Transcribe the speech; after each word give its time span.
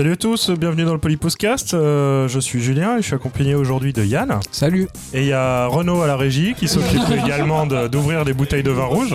Salut 0.00 0.12
à 0.12 0.16
tous, 0.16 0.48
bienvenue 0.52 0.84
dans 0.84 0.94
le 0.94 0.98
Polypostcast. 0.98 1.74
Euh, 1.74 2.26
je 2.26 2.40
suis 2.40 2.58
Julien 2.58 2.96
et 2.96 3.02
je 3.02 3.06
suis 3.08 3.14
accompagné 3.14 3.54
aujourd'hui 3.54 3.92
de 3.92 4.02
Yann. 4.02 4.40
Salut. 4.50 4.88
Et 5.12 5.20
il 5.20 5.26
y 5.26 5.34
a 5.34 5.66
Renaud 5.66 6.00
à 6.00 6.06
la 6.06 6.16
régie 6.16 6.54
qui 6.54 6.68
s'occupe 6.68 7.02
également 7.22 7.66
de- 7.66 7.86
d'ouvrir 7.86 8.24
des 8.24 8.32
bouteilles 8.32 8.62
de 8.62 8.70
vin 8.70 8.86
rouge. 8.86 9.14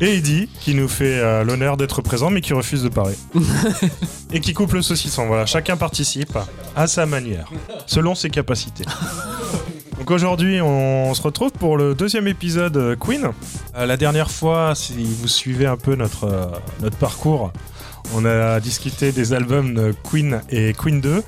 Et 0.00 0.16
Eddy 0.16 0.48
qui 0.58 0.74
nous 0.74 0.88
fait 0.88 1.20
euh, 1.20 1.44
l'honneur 1.44 1.76
d'être 1.76 2.02
présent 2.02 2.28
mais 2.28 2.40
qui 2.40 2.52
refuse 2.54 2.82
de 2.82 2.88
parler. 2.88 3.14
et 4.32 4.40
qui 4.40 4.52
coupe 4.52 4.72
le 4.72 4.82
saucisson. 4.82 5.28
Voilà, 5.28 5.46
chacun 5.46 5.76
participe 5.76 6.36
à 6.74 6.88
sa 6.88 7.06
manière, 7.06 7.48
selon 7.86 8.16
ses 8.16 8.30
capacités. 8.30 8.86
Donc 10.00 10.10
aujourd'hui, 10.10 10.62
on 10.62 11.12
se 11.12 11.20
retrouve 11.20 11.52
pour 11.52 11.76
le 11.76 11.94
deuxième 11.94 12.26
épisode 12.26 12.76
euh, 12.78 12.96
Queen. 12.96 13.30
Euh, 13.76 13.84
la 13.84 13.98
dernière 13.98 14.30
fois, 14.30 14.74
si 14.74 15.04
vous 15.04 15.28
suivez 15.28 15.66
un 15.66 15.76
peu 15.76 15.94
notre, 15.94 16.24
euh, 16.24 16.46
notre 16.80 16.96
parcours, 16.96 17.52
on 18.14 18.24
a 18.24 18.60
discuté 18.60 19.12
des 19.12 19.32
albums 19.32 19.92
Queen 20.02 20.42
et 20.50 20.72
Queen 20.72 21.00
2. 21.00 21.22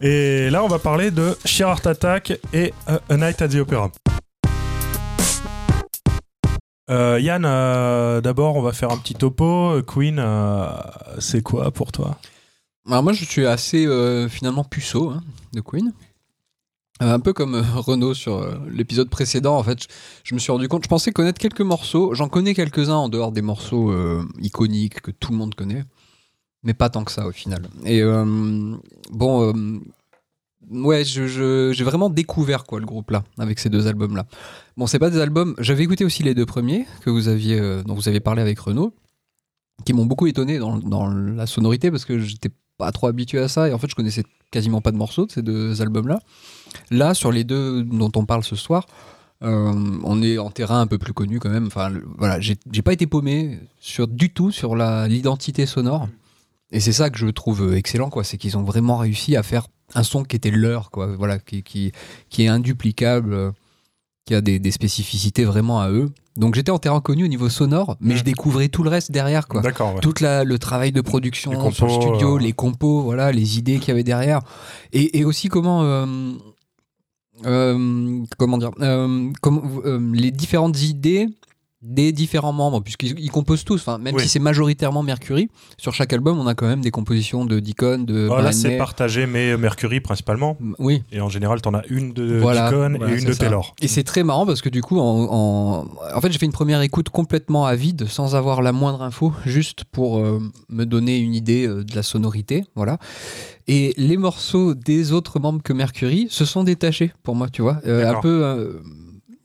Et 0.00 0.50
là, 0.50 0.64
on 0.64 0.68
va 0.68 0.78
parler 0.78 1.10
de 1.10 1.36
Sheer 1.44 1.66
Heart 1.66 1.86
Attack 1.86 2.38
et 2.52 2.74
euh, 2.88 2.98
A 3.08 3.16
Night 3.16 3.40
at 3.40 3.48
the 3.48 3.54
Opera. 3.54 3.90
Euh, 6.90 7.18
Yann, 7.20 7.44
euh, 7.46 8.20
d'abord, 8.20 8.56
on 8.56 8.62
va 8.62 8.72
faire 8.72 8.90
un 8.90 8.98
petit 8.98 9.14
topo. 9.14 9.80
Queen, 9.86 10.22
c'est 11.20 11.42
quoi 11.42 11.70
pour 11.70 11.92
toi? 11.92 12.18
Alors 12.86 13.02
moi, 13.02 13.12
je 13.12 13.24
suis 13.24 13.46
assez 13.46 13.86
finalement 14.28 14.64
puceau 14.64 15.10
hein, 15.10 15.22
de 15.52 15.60
Queen. 15.60 15.92
Un 17.00 17.18
peu 17.18 17.32
comme 17.32 17.56
Renaud 17.74 18.14
sur 18.14 18.46
l'épisode 18.70 19.08
précédent, 19.08 19.56
en 19.56 19.62
fait, 19.62 19.86
je, 20.22 20.34
me 20.34 20.38
suis 20.38 20.52
rendu 20.52 20.68
compte, 20.68 20.84
je 20.84 20.88
pensais 20.88 21.12
connaître 21.12 21.40
quelques 21.40 21.60
morceaux, 21.60 22.14
j'en 22.14 22.28
connais 22.28 22.54
quelques-uns 22.54 22.94
en 22.94 23.08
dehors 23.08 23.32
des 23.32 23.42
morceaux 23.42 23.92
iconiques 24.40 25.00
que 25.00 25.10
tout 25.10 25.32
le 25.32 25.38
monde 25.38 25.54
connaît, 25.54 25.84
mais 26.64 26.74
pas 26.74 26.88
tant 26.88 27.04
que 27.04 27.12
ça 27.12 27.26
au 27.26 27.32
final. 27.32 27.62
Et 27.84 28.02
euh, 28.02 28.74
bon, 29.12 29.52
euh, 29.52 29.80
ouais, 30.70 31.04
j'ai 31.04 31.84
vraiment 31.84 32.10
découvert 32.10 32.64
quoi 32.64 32.80
le 32.80 32.86
groupe 32.86 33.10
là, 33.10 33.22
avec 33.38 33.58
ces 33.58 33.68
deux 33.68 33.86
albums-là. 33.86 34.26
Bon, 34.76 34.86
c'est 34.86 34.98
pas 34.98 35.10
des 35.10 35.20
albums, 35.20 35.54
j'avais 35.58 35.84
écouté 35.84 36.04
aussi 36.04 36.22
les 36.22 36.34
deux 36.34 36.46
premiers 36.46 36.86
que 37.02 37.10
vous 37.10 37.28
aviez, 37.28 37.60
euh, 37.60 37.82
dont 37.82 37.94
vous 37.94 38.08
avez 38.08 38.20
parlé 38.20 38.42
avec 38.42 38.58
Renaud, 38.58 38.94
qui 39.84 39.92
m'ont 39.92 40.06
beaucoup 40.06 40.26
étonné 40.26 40.58
dans, 40.58 40.78
dans 40.78 41.08
la 41.08 41.46
sonorité 41.46 41.90
parce 41.90 42.04
que 42.04 42.18
j'étais 42.18 42.50
pas 42.78 42.90
trop 42.90 43.06
habitué 43.06 43.38
à 43.38 43.46
ça 43.46 43.68
et 43.68 43.72
en 43.72 43.78
fait 43.78 43.88
je 43.88 43.94
connaissais 43.94 44.24
quasiment 44.50 44.80
pas 44.80 44.90
de 44.90 44.96
morceaux 44.96 45.26
de 45.26 45.30
ces 45.30 45.42
deux 45.42 45.80
albums 45.80 46.08
là 46.08 46.18
là 46.90 47.14
sur 47.14 47.30
les 47.30 47.44
deux 47.44 47.84
dont 47.84 48.10
on 48.16 48.24
parle 48.24 48.42
ce 48.42 48.56
soir 48.56 48.86
on 49.40 50.22
est 50.22 50.38
en 50.38 50.50
terrain 50.50 50.80
un 50.80 50.88
peu 50.88 50.98
plus 50.98 51.12
connu 51.12 51.38
quand 51.38 51.50
même 51.50 51.66
enfin 51.66 51.92
voilà 52.18 52.40
j'ai 52.40 52.82
pas 52.82 52.92
été 52.92 53.06
paumé 53.06 53.60
sur 53.78 54.08
du 54.08 54.30
tout 54.30 54.50
sur 54.50 54.74
l'identité 54.74 55.66
sonore 55.66 56.08
et 56.74 56.80
c'est 56.80 56.92
ça 56.92 57.08
que 57.08 57.18
je 57.18 57.26
trouve 57.28 57.62
euh, 57.62 57.76
excellent 57.76 58.10
quoi 58.10 58.22
c'est 58.24 58.36
qu'ils 58.36 58.58
ont 58.58 58.62
vraiment 58.64 58.98
réussi 58.98 59.34
à 59.36 59.42
faire 59.42 59.66
un 59.94 60.02
son 60.02 60.24
qui 60.24 60.36
était 60.36 60.50
leur 60.50 60.90
quoi 60.90 61.14
voilà 61.16 61.38
qui 61.38 61.62
qui, 61.62 61.92
qui 62.28 62.42
est 62.44 62.48
induplicable 62.48 63.32
euh, 63.32 63.50
qui 64.26 64.34
a 64.34 64.40
des, 64.40 64.58
des 64.58 64.70
spécificités 64.70 65.44
vraiment 65.44 65.80
à 65.80 65.90
eux 65.90 66.10
donc 66.36 66.54
j'étais 66.56 66.70
en 66.72 66.78
terrain 66.80 67.00
connu 67.00 67.24
au 67.24 67.28
niveau 67.28 67.48
sonore 67.48 67.96
mais 68.00 68.14
Mm. 68.14 68.18
je 68.18 68.24
découvrais 68.24 68.68
tout 68.68 68.82
le 68.82 68.90
reste 68.90 69.12
derrière 69.12 69.46
quoi 69.46 69.60
D'accord, 69.62 69.94
ouais. 69.94 70.00
tout 70.00 70.14
la- 70.20 70.42
le 70.44 70.58
travail 70.58 70.90
de 70.92 71.00
production 71.00 71.50
Les 71.52 71.56
sur 71.72 71.86
le 71.86 71.92
compos, 71.92 72.02
studio, 72.02 72.36
euh. 72.36 72.40
les 72.40 72.52
compos, 72.52 73.02
voilà, 73.02 73.30
les 73.32 73.56
idées 73.58 73.78
qu'il 73.78 73.88
y 73.88 73.90
avait 73.92 74.02
derrière, 74.02 74.40
et, 74.92 75.18
et 75.18 75.24
aussi 75.24 75.48
comment, 75.48 75.82
euh, 75.84 76.32
euh, 77.46 78.22
comment 78.38 78.58
dire, 78.58 78.70
comment, 79.40 79.62
les 80.12 80.30
différentes 80.30 80.82
idées 80.82 81.28
des 81.86 82.12
différents 82.12 82.54
membres, 82.54 82.80
puisqu'ils 82.80 83.14
ils 83.20 83.30
composent 83.30 83.62
tous, 83.62 83.76
enfin, 83.82 83.98
même 83.98 84.14
Oui. 84.14 84.22
si 84.22 84.28
c'est 84.30 84.38
majoritairement 84.38 85.02
Mercury, 85.02 85.50
sur 85.76 85.92
chaque 85.94 86.14
album, 86.14 86.38
on 86.38 86.46
a 86.46 86.54
quand 86.54 86.66
même 86.66 86.80
des 86.80 86.90
compositions 86.90 87.44
de 87.44 87.60
Deacon, 87.60 87.98
de 87.98 88.26
là, 88.26 88.36
Brian 88.36 88.52
c'est 88.52 88.78
partagé, 88.78 89.26
mais 89.26 89.56
Mercury 89.58 90.00
principalement. 90.00 90.56
Oui, 90.78 91.02
Et 91.12 91.20
en 91.20 91.28
général, 91.28 91.60
t'en 91.60 91.74
as 91.74 91.86
une 91.88 92.14
de 92.14 92.38
Voilà, 92.38 92.70
Deacon 92.70 92.96
voilà, 92.98 93.14
et 93.14 93.18
une 93.18 93.26
de 93.26 93.32
ça. 93.34 93.38
Taylor. 93.40 93.74
Et 93.82 93.88
c'est 93.88 94.02
très 94.02 94.24
marrant 94.24 94.46
parce 94.46 94.62
que 94.62 94.70
du 94.70 94.80
coup, 94.80 94.98
en, 94.98 95.28
en, 95.30 95.84
en 96.16 96.20
fait, 96.22 96.32
j'ai 96.32 96.38
fait 96.38 96.46
une 96.46 96.52
première 96.52 96.80
écoute 96.80 97.10
complètement 97.10 97.66
à 97.66 97.74
vide, 97.76 98.06
sans 98.08 98.34
avoir 98.34 98.62
la 98.62 98.72
moindre 98.72 99.02
info, 99.02 99.34
juste 99.44 99.84
pour 99.84 100.18
euh, 100.20 100.40
me 100.70 100.84
donner 100.86 101.18
une 101.18 101.34
idée 101.34 101.66
euh, 101.66 101.84
de 101.84 101.94
la 101.94 102.02
sonorité, 102.02 102.64
voilà. 102.74 102.98
Et 103.68 103.92
les 103.98 104.16
morceaux 104.16 104.74
des 104.74 105.12
autres 105.12 105.38
membres 105.38 105.62
que 105.62 105.72
Mercury 105.74 106.28
se 106.30 106.44
sont 106.46 106.64
détachés 106.64 107.12
pour 107.22 107.34
moi, 107.34 107.48
tu 107.50 107.60
vois, 107.62 107.80
Euh, 107.86 108.10
un 108.10 108.20
peu, 108.20 108.42
euh, 108.44 108.80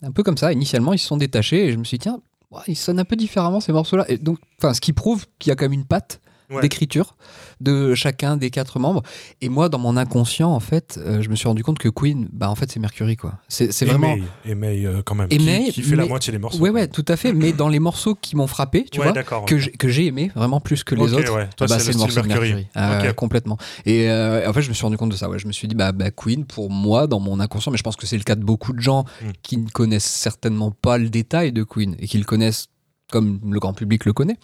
un 0.04 0.12
peu 0.12 0.24
comme 0.24 0.38
ça. 0.38 0.54
Initialement, 0.54 0.94
ils 0.94 1.00
se 1.00 1.08
sont 1.08 1.18
détachés 1.18 1.66
et 1.68 1.72
je 1.74 1.78
me 1.78 1.84
suis 1.84 1.98
dit 1.98 2.04
tiens, 2.04 2.20
ouais, 2.52 2.62
ils 2.68 2.76
sonnent 2.76 3.00
un 3.00 3.06
peu 3.06 3.16
différemment 3.16 3.60
ces 3.60 3.72
morceaux-là. 3.72 4.06
Donc, 4.22 4.40
enfin, 4.58 4.74
ce 4.74 4.82
qui 4.82 4.94
prouve 4.94 5.26
qu'il 5.40 5.50
y 5.50 5.52
a 5.52 5.56
quand 5.56 5.66
même 5.66 5.74
une 5.74 5.86
patte 5.86 6.22
Ouais. 6.50 6.62
d'écriture 6.62 7.16
de 7.62 7.94
chacun 7.94 8.36
des 8.36 8.50
quatre 8.50 8.80
membres. 8.80 9.04
Et 9.42 9.50
moi, 9.50 9.70
dans 9.70 9.78
mon 9.78 9.98
inconscient, 9.98 10.50
en 10.52 10.60
fait, 10.60 11.00
euh, 11.04 11.22
je 11.22 11.30
me 11.30 11.36
suis 11.36 11.48
rendu 11.48 11.64
compte 11.64 11.78
que 11.78 11.90
Queen, 11.90 12.28
bah 12.34 12.50
en 12.50 12.56
fait, 12.56 12.72
c'est 12.72 12.80
Mercury, 12.80 13.16
quoi. 13.18 13.36
C'est 13.48 13.86
vraiment. 13.86 14.16
Et 14.46 14.56
May, 14.56 14.86
euh, 14.86 15.02
quand 15.06 15.14
même, 15.14 15.28
Et 15.30 15.38
qui, 15.38 15.46
May, 15.46 15.70
qui 15.72 15.84
fait 15.84 15.96
la 15.96 16.06
moitié 16.08 16.32
des 16.34 16.40
morceaux. 16.40 16.60
Ouais, 16.60 16.72
ouais, 16.72 16.88
tout 16.88 17.06
à 17.08 17.16
fait. 17.18 17.34
Mais 17.34 17.52
dans 17.54 17.70
les 17.70 17.78
morceaux 17.80 18.16
qui 18.16 18.36
m'ont 18.36 18.48
frappé, 18.48 18.86
tu 18.92 19.00
Ouais, 19.00 19.12
vois, 19.12 19.44
que 19.46 19.88
j'ai- 19.90 20.06
aimé 20.08 20.32
vraiment 20.36 20.60
plus 20.60 20.84
que 20.84 20.96
les 20.96 21.14
autres. 21.14 21.36
ouais. 21.36 21.48
Toi, 21.56 21.68
bah, 21.68 21.78
c'est 21.78 21.92
le 21.92 21.98
morceau 22.00 22.12
style 22.14 22.24
de 22.24 22.28
Mercury. 22.30 22.68
Ah, 22.74 23.14
complètement. 23.14 23.58
Et 23.86 24.10
euh, 24.10 24.50
en 24.50 24.54
fait, 24.54 24.62
je 24.64 24.70
me 24.70 24.74
suis 24.74 24.84
rendu 24.84 24.98
compte 24.98 25.12
de 25.12 25.16
ça. 25.18 25.30
Ouais. 25.30 25.38
Je 25.38 25.46
me 25.48 25.52
suis 25.52 25.68
dit, 25.68 25.76
bah, 25.76 25.92
bah, 25.92 26.10
Queen, 26.10 26.46
pour 26.46 26.72
moi, 26.72 27.06
dans 27.06 27.20
mon 27.20 27.40
inconscient, 27.40 27.72
mais 27.72 27.78
je 27.78 27.84
pense 27.84 27.96
que 27.96 28.08
c'est 28.08 28.18
le 28.18 28.24
cas 28.24 28.36
de 28.36 28.44
beaucoup 28.44 28.74
de 28.74 28.80
gens 28.82 29.04
Mm. 29.22 29.26
qui 29.44 29.58
ne 29.58 29.70
connaissent 29.70 30.06
certainement 30.10 30.72
pas 30.72 30.98
le 30.98 31.10
détail 31.10 31.52
de 31.52 31.64
Queen 31.64 31.96
et 32.00 32.08
qui 32.08 32.18
le 32.18 32.24
connaissent 32.24 32.68
comme 33.12 33.40
le 33.48 33.60
grand 33.60 33.74
public 33.74 34.06
le 34.06 34.14
connaît, 34.14 34.38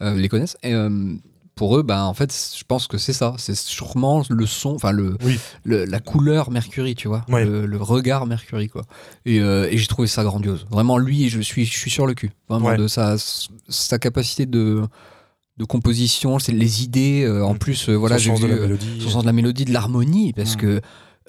les 0.00 0.28
connaissent. 0.28 0.56
Et, 0.62 0.72
pour 1.54 1.76
eux, 1.76 1.82
bah, 1.82 2.04
en 2.04 2.14
fait, 2.14 2.32
je 2.58 2.64
pense 2.66 2.86
que 2.86 2.96
c'est 2.98 3.12
ça. 3.12 3.34
C'est 3.38 3.54
sûrement 3.54 4.22
le 4.30 4.46
son, 4.46 4.70
enfin, 4.74 4.90
le, 4.90 5.16
Oui. 5.24 5.38
le- 5.64 5.84
la 5.84 6.00
couleur 6.00 6.50
Mercury, 6.50 6.94
tu 6.94 7.08
vois, 7.08 7.24
Ouais. 7.28 7.44
le, 7.44 7.66
le 7.66 7.76
regard 7.76 8.26
Mercury, 8.26 8.68
quoi. 8.68 8.82
Et, 9.26 9.38
euh, 9.40 9.68
et 9.70 9.76
j'ai 9.76 9.86
trouvé 9.86 10.08
ça 10.08 10.24
grandiose. 10.24 10.66
Vraiment, 10.70 10.96
lui, 10.98 11.28
je 11.28 11.40
suis, 11.40 11.66
je 11.66 11.76
suis 11.78 11.90
sur 11.90 12.06
le 12.06 12.14
cul. 12.14 12.30
Vraiment, 12.48 12.68
Ouais. 12.68 12.76
de 12.78 12.88
sa, 12.88 13.16
sa 13.68 13.98
capacité 13.98 14.46
de, 14.46 14.82
de 15.58 15.64
composition, 15.64 16.38
c'est 16.38 16.52
les 16.52 16.82
idées. 16.84 17.24
euh, 17.24 17.44
en 17.44 17.54
Mm. 17.54 17.58
plus, 17.58 17.88
euh, 17.90 17.94
voilà, 17.94 18.16
Son 18.16 18.22
j'ai 18.24 18.30
sens 18.30 18.40
de 18.40 18.46
vu 18.46 18.52
la 18.52 18.58
euh, 18.58 18.62
mélodie. 18.62 19.00
son 19.00 19.10
sens 19.10 19.22
de 19.22 19.26
la 19.26 19.32
mélodie, 19.34 19.64
de 19.66 19.72
l'harmonie, 19.72 20.32
parce 20.32 20.54
Mm. 20.54 20.58
que 20.60 20.80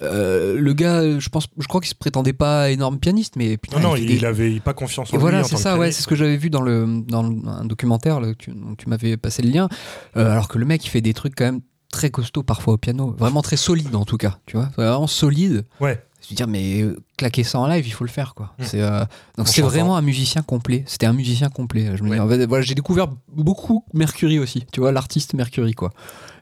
euh, 0.02 0.58
le 0.58 0.72
gars, 0.72 1.18
je 1.18 1.28
pense, 1.28 1.46
je 1.58 1.66
crois 1.66 1.80
qu'il 1.80 1.90
se 1.90 1.94
prétendait 1.94 2.32
pas 2.32 2.70
énorme 2.70 2.98
pianiste, 2.98 3.34
mais 3.36 3.56
putain, 3.56 3.78
Non, 3.80 3.90
non, 3.90 3.96
il, 3.96 4.10
il 4.10 4.26
avait 4.26 4.60
pas 4.60 4.74
confiance 4.74 5.08
en 5.10 5.12
et 5.12 5.16
lui. 5.16 5.20
voilà, 5.20 5.44
c'est 5.44 5.56
ça, 5.56 5.78
ouais, 5.78 5.92
c'est 5.92 6.02
ce 6.02 6.06
que 6.08 6.16
j'avais 6.16 6.36
vu 6.36 6.50
dans, 6.50 6.62
le, 6.62 7.02
dans 7.06 7.22
le- 7.22 7.36
un 7.48 7.64
documentaire 7.64 8.20
là, 8.20 8.32
tu, 8.36 8.50
dont 8.50 8.74
tu 8.76 8.88
m'avais 8.88 9.16
passé 9.16 9.42
le 9.42 9.50
lien. 9.50 9.68
Euh, 10.16 10.30
alors 10.30 10.48
que 10.48 10.58
le 10.58 10.64
mec, 10.64 10.84
il 10.84 10.88
fait 10.88 11.00
des 11.00 11.14
trucs 11.14 11.34
quand 11.36 11.44
même 11.44 11.60
très 11.92 12.10
costauds 12.10 12.42
parfois 12.42 12.74
au 12.74 12.76
piano, 12.76 13.14
vraiment 13.18 13.40
très 13.42 13.56
solide 13.56 13.94
en 13.94 14.04
tout 14.04 14.16
cas, 14.16 14.38
tu 14.46 14.56
vois, 14.56 14.70
vraiment 14.76 15.06
solide. 15.06 15.64
Ouais. 15.80 16.02
Je 16.24 16.30
veux 16.30 16.36
dire, 16.36 16.48
mais 16.48 16.80
euh, 16.80 16.96
claquer 17.18 17.44
ça 17.44 17.58
en 17.58 17.66
live, 17.68 17.86
il 17.86 17.90
faut 17.92 18.02
le 18.04 18.08
faire, 18.10 18.34
quoi. 18.34 18.54
Mm. 18.58 18.62
C'est 18.64 18.80
euh, 18.80 19.04
donc 19.36 19.46
c'est 19.46 19.60
vraiment 19.60 19.94
un 19.98 20.00
musicien 20.00 20.40
complet. 20.40 20.82
C'était 20.86 21.04
un 21.04 21.12
musicien 21.12 21.50
complet. 21.50 21.96
Je 21.98 22.02
me 22.02 22.08
Ouais. 22.08 22.16
dis, 22.16 22.20
en 22.22 22.26
fait, 22.26 22.46
voilà, 22.46 22.62
j'ai 22.64 22.74
découvert 22.74 23.08
beaucoup 23.28 23.84
Mercury 23.92 24.38
aussi, 24.38 24.64
tu 24.72 24.80
vois, 24.80 24.90
l'artiste 24.90 25.34
Mercury, 25.34 25.74
quoi. 25.74 25.90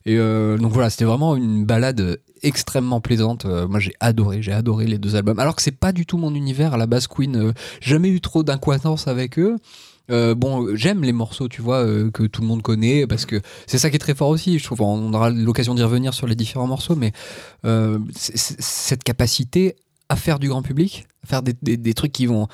Et 0.07 0.17
euh, 0.19 0.59
donc 0.59 0.73
voilà, 0.73 0.91
c'était 0.91 1.05
vraiment 1.05 1.37
une 1.37 1.65
balade 1.65 2.19
extrêmement 2.43 3.01
plaisante. 3.01 3.45
Euh, 3.45 3.69
moi, 3.69 3.79
j'ai 3.81 3.93
adoré, 4.01 4.43
j'ai 4.43 4.53
adoré 4.53 4.87
les 4.87 4.99
deux 4.99 5.15
albums. 5.17 5.39
Alors 5.39 5.55
que 5.57 5.63
c'est 5.63 5.71
pas 5.79 5.93
du 5.93 6.07
tout 6.07 6.19
mon 6.19 6.35
univers 6.35 6.75
à 6.75 6.77
la 6.77 6.87
base 6.87 7.07
Queen. 7.07 7.37
euh, 7.37 7.53
jamais 7.81 8.09
eu 8.09 8.21
trop 8.21 8.43
d'incohérence 8.43 9.07
avec 9.09 9.39
eux. 9.39 9.57
Bon, 10.09 10.77
j'aime 10.77 11.03
les 11.05 11.13
morceaux, 11.13 11.49
tu 11.49 11.63
vois, 11.63 11.87
que 12.13 12.25
tout 12.25 12.43
le 12.43 12.47
monde 12.47 12.61
connaît, 12.61 13.07
parce 13.07 13.25
que 13.25 13.41
c'est 13.67 13.79
ça 13.79 13.89
qui 13.89 13.97
est 13.97 13.99
très 13.99 14.15
fort 14.15 14.29
aussi. 14.29 14.59
Je 14.59 14.65
trouve, 14.65 14.83
on 14.83 15.11
aura 15.15 15.31
l'occasion 15.31 15.75
d'y 15.75 15.83
revenir 15.83 16.13
sur 16.13 16.27
les 16.27 16.35
différents 16.35 16.67
morceaux, 16.67 16.97
mais 16.97 17.13
cette 18.15 19.05
capacité 19.05 19.77
à 20.11 20.17
faire 20.17 20.39
du 20.39 20.49
grand 20.51 20.61
public, 20.61 21.07
à 21.25 21.27
faire 21.29 21.43
des, 21.43 21.55
des- 21.63 21.79
des 21.79 21.95
trucs 21.95 22.13
qui 22.13 22.27
vont, 22.27 22.47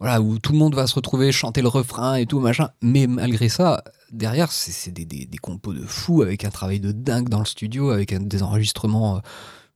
voilà, 0.00 0.20
où 0.20 0.38
tout 0.40 0.50
le 0.52 0.58
monde 0.58 0.74
va 0.74 0.88
se 0.88 0.94
retrouver, 0.96 1.30
chanter 1.30 1.62
le 1.62 1.68
refrain 1.68 2.16
et 2.16 2.26
tout, 2.26 2.40
machin. 2.40 2.70
Mais 2.82 3.06
malgré 3.06 3.48
ça, 3.48 3.84
derrière, 4.14 4.50
c'est 4.52 4.90
des, 4.92 5.04
des, 5.04 5.26
des 5.26 5.38
compos 5.38 5.74
de 5.74 5.84
fou, 5.84 6.22
avec 6.22 6.44
un 6.44 6.50
travail 6.50 6.80
de 6.80 6.92
dingue 6.92 7.28
dans 7.28 7.40
le 7.40 7.44
studio, 7.44 7.90
avec 7.90 8.12
un- 8.12 8.20
des 8.20 8.42
enregistrements 8.42 9.16
euh, 9.16 9.20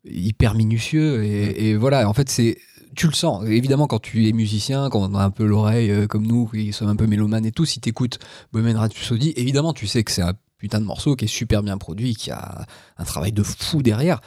hyper 0.04 0.54
minutieux. 0.54 1.24
Et, 1.24 1.68
et 1.70 1.76
voilà, 1.76 2.08
en 2.08 2.14
fait, 2.14 2.28
c'est 2.30 2.58
tu 2.96 3.06
le 3.06 3.12
sens. 3.12 3.44
Évidemment, 3.46 3.86
quand 3.86 4.00
tu 4.00 4.28
es 4.28 4.32
musicien, 4.32 4.88
quand 4.90 5.00
on 5.08 5.14
a 5.14 5.22
un 5.22 5.30
peu 5.30 5.44
l'oreille 5.44 5.90
euh, 5.90 6.06
comme 6.06 6.26
nous, 6.26 6.46
qui 6.48 6.72
sommes 6.72 6.88
un 6.88 6.96
peu 6.96 7.06
mélomanes 7.06 7.46
et 7.46 7.52
tout, 7.52 7.64
si 7.66 7.80
t'écoutes 7.80 8.18
Bohemian 8.52 8.78
Rhapsody, 8.80 9.34
évidemment, 9.36 9.72
tu 9.72 9.86
sais 9.86 10.02
que 10.02 10.10
c'est 10.10 10.22
un 10.22 10.34
putain 10.56 10.80
de 10.80 10.84
morceau 10.84 11.14
qui 11.14 11.26
est 11.26 11.28
super 11.28 11.62
bien 11.62 11.78
produit, 11.78 12.16
qui 12.16 12.30
a 12.32 12.66
un 12.96 13.04
travail 13.04 13.32
de 13.32 13.42
fou 13.44 13.82
derrière. 13.82 14.20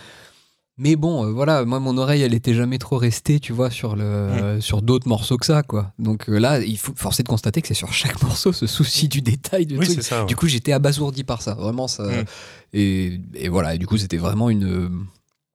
Mais 0.84 0.96
bon, 0.96 1.28
euh, 1.28 1.32
voilà, 1.32 1.64
moi 1.64 1.80
mon 1.80 1.96
oreille, 2.00 2.24
elle 2.24 2.34
était 2.34 2.56
jamais 2.56 2.80
trop 2.80 2.98
restée, 2.98 3.40
tu 3.40 3.54
vois, 3.54 3.70
sur 3.70 3.96
le 3.96 4.04
euh, 4.04 4.60
sur 4.62 4.82
d'autres 4.82 5.08
morceaux 5.08 5.38
que 5.38 5.46
ça, 5.46 5.62
quoi. 5.62 5.94
Donc 6.00 6.28
euh, 6.28 6.40
là, 6.40 6.60
il 6.60 6.76
faut 6.76 6.94
forcer 6.96 7.22
de 7.22 7.28
constater 7.28 7.62
que 7.62 7.68
c'est 7.68 7.76
sur 7.76 7.94
chaque 7.94 8.20
morceau 8.24 8.52
ce 8.52 8.66
souci 8.66 9.08
du 9.08 9.22
détail 9.22 9.68
du 9.68 9.78
Oui, 9.78 9.86
truc. 9.86 9.98
c'est 9.98 10.10
ça. 10.10 10.22
ouais. 10.22 10.26
Du 10.26 10.36
coup, 10.36 10.48
j'étais 10.48 10.72
abasourdi 10.72 11.24
par 11.24 11.44
ça, 11.44 11.54
vraiment 11.54 11.88
ça. 11.88 12.06
Mm. 12.06 12.26
Et, 12.74 13.22
et 13.36 13.50
voilà, 13.50 13.76
et 13.76 13.78
du 13.78 13.86
coup, 13.86 13.98
c'était 13.98 14.18
vraiment 14.18 14.50
une 14.50 15.06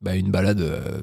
bah, 0.00 0.14
une 0.14 0.30
balade 0.30 0.60
euh, 0.60 1.02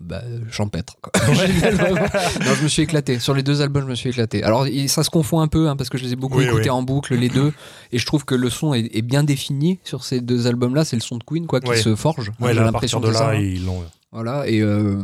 bah, 0.00 0.22
champêtre. 0.50 0.96
quoi. 1.00 1.12
Génial, 1.34 1.74
vraiment. 1.74 2.00
non, 2.00 2.54
je 2.58 2.62
me 2.64 2.68
suis 2.68 2.82
éclaté. 2.82 3.18
Sur 3.18 3.34
les 3.34 3.42
deux 3.42 3.62
albums, 3.62 3.84
je 3.84 3.88
me 3.90 3.94
suis 3.94 4.10
éclaté. 4.10 4.42
Alors, 4.42 4.66
ça 4.88 5.02
se 5.04 5.10
confond 5.10 5.40
un 5.40 5.48
peu, 5.48 5.68
hein, 5.68 5.76
parce 5.76 5.90
que 5.90 5.98
je 5.98 6.04
les 6.04 6.12
ai 6.12 6.16
beaucoup 6.16 6.38
Oui, 6.38 6.44
écoutés 6.44 6.64
oui. 6.64 6.70
en 6.70 6.82
boucle, 6.82 7.14
les 7.14 7.28
deux. 7.28 7.52
Et 7.92 7.98
je 7.98 8.06
trouve 8.06 8.24
que 8.24 8.34
le 8.34 8.50
son 8.50 8.74
est, 8.74 8.90
est 8.96 9.02
bien 9.02 9.22
défini 9.22 9.78
sur 9.84 10.04
ces 10.04 10.20
deux 10.20 10.46
albums-là. 10.46 10.84
C'est 10.84 10.96
le 10.96 11.02
son 11.02 11.18
de 11.18 11.24
Queen, 11.24 11.46
quoi, 11.46 11.60
qui 11.60 11.70
Ouais. 11.70 11.76
se 11.76 11.94
forge. 11.94 12.32
Ouais, 12.40 12.52
J'ai 12.54 12.60
l'impression 12.60 13.00
de 13.00 13.08
là, 13.08 13.14
ça, 13.18 13.28
hein. 13.30 13.34
ils 13.34 13.64
l'ont. 13.64 13.82
Voilà, 14.10 14.46
et 14.48 14.60
euh, 14.60 15.02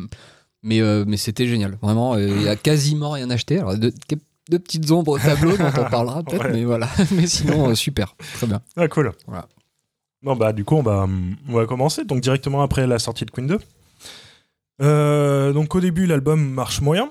mais, 0.62 0.80
euh, 0.80 1.04
mais 1.06 1.16
c'était 1.16 1.46
génial. 1.46 1.78
Vraiment, 1.80 2.14
euh, 2.14 2.26
il 2.28 2.42
y 2.42 2.48
a 2.48 2.56
quasiment 2.56 3.10
rien 3.10 3.30
acheté. 3.30 3.58
Alors, 3.58 3.76
deux, 3.78 3.92
deux 4.50 4.58
petites 4.58 4.90
ombres 4.90 5.12
au 5.12 5.18
tableau 5.18 5.56
dont 5.56 5.64
on 5.78 5.88
parlera 5.90 6.22
peut-être, 6.22 6.44
Ouais. 6.44 6.52
mais 6.52 6.64
voilà. 6.64 6.88
mais 7.12 7.26
sinon, 7.26 7.70
euh, 7.70 7.74
super. 7.74 8.16
Très 8.34 8.46
bien. 8.46 8.60
Ah, 8.76 8.88
cool. 8.88 9.12
Voilà. 9.26 9.46
Bon, 10.22 10.34
bah, 10.36 10.52
du 10.52 10.64
coup, 10.64 10.74
on 10.74 10.82
va, 10.82 11.06
on 11.48 11.52
va 11.54 11.64
commencer. 11.66 12.04
Donc, 12.04 12.20
directement 12.20 12.60
après 12.62 12.86
la 12.86 12.98
sortie 12.98 13.24
de 13.24 13.30
Queen 13.30 13.46
2. 13.46 13.58
Euh, 14.80 15.52
donc, 15.52 15.74
au 15.74 15.80
début, 15.80 16.06
l'album 16.06 16.40
marche 16.50 16.80
moyen. 16.80 17.10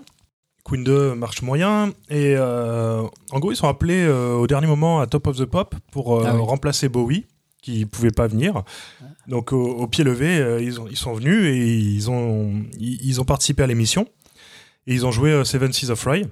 Queen 0.63 0.83
2 0.83 1.15
marche 1.15 1.41
moyen. 1.41 1.89
Et 2.09 2.35
euh, 2.37 3.03
en 3.31 3.39
gros, 3.39 3.51
ils 3.51 3.55
sont 3.55 3.67
appelés 3.67 4.03
euh, 4.05 4.33
au 4.35 4.47
dernier 4.47 4.67
moment 4.67 4.99
à 4.99 5.07
Top 5.07 5.27
of 5.27 5.37
the 5.37 5.45
Pop 5.45 5.75
pour 5.91 6.25
Ah 6.25 6.35
oui. 6.35 6.41
remplacer 6.41 6.89
Bowie, 6.89 7.25
qui 7.61 7.85
pouvait 7.85 8.11
pas 8.11 8.27
venir. 8.27 8.63
Donc, 9.27 9.51
au, 9.53 9.63
au 9.65 9.87
pied 9.87 10.03
levé, 10.03 10.59
ils, 10.61 10.79
ont- 10.81 10.87
ils 10.89 10.97
sont 10.97 11.13
venus 11.13 11.45
et 11.45 11.57
ils 11.77 12.09
ont, 12.09 12.53
ils, 12.79 12.99
ils 13.05 13.21
ont 13.21 13.25
participé 13.25 13.63
à 13.63 13.67
l'émission. 13.67 14.07
Et 14.87 14.93
ils 14.93 15.05
ont 15.05 15.11
joué 15.11 15.43
Seven 15.45 15.71
Seas 15.73 15.89
of 15.91 16.03
Rye. 16.05 16.25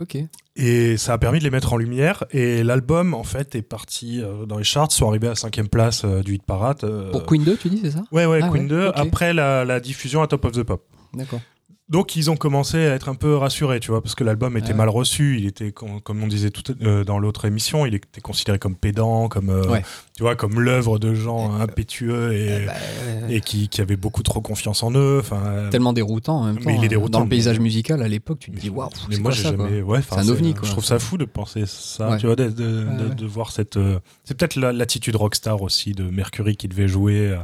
Ok. 0.00 0.16
Et 0.56 0.96
ça 0.96 1.12
a 1.14 1.18
permis 1.18 1.38
de 1.38 1.44
les 1.44 1.50
mettre 1.50 1.72
en 1.72 1.76
lumière. 1.76 2.24
Et 2.30 2.62
l'album, 2.64 3.14
en 3.14 3.24
fait, 3.24 3.54
est 3.54 3.62
parti 3.62 4.20
euh, 4.22 4.46
dans 4.46 4.58
les 4.58 4.64
charts, 4.64 4.90
sont 4.92 5.08
arrivés 5.08 5.28
à 5.28 5.34
cinquième 5.34 5.68
place 5.68 6.02
euh, 6.04 6.22
du 6.22 6.34
hit 6.34 6.42
parade. 6.42 6.84
euh, 6.84 7.10
Pour 7.10 7.26
Queen 7.26 7.44
2, 7.44 7.56
tu 7.56 7.68
dis, 7.68 7.80
c'est 7.82 7.90
ça? 7.92 8.04
Ouais, 8.12 8.26
ouais, 8.26 8.40
Ah 8.42 8.48
Queen 8.48 8.62
ouais, 8.64 8.68
2, 8.68 8.86
ok. 8.88 8.92
après 8.96 9.32
la, 9.34 9.64
la 9.64 9.80
diffusion 9.80 10.22
à 10.22 10.26
Top 10.26 10.44
of 10.44 10.52
the 10.52 10.62
Pop. 10.62 10.84
D'accord. 11.14 11.40
Donc 11.90 12.16
ils 12.16 12.30
ont 12.30 12.36
commencé 12.36 12.76
à 12.76 12.94
être 12.94 13.08
un 13.08 13.14
peu 13.14 13.34
rassurés, 13.36 13.80
tu 13.80 13.90
vois, 13.90 14.02
parce 14.02 14.14
que 14.14 14.22
l'album 14.22 14.58
était 14.58 14.68
ouais. 14.68 14.74
mal 14.74 14.90
reçu, 14.90 15.38
il 15.38 15.46
était, 15.46 15.72
com- 15.72 16.02
comme 16.02 16.22
on 16.22 16.26
disait 16.26 16.50
tout, 16.50 16.62
euh, 16.82 17.02
dans 17.02 17.18
l'autre 17.18 17.46
émission, 17.46 17.86
il 17.86 17.94
était 17.94 18.20
considéré 18.20 18.58
comme 18.58 18.76
pédant, 18.76 19.28
comme, 19.28 19.48
euh, 19.48 19.66
Ouais. 19.70 19.82
tu 20.14 20.22
vois, 20.22 20.36
comme 20.36 20.60
l'œuvre 20.60 20.98
de 20.98 21.14
gens 21.14 21.54
impétueux 21.54 22.34
et, 22.34 22.66
Bah, 22.66 22.72
euh, 23.04 23.28
et 23.28 23.40
qui, 23.40 23.70
qui 23.70 23.80
avaient 23.80 23.96
beaucoup 23.96 24.22
trop 24.22 24.42
confiance 24.42 24.82
en 24.82 24.92
eux. 24.94 25.18
Enfin, 25.20 25.40
euh, 25.46 25.70
tellement 25.70 25.94
déroutant 25.94 26.40
en 26.40 26.44
même 26.44 26.58
Mais 26.66 26.76
il 26.76 26.84
est 26.84 26.88
déroutant, 26.88 27.20
Dans 27.20 27.24
le 27.24 27.30
paysage 27.30 27.58
musical 27.58 28.02
à 28.02 28.08
l'époque, 28.08 28.40
tu 28.40 28.50
te 28.50 28.60
dis 28.60 28.68
waouh, 28.68 28.90
mais 29.08 29.14
c'est 29.16 29.22
moi 29.22 29.30
j'ai 29.30 29.44
jamais 29.44 29.80
ouais 29.80 30.00
C'est 30.02 30.18
un 30.18 30.28
ovni, 30.28 30.52
quoi. 30.52 30.66
je 30.66 30.72
trouve 30.72 30.84
ça 30.84 30.98
fou 30.98 31.16
de 31.16 31.24
penser 31.24 31.64
ça 31.66 32.18
tu 32.20 32.26
vois 32.26 32.36
de, 32.36 32.50
de- 32.50 32.50
de- 32.50 33.08
ouais. 33.08 33.14
de 33.14 33.26
voir 33.26 33.50
cette 33.50 33.78
euh, 33.78 33.98
c'est 34.24 34.36
peut-être 34.36 34.56
la- 34.56 34.72
l'attitude 34.74 35.16
rockstar 35.16 35.62
aussi 35.62 35.92
de 35.92 36.04
Mercury 36.04 36.56
qui 36.56 36.68
devait 36.68 36.86
jouer 36.88 37.34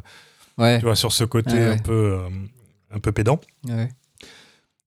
euh, 0.58 0.78
tu 0.78 0.84
vois 0.84 0.96
sur 0.96 1.12
ce 1.12 1.24
côté 1.24 1.58
un 1.58 1.78
peu 1.78 1.92
euh, 1.92 2.28
un 2.94 2.98
peu 2.98 3.10
pédant 3.12 3.40
ouais. 3.68 3.88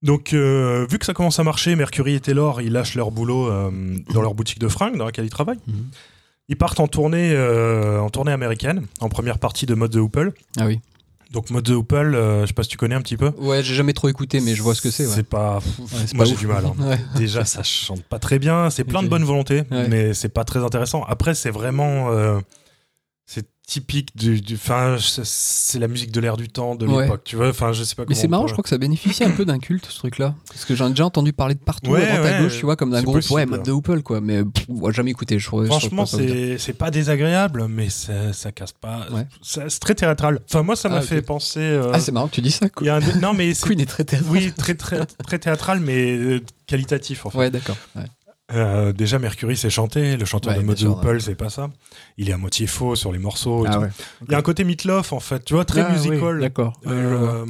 Donc, 0.07 0.33
euh, 0.33 0.87
vu 0.89 0.97
que 0.99 1.05
ça 1.05 1.13
commence 1.13 1.37
à 1.37 1.43
marcher, 1.43 1.75
Mercury 1.75 2.15
et 2.15 2.19
Taylor, 2.21 2.61
ils 2.61 2.71
lâchent 2.71 2.95
leur 2.95 3.11
boulot 3.11 3.49
euh, 3.51 3.69
dans 4.13 4.21
leur 4.21 4.33
boutique 4.35 4.57
de 4.59 4.69
fringues 4.69 4.95
dans 4.97 5.05
laquelle 5.05 5.25
ils 5.25 5.29
travaillent. 5.29 5.59
Mhm. 5.67 5.85
Ils 6.47 6.55
partent 6.55 6.79
en 6.79 6.87
tournée, 6.87 7.33
euh, 7.33 7.99
en 7.99 8.09
tournée 8.09 8.31
américaine, 8.31 8.85
en 9.01 9.09
première 9.09 9.37
partie 9.37 9.65
de 9.65 9.75
Mode 9.75 9.91
the 9.91 9.97
Hoople. 9.97 10.31
Ah 10.57 10.65
oui. 10.65 10.79
Donc, 11.31 11.49
Mode 11.49 11.65
the 11.65 11.71
Hoople, 11.71 12.15
euh, 12.15 12.43
je 12.43 12.47
sais 12.47 12.53
pas 12.53 12.63
si 12.63 12.69
tu 12.69 12.77
connais 12.77 12.95
un 12.95 13.01
petit 13.01 13.17
peu. 13.17 13.31
Ouais, 13.37 13.61
j'ai 13.63 13.75
jamais 13.75 13.91
trop 13.91 14.07
écouté, 14.07 14.39
mais 14.39 14.55
je 14.55 14.63
vois 14.63 14.73
ce 14.75 14.81
que 14.81 14.91
c'est. 14.91 15.05
Ouais. 15.07 15.11
C'est 15.13 15.27
pas. 15.27 15.57
Ouais, 15.77 15.85
Moi, 16.13 16.23
pas 16.23 16.29
j'ai 16.31 16.37
du 16.37 16.47
mal. 16.47 16.63
hein. 16.65 16.73
Ouais. 16.79 16.97
Déjà, 17.17 17.43
ça 17.43 17.63
chante 17.63 18.01
pas 18.03 18.17
très 18.17 18.39
bien. 18.39 18.69
C'est 18.69 18.85
plein 18.85 19.03
de 19.03 19.09
bonne 19.09 19.25
volonté, 19.25 19.63
Ouais. 19.71 19.89
mais 19.89 20.13
c'est 20.13 20.29
pas 20.29 20.45
très 20.45 20.63
intéressant. 20.63 21.03
Après, 21.09 21.35
c'est 21.35 21.51
vraiment. 21.51 22.09
Typique 23.67 24.15
du. 24.15 24.39
du- 24.41 24.55
Enfin, 24.55 24.95
c'est- 24.99 25.77
la 25.77 25.87
musique 25.89 26.11
de 26.11 26.19
l'air 26.21 26.37
du 26.37 26.47
temps, 26.47 26.73
de 26.75 26.87
Ouais. 26.87 27.03
l'époque. 27.03 27.21
Tu 27.25 27.35
vois, 27.35 27.49
enfin, 27.49 27.73
je 27.73 27.83
sais 27.83 27.93
pas 27.95 28.05
Mais 28.07 28.15
c'est 28.15 28.25
on 28.27 28.29
marrant, 28.29 28.47
je 28.47 28.53
crois 28.53 28.63
que 28.63 28.69
ça 28.69 28.77
bénéficie 28.77 29.23
un 29.25 29.29
peu 29.31 29.43
d'un 29.45 29.59
culte, 29.59 29.85
ce 29.89 29.97
truc-là. 29.99 30.33
Parce 30.47 30.63
que 30.65 30.73
j'en 30.73 30.87
ai 30.87 30.91
déjà 30.91 31.05
entendu 31.05 31.33
parler 31.33 31.53
de 31.53 31.59
partout, 31.59 31.91
Ouais, 31.91 32.07
à 32.07 32.17
droite 32.17 32.33
à 32.33 32.41
gauche, 32.41 32.57
tu 32.57 32.63
vois, 32.65 32.75
comme 32.77 32.91
d'un 32.91 33.03
groupe. 33.03 33.21
Ouais, 33.29 33.45
Mode 33.45 33.63
de 33.63 33.71
Hoople, 33.71 34.01
quoi. 34.01 34.21
Mais 34.21 34.43
pff, 34.43 34.67
moi, 34.69 34.91
jamais 34.91 35.11
écouté. 35.11 35.37
Je, 35.37 35.47
Franchement, 35.49 36.05
c'est 36.05 36.73
pas 36.77 36.89
désagréable, 36.91 37.67
mais 37.69 37.89
ça, 37.89 38.31
ça 38.33 38.51
casse 38.51 38.71
pas. 38.71 39.05
C'est 39.43 39.67
très 39.79 39.93
théâtral. 39.95 40.39
Enfin, 40.49 40.63
moi, 40.63 40.75
ça 40.77 40.87
m'a 40.89 40.97
Ah, 40.97 41.01
fait 41.01 41.21
penser. 41.21 41.59
euh, 41.59 41.91
Ah, 41.93 41.99
c'est 41.99 42.11
marrant 42.13 42.27
que 42.29 42.35
tu 42.35 42.41
dis 42.41 42.51
ça, 42.51 42.69
quoi. 42.69 42.89
un- 42.89 43.19
Non, 43.19 43.33
mais 43.33 43.53
c'est. 43.53 43.67
Queen 43.67 43.81
est 43.81 43.85
très 43.85 44.05
théâtral. 44.05 44.31
Oui, 44.31 44.51
très, 44.57 44.75
très, 44.75 45.05
très 45.05 45.39
théâtral, 45.39 45.81
mais 45.81 46.15
euh, 46.17 46.41
qualitatif, 46.67 47.25
en 47.25 47.29
fait. 47.31 47.37
Ouais, 47.37 47.51
d'accord. 47.51 47.75
Euh, 48.53 48.93
déjà, 48.93 49.19
Mercury, 49.19 49.57
c'est 49.57 49.69
chanté. 49.69 50.15
Le 50.15 50.23
chanteur 50.23 50.53
Ouais, 50.53 50.59
de 50.61 50.65
Mode 50.65 51.19
c'est 51.19 51.35
pas 51.35 51.49
ça. 51.49 51.69
Il 52.17 52.29
est 52.29 52.33
à 52.33 52.37
moitié 52.37 52.65
faux 52.65 52.95
sur 52.95 53.11
les 53.11 53.19
morceaux. 53.19 53.65
et 53.65 53.69
Ah 53.69 53.73
tout. 53.75 53.79
ouais. 53.81 53.89
Il 54.25 54.31
y 54.31 54.35
a 54.35 54.37
un 54.37 54.41
côté 54.41 54.63
Meatloaf, 54.63 55.11
en 55.11 55.19
fait, 55.19 55.43
tu 55.43 55.53
vois, 55.53 55.65
très 55.65 55.81
Ah, 55.81 55.87
oui, 55.89 55.97
musical. 56.09 56.39
D'accord. 56.39 56.79
Euh, 56.87 57.43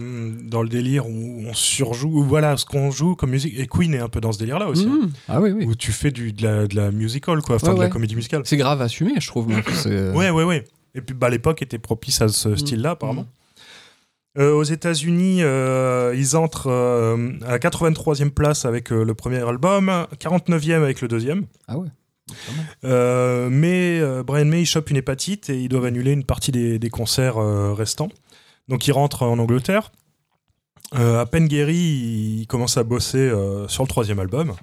dans 0.44 0.64
le 0.64 0.70
délire 0.70 1.06
où 1.08 1.44
on 1.48 1.54
surjoue, 1.54 2.10
où 2.10 2.24
voilà 2.24 2.58
ce 2.58 2.66
qu'on 2.66 2.90
joue 2.90 3.16
comme 3.16 3.30
musique. 3.30 3.54
Et 3.60 3.68
Queen 3.68 3.94
est 3.94 4.00
un 4.00 4.10
peu 4.10 4.22
dans 4.22 4.32
ce 4.32 4.40
délire-là 4.40 4.68
aussi. 4.70 4.86
hein, 4.90 5.06
Mmh. 5.06 5.12
Ah 5.30 5.40
oui, 5.40 5.52
oui. 5.52 5.66
Où 5.66 5.76
tu 5.76 5.92
fais 5.92 6.10
du, 6.10 6.34
de, 6.34 6.44
la, 6.44 6.66
de 6.68 6.76
la 6.76 6.90
musical, 6.90 7.42
quoi, 7.44 7.58
enfin 7.58 7.70
Ouais, 7.74 7.76
de 7.78 7.82
la 7.82 7.90
comédie 7.90 8.16
musicale. 8.16 8.42
C'est 8.46 8.58
grave 8.58 8.82
assumé, 8.82 9.12
je 9.20 9.28
trouve. 9.28 9.48
moi, 9.50 9.62
c'est- 9.74 10.10
Ouais, 10.12 10.32
ouais, 10.32 10.44
ouais. 10.44 10.66
Et 10.96 11.02
puis 11.02 11.14
bah, 11.14 11.30
l'époque 11.30 11.62
était 11.62 11.78
propice 11.78 12.22
à 12.22 12.28
ce 12.28 12.50
Mm. 12.50 12.58
style-là, 12.58 12.90
apparemment. 12.92 13.28
Euh, 14.38 14.54
aux 14.54 14.64
États-Unis, 14.64 15.40
euh, 15.42 16.14
ils 16.16 16.36
entrent 16.38 16.70
euh, 16.70 17.32
à 17.46 17.52
la 17.52 17.60
83e 17.60 18.30
place 18.30 18.66
avec 18.66 18.92
le 18.92 19.14
premier 19.16 19.42
album, 19.48 20.06
49e 20.20 20.74
avec 20.74 21.02
le 21.02 21.08
deuxième. 21.08 21.46
Ah 21.68 21.78
ouais. 21.78 21.88
Mais 23.50 24.02
Brian 24.24 24.46
May 24.46 24.62
il 24.62 24.66
chope 24.66 24.90
une 24.90 24.98
hépatite 24.98 25.50
et 25.50 25.60
ils 25.60 25.70
doivent 25.70 25.86
annuler 25.86 26.12
une 26.12 26.26
partie 26.26 26.52
des, 26.52 26.78
des 26.78 26.90
concerts 26.90 27.38
restants. 27.76 28.10
Donc 28.68 28.86
il 28.88 28.92
rentre 28.92 29.24
en 29.24 29.40
Angleterre. 29.40 29.92
À 30.92 31.26
peine 31.26 31.48
guéri, 31.48 31.76
il 32.42 32.48
commence 32.48 32.78
à 32.78 32.84
bosser 32.84 33.32
sur 33.68 33.84
le 33.84 33.88
troisième 33.88 34.20
album. 34.20 34.54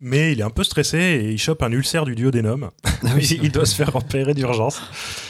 Mais 0.00 0.32
il 0.32 0.40
est 0.40 0.44
un 0.44 0.50
peu 0.50 0.64
stressé 0.64 0.98
et 0.98 1.30
il 1.30 1.38
chope 1.38 1.62
un 1.62 1.70
ulcère 1.70 2.04
du 2.04 2.16
duodénum. 2.16 2.70
Ah 2.84 3.12
oui, 3.14 3.38
il 3.42 3.52
doit 3.52 3.64
se 3.64 3.76
faire 3.76 3.94
opérer 3.94 4.34
d'urgence. 4.34 4.82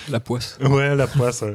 La 0.09 0.21
poisse. 0.21 0.59
Ouais, 0.63 0.97
la 0.97 1.07
poisse. 1.07 1.43
ouais. 1.43 1.55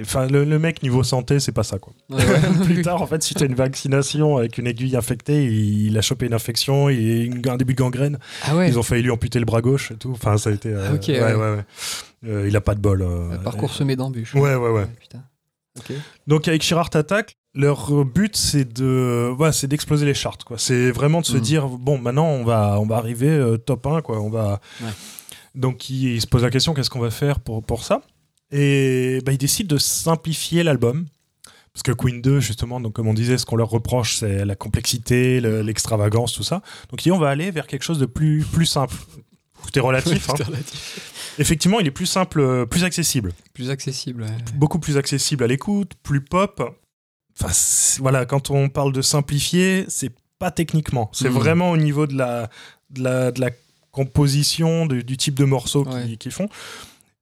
Enfin, 0.00 0.28
le, 0.28 0.44
le 0.44 0.58
mec 0.60 0.82
niveau 0.84 1.02
santé, 1.02 1.40
c'est 1.40 1.50
pas 1.52 1.64
ça 1.64 1.78
quoi. 1.78 1.92
Ouais, 2.08 2.24
ouais. 2.24 2.40
Plus 2.64 2.82
tard, 2.82 3.02
en 3.02 3.06
fait, 3.06 3.22
si 3.22 3.34
t'as 3.34 3.46
une 3.46 3.54
vaccination 3.56 4.36
avec 4.36 4.56
une 4.58 4.66
aiguille 4.68 4.96
infectée, 4.96 5.44
il, 5.44 5.86
il 5.88 5.98
a 5.98 6.02
chopé 6.02 6.26
une 6.26 6.34
infection, 6.34 6.88
il 6.88 7.42
a 7.48 7.52
un 7.52 7.56
début 7.56 7.74
de 7.74 7.78
gangrène. 7.78 8.18
Ah 8.44 8.56
ouais. 8.56 8.68
Ils 8.68 8.78
ont 8.78 8.82
failli 8.84 9.02
lui 9.02 9.10
amputer 9.10 9.40
le 9.40 9.44
bras 9.44 9.60
gauche 9.60 9.90
et 9.90 9.96
tout. 9.96 10.12
Enfin, 10.12 10.38
ça 10.38 10.50
a 10.50 10.52
été. 10.52 10.68
euh, 10.68 10.92
ouais, 10.92 10.98
ouais. 11.08 11.20
ouais, 11.34 11.34
ouais. 11.56 11.64
Euh, 12.28 12.46
il 12.48 12.54
a 12.56 12.60
pas 12.60 12.76
de 12.76 12.80
bol. 12.80 13.02
euh, 13.02 13.32
Un 13.32 13.38
Parcours 13.38 13.72
semé 13.72 13.96
d'embûches. 13.96 14.34
Ouais, 14.34 14.54
ouais, 14.54 14.70
ouais. 14.70 14.86
putain. 15.00 15.22
Donc 16.26 16.46
avec 16.48 16.62
Chirard 16.62 16.90
Attack, 16.94 17.34
leur 17.54 18.04
but 18.04 18.36
c'est 18.36 18.70
de, 18.72 19.32
voilà, 19.34 19.52
c'est 19.52 19.66
d'exploser 19.66 20.04
les 20.06 20.14
charts. 20.14 20.38
Quoi. 20.44 20.58
C'est 20.58 20.90
vraiment 20.90 21.22
de 21.22 21.26
se 21.26 21.36
Mhm. 21.38 21.40
dire 21.42 21.66
bon, 21.66 21.98
maintenant 21.98 22.26
on 22.28 22.44
va, 22.44 22.78
on 22.78 22.86
va 22.86 22.96
arriver 22.98 23.30
euh, 23.30 23.56
top 23.56 23.86
1 23.86 24.02
quoi. 24.02 24.20
On 24.20 24.28
va. 24.30 24.60
Ouais. 24.82 24.90
Donc 25.54 25.88
ils, 25.90 26.14
ils 26.14 26.20
se 26.20 26.26
posent 26.26 26.42
la 26.42 26.50
question 26.50 26.74
qu'est-ce 26.74 26.90
qu'on 26.90 27.00
va 27.00 27.10
faire 27.10 27.40
pour 27.40 27.62
pour 27.64 27.84
ça? 27.84 28.02
Et 28.52 29.20
bah, 29.24 29.32
ils 29.32 29.38
décident 29.38 29.74
de 29.74 29.78
simplifier 29.80 30.62
l'album. 30.62 31.06
Parce 31.72 31.82
que 31.84 31.92
Queen 31.92 32.20
2, 32.20 32.38
justement, 32.40 32.80
donc 32.80 32.92
comme 32.92 33.08
on 33.08 33.14
disait, 33.14 33.38
ce 33.38 33.46
qu'on 33.46 33.56
leur 33.56 33.70
reproche, 33.70 34.16
c'est 34.18 34.44
la 34.44 34.54
complexité, 34.54 35.40
le- 35.40 35.62
l'extravagance, 35.62 36.34
tout 36.34 36.42
ça. 36.42 36.56
Donc, 36.90 37.00
ils 37.00 37.04
disent, 37.04 37.12
on 37.12 37.18
va 37.18 37.30
aller 37.30 37.50
vers 37.50 37.66
quelque 37.66 37.82
chose 37.82 37.98
de 37.98 38.04
plus, 38.04 38.44
plus 38.44 38.66
simple. 38.66 38.94
Tout 39.62 39.78
est 39.78 39.80
relatif. 39.80 40.28
hein. 40.30 40.34
Relatif. 40.46 41.34
Effectivement, 41.38 41.80
il 41.80 41.86
est 41.86 41.90
plus 41.92 42.04
simple, 42.04 42.40
euh, 42.40 42.66
plus 42.66 42.84
accessible. 42.84 43.32
Plus 43.54 43.70
accessible. 43.70 44.24
ouais. 44.24 44.36
Beaucoup 44.56 44.78
plus 44.80 44.98
accessible 44.98 45.44
à 45.44 45.46
l'écoute, 45.46 45.92
plus 46.02 46.20
pop. 46.20 46.62
Enfin, 47.40 47.52
voilà, 48.00 48.26
quand 48.26 48.50
on 48.50 48.68
parle 48.68 48.92
de 48.92 49.00
simplifier, 49.00 49.86
c'est 49.88 50.12
pas 50.38 50.50
techniquement. 50.50 51.08
C'est 51.14 51.30
Mhm. 51.30 51.34
vraiment 51.34 51.70
au 51.70 51.78
niveau 51.78 52.06
de 52.06 52.14
la, 52.18 52.50
de 52.90 53.02
la, 53.02 53.30
de 53.32 53.40
la 53.40 53.50
composition, 53.92 54.84
du, 54.84 55.04
du 55.04 55.16
type 55.16 55.34
de 55.36 55.44
morceaux 55.44 55.84
Ouais. 55.86 56.16
qu'ils 56.18 56.32
font. 56.32 56.48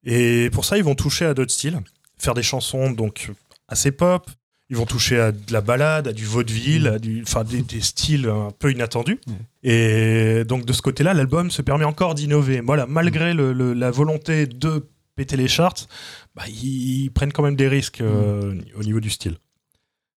Et 0.04 0.50
pour 0.52 0.64
ça, 0.64 0.78
ils 0.78 0.84
vont 0.84 0.94
toucher 0.94 1.26
à 1.26 1.34
d'autres 1.34 1.52
styles. 1.52 1.80
Faire 2.18 2.34
des 2.34 2.42
chansons 2.42 2.90
donc 2.90 3.30
assez 3.68 3.92
pop. 3.92 4.30
Ils 4.72 4.76
vont 4.76 4.86
toucher 4.86 5.18
à 5.18 5.32
de 5.32 5.52
la 5.52 5.60
balade, 5.62 6.06
à 6.08 6.12
du 6.12 6.24
vaudeville, 6.24 6.86
à 6.86 6.98
du, 7.00 7.22
enfin, 7.26 7.42
des, 7.42 7.60
des 7.62 7.80
styles 7.80 8.28
un 8.28 8.50
peu 8.56 8.70
inattendus. 8.70 9.18
Et 9.64 10.44
donc 10.46 10.64
de 10.64 10.72
ce 10.72 10.80
côté-là, 10.80 11.12
l'album 11.12 11.50
se 11.50 11.60
permet 11.60 11.84
encore 11.84 12.14
d'innover. 12.14 12.60
Voilà, 12.60 12.86
malgré 12.86 13.34
le- 13.34 13.52
le- 13.52 13.72
la 13.74 13.90
volonté 13.90 14.46
de 14.46 14.86
péter 15.16 15.36
les 15.36 15.48
charts, 15.48 15.74
bah, 16.36 16.44
ils, 16.48 17.04
ils 17.04 17.10
prennent 17.10 17.32
quand 17.32 17.42
même 17.42 17.56
des 17.56 17.66
risques 17.68 18.00
euh, 18.00 18.54
au 18.78 18.82
niveau 18.84 19.00
du 19.00 19.10
style. 19.10 19.36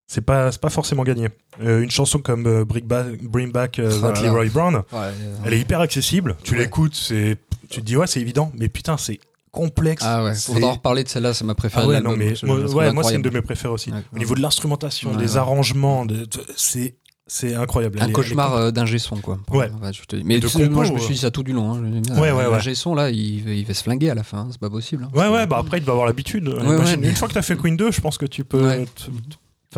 C'est 0.07 0.21
pas, 0.21 0.51
pas 0.53 0.69
forcément 0.69 1.05
gagné. 1.05 1.29
Euh, 1.63 1.81
une 1.81 1.91
chanson 1.91 2.19
comme 2.19 2.47
euh, 2.47 2.65
Bring 2.67 2.85
Back, 2.87 3.23
Bring 3.23 3.51
Back 3.51 3.73
That. 3.77 4.23
Leroy 4.23 4.51
Brown, 4.51 4.83
Ouais, 4.93 5.09
elle 5.47 5.55
est 5.55 5.61
hyper 5.61 5.81
accessible. 5.81 6.37
Tu 6.45 6.53
Ouais. 6.53 6.59
l'écoutes, 6.61 6.95
c'est, 6.95 7.39
tu 7.71 7.81
te 7.81 7.87
dis 7.87 7.97
ouais, 7.97 8.07
c'est 8.07 8.21
évident, 8.21 8.53
mais 8.55 8.69
putain, 8.69 8.99
c'est 8.99 9.19
complexe. 9.53 10.03
Ah 10.05 10.25
ouais, 10.25 10.35
faudra 10.35 10.69
en 10.71 10.73
reparler 10.73 11.05
de 11.05 11.09
celle-là, 11.09 11.35
c'est 11.35 11.45
ma 11.45 11.55
préférée 11.55 11.85
Ah 11.85 11.89
ouais, 11.89 12.01
non, 12.01 12.17
mais 12.17 12.35
moi, 12.43 12.59
ouais, 12.59 12.93
moi, 12.93 13.05
c'est 13.05 13.15
une 13.15 13.23
de 13.23 13.31
mes 13.31 13.43
préférées 13.43 13.73
aussi. 13.75 13.93
Ouais, 13.93 14.03
Au 14.15 14.19
niveau 14.19 14.35
de 14.35 14.41
l'instrumentation, 14.41 15.13
Ouais, 15.13 15.19
des 15.19 15.33
ouais. 15.35 15.37
arrangements, 15.39 16.05
de, 16.07 16.25
de- 16.25 16.29
c'est, 16.57 16.97
c'est 17.27 17.55
incroyable. 17.55 17.99
Un 18.03 18.11
cauchemar 18.11 18.55
est 18.59 18.61
euh, 18.63 18.71
d'ingé 18.73 18.99
son, 18.99 19.17
quoi. 19.19 19.39
Ouais. 19.51 19.71
je 19.93 20.03
te 20.03 20.17
dis. 20.17 20.23
Mais 20.25 20.41
De 20.41 20.49
sais, 20.49 20.59
moi, 20.69 20.69
compo, 20.69 20.85
je 20.85 20.93
me 20.93 20.99
ouais. 20.99 21.05
suis 21.05 21.15
dit 21.15 21.21
ça 21.21 21.31
tout 21.31 21.43
du 21.43 21.53
long. 21.53 21.73
Hein. 21.75 21.83
Ouais, 22.15 22.21
ouais, 22.21 22.33
ouais. 22.33 22.51
L'ingé 22.51 22.75
son, 22.75 22.95
là, 22.95 23.11
il, 23.11 23.45
va- 23.45 23.51
il 23.53 23.65
va 23.65 23.75
se 23.75 23.83
flinguer 23.83 24.11
à 24.11 24.15
la 24.15 24.25
fin, 24.25 24.39
hein, 24.39 24.49
c'est 24.51 24.61
pas 24.61 24.71
possible. 24.71 25.05
hein. 25.05 25.11
Ouais, 25.19 25.29
ouais, 25.29 25.47
bah 25.47 25.59
après, 25.59 25.79
il 25.79 25.85
va 25.85 25.93
avoir 25.93 26.07
l'habitude. 26.07 26.49
ouais, 26.49 26.97
mais- 26.99 27.09
Une 27.09 27.15
fois 27.17 27.29
que 27.29 27.35
tu 27.35 27.39
as 27.39 27.43
fait 27.43 27.57
Queen 27.57 27.77
2, 27.77 27.93
je 27.93 28.01
pense 28.01 28.19
que 28.19 28.27
tu 28.27 28.45
peux 28.45 28.67
Ouais. 28.67 28.87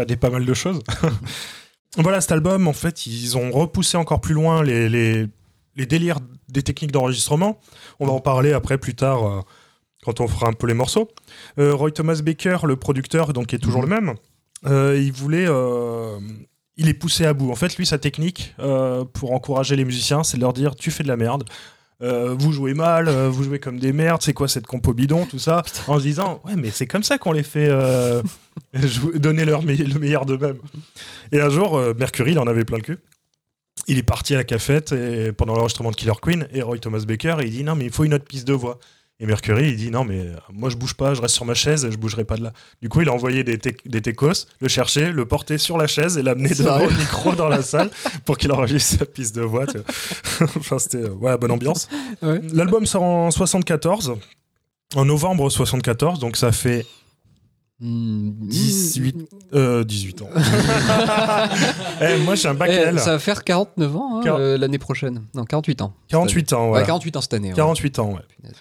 des 0.07 0.17
pas 0.17 0.31
mal 0.31 0.45
de 0.45 0.55
choses. 0.55 0.81
voilà, 1.99 2.21
cet 2.21 2.33
album, 2.33 2.67
en 2.69 2.73
fait, 2.73 3.07
ils 3.07 3.37
ont 3.37 3.51
repoussé 3.51 3.97
encore 3.97 4.21
plus 4.21 4.35
loin 4.35 4.63
les, 4.63 4.89
les, 4.89 5.27
les 5.77 5.87
délires 5.87 6.19
des 6.49 6.63
techniques 6.63 6.93
d'enregistrement. 6.93 7.61
On 8.01 8.07
va 8.07 8.13
en 8.13 8.21
parler 8.21 8.53
après, 8.53 8.79
plus 8.79 8.95
tard, 8.95 9.25
euh, 9.27 9.41
quand 10.05 10.21
on 10.21 10.29
fera 10.29 10.49
un 10.49 10.53
peu 10.53 10.67
les 10.67 10.75
morceaux. 10.75 11.09
Euh, 11.59 11.75
Roy 11.75 11.91
Thomas 11.91 12.21
Baker, 12.23 12.59
le 12.65 12.77
producteur, 12.77 13.33
donc, 13.33 13.47
qui 13.49 13.57
est 13.57 13.59
toujours 13.59 13.83
le 13.83 13.89
même, 13.89 14.15
euh, 14.67 14.99
il 15.01 15.13
voulait. 15.13 15.47
euh, 15.49 16.19
il 16.77 16.89
est 16.89 16.95
poussé 16.95 17.25
à 17.25 17.33
bout. 17.35 17.51
En 17.53 17.55
fait, 17.55 17.77
lui, 17.77 17.87
sa 17.87 17.99
technique 17.99 18.55
pour 19.13 19.33
encourager 19.33 19.77
les 19.77 19.85
musiciens, 19.85 20.25
c'est 20.25 20.37
de 20.37 20.43
leur 20.43 20.53
dire 20.53 20.75
Tu 20.75 20.91
fais 20.91 21.03
de 21.05 21.09
la 21.09 21.17
merde. 21.17 21.45
Vous 22.01 22.53
jouez 22.53 22.75
mal, 22.75 23.09
vous 23.09 23.45
jouez 23.45 23.59
comme 23.61 23.79
des 23.79 23.93
merdes, 23.93 24.21
c'est 24.23 24.35
quoi 24.35 24.47
cette 24.49 24.67
compo 24.67 24.93
bidon, 24.93 25.25
tout 25.25 25.39
ça, 25.39 25.63
en 25.87 25.99
se 25.99 26.03
disant 26.03 26.43
ouais 26.45 26.55
mais 26.57 26.71
c'est 26.71 26.87
comme 26.87 27.03
ça 27.05 27.17
qu'on 27.17 27.33
les 27.33 27.45
fait 27.45 27.71
donner 29.15 29.45
leur 29.45 29.63
me- 29.63 29.73
le 29.75 29.99
meilleur 29.99 30.27
d'eux-mêmes. 30.27 30.59
Et 31.33 31.41
un 31.41 31.49
jour, 31.49 31.81
Mercury, 31.97 32.33
il 32.33 32.39
en 32.39 32.47
avait 32.47 32.65
plein 32.65 32.77
le 32.79 32.83
cul. 32.83 32.99
Il 33.87 33.99
est 33.99 34.03
parti 34.03 34.35
à 34.35 34.39
la 34.39 34.45
cafette 34.45 34.93
et, 34.93 35.33
pendant 35.33 35.55
l'enregistrement 35.55 35.91
de 35.91 35.97
Killer 35.97 36.13
Queen 36.21 36.47
et 36.53 36.63
Roy 36.63 36.79
Thomas 36.79 37.05
Baker, 37.07 37.37
il 37.43 37.51
dit 37.51 37.65
non 37.65 37.75
mais 37.77 37.85
il 37.87 37.91
faut 37.93 38.05
une 38.05 38.15
autre 38.15 38.25
piste 38.25 38.47
de 38.49 38.53
voix. 38.53 38.79
Et 39.25 39.27
Mercury, 39.27 39.71
il 39.71 39.77
dit 39.77 39.91
non 39.91 40.05
mais 40.05 40.19
euh, 40.19 40.35
moi 40.53 40.69
je 40.69 40.77
bouge 40.77 40.93
pas, 40.93 41.15
je 41.15 41.23
reste 41.23 41.35
sur 41.35 41.47
ma 41.47 41.55
chaise, 41.55 41.89
je 41.91 41.97
bougerai 41.97 42.25
pas 42.25 42.37
de 42.37 42.43
là. 42.43 42.53
Du 42.83 42.91
coup, 42.91 43.01
il 43.01 43.09
a 43.09 43.13
envoyé 43.15 43.43
des, 43.43 43.57
techos, 43.57 44.45
le 44.61 44.69
chercher, 44.69 45.13
le 45.13 45.25
porter 45.25 45.57
sur 45.57 45.79
la 45.79 45.87
chaise 45.87 46.19
et 46.19 46.23
l'amener 46.23 46.51
devant 46.51 46.77
le 46.77 46.91
micro 46.91 47.35
dans 47.35 47.49
la 47.49 47.63
salle 47.63 47.89
pour 48.27 48.37
qu'il 48.37 48.53
enregistre 48.53 48.99
sa 48.99 49.07
piste 49.07 49.35
de 49.35 49.41
voix. 49.41 49.67
tu 49.67 49.79
vois. 49.79 50.47
enfin, 50.59 50.79
c'était 50.79 50.99
euh, 50.99 51.09
ouais, 51.09 51.39
bonne 51.39 51.53
ambiance. 51.53 51.89
Ouais. 52.21 52.39
L'album 52.53 52.85
sort 52.85 53.03
en 53.03 53.31
74, 53.31 54.13
en 54.95 55.05
novembre 55.07 55.49
74, 55.49 56.19
donc 56.19 56.37
ça 56.37 56.53
fait 56.53 56.85
Hmm, 57.81 58.31
18, 58.43 59.17
euh, 59.55 59.85
18 59.85 60.23
ans. 60.23 60.29
Eh, 62.01 62.19
moi, 62.19 62.35
j'ai 62.35 62.49
un 62.49 62.55
bac 62.55 62.71
Eh, 62.73 62.77
L. 62.77 62.99
ça 63.01 63.13
va 63.13 63.19
faire 63.19 63.43
49 63.43 63.97
ans 63.97 64.21
hein, 64.21 64.27
euh, 64.27 64.59
l'année 64.59 64.79
prochaine. 64.79 65.23
Non, 65.35 65.45
48 65.45 65.83
ans. 65.83 65.93
48 66.09 66.53
ans, 66.53 66.65
Ouais, 66.65 66.69
voilà. 66.69 66.87
48 66.87 67.17
ans 67.17 67.21
cette 67.21 67.35
année. 67.35 67.49
ouais. 67.49 67.55
48 67.55 67.99
ans, 67.99 68.13
ouais. 68.13 68.21
Punaise. 68.37 68.55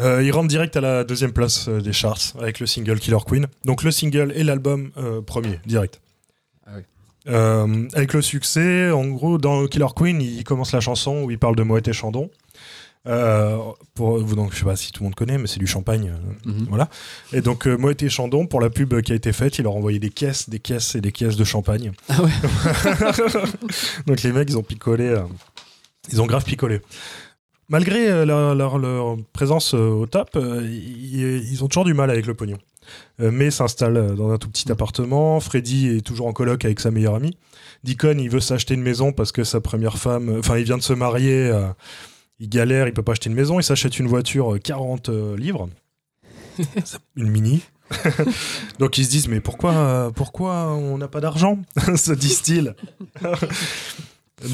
Euh, 0.00 0.22
il 0.24 0.32
rentre 0.32 0.48
direct 0.48 0.76
à 0.76 0.80
la 0.80 1.04
deuxième 1.04 1.32
place 1.32 1.68
euh, 1.68 1.80
des 1.80 1.92
charts 1.92 2.34
avec 2.40 2.58
le 2.58 2.66
single 2.66 2.98
Killer 2.98 3.18
Queen. 3.26 3.46
Donc 3.64 3.82
le 3.84 3.90
single 3.90 4.32
et 4.34 4.42
l'album 4.42 4.90
euh, 4.96 5.20
premier, 5.20 5.60
direct. 5.66 6.00
Ah 6.66 6.72
oui. 6.76 6.82
Euh, 7.28 7.88
avec 7.94 8.12
le 8.12 8.20
succès, 8.20 8.90
en 8.90 9.06
gros, 9.06 9.38
dans 9.38 9.66
Killer 9.66 9.86
Queen, 9.94 10.20
il 10.20 10.42
commence 10.44 10.72
la 10.72 10.80
chanson 10.80 11.22
où 11.22 11.30
il 11.30 11.38
parle 11.38 11.54
de 11.54 11.62
Moët 11.62 11.86
et 11.86 11.92
Chandon. 11.92 12.30
Pour 13.94 14.22
donc, 14.22 14.52
je 14.52 14.58
sais 14.58 14.64
pas 14.64 14.76
si 14.76 14.90
tout 14.90 15.02
le 15.02 15.04
monde 15.04 15.14
connaît, 15.14 15.38
mais 15.38 15.46
c'est 15.46 15.60
du 15.60 15.66
champagne. 15.66 16.12
Mhm. 16.44 16.66
Voilà. 16.68 16.88
Et 17.32 17.40
donc, 17.40 17.66
Moët 17.66 18.02
et 18.02 18.08
Chandon, 18.08 18.46
pour 18.46 18.60
la 18.60 18.70
pub 18.70 19.00
qui 19.02 19.12
a 19.12 19.14
été 19.14 19.32
faite, 19.32 19.58
il 19.58 19.62
leur 19.62 19.74
a 19.74 19.76
envoyé 19.76 19.98
des 19.98 20.10
caisses, 20.10 20.48
des 20.48 20.58
caisses 20.58 20.94
et 20.96 21.00
des 21.00 21.12
caisses 21.12 21.36
de 21.36 21.44
champagne. 21.44 21.92
Ah 22.08 22.22
ouais. 22.22 22.30
donc, 24.06 24.22
les 24.22 24.32
mecs, 24.32 24.50
ils 24.50 24.58
ont 24.58 24.62
picolé. 24.62 25.14
ils 26.10 26.20
ont 26.20 26.26
grave 26.26 26.44
picolé. 26.44 26.80
Malgré 27.68 28.08
euh, 28.10 28.24
leur, 28.24 28.54
leur- 28.54 28.78
leur 28.78 29.16
présence 29.32 29.74
euh, 29.74 29.88
au 29.88 30.06
top, 30.06 30.30
euh, 30.36 30.60
ils, 30.68 31.50
ils 31.50 31.64
ont 31.64 31.68
toujours 31.68 31.84
du 31.84 31.94
mal 31.94 32.10
avec 32.10 32.26
le 32.26 32.34
pognon. 32.34 32.58
May 33.18 33.50
s'installe 33.50 34.14
dans 34.14 34.30
un 34.30 34.36
tout 34.36 34.50
petit 34.50 34.70
appartement. 34.70 35.40
Freddy 35.40 35.88
est 35.88 36.00
toujours 36.02 36.26
en 36.26 36.34
coloc 36.34 36.66
avec 36.66 36.80
sa 36.80 36.90
meilleure 36.90 37.14
amie. 37.14 37.34
Deacon, 37.82 38.18
il 38.18 38.28
veut 38.28 38.40
s'acheter 38.40 38.74
une 38.74 38.82
maison 38.82 39.12
parce 39.12 39.32
que 39.32 39.42
sa 39.42 39.60
première 39.62 39.96
femme. 39.96 40.36
Enfin, 40.38 40.58
il 40.58 40.64
vient 40.64 40.76
de 40.76 40.82
se 40.82 40.92
marier. 40.92 41.48
euh, 41.50 41.66
il 42.40 42.50
galère, 42.50 42.86
il 42.86 42.92
peut 42.92 43.02
pas 43.02 43.12
acheter 43.12 43.30
une 43.30 43.36
maison. 43.36 43.58
Il 43.58 43.62
s'achète 43.62 43.98
une 43.98 44.06
voiture 44.08 44.54
euh, 44.54 44.58
40 44.58 45.08
euh, 45.08 45.34
livres. 45.36 45.70
une 47.16 47.30
mini. 47.30 47.62
Donc 48.78 48.98
ils 48.98 49.04
se 49.06 49.10
disent 49.10 49.28
mais 49.28 49.40
pourquoi 49.40 50.10
pourquoi 50.14 50.72
on 50.74 50.98
n'a 50.98 51.08
pas 51.08 51.20
d'argent? 51.20 51.58
Se 51.96 52.12
disent-ils. 52.12 52.74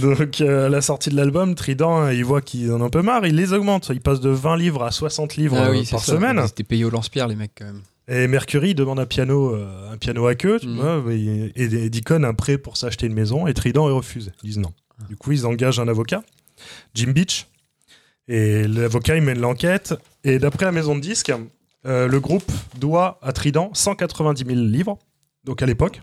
Donc 0.02 0.40
euh, 0.40 0.66
à 0.66 0.68
la 0.68 0.80
sortie 0.80 1.10
de 1.10 1.16
l'album, 1.16 1.54
Trident, 1.54 2.08
il 2.08 2.24
voit 2.24 2.40
qu'ils 2.40 2.72
en 2.72 2.80
ont 2.80 2.84
un 2.84 2.90
peu 2.90 3.02
marre, 3.02 3.26
il 3.26 3.36
les 3.36 3.52
augmente, 3.52 3.90
il 3.92 4.00
passe 4.00 4.20
de 4.20 4.30
20 4.30 4.56
livres 4.56 4.82
à 4.82 4.90
60 4.90 5.36
livres 5.36 5.56
Ah 5.58 5.66
euh, 5.68 5.72
oui, 5.72 5.86
par 5.90 6.00
ça. 6.00 6.12
semaine. 6.12 6.40
Ils 6.42 6.48
étaient 6.48 6.64
payés 6.64 6.84
au 6.84 6.90
lance-pierre, 6.90 7.28
les 7.28 7.36
mecs, 7.36 7.52
quand 7.56 7.66
même. 7.66 7.80
Et 8.08 8.26
Mercury 8.26 8.74
demande 8.74 8.98
un 8.98 9.06
piano, 9.06 9.54
euh, 9.54 9.92
un 9.92 9.96
piano 9.96 10.26
à 10.26 10.34
queue, 10.34 10.58
tu 10.60 10.68
vois, 10.74 11.02
et, 11.10 11.52
et 11.54 11.90
Deacon 11.90 12.24
un 12.24 12.34
prêt 12.34 12.58
pour 12.58 12.76
s'acheter 12.76 13.06
une 13.06 13.14
maison, 13.14 13.46
et 13.46 13.54
Trident 13.54 13.88
il 13.88 13.92
refuse. 13.92 14.32
Ils 14.42 14.46
disent 14.48 14.58
non. 14.58 14.72
Ah. 15.00 15.04
Du 15.08 15.16
coup, 15.16 15.32
ils 15.32 15.46
engagent 15.46 15.78
un 15.78 15.86
avocat, 15.88 16.22
Jim 16.94 17.12
Beach, 17.12 17.46
et 18.26 18.66
l'avocat 18.66 19.16
il 19.16 19.22
mène 19.22 19.40
l'enquête. 19.40 19.94
Et 20.24 20.38
d'après 20.38 20.64
la 20.66 20.72
maison 20.72 20.96
de 20.96 21.00
disques, 21.00 21.32
euh, 21.86 22.08
le 22.08 22.20
groupe 22.20 22.50
doit 22.78 23.18
à 23.22 23.32
Trident 23.32 23.70
190 23.74 24.44
000 24.44 24.58
livres. 24.66 24.98
Donc 25.44 25.62
à 25.62 25.66
l'époque, 25.66 26.02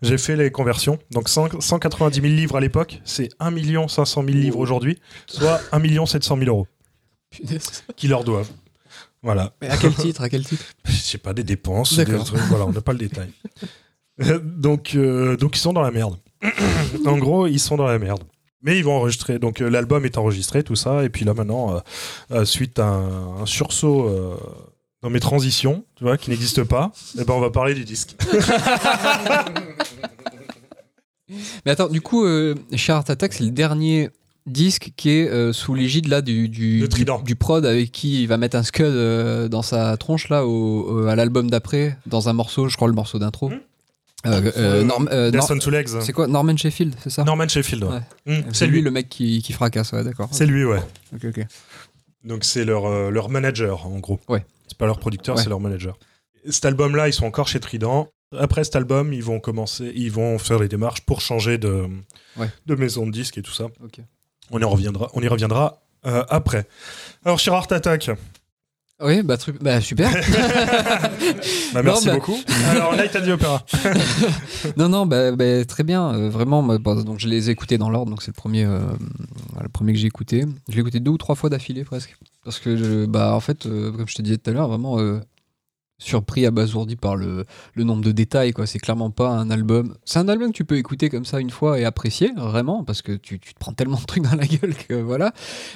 j'ai 0.00 0.16
fait 0.16 0.36
les 0.36 0.50
conversions. 0.50 0.98
Donc 1.10 1.28
100 1.28 1.60
190 1.60 2.20
000 2.20 2.26
livres 2.32 2.56
à 2.56 2.60
l'époque, 2.60 3.00
c'est 3.04 3.28
1 3.38 3.88
500 3.88 4.24
000 4.24 4.36
livres 4.36 4.58
aujourd'hui, 4.58 4.98
soit 5.26 5.60
1 5.72 6.06
700 6.06 6.38
000 6.38 6.48
euros 6.48 6.66
qu'ils 7.96 8.10
leur 8.10 8.24
doivent. 8.24 8.50
Voilà. 9.22 9.52
Mais 9.60 9.68
à 9.68 9.76
quel 9.76 9.94
titre 9.94 10.22
À 10.22 10.28
quel 10.28 10.44
titre? 10.44 10.64
Je 10.84 10.92
sais 10.92 11.18
pas, 11.18 11.34
des 11.34 11.44
dépenses, 11.44 11.94
des 11.96 12.04
trucs, 12.04 12.40
voilà, 12.42 12.66
on 12.66 12.72
n'a 12.72 12.80
pas 12.80 12.92
le 12.92 12.98
détail. 12.98 13.30
Euh, 14.20 14.38
donc, 14.38 14.94
euh, 14.94 15.36
donc 15.36 15.56
ils 15.56 15.60
sont 15.60 15.72
dans 15.72 15.82
la 15.82 15.90
merde. 15.90 16.18
en 17.06 17.18
gros, 17.18 17.46
ils 17.46 17.60
sont 17.60 17.76
dans 17.76 17.86
la 17.86 17.98
merde. 17.98 18.22
Mais 18.62 18.78
ils 18.78 18.84
vont 18.84 18.96
enregistrer. 18.96 19.38
Donc 19.38 19.60
euh, 19.60 19.68
l'album 19.68 20.04
est 20.04 20.18
enregistré, 20.18 20.62
tout 20.62 20.74
ça. 20.76 21.04
Et 21.04 21.10
puis 21.10 21.24
là 21.24 21.34
maintenant, 21.34 21.82
euh, 22.32 22.44
suite 22.44 22.78
à 22.78 22.86
un, 22.86 23.42
un 23.42 23.46
sursaut 23.46 24.10
dans 25.02 25.10
mes 25.10 25.20
transitions, 25.20 25.84
tu 25.96 26.04
vois, 26.04 26.16
qui 26.16 26.30
n'existe 26.30 26.64
pas, 26.64 26.92
eh 27.18 27.24
ben 27.24 27.34
on 27.34 27.40
va 27.40 27.50
parler 27.50 27.74
du 27.74 27.84
disque. 27.84 28.16
Mais 31.66 31.72
attends, 31.72 31.88
du 31.88 32.00
coup, 32.00 32.24
euh, 32.24 32.54
Chart 32.74 33.08
Attack, 33.08 33.34
c'est 33.34 33.44
le 33.44 33.50
dernier 33.50 34.08
disque 34.46 34.92
qui 34.96 35.10
est 35.10 35.28
euh, 35.28 35.52
sous 35.52 35.74
l'égide 35.74 36.08
là 36.08 36.22
du, 36.22 36.48
du, 36.48 36.88
prod 37.38 37.66
avec 37.66 37.92
qui 37.92 38.22
il 38.22 38.26
va 38.28 38.38
mettre 38.38 38.56
un 38.56 38.62
scud 38.62 38.86
euh, 38.86 39.46
dans 39.48 39.60
sa 39.60 39.94
tronche 39.98 40.30
là 40.30 40.46
au, 40.46 40.88
au- 41.02 41.06
à 41.06 41.14
l'album 41.16 41.50
d'après 41.50 41.98
dans 42.06 42.30
un 42.30 42.32
morceau, 42.32 42.68
je 42.68 42.76
crois 42.76 42.88
le 42.88 42.94
morceau 42.94 43.18
d'intro. 43.18 43.50
Hmm. 43.50 43.60
Euh, 44.26 44.50
euh, 44.56 44.82
Norm- 44.84 45.08
euh, 45.12 45.30
Nor- 45.30 46.00
c'est 46.02 46.12
quoi 46.14 46.26
Norman 46.26 46.56
Sheffield, 46.56 46.94
c'est 47.04 47.10
ça? 47.10 47.24
Norman 47.24 47.46
Sheffield. 47.46 47.84
ouais. 47.84 48.00
Ouais. 48.26 48.38
Mm, 48.38 48.44
C'est 48.52 48.66
lui 48.66 48.76
lui. 48.78 48.82
le 48.82 48.90
mec 48.90 49.08
qui, 49.10 49.42
qui 49.42 49.52
fracasse, 49.52 49.92
ouais, 49.92 50.02
d'accord. 50.02 50.28
C'est 50.32 50.46
lui, 50.46 50.64
ouais. 50.64 50.80
Ok, 51.14 51.26
ok. 51.26 51.46
Donc 52.24 52.42
c'est 52.44 52.64
leur, 52.64 52.86
euh, 52.86 53.10
leur 53.10 53.28
manager, 53.28 53.86
en 53.86 53.98
gros. 54.00 54.18
Ouais. 54.28 54.44
C'est 54.78 54.84
pas 54.84 54.86
leur 54.86 55.00
producteur, 55.00 55.34
Ouais. 55.34 55.42
c'est 55.42 55.48
leur 55.48 55.58
manager. 55.58 55.98
Cet 56.48 56.64
album-là, 56.64 57.08
ils 57.08 57.12
sont 57.12 57.26
encore 57.26 57.48
chez 57.48 57.58
Trident. 57.58 58.08
Après 58.38 58.62
cet 58.62 58.76
album, 58.76 59.12
ils 59.12 59.24
vont 59.24 59.40
commencer, 59.40 59.90
ils 59.96 60.12
vont 60.12 60.38
faire 60.38 60.60
les 60.60 60.68
démarches 60.68 61.00
pour 61.00 61.20
changer 61.20 61.58
de, 61.58 61.88
Ouais. 62.36 62.48
de 62.66 62.74
maison 62.76 63.04
de 63.04 63.10
disque 63.10 63.38
et 63.38 63.42
tout 63.42 63.50
ça. 63.50 63.66
On 64.52 64.60
y 64.60 64.64
reviendra, 64.64 65.10
on 65.14 65.20
y 65.20 65.26
reviendra 65.26 65.80
euh, 66.06 66.22
après. 66.28 66.68
Alors, 67.24 67.40
Chirard 67.40 67.66
Attack, 67.72 68.08
Oui, 69.00 69.22
bah, 69.22 69.36
truc- 69.36 69.62
bah, 69.62 69.80
super. 69.80 70.10
bah, 71.72 71.82
merci 71.84 72.06
bah- 72.06 72.14
beaucoup. 72.14 72.36
Alors, 72.68 72.94
at 72.94 73.06
the 73.08 73.28
Opera. 73.28 73.64
non, 74.76 74.88
non, 74.88 75.06
bah, 75.06 75.30
bah, 75.32 75.64
très 75.64 75.84
bien. 75.84 76.12
euh, 76.14 76.28
vraiment, 76.28 76.62
donc 76.78 77.20
je 77.20 77.28
les 77.28 77.48
ai 77.48 77.52
écoutés 77.52 77.78
dans 77.78 77.90
l'ordre, 77.90 78.10
donc 78.10 78.22
c'est 78.22 78.30
le 78.30 78.40
premier, 78.40 78.64
euh, 78.64 78.80
le 79.62 79.68
premier 79.68 79.92
que 79.92 79.98
j'ai 80.00 80.08
écouté. 80.08 80.44
Je 80.68 80.74
l'ai 80.74 80.80
écouté 80.80 80.98
deux 80.98 81.12
ou 81.12 81.18
trois 81.18 81.36
fois 81.36 81.48
d'affilée 81.48 81.84
presque. 81.84 82.16
Parce 82.44 82.58
que, 82.58 82.76
je- 82.76 83.06
bah, 83.06 83.34
en 83.34 83.40
fait, 83.40 83.66
euh, 83.66 83.92
comme 83.92 84.08
je 84.08 84.16
te 84.16 84.22
disais 84.22 84.36
tout 84.36 84.50
à 84.50 84.52
l'heure, 84.52 84.68
vraiment 84.68 84.98
surpris, 85.98 86.46
abasourdi 86.46 86.96
par 86.96 87.16
le, 87.16 87.44
le 87.74 87.84
nombre 87.84 88.02
de 88.04 88.12
détails. 88.12 88.52
quoi. 88.52 88.66
C'est 88.66 88.78
clairement 88.78 89.10
pas 89.10 89.28
un 89.28 89.50
album. 89.50 89.94
C'est 90.04 90.18
un 90.18 90.28
album 90.28 90.52
que 90.52 90.56
tu 90.56 90.64
peux 90.64 90.76
écouter 90.76 91.08
comme 91.10 91.24
ça 91.24 91.40
une 91.40 91.50
fois 91.50 91.78
et 91.78 91.84
apprécier, 91.84 92.30
vraiment, 92.36 92.84
parce 92.84 93.02
que 93.02 93.12
tu, 93.12 93.38
tu 93.40 93.52
te 93.54 93.58
prends 93.58 93.72
tellement 93.72 93.98
de 93.98 94.04
trucs 94.06 94.22
dans 94.22 94.36
la 94.36 94.46
gueule 94.46 94.74
que 94.74 94.94
voilà. 94.94 95.32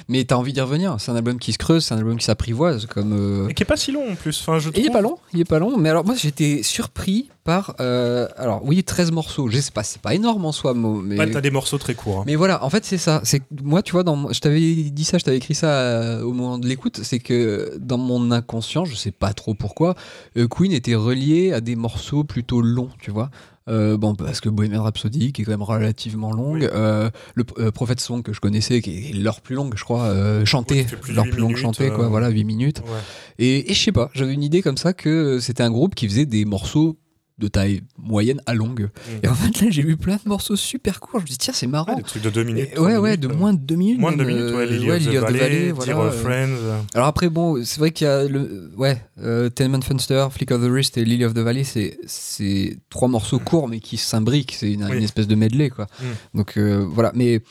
Mais 0.07 0.23
t'as 0.23 0.35
envie 0.35 0.53
d'y 0.53 0.61
revenir. 0.61 0.95
C'est 0.99 1.11
un 1.11 1.15
album 1.15 1.39
qui 1.39 1.51
se 1.53 1.57
creuse, 1.57 1.85
c'est 1.85 1.93
un 1.93 1.97
album 1.97 2.17
qui 2.17 2.25
s'apprivoise. 2.25 2.85
Comme, 2.85 3.13
euh, 3.13 3.47
Et 3.49 3.53
qui 3.53 3.63
est 3.63 3.65
pas 3.65 3.77
si 3.77 3.91
long 3.91 4.09
en 4.11 4.15
plus. 4.15 4.39
Enfin, 4.41 4.59
je 4.59 4.69
et 4.69 4.73
il 4.75 4.79
est 4.79 4.83
trouve. 4.85 4.93
pas 4.93 5.01
long, 5.01 5.17
il 5.33 5.41
est 5.41 5.45
pas 5.45 5.59
long. 5.59 5.77
Mais 5.77 5.89
alors 5.89 6.05
moi 6.05 6.15
j'étais 6.15 6.61
surpris 6.63 7.29
par, 7.43 7.75
euh, 7.79 8.27
alors 8.37 8.61
oui 8.63 8.83
13 8.83 9.11
morceaux. 9.11 9.49
Je 9.49 9.59
sais 9.59 9.71
pas, 9.71 9.83
c'est 9.83 10.01
pas 10.01 10.13
énorme 10.15 10.45
en 10.45 10.51
soi, 10.51 10.73
mais. 10.73 11.17
Ouais, 11.17 11.29
t'as 11.29 11.41
des 11.41 11.51
morceaux 11.51 11.77
très 11.77 11.93
courts. 11.93 12.19
hein. 12.19 12.23
Mais 12.25 12.35
voilà, 12.35 12.63
en 12.63 12.69
fait, 12.69 12.85
c'est 12.85 12.97
ça. 12.97 13.21
C'est 13.23 13.41
moi, 13.63 13.81
tu 13.81 13.91
vois, 13.91 14.03
dans, 14.03 14.31
je 14.31 14.39
t'avais 14.39 14.59
dit 14.75 15.03
ça, 15.03 15.17
je 15.17 15.23
t'avais 15.25 15.37
écrit 15.37 15.55
ça 15.55 15.67
euh, 15.67 16.21
au 16.23 16.31
moment 16.33 16.57
de 16.57 16.67
l'écoute. 16.67 16.99
C'est 17.03 17.19
que 17.19 17.77
dans 17.79 17.97
mon 17.97 18.31
inconscient, 18.31 18.85
je 18.85 18.95
sais 18.95 19.11
pas 19.11 19.33
trop 19.33 19.53
pourquoi, 19.53 19.95
euh, 20.37 20.47
Queen 20.47 20.71
était 20.71 20.95
relié 20.95 21.51
à 21.53 21.61
des 21.61 21.75
morceaux 21.75 22.23
plutôt 22.23 22.61
longs, 22.61 22.89
tu 22.99 23.11
vois. 23.11 23.29
Euh, 23.69 23.95
bon, 23.95 24.13
parce 24.13 24.41
que 24.41 24.49
Bohemian 24.49 24.83
Rhapsody, 24.83 25.31
qui 25.31 25.41
est 25.41 25.45
quand 25.45 25.51
même 25.51 25.61
relativement 25.61 26.33
longue, 26.33 26.63
Oui. 26.63 26.67
euh, 26.73 27.09
le 27.33 27.45
euh, 27.59 27.71
Prophet 27.71 27.95
Song 27.97 28.21
que 28.21 28.33
je 28.33 28.41
connaissais, 28.41 28.81
qui 28.81 29.09
est 29.09 29.13
l'heure 29.13 29.39
plus 29.39 29.55
longue, 29.55 29.73
je 29.77 29.83
crois, 29.85 30.11
Oui, 30.11 30.45
chantée, 30.45 30.85
l'heure 31.07 31.23
plus 31.29 31.39
longue 31.39 31.55
chantée, 31.55 31.89
quoi, 31.89 32.09
voilà, 32.09 32.27
8 32.27 32.43
minutes. 32.43 32.79
Ouais. 32.79 32.99
Et, 33.39 33.71
et 33.71 33.73
je 33.73 33.81
sais 33.81 33.93
pas, 33.93 34.09
j'avais 34.13 34.33
une 34.33 34.43
idée 34.43 34.61
comme 34.61 34.75
ça 34.75 34.91
que 34.91 35.39
c'était 35.39 35.63
un 35.63 35.71
groupe 35.71 35.95
qui 35.95 36.09
faisait 36.09 36.25
des 36.25 36.43
morceaux 36.43 36.97
de 37.39 37.47
taille 37.47 37.81
moyenne 37.97 38.39
à 38.45 38.53
longue. 38.53 38.89
Et 39.23 39.27
en 39.27 39.33
fait, 39.33 39.59
là, 39.59 39.67
j'ai 39.71 39.81
vu 39.81 39.97
plein 39.97 40.15
de 40.15 40.21
morceaux 40.29 40.55
super 40.55 40.99
courts. 40.99 41.19
Je 41.19 41.25
me 41.25 41.27
dis, 41.29 41.37
tiens, 41.37 41.53
c'est 41.53 41.65
marrant. 41.67 41.91
Ouais, 41.93 41.97
des 41.97 42.03
trucs 42.03 42.21
de 42.21 42.29
deux 42.29 42.43
minutes. 42.43 42.69
Et 42.71 42.73
trois 42.75 42.87
ouais, 42.87 42.97
ouais, 42.97 43.09
minutes, 43.17 43.19
de 43.21 43.27
euh, 43.29 43.35
moins 43.35 43.53
de 43.53 43.59
deux 43.59 43.75
minutes. 43.75 43.99
Moins 43.99 44.11
de 44.11 44.17
deux 44.17 44.25
même, 44.25 44.35
minutes, 44.35 44.53
ouais. 44.55 44.61
euh, 44.61 44.65
Lily 44.65 44.87
ouais, 44.89 44.95
of 44.97 45.03
the 45.03 45.05
Lily 45.07 45.17
of 45.17 45.23
the 45.23 45.25
Valley, 45.27 45.39
Valley, 45.39 45.71
voilà, 45.71 46.01
euh. 46.01 46.11
Friends. 46.11 46.85
Alors 46.93 47.07
après, 47.07 47.29
bon, 47.29 47.63
c'est 47.65 47.79
vrai 47.79 47.91
qu'il 47.91 48.05
y 48.05 48.09
a 48.09 48.23
le. 48.25 48.71
Ouais, 48.77 49.01
euh, 49.21 49.49
Tenement 49.49 49.81
Funster, 49.81 50.27
Flick 50.31 50.51
of 50.51 50.61
the 50.61 50.65
Wrist 50.69 50.97
et 50.97 51.05
Lily 51.05 51.25
of 51.25 51.33
the 51.33 51.39
Valley, 51.39 51.63
c'est, 51.63 51.97
c'est 52.05 52.77
trois 52.89 53.07
morceaux 53.07 53.39
courts 53.39 53.67
mais 53.67 53.79
qui 53.79 53.97
s'imbriquent. 53.97 54.55
C'est 54.57 54.71
une, 54.71 54.85
Oui. 54.85 54.97
une 54.97 55.03
espèce 55.03 55.27
de 55.27 55.35
medley, 55.35 55.69
quoi. 55.69 55.87
Mm. 55.99 56.37
Donc 56.37 56.57
euh, 56.57 56.85
voilà, 56.87 57.11
mais. 57.15 57.41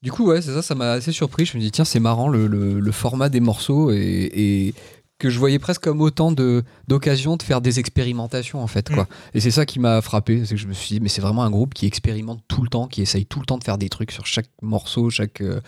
Du 0.00 0.12
coup, 0.12 0.26
ouais, 0.28 0.40
c'est 0.40 0.52
ça, 0.52 0.62
ça 0.62 0.76
m'a 0.76 0.92
assez 0.92 1.10
surpris. 1.10 1.44
Je 1.44 1.56
me 1.56 1.60
dis, 1.60 1.72
tiens, 1.72 1.84
c'est 1.84 1.98
marrant 1.98 2.28
le, 2.28 2.46
le- 2.46 2.78
le 2.78 2.92
format 2.92 3.28
des 3.28 3.40
morceaux 3.40 3.90
et, 3.90 3.96
et 4.32 4.74
que 5.18 5.30
je 5.30 5.38
voyais 5.38 5.58
presque 5.58 5.82
comme 5.82 6.00
autant 6.00 6.32
d'occasions 6.32 7.36
de 7.36 7.42
faire 7.42 7.60
des 7.60 7.78
expérimentations, 7.80 8.62
en 8.62 8.66
fait, 8.68 8.88
quoi. 8.88 9.04
Mm. 9.04 9.06
Et 9.34 9.40
c'est 9.40 9.50
ça 9.50 9.66
qui 9.66 9.80
m'a 9.80 10.00
frappé. 10.00 10.44
C'est 10.44 10.54
que 10.54 10.60
je 10.60 10.68
me 10.68 10.72
suis 10.72 10.94
dit, 10.94 11.00
mais 11.00 11.08
c'est 11.08 11.20
vraiment 11.20 11.42
un 11.42 11.50
groupe 11.50 11.74
qui 11.74 11.86
expérimente 11.86 12.40
tout 12.48 12.62
le 12.62 12.68
temps, 12.68 12.86
qui 12.86 13.02
essaye 13.02 13.26
tout 13.26 13.40
le 13.40 13.46
temps 13.46 13.58
de 13.58 13.64
faire 13.64 13.78
des 13.78 13.88
trucs 13.88 14.12
sur 14.12 14.26
chaque 14.26 14.48
morceau, 14.62 15.10
chaque, 15.10 15.40
euh, 15.40 15.60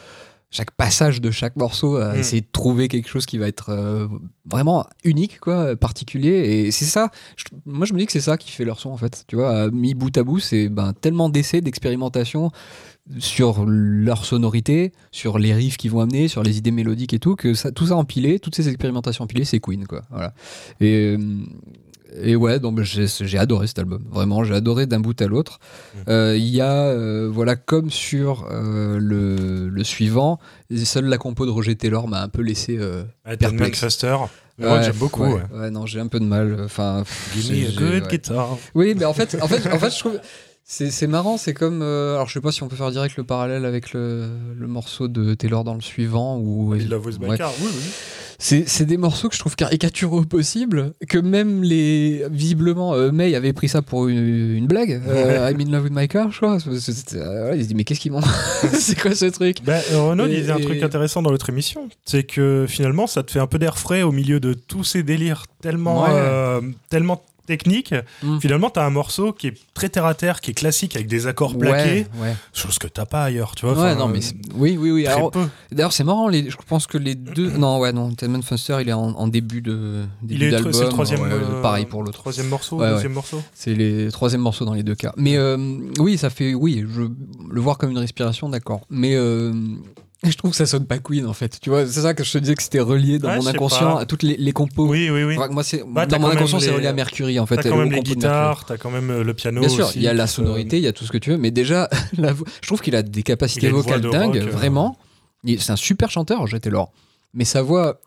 chaque 0.52 0.71
passage 0.73 1.21
de 1.21 1.30
chaque 1.30 1.57
morceau, 1.57 1.97
à 1.97 2.14
Mm. 2.14 2.19
essayer 2.21 2.40
de 2.42 2.47
trouver 2.50 2.87
quelque 2.88 3.09
chose 3.09 3.26
qui 3.26 3.38
va 3.38 3.49
être 3.49 3.71
euh, 3.71 4.07
vraiment 4.49 4.87
unique, 5.04 5.40
quoi, 5.40 5.75
particulier. 5.76 6.30
Et 6.66 6.71
c'est 6.71 6.85
ça, 6.85 7.11
je- 7.37 7.45
moi 7.66 7.87
je 7.87 7.92
me 7.92 7.99
dis 7.99 8.07
que 8.07 8.12
c'est 8.12 8.21
ça 8.21 8.37
qui 8.37 8.50
fait 8.52 8.64
leur 8.64 8.78
son, 8.78 8.90
en 8.90 8.97
fait. 8.97 9.25
Tu 9.26 9.35
vois, 9.37 9.69
mis 9.71 9.95
bout 9.95 10.16
à 10.16 10.23
bout, 10.23 10.38
c'est 10.40 10.69
ben, 10.69 10.92
tellement 10.92 11.28
d'essais, 11.28 11.61
d'expérimentation 11.61 12.50
sur 13.19 13.64
leur 13.66 14.25
sonorité, 14.25 14.92
sur 15.11 15.38
les 15.38 15.52
riffs 15.52 15.76
qu'ils 15.76 15.90
vont 15.90 16.00
amener, 16.00 16.28
sur 16.28 16.42
les 16.42 16.59
idées 16.59 16.71
mélodiques 16.71 17.12
et 17.12 17.19
tout, 17.19 17.37
que 17.37 17.54
ça, 17.54 17.73
tout 17.73 17.87
ça 17.87 17.97
empilé, 17.97 18.38
toutes 18.38 18.54
ces 18.54 18.69
expérimentations 18.69 19.25
empilées, 19.25 19.45
c'est 19.45 19.61
Queen, 19.61 19.87
quoi. 19.87 20.02
Voilà. 20.11 20.33
Et, 20.80 21.16
euh, 21.16 21.19
et 22.23 22.37
ouais, 22.37 22.59
donc 22.59 22.80
j'ai 22.83 23.38
adoré 23.38 23.66
cet 23.66 23.78
album. 23.78 24.04
Vraiment, 24.11 24.45
j'ai 24.45 24.54
adoré 24.54 24.87
d'un 24.87 25.00
bout 25.00 25.21
à 25.21 25.26
l'autre. 25.26 25.59
Mm. 25.95 25.99
Euh, 26.09 26.37
Il 26.37 26.49
y 26.49 26.61
a, 26.61 26.73
euh, 26.87 27.28
voilà, 27.33 27.57
comme 27.57 27.90
sur 27.90 28.47
euh, 28.50 28.99
le, 28.99 29.69
le 29.69 29.85
suivant, 29.85 30.38
seule 30.85 31.07
la 31.07 31.19
compo 31.19 31.47
de 31.47 31.50
Roger 31.50 31.76
Taylor 31.76 32.09
m'a 32.09 32.23
un 32.23 32.28
peu 32.28 32.42
laissé. 32.42 32.78
Perplexe. 33.25 33.83
Manchester. 33.83 34.16
Moi, 34.59 34.76
ouais, 34.76 34.83
j'aime 34.83 34.97
beaucoup. 34.97 35.23
Ouais, 35.23 35.40
ouais. 35.52 35.59
ouais, 35.59 35.71
non, 35.71 35.87
j'ai 35.87 36.00
un 36.00 36.09
peu 36.09 36.21
de 36.21 36.25
mal. 36.26 36.59
Enfin, 36.64 37.04
Give 37.35 37.50
me 37.50 37.69
a 37.69 37.73
good 38.00 38.09
guitar. 38.09 38.59
Oui, 38.75 38.95
mais 38.97 39.07
en 39.07 39.14
fait, 39.14 39.38
en 39.40 39.49
fait, 39.49 39.66
en 39.73 39.78
fait 39.78 39.90
je 39.90 39.99
trouve. 39.99 40.21
C'est 40.73 41.09
marrant, 41.09 41.37
c'est 41.37 41.53
comme. 41.53 41.83
euh, 41.83 42.15
alors, 42.15 42.29
je 42.29 42.35
sais 42.35 42.41
pas 42.41 42.53
si 42.53 42.62
on 42.62 42.69
peut 42.69 42.77
faire 42.77 42.93
direct 42.93 43.17
le 43.17 43.25
parallèle 43.25 43.65
avec 43.65 43.93
le, 43.93 44.29
le 44.57 44.67
morceau 44.69 45.09
de 45.09 45.35
Taylor 45.35 45.65
dans 45.65 45.75
le 45.75 45.81
suivant. 45.81 46.39
Ou, 46.39 46.71
with 46.71 46.89
my 47.21 47.29
Ouais. 47.31 47.37
car. 47.39 47.53
Oui, 47.61 47.67
oui. 47.75 47.83
C'est 48.39 48.85
des 48.87 48.97
morceaux 48.97 49.29
que 49.29 49.35
je 49.35 49.41
trouve 49.41 49.57
caricaturaux 49.57 50.21
au 50.21 50.25
possible, 50.25 50.93
que 51.09 51.19
même 51.19 51.65
les. 51.65 52.25
Visiblement, 52.31 52.95
euh, 52.95 53.11
May 53.11 53.35
avait 53.35 53.53
pris 53.53 53.69
ça 53.69 53.83
pour 53.83 54.07
une, 54.07 54.55
une 54.57 54.67
blague. 54.69 55.03
Euh, 55.09 55.50
I'm 55.50 55.61
in 55.61 55.73
love 55.73 55.83
with 55.83 55.93
my 55.93 56.07
car, 56.07 56.31
je 56.31 56.37
crois. 56.37 56.59
Voilà, 56.59 57.57
il 57.57 57.62
se 57.65 57.69
dit, 57.69 57.75
mais 57.75 57.83
qu'est-ce 57.83 57.99
qu'ils 58.00 58.12
m'ont. 58.12 58.21
c'est 58.73 58.99
quoi 58.99 59.17
ce 59.17 59.27
truc 59.27 59.59
Ben, 59.65 59.83
euh, 59.93 60.00
Renaud 60.11 60.27
Et- 60.27 60.37
disait 60.37 60.53
un 60.53 60.61
truc 60.61 60.83
intéressant 60.85 61.21
dans 61.21 61.31
l'autre 61.33 61.50
émission, 61.50 61.89
c'est 62.05 62.23
que 62.23 62.65
finalement 62.69 63.09
ça 63.09 63.25
te 63.25 63.33
fait 63.33 63.41
un 63.41 63.47
peu 63.49 63.59
d'air 63.59 63.77
frais 63.77 64.03
au 64.03 64.12
milieu 64.12 64.39
de 64.39 64.55
tous 64.55 64.85
ces 64.85 65.03
délires 65.03 65.47
tellement, 65.61 66.05
Ouais. 66.05 66.61
tellement 66.89 67.21
techniques. 67.50 67.95
Mm. 68.23 68.38
Finalement, 68.40 68.71
t'as 68.71 68.87
un 68.87 68.90
morceau 68.90 69.33
qui 69.33 69.49
est 69.49 69.54
très 69.75 69.88
terre 69.88 70.07
à 70.07 70.14
terre, 70.14 70.40
qui 70.40 70.52
est 70.52 70.54
classique 70.54 70.95
avec 70.97 71.09
des 71.09 71.26
accords 71.26 71.59
plaqués, 71.59 72.07
Ouais, 72.14 72.28
ouais. 72.28 72.35
chose 72.52 72.78
que 72.78 72.87
t'as 72.87 73.07
pas 73.07 73.25
ailleurs, 73.25 73.54
tu 73.57 73.66
vois. 73.66 73.75
Ouais, 73.75 73.90
enfin, 73.90 73.95
non, 73.97 74.09
mais 74.09 74.21
c'est- 74.21 74.37
oui, 74.54 74.76
oui, 74.78 74.90
oui. 74.92 75.07
D'ailleurs, 75.73 75.92
c'est 75.92 76.04
marrant. 76.04 76.28
Les, 76.28 76.49
je 76.50 76.57
pense 76.66 76.87
que 76.87 76.97
les 76.99 77.14
deux. 77.16 77.50
Non, 77.50 77.78
ouais, 77.80 77.92
non. 77.92 78.12
Tedman 78.14 78.42
Funster, 78.42 78.78
il 78.80 78.88
est 78.88 78.92
en, 78.92 79.11
en 79.11 79.28
début 79.28 79.61
de. 79.62 80.04
Début 80.23 80.47
Il 80.47 80.54
est 80.54 80.73
c'est 80.73 80.85
le 80.85 80.88
troisième. 80.88 81.21
euh, 81.25 81.61
pareil 81.62 81.87
pour 81.87 82.02
l'autre. 82.02 82.19
Troisième 82.21 82.49
morceau, 82.49 82.78
deuxième 82.80 83.12
morceau. 83.12 83.42
C'est 83.54 83.75
les 83.75 84.11
troisième 84.11 84.40
morceaux 84.42 84.64
dans 84.64 84.75
les 84.75 84.83
deux 84.83 84.95
cas. 84.95 85.12
Mais 85.16 85.37
euh, 85.37 85.57
oui, 85.99 86.16
ça 86.16 86.30
fait. 86.30 86.54
Oui, 86.54 86.85
je 86.88 87.02
le 87.02 87.61
voir 87.61 87.76
comme 87.78 87.90
une 87.90 87.99
respiration, 87.99 88.49
d'accord. 88.49 88.83
Mais 88.90 89.14
euh, 89.16 89.52
je 90.23 90.37
trouve 90.37 90.50
que 90.50 90.57
ça 90.57 90.67
sonne 90.67 90.87
pas 90.87 90.99
Queen 90.99 91.27
en 91.27 91.33
fait. 91.33 91.59
Tu 91.61 91.71
vois, 91.71 91.87
c'est 91.87 92.03
ça 92.03 92.12
que 92.15 92.25
je 92.25 92.33
te 92.33 92.39
disais 92.39 92.55
que 92.55 92.62
c'était 92.62 92.81
relié 92.81 93.19
dans 93.19 93.29
Ouais, 93.31 93.37
mon 93.39 93.47
inconscient 93.47 93.97
à 93.97 94.05
toutes 94.07 94.23
les, 94.23 94.37
les 94.37 94.53
compos. 94.53 94.87
Oui, 94.87 95.09
oui, 95.11 95.25
oui. 95.25 95.37
Enfin, 95.39 95.49
moi, 95.49 95.62
c'est 95.62 95.83
Bah, 95.87 96.05
dans 96.07 96.19
mon 96.19 96.29
inconscient, 96.29 96.61
c'est 96.61 96.71
relié 96.71 96.89
à 96.89 96.93
Mercury 96.93 97.39
en 97.41 97.47
fait. 97.47 97.57
T'as 97.57 97.69
quand 97.71 97.77
même 97.79 97.91
les 97.93 98.03
guitares, 98.03 98.65
t'as 98.67 98.77
quand 98.77 98.91
même 98.91 99.11
euh, 99.11 99.25
le 99.25 99.33
piano. 99.35 99.61
Bien 99.61 99.69
sûr, 99.71 99.91
il 99.95 100.03
y 100.03 100.09
a 100.09 100.12
la 100.15 100.27
sonorité, 100.27 100.77
il 100.77 100.83
y 100.83 100.89
a 100.89 100.93
tout 100.93 101.05
ce 101.05 101.12
que 101.12 101.19
tu 101.19 101.31
veux, 101.31 101.39
mais 101.39 101.50
déjà, 101.50 101.89
la 102.19 102.33
vo- 102.33 102.45
je 102.61 102.67
trouve 102.67 102.81
qu'il 102.81 102.95
a 102.97 103.03
des 103.03 103.23
capacités 103.23 103.69
a 103.69 103.71
vocales 103.71 104.00
de 104.03 104.11
dingues, 104.11 104.37
rock, 104.37 104.49
euh. 104.49 104.50
vraiment. 104.50 104.99
C'est 105.59 105.71
un 105.71 105.77
super 105.77 106.11
chanteur, 106.11 106.47
Jet 106.47 106.61
Taylor. 106.61 106.93
Mais 107.33 107.45
sa 107.47 107.62
voix, 107.62 108.00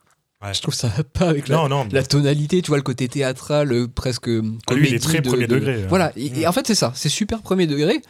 Ouais. 0.43 0.54
je 0.54 0.62
trouve 0.62 0.73
ça 0.73 0.89
va 0.89 1.04
pas 1.06 1.30
avec 1.30 1.47
la, 1.47 1.56
Non, 1.56 1.69
non. 1.69 1.88
la 1.91 2.04
tonalité, 2.04 2.62
tu 2.62 2.67
vois, 2.67 2.78
le 2.78 2.84
côté 2.84 3.08
théâtral, 3.08 3.71
euh, 3.71 3.88
presque. 3.88 4.28
Ah, 4.67 4.73
lui, 4.73 4.89
il 4.89 4.93
est 4.95 4.99
très 4.99 5.21
de- 5.21 5.30
premier 5.30 5.47
de- 5.47 5.56
degré, 5.56 5.76
euh. 5.76 5.86
Voilà, 5.88 6.12
et, 6.17 6.41
et 6.41 6.45
en 6.47 6.52
fait, 6.52 6.67
c'est 6.67 6.76
ça, 6.76 6.91
c'est 6.95 7.08
super 7.10 7.41
premier 7.41 7.65
degré. 7.65 8.02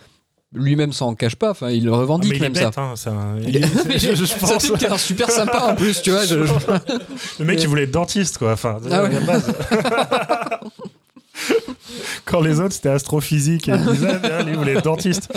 Lui-même 0.56 0.94
s'en 0.94 1.16
cache 1.16 1.36
pas, 1.36 1.50
enfin, 1.52 1.70
il 1.72 1.84
le 1.86 1.92
Ah, 1.94 1.98
revendique 1.98 2.32
mais 2.32 2.38
est 2.38 2.40
même 2.42 2.56
ça. 2.56 2.70
c'est 2.96 3.10
un- 3.10 4.98
super 4.98 5.32
sympa 5.32 5.60
en 5.72 5.76
plus, 5.76 6.02
tu 6.02 6.12
vois. 6.12 6.26
je- 6.26 6.36
Le 7.40 7.46
mec, 7.46 7.62
il 7.62 7.68
voulait 7.68 7.84
être 7.84 7.92
dentiste, 7.92 8.38
quoi. 8.38 8.54
Enfin, 8.54 8.78
Ah 8.92 9.04
ouais. 9.04 9.12
à. 9.16 10.60
Quand 12.26 12.42
les 12.42 12.60
autres, 12.60 12.74
c'était 12.74 12.90
astrophysique 12.90 13.68
et 13.68 13.78
design, 13.78 14.20
hein, 14.24 14.44
lui, 14.44 14.52
il 14.54 14.58
voulait 14.58 14.74
être 14.74 14.84
dentiste. 14.84 15.30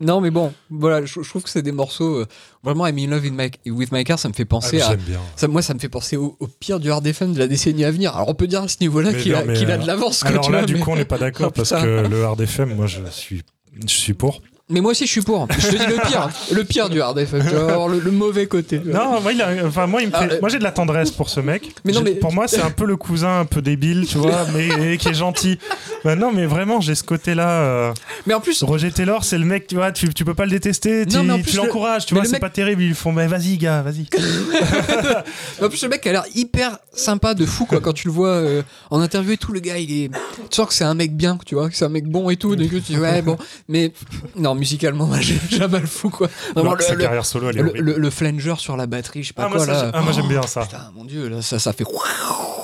Non, 0.00 0.20
mais 0.20 0.30
bon, 0.30 0.52
voilà, 0.70 1.04
je, 1.04 1.22
je 1.22 1.28
trouve 1.28 1.42
que 1.42 1.48
c'est 1.50 1.62
des 1.62 1.72
morceaux. 1.72 2.18
euh, 2.20 2.26
vraiment, 2.62 2.86
I'm 2.86 2.98
in 2.98 3.06
love 3.08 3.22
with 3.22 3.32
my, 3.32 3.50
with 3.70 3.90
my 3.92 4.04
car, 4.04 4.18
ça 4.18 4.28
me 4.28 4.34
fait 4.34 4.42
Ah, 4.42 4.46
penser 4.46 4.80
à. 4.80 4.94
Bien. 4.96 5.18
Ça, 5.36 5.48
moi, 5.48 5.62
ça 5.62 5.72
me 5.74 5.78
fait 5.78 5.88
penser 5.88 6.16
au, 6.16 6.36
au 6.40 6.46
pire 6.46 6.78
du 6.80 6.90
hard 6.90 7.06
FM 7.06 7.32
de 7.32 7.38
la 7.38 7.46
décennie 7.48 7.84
à 7.84 7.90
venir. 7.90 8.14
Alors, 8.14 8.28
on 8.28 8.34
peut 8.34 8.46
dire 8.46 8.62
à 8.62 8.68
ce 8.68 8.76
niveau-là 8.80 9.12
Mais 9.12 9.18
qu'il 9.22 9.34
a, 9.34 9.44
mais, 9.44 9.54
qu'il 9.54 9.70
a 9.70 9.74
euh, 9.74 9.78
de 9.78 9.86
l'avance. 9.86 10.20
quoi, 10.20 10.30
Alors 10.30 10.44
tu 10.44 10.52
là, 10.52 10.58
vois, 10.58 10.66
du 10.66 10.74
mais... 10.74 10.80
coup, 10.80 10.90
on 10.90 10.96
n'est 10.96 11.04
pas 11.04 11.18
d'accord 11.18 11.46
Oh, 11.48 11.52
parce 11.54 11.70
que 11.70 12.06
le 12.08 12.24
hard 12.24 12.40
FM, 12.40 12.74
moi, 12.74 12.86
je 12.86 13.00
suis, 13.10 13.42
je 13.74 13.94
suis 13.94 14.14
pour. 14.14 14.42
Mais 14.70 14.80
moi 14.80 14.92
aussi, 14.92 15.06
je 15.06 15.10
suis 15.12 15.20
pour. 15.22 15.46
Je 15.58 15.66
te 15.68 15.76
dis 15.76 15.86
le 15.86 16.00
pire. 16.08 16.28
le 16.52 16.64
pire 16.64 16.88
du 16.88 17.00
hard 17.00 17.18
FM. 17.18 17.42
Le, 17.42 17.98
le 18.00 18.10
mauvais 18.10 18.46
côté. 18.46 18.80
Non, 18.84 19.20
moi, 19.20 19.32
il 19.32 19.42
a- 19.42 19.66
enfin, 19.66 19.86
moi, 19.86 20.00
il 20.02 20.08
me 20.08 20.12
Ah, 20.14 20.24
euh, 20.30 20.38
moi, 20.40 20.48
j'ai 20.48 20.58
de 20.58 20.64
la 20.64 20.72
tendresse 20.72 21.10
pour 21.10 21.28
ce 21.28 21.40
mec. 21.40 21.74
Mais 21.84 21.92
non, 21.92 21.98
J'ai- 21.98 22.04
mais- 22.14 22.20
Pour 22.20 22.32
moi, 22.32 22.46
c'est 22.48 22.62
un 22.62 22.70
peu 22.70 22.84
le 22.86 22.96
cousin 22.96 23.40
un 23.40 23.44
peu 23.44 23.60
débile, 23.62 24.06
tu 24.06 24.18
vois, 24.18 24.46
mais 24.54 24.96
qui 24.96 25.08
est 25.08 25.14
gentil. 25.14 25.58
Bah, 26.04 26.14
non, 26.16 26.32
mais 26.32 26.46
vraiment, 26.46 26.80
j'ai 26.80 26.94
ce 26.94 27.02
côté-là. 27.02 27.48
euh, 27.62 27.92
Mais 28.26 28.34
en 28.34 28.40
plus, 28.40 28.62
Roger 28.62 28.90
Taylor, 28.90 29.24
c'est 29.24 29.38
le 29.38 29.44
mec, 29.44 29.66
tu 29.66 29.74
vois, 29.76 29.92
tu, 29.92 30.12
tu 30.14 30.24
peux 30.24 30.34
pas 30.34 30.44
le 30.44 30.50
détester, 30.50 31.04
tu, 31.06 31.16
Non, 31.16 31.24
mais 31.24 31.32
en 31.34 31.38
plus, 31.40 31.50
tu 31.52 31.56
le- 31.56 31.62
l'encourages, 31.64 32.06
tu 32.06 32.14
mais 32.14 32.20
vois, 32.20 32.24
le 32.24 32.28
c'est 32.28 32.34
mec- 32.36 32.40
pas 32.40 32.50
terrible. 32.50 32.82
Ils 32.82 32.94
font, 32.94 33.12
mais 33.12 33.26
vas-y, 33.26 33.56
gars, 33.58 33.82
vas-y. 33.82 34.06
en 35.62 35.68
plus, 35.68 35.82
le 35.82 35.88
mec 35.88 36.06
a 36.06 36.12
l'air 36.12 36.24
hyper 36.34 36.78
sympa 36.92 37.34
de 37.34 37.44
fou, 37.46 37.66
quoi. 37.66 37.80
Quand 37.80 37.92
tu 37.92 38.08
le 38.08 38.12
vois 38.14 38.28
euh, 38.30 38.62
en 38.90 39.00
interview 39.00 39.32
et 39.32 39.36
tout, 39.36 39.52
le 39.52 39.60
gars, 39.60 39.78
il 39.78 40.04
est. 40.04 40.08
Tu 40.50 40.56
sens 40.56 40.68
que 40.68 40.74
c'est 40.74 40.84
un 40.84 40.94
mec 40.94 41.16
bien, 41.16 41.38
tu 41.44 41.54
vois, 41.54 41.68
que 41.68 41.76
c'est 41.76 41.84
un 41.84 41.88
mec 41.90 42.06
bon 42.06 42.30
et 42.30 42.36
tout. 42.36 42.54
Tu 42.56 42.66
dis, 42.80 42.96
ouais, 42.98 43.22
bon. 43.22 43.36
Mais 43.68 43.92
non, 44.36 44.54
musicalement, 44.60 45.06
moi, 45.06 45.18
j'ai 45.20 45.40
un 45.60 45.66
mal 45.68 45.86
fou, 45.88 46.10
quoi. 46.10 46.28
Vraiment, 46.54 46.76
sa 46.78 46.92
le, 46.92 46.98
le- 46.98 47.02
carrière 47.04 47.26
solo, 47.26 47.50
elle 47.50 47.58
est 47.58 47.62
le, 47.62 47.68
horrible. 47.70 47.84
le- 47.92 47.98
le 47.98 48.10
flanger 48.10 48.54
sur 48.58 48.76
la 48.76 48.86
batterie, 48.86 49.22
je 49.24 49.28
sais 49.28 49.34
pas 49.34 49.46
Ah, 49.46 49.48
moi, 49.48 49.56
quoi, 49.56 49.66
ça, 49.66 49.72
là. 49.72 49.90
ah, 49.92 50.02
moi, 50.02 50.12
j'aime 50.12 50.28
bien 50.28 50.42
ça. 50.42 50.62
Putain, 50.62 50.92
mon 50.94 51.04
dieu, 51.04 51.28
là, 51.28 51.42
ça, 51.42 51.58
ça 51.58 51.72
fait 51.72 51.84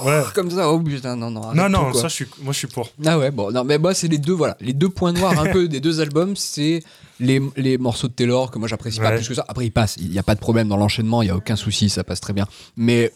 Ouais. 0.04 0.22
comme 0.34 0.50
ça. 0.50 0.70
Oh 0.70 0.78
putain, 0.78 1.16
non, 1.16 1.30
non. 1.30 1.52
Non, 1.54 1.68
non, 1.68 1.90
tout, 1.90 1.98
ça, 1.98 2.08
je 2.08 2.14
suis, 2.14 2.26
moi, 2.42 2.52
je 2.52 2.58
suis 2.58 2.68
pour. 2.68 2.88
Ah 3.04 3.18
ouais, 3.18 3.30
bon, 3.32 3.50
non, 3.50 3.64
mais 3.64 3.78
moi, 3.78 3.94
c'est 3.94 4.08
les 4.08 4.18
deux, 4.18 4.34
voilà, 4.34 4.56
les 4.60 4.72
deux 4.74 4.88
points 4.90 5.12
noirs 5.12 5.36
un 5.38 5.50
peu 5.50 5.66
des 5.68 5.80
deux 5.80 6.00
albums, 6.00 6.36
c'est 6.36 6.82
les, 7.18 7.40
les 7.56 7.78
morceaux 7.78 8.08
de 8.08 8.12
Taylor 8.12 8.50
que 8.50 8.58
moi 8.58 8.68
j'apprécie 8.68 9.00
pas 9.00 9.12
plus 9.12 9.26
que 9.26 9.34
ça. 9.34 9.44
Après, 9.48 9.64
ils 9.64 9.70
passent, 9.72 9.96
il 9.98 10.10
n'y 10.10 10.18
a 10.18 10.22
pas 10.22 10.34
de 10.34 10.40
problème 10.40 10.68
dans 10.68 10.76
l'enchaînement, 10.76 11.22
il 11.22 11.28
y 11.28 11.30
a 11.30 11.36
aucun 11.36 11.56
souci, 11.56 11.88
ça 11.88 12.04
passe 12.04 12.20
très 12.20 12.34
bien. 12.34 12.46
Mais 12.76 13.10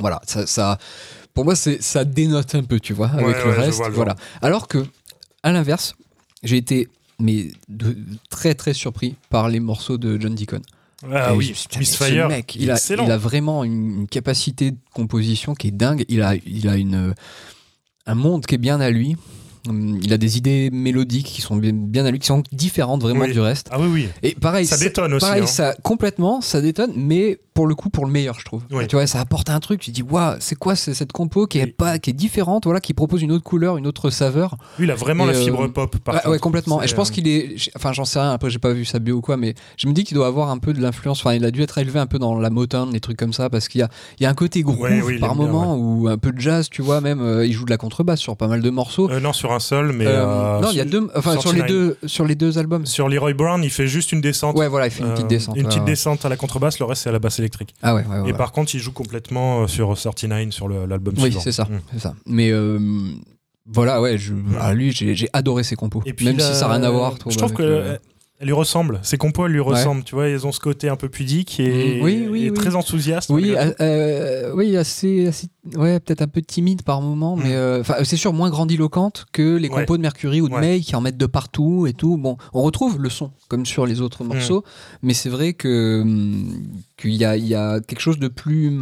voilà, 0.00 0.20
ça, 0.26 0.46
ça 0.48 0.78
pour 1.32 1.44
moi, 1.44 1.54
c'est 1.54 1.80
ça 1.80 2.04
dénote 2.04 2.54
un 2.56 2.64
peu, 2.64 2.80
tu 2.80 2.92
vois, 2.92 3.08
avec 3.10 3.24
Ouais, 3.26 3.44
le 3.44 3.50
reste. 3.50 3.84
le 3.86 3.92
voilà. 3.92 4.16
Alors 4.42 4.66
que, 4.66 4.84
à 5.44 5.52
l'inverse, 5.52 5.94
j'ai 6.42 6.56
été 6.56 6.88
mais 7.18 7.48
de- 7.68 7.96
très 8.30 8.54
très 8.54 8.74
surpris 8.74 9.14
par 9.30 9.48
les 9.48 9.60
morceaux 9.60 9.98
de 9.98 10.20
John 10.20 10.34
Deacon. 10.34 10.60
Ah 11.12 11.28
Et 11.28 11.32
je 11.32 11.36
oui, 11.38 11.52
putain, 11.52 11.78
Miss 11.80 11.90
ce 11.96 12.04
Fire, 12.04 12.28
mec, 12.28 12.56
il 12.56 12.70
a, 12.70 12.74
excellent. 12.74 13.04
il 13.04 13.10
a 13.10 13.18
vraiment 13.18 13.62
une, 13.64 14.06
capacité 14.08 14.70
de 14.70 14.76
composition 14.94 15.54
qui 15.54 15.68
est 15.68 15.70
dingue. 15.70 16.04
Il 16.08 16.22
a, 16.22 16.34
il 16.46 16.68
a 16.68 16.76
une, 16.76 17.14
un 18.06 18.14
monde 18.14 18.46
qui 18.46 18.54
est 18.54 18.58
bien 18.58 18.80
à 18.80 18.90
lui. 18.90 19.16
Hum, 19.68 19.98
Il 20.02 20.12
a 20.12 20.18
des 20.18 20.36
idées 20.38 20.70
mélodiques 20.70 21.26
qui 21.26 21.40
sont 21.42 21.56
bien, 21.56 21.72
bien 21.74 22.04
à 22.06 22.10
lui, 22.10 22.18
qui 22.18 22.26
sont 22.26 22.42
différentes 22.52 23.02
vraiment 23.02 23.22
Oui. 23.22 23.32
du 23.32 23.40
reste. 23.40 23.68
Ah 23.70 23.78
oui, 23.80 23.88
oui. 23.92 24.08
Et 24.22 24.34
pareil, 24.34 24.66
Ça 24.66 24.76
détonne 24.78 25.14
aussi. 25.14 25.24
pareil 25.26 25.42
hein. 25.42 25.46
ça 25.46 25.74
complètement, 25.82 26.40
ça 26.40 26.60
détonne, 26.60 26.92
mais 26.96 27.38
pour 27.54 27.68
le 27.68 27.74
coup, 27.76 27.88
pour 27.88 28.04
le 28.04 28.10
meilleur, 28.10 28.38
je 28.40 28.44
trouve. 28.44 28.62
Tu 28.88 28.96
vois, 28.96 29.06
ça 29.06 29.20
apporte 29.20 29.48
un 29.48 29.60
truc. 29.60 29.80
Tu 29.80 29.92
dis, 29.92 30.02
waouh, 30.02 30.34
c'est 30.40 30.56
quoi 30.56 30.74
c'est- 30.74 30.92
cette 30.92 31.12
compo 31.12 31.46
qui 31.46 31.58
est 31.60 31.64
Oui. 31.64 31.70
pas, 31.70 31.98
qui 32.00 32.10
est 32.10 32.14
différente, 32.14 32.64
voilà, 32.64 32.80
qui 32.80 32.94
propose 32.94 33.22
une 33.22 33.30
autre 33.30 33.44
couleur, 33.44 33.76
une 33.76 33.86
autre 33.86 34.10
saveur. 34.10 34.56
Lui, 34.78 34.86
il 34.86 34.90
a 34.90 34.96
vraiment 34.96 35.24
Et, 35.24 35.28
la 35.28 35.34
fibre 35.34 35.64
euh, 35.64 35.68
pop. 35.68 35.96
Par 35.98 36.14
Ouais, 36.16 36.20
contre. 36.20 36.30
ouais, 36.32 36.38
complètement. 36.40 36.82
Et 36.82 36.88
je 36.88 36.94
pense 36.96 37.10
euh, 37.10 37.12
qu'il 37.14 37.28
est. 37.28 37.54
Enfin, 37.76 37.92
j'en 37.92 38.04
sais 38.04 38.18
rien. 38.18 38.32
Après, 38.32 38.50
j'ai 38.50 38.58
pas 38.58 38.72
vu 38.72 38.84
sa 38.84 38.98
bio 38.98 39.16
ou 39.16 39.20
quoi, 39.20 39.36
mais 39.36 39.54
je 39.76 39.86
me 39.86 39.92
dis 39.92 40.02
qu'il 40.02 40.16
doit 40.16 40.26
avoir 40.26 40.50
un 40.50 40.58
peu 40.58 40.72
de 40.72 40.80
l'influence. 40.82 41.20
Enfin, 41.20 41.34
il 41.34 41.44
a 41.44 41.52
dû 41.52 41.62
être 41.62 41.78
élevé 41.78 42.00
un 42.00 42.06
peu 42.06 42.18
dans 42.18 42.34
la 42.38 42.50
Motown, 42.50 42.90
des 42.90 42.98
trucs 43.00 43.16
comme 43.16 43.32
ça, 43.32 43.48
parce 43.48 43.68
qu'il 43.68 43.78
y 43.80 43.84
a, 43.84 43.88
il 44.18 44.24
y 44.24 44.26
a 44.26 44.30
un 44.30 44.34
côté 44.34 44.62
groove 44.62 44.80
Ouais, 44.80 45.00
oui, 45.00 45.14
il 45.14 45.20
par 45.20 45.36
moment 45.36 45.76
ou 45.76 46.08
un 46.08 46.18
peu 46.18 46.32
de 46.32 46.40
jazz, 46.40 46.68
tu 46.68 46.82
vois. 46.82 47.00
Même, 47.00 47.20
euh, 47.20 47.46
il 47.46 47.52
joue 47.52 47.64
de 47.66 47.70
la 47.70 47.76
contrebasse 47.78 48.18
sur 48.18 48.36
pas 48.36 48.48
mal 48.48 48.62
de 48.62 48.70
morceaux. 48.70 49.08
euh, 49.10 49.20
non, 49.20 49.32
sur 49.32 49.52
un 49.52 49.60
seul, 49.60 49.92
mais. 49.92 50.06
Non, 50.06 50.70
il 50.72 50.76
y 50.76 50.80
a 50.80 50.84
deux. 50.84 51.08
Enfin, 51.14 51.38
sur 51.38 51.52
les 51.52 51.60
49. 51.60 51.68
deux, 51.68 51.96
sur 52.08 52.24
les 52.26 52.34
deux 52.34 52.58
albums. 52.58 52.84
Sur 52.84 53.08
Leroy 53.08 53.32
Brown, 53.34 53.62
il 53.62 53.70
fait 53.70 53.86
juste 53.86 54.10
une 54.10 54.20
descente. 54.20 54.56
Ouais, 54.58 54.66
voilà, 54.66 54.86
il 54.88 54.90
fait 54.90 55.04
une 55.04 55.12
petite 55.12 55.28
descente. 55.28 55.56
Une 55.56 55.66
petite 55.66 55.84
descente 55.84 56.24
à 56.24 56.28
la 56.28 56.36
contrebasse, 56.36 56.80
le 56.80 56.84
reste 56.86 57.02
c'est 57.04 57.10
à 57.10 57.12
la 57.12 57.20
basse 57.20 57.43
électrique. 57.44 57.74
Ah 57.82 57.94
ouais, 57.94 58.04
ouais, 58.06 58.20
ouais. 58.20 58.30
Et 58.30 58.32
par 58.32 58.52
contre, 58.52 58.74
il 58.74 58.80
joue 58.80 58.92
complètement 58.92 59.62
euh, 59.62 59.66
sur 59.66 59.94
39 59.98 60.50
sur 60.50 60.68
l'album 60.68 61.14
Oui, 61.16 61.22
suivant. 61.22 61.40
c'est 61.40 61.52
ça, 61.52 61.64
Mm. 61.64 61.80
c'est 61.92 61.98
ça. 62.00 62.14
Mais 62.26 62.50
euh, 62.50 62.78
Voilà, 63.66 64.00
ouais, 64.00 64.18
je, 64.18 64.34
ah, 64.60 64.74
lui, 64.74 64.92
j'ai 64.92 65.28
adoré 65.32 65.62
ses 65.62 65.76
compos. 65.76 66.02
Et 66.04 66.12
puis 66.12 66.26
Même 66.26 66.36
là, 66.36 66.52
si 66.52 66.58
ça 66.58 66.68
n'a 66.68 66.74
rien 66.74 66.82
à 66.82 66.90
voir. 66.90 67.14
Je 67.28 67.36
trouve 67.38 67.52
que 67.54 67.62
euh, 67.62 67.96
elle 68.44 68.48
lui 68.48 68.52
ressemble. 68.54 69.00
Ses 69.02 69.16
compos, 69.16 69.46
lui 69.46 69.58
ressemblent. 69.60 70.04
Tu 70.04 70.14
vois, 70.14 70.28
ils 70.28 70.46
ont 70.46 70.52
ce 70.52 70.60
côté 70.60 70.90
un 70.90 70.96
peu 70.96 71.08
pudique 71.08 71.58
et, 71.60 71.98
Mm. 71.98 72.04
Oui, 72.04 72.26
oui, 72.30 72.44
et 72.44 72.50
oui. 72.50 72.54
très 72.56 72.74
enthousiaste. 72.74 73.30
Oui, 73.30 73.54
euh, 73.56 73.72
euh, 73.80 74.52
oui, 74.54 74.76
assez, 74.76 75.28
assez- 75.28 75.48
ouais, 75.76 75.98
peut-être 75.98 76.20
un 76.20 76.28
peu 76.28 76.42
timide 76.42 76.82
par 76.82 77.00
moment, 77.00 77.36
mais 77.36 77.54
euh, 77.54 77.80
enfin, 77.80 77.94
c'est 78.04 78.18
sûr 78.18 78.34
moins 78.34 78.50
grandiloquente 78.50 79.24
que 79.32 79.56
les 79.56 79.70
Mm. 79.70 79.72
Ouais. 79.72 79.80
compos 79.86 79.96
de 79.96 80.02
Mercury 80.02 80.42
ou 80.42 80.50
de 80.50 80.54
Ouais. 80.54 80.60
May 80.60 80.80
qui 80.80 80.94
en 80.94 81.00
mettent 81.00 81.16
de 81.16 81.24
partout 81.24 81.86
et 81.86 81.94
tout. 81.94 82.18
Bon, 82.18 82.36
on 82.52 82.62
retrouve 82.62 83.00
le 83.00 83.08
son 83.08 83.30
comme 83.48 83.64
sur 83.64 83.86
les 83.86 84.00
Mm. 84.00 84.02
autres 84.02 84.24
morceaux, 84.24 84.62
mais 85.02 85.14
c'est 85.14 85.30
vrai 85.30 85.54
que 85.54 86.02
hum, 86.02 86.62
qu'il 86.98 87.14
y 87.14 87.24
a, 87.24 87.38
y 87.38 87.54
a 87.54 87.80
quelque 87.80 88.00
chose 88.00 88.18
de 88.18 88.28
plus, 88.28 88.78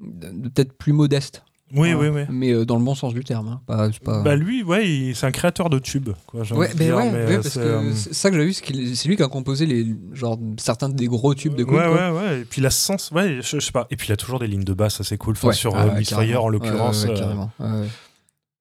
peut-être 0.00 0.72
plus 0.76 0.92
modeste. 0.92 1.44
Oui, 1.74 1.92
Voilà. 1.92 2.10
oui, 2.10 2.20
oui. 2.20 2.22
Mais 2.30 2.52
euh, 2.52 2.64
dans 2.64 2.76
le 2.78 2.84
bon 2.84 2.94
sens 2.94 3.12
du 3.14 3.24
terme. 3.24 3.48
hein. 3.48 3.60
Pas, 3.66 3.88
Bah 4.22 4.36
lui, 4.36 4.62
ouais, 4.62 4.88
il- 4.88 5.14
c'est 5.16 5.26
un 5.26 5.30
créateur 5.30 5.70
de 5.70 5.78
tubes. 5.78 6.10
Quoi, 6.26 6.40
Ouais, 6.52 6.68
ben 6.74 6.84
dire, 6.86 6.96
ouais, 6.96 7.10
mais, 7.10 7.24
ouais, 7.24 7.32
euh, 7.32 7.34
parce 7.36 7.48
c'est, 7.48 7.60
que 7.60 7.64
euh, 7.64 7.92
ça 7.94 8.30
que 8.30 8.36
j'ai 8.38 8.44
vu, 8.44 8.52
c'est 8.52 8.94
c'est 8.94 9.08
lui 9.08 9.16
qui 9.16 9.22
a 9.22 9.28
composé 9.28 9.66
les, 9.66 9.86
genre, 10.12 10.38
certains 10.58 10.88
des 10.88 11.06
gros 11.06 11.34
tubes 11.34 11.54
de 11.54 11.64
Queen. 11.64 11.76
ouais, 11.76 11.84
quoi. 11.86 12.12
ouais, 12.12 12.18
ouais. 12.18 12.40
Et 12.40 12.44
puis 12.44 12.60
la 12.62 12.70
sens, 12.70 13.10
ouais, 13.10 13.36
je, 13.42 13.58
je 13.58 13.60
sais 13.60 13.72
pas. 13.72 13.86
Et 13.90 13.96
puis 13.96 14.08
il 14.08 14.12
a 14.12 14.16
toujours 14.16 14.38
des 14.38 14.46
lignes 14.46 14.64
de 14.64 14.74
basse 14.74 15.00
assez 15.00 15.16
cool. 15.18 15.32
Enfin, 15.32 15.48
Ouais. 15.48 15.54
sur 15.54 15.74
Ah, 15.76 15.86
euh, 15.86 15.98
Miss 15.98 16.12
en 16.12 16.48
l'occurrence. 16.48 17.04
Ouais, 17.04 17.10
ouais, 17.10 17.20
ouais, 17.20 17.46
euh, 17.60 17.86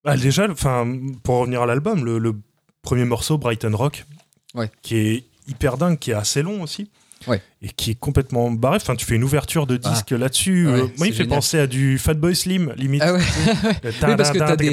bah, 0.03 0.17
déjà, 0.17 0.47
enfin, 0.51 0.85
pour 1.23 1.39
revenir 1.39 1.61
à 1.61 1.65
l'album, 1.65 2.03
le, 2.03 2.17
le 2.19 2.35
premier 2.81 3.05
morceau, 3.05 3.37
Brighton 3.37 3.71
Rock, 3.75 4.05
Ouais. 4.55 4.69
qui 4.81 4.95
est 4.97 5.23
hyper 5.47 5.77
dingue, 5.77 5.97
qui 5.97 6.11
est 6.11 6.15
assez 6.15 6.41
long 6.41 6.61
aussi. 6.61 6.89
Ouais. 7.27 7.41
Et 7.61 7.69
qui 7.69 7.91
est 7.91 7.95
complètement 7.99 8.51
barré. 8.51 8.75
Enfin, 8.77 8.95
tu 8.95 9.05
fais 9.05 9.15
une 9.15 9.23
ouverture 9.23 9.65
de 9.67 9.77
disque 9.77 10.11
là-dessus. 10.11 10.67
Ouais, 10.67 10.79
Euh, 10.81 10.87
moi, 10.97 11.07
il 11.07 11.13
fait 11.13 11.23
penser 11.25 11.59
à 11.59 11.67
du 11.67 11.97
Fatboy 11.97 12.35
Slim, 12.35 12.73
limite. 12.77 13.01
Ah 13.05 13.13
ouais. 13.13 13.19
Oui, 13.83 14.15
parce 14.17 14.31
que 14.31 14.37
t'as 14.39 14.55
des- 14.55 14.67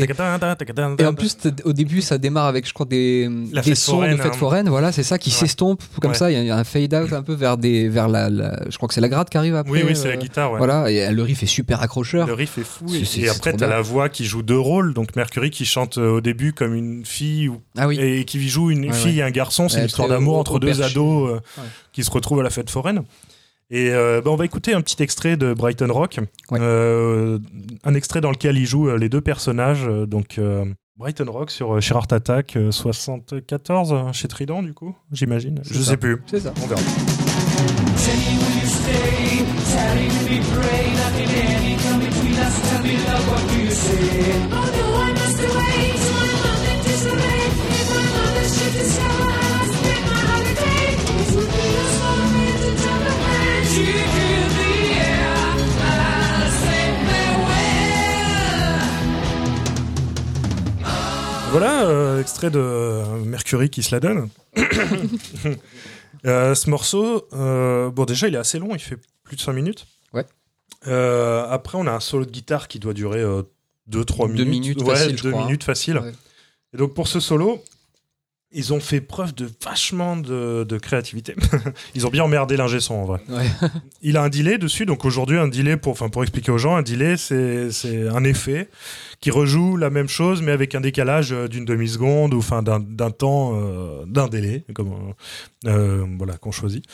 Et 0.98 1.06
en 1.06 1.14
plus, 1.14 1.36
au 1.64 1.72
début, 1.72 2.00
ça 2.02 2.18
démarre 2.18 2.46
avec, 2.46 2.66
je 2.66 2.72
crois, 2.72 2.86
des, 2.86 3.28
La 3.52 3.62
des 3.62 3.74
sons 3.74 3.92
foraine, 3.96 4.16
de 4.16 4.22
fête 4.22 4.32
hein. 4.32 4.36
foraine, 4.36 4.68
voilà, 4.68 4.90
c'est 4.92 5.02
ça 5.04 5.18
qui 5.18 5.30
s'estompe 5.30 5.82
comme 6.00 6.14
ça. 6.14 6.30
Il 6.30 6.44
y 6.46 6.50
a- 6.50 6.56
un 6.56 6.64
fade 6.64 6.92
out 6.94 7.12
un 7.12 7.22
peu 7.22 7.34
vers 7.34 7.56
des, 7.56 7.88
vers 7.88 8.08
la, 8.08 8.28
la- 8.28 8.58
je 8.68 8.76
crois 8.76 8.88
que 8.88 8.94
c'est 8.94 9.00
la 9.00 9.08
gratte 9.08 9.30
qui 9.30 9.38
arrive 9.38 9.54
après. 9.54 9.70
Oui, 9.72 9.82
oui, 9.86 9.94
c'est 9.94 10.08
euh, 10.08 10.10
la 10.10 10.16
guitare. 10.16 10.50
Ouais. 10.52 10.58
Voilà, 10.58 10.90
et 10.90 11.12
le 11.12 11.22
riff 11.22 11.42
est 11.42 11.46
super 11.46 11.80
accrocheur. 11.82 12.26
Le 12.26 12.34
riff 12.34 12.58
est 12.58 12.64
fou. 12.64 12.86
Et, 13.16 13.28
après, 13.28 13.52
t'as 13.52 13.66
bien. 13.66 13.68
la 13.68 13.80
voix 13.82 14.08
qui 14.08 14.24
joue 14.24 14.42
deux 14.42 14.58
rôles. 14.58 14.94
Donc 14.94 15.14
Mercury 15.16 15.50
qui 15.50 15.64
chante 15.64 15.98
euh, 15.98 16.10
au 16.16 16.20
début 16.20 16.52
comme 16.52 16.74
une 16.74 17.04
fille 17.04 17.48
ou- 17.48 17.60
Ah 17.78 17.86
et 17.92 18.24
qui 18.24 18.48
joue 18.48 18.70
une 18.70 18.92
fille 18.92 19.20
et 19.20 19.22
un 19.22 19.30
garçon. 19.30 19.68
C'est 19.68 19.78
une 19.80 19.86
histoire 19.86 20.08
d'amour 20.08 20.38
entre 20.38 20.58
deux 20.58 20.82
ados 20.82 21.30
euh. 21.30 21.40
Qui 21.92 22.04
se 22.04 22.10
retrouvent 22.10 22.40
à 22.40 22.42
la 22.44 22.50
fête 22.50 22.70
foraine. 22.70 23.02
Et 23.70 23.90
euh, 23.90 24.20
bah, 24.20 24.30
on 24.32 24.36
va 24.36 24.44
écouter 24.44 24.74
un 24.74 24.80
petit 24.80 25.00
extrait 25.02 25.36
de 25.36 25.54
Brighton 25.54 25.92
Rock. 25.92 26.18
Ouais. 26.50 26.58
Euh, 26.60 27.38
un 27.84 27.94
extrait 27.94 28.20
dans 28.20 28.30
lequel 28.32 28.56
il 28.58 28.66
joue 28.66 28.88
euh, 28.88 28.98
les 28.98 29.08
deux 29.08 29.20
personnages. 29.20 29.86
euh, 29.86 30.06
donc 30.06 30.38
euh, 30.38 30.64
Brighton 30.96 31.30
Rock 31.30 31.50
sur 31.50 31.76
euh, 31.76 31.80
chez 31.80 31.94
Art 31.94 32.08
Attack 32.10 32.56
euh, 32.56 32.70
74 32.72 33.92
euh, 33.92 34.12
chez 34.12 34.28
Trident 34.28 34.62
du 34.62 34.74
coup, 34.74 34.94
j'imagine. 35.12 35.60
Je 35.64 35.78
ça. 35.78 35.90
sais 35.92 35.96
plus. 35.96 36.20
C'est 36.26 36.40
ça. 36.40 36.52
On 36.62 36.66
verra. 36.66 36.80
Oh 44.52 44.89
Voilà, 61.50 61.84
euh, 61.86 62.20
extrait 62.20 62.50
de 62.50 62.60
euh, 62.60 63.04
Mercury 63.24 63.70
qui 63.70 63.82
se 63.82 63.94
la 63.94 64.00
donne. 64.00 64.28
Euh, 66.26 66.54
ce 66.54 66.68
morceau, 66.68 67.26
euh, 67.32 67.88
bon 67.90 68.04
déjà 68.04 68.28
il 68.28 68.34
est 68.34 68.38
assez 68.38 68.58
long, 68.58 68.74
il 68.74 68.78
fait 68.78 68.98
plus 69.22 69.36
de 69.36 69.40
5 69.40 69.54
minutes. 69.54 69.86
Ouais. 70.12 70.26
Euh, 70.86 71.46
après 71.48 71.78
on 71.78 71.86
a 71.86 71.92
un 71.92 72.00
solo 72.00 72.26
de 72.26 72.30
guitare 72.30 72.68
qui 72.68 72.78
doit 72.78 72.92
durer 72.92 73.22
2-3 73.90 74.26
minutes. 74.26 74.36
Deux 74.36 74.44
minutes 74.44 74.82
ouais, 74.82 74.96
facile, 74.96 75.16
je 75.16 75.22
deux 75.22 75.30
crois, 75.30 75.42
hein. 75.42 75.46
minutes 75.46 75.64
facile. 75.64 75.96
Ouais. 75.98 76.12
Et 76.74 76.76
donc 76.76 76.92
pour 76.92 77.08
ce 77.08 77.20
solo, 77.20 77.64
ils 78.52 78.72
ont 78.72 78.80
fait 78.80 79.00
preuve 79.00 79.34
de 79.34 79.48
vachement 79.64 80.16
de, 80.16 80.64
de 80.64 80.78
créativité. 80.78 81.36
ils 81.94 82.06
ont 82.06 82.10
bien 82.10 82.24
emmerdé 82.24 82.56
l'ingé 82.56 82.80
son 82.80 82.94
en 82.94 83.04
vrai. 83.04 83.20
Ouais. 83.28 83.46
Il 84.02 84.16
a 84.16 84.22
un 84.22 84.28
delay 84.28 84.58
dessus, 84.58 84.86
donc 84.86 85.04
aujourd'hui 85.04 85.38
un 85.38 85.46
delay 85.48 85.76
pour, 85.76 85.92
enfin 85.92 86.08
pour 86.08 86.22
expliquer 86.22 86.50
aux 86.50 86.58
gens, 86.58 86.74
un 86.74 86.82
delay 86.82 87.16
c'est 87.16 88.08
un 88.08 88.24
effet 88.24 88.68
qui 89.20 89.30
rejoue 89.30 89.76
la 89.76 89.90
même 89.90 90.08
chose 90.08 90.42
mais 90.42 90.52
avec 90.52 90.74
un 90.74 90.80
décalage 90.80 91.32
euh, 91.32 91.46
d'une 91.46 91.64
demi 91.64 91.88
seconde 91.88 92.34
ou 92.34 92.38
enfin 92.38 92.62
d'un 92.62 93.10
temps, 93.10 93.52
euh, 93.54 94.04
d'un 94.06 94.28
délai, 94.28 94.64
comme 94.74 95.14
euh, 95.66 96.04
voilà 96.18 96.36
qu'on 96.36 96.52
choisit. 96.52 96.84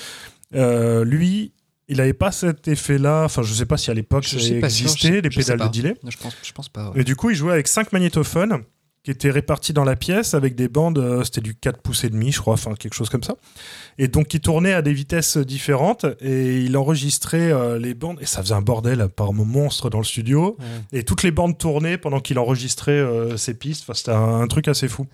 Euh, 0.54 1.04
lui, 1.04 1.52
il 1.88 1.98
n'avait 1.98 2.12
pas 2.12 2.32
cet 2.32 2.68
effet-là. 2.68 3.24
Enfin, 3.24 3.42
je 3.42 3.52
sais 3.54 3.66
pas 3.66 3.76
si 3.76 3.90
à 3.90 3.94
l'époque 3.94 4.24
ça 4.26 4.38
existait 4.38 5.20
les 5.20 5.30
pédales 5.30 5.58
de 5.58 5.68
delay. 5.68 5.94
Je 6.06 6.16
pense, 6.16 6.36
je 6.42 6.52
pense 6.52 6.68
pas. 6.68 6.90
ouais. 6.90 7.00
Et 7.00 7.04
du 7.04 7.16
coup, 7.16 7.30
il 7.30 7.36
jouait 7.36 7.52
avec 7.52 7.68
cinq 7.68 7.92
magnétophones 7.92 8.62
qui 9.06 9.12
étaient 9.12 9.30
répartis 9.30 9.72
dans 9.72 9.84
la 9.84 9.94
pièce 9.94 10.34
avec 10.34 10.56
des 10.56 10.66
bandes, 10.66 10.98
euh, 10.98 11.22
c'était 11.22 11.40
du 11.40 11.54
4 11.54 11.80
pouces 11.80 12.02
et 12.02 12.10
demi, 12.10 12.32
je 12.32 12.40
crois, 12.40 12.54
enfin 12.54 12.74
quelque 12.74 12.94
chose 12.94 13.08
comme 13.08 13.22
ça. 13.22 13.36
Et 13.98 14.08
donc, 14.08 14.26
qui 14.26 14.40
tournaient 14.40 14.72
à 14.72 14.82
des 14.82 14.92
vitesses 14.92 15.36
différentes 15.38 16.06
et 16.20 16.60
il 16.62 16.76
enregistrait 16.76 17.52
euh, 17.52 17.78
les 17.78 17.94
bandes 17.94 18.18
et 18.20 18.26
ça 18.26 18.42
faisait 18.42 18.54
un 18.54 18.62
bordel 18.62 19.06
par 19.14 19.32
monstre 19.32 19.90
dans 19.90 19.98
le 19.98 20.04
studio. 20.04 20.56
Et 20.92 21.04
toutes 21.04 21.22
les 21.22 21.30
bandes 21.30 21.56
tournaient 21.56 21.98
pendant 21.98 22.18
qu'il 22.18 22.36
enregistrait 22.40 22.90
euh, 22.90 23.36
ses 23.36 23.54
pistes. 23.54 23.84
Enfin, 23.84 23.94
c'était 23.94 24.10
un, 24.10 24.40
un 24.40 24.46
truc 24.48 24.66
assez 24.66 24.88
fou. 24.88 25.06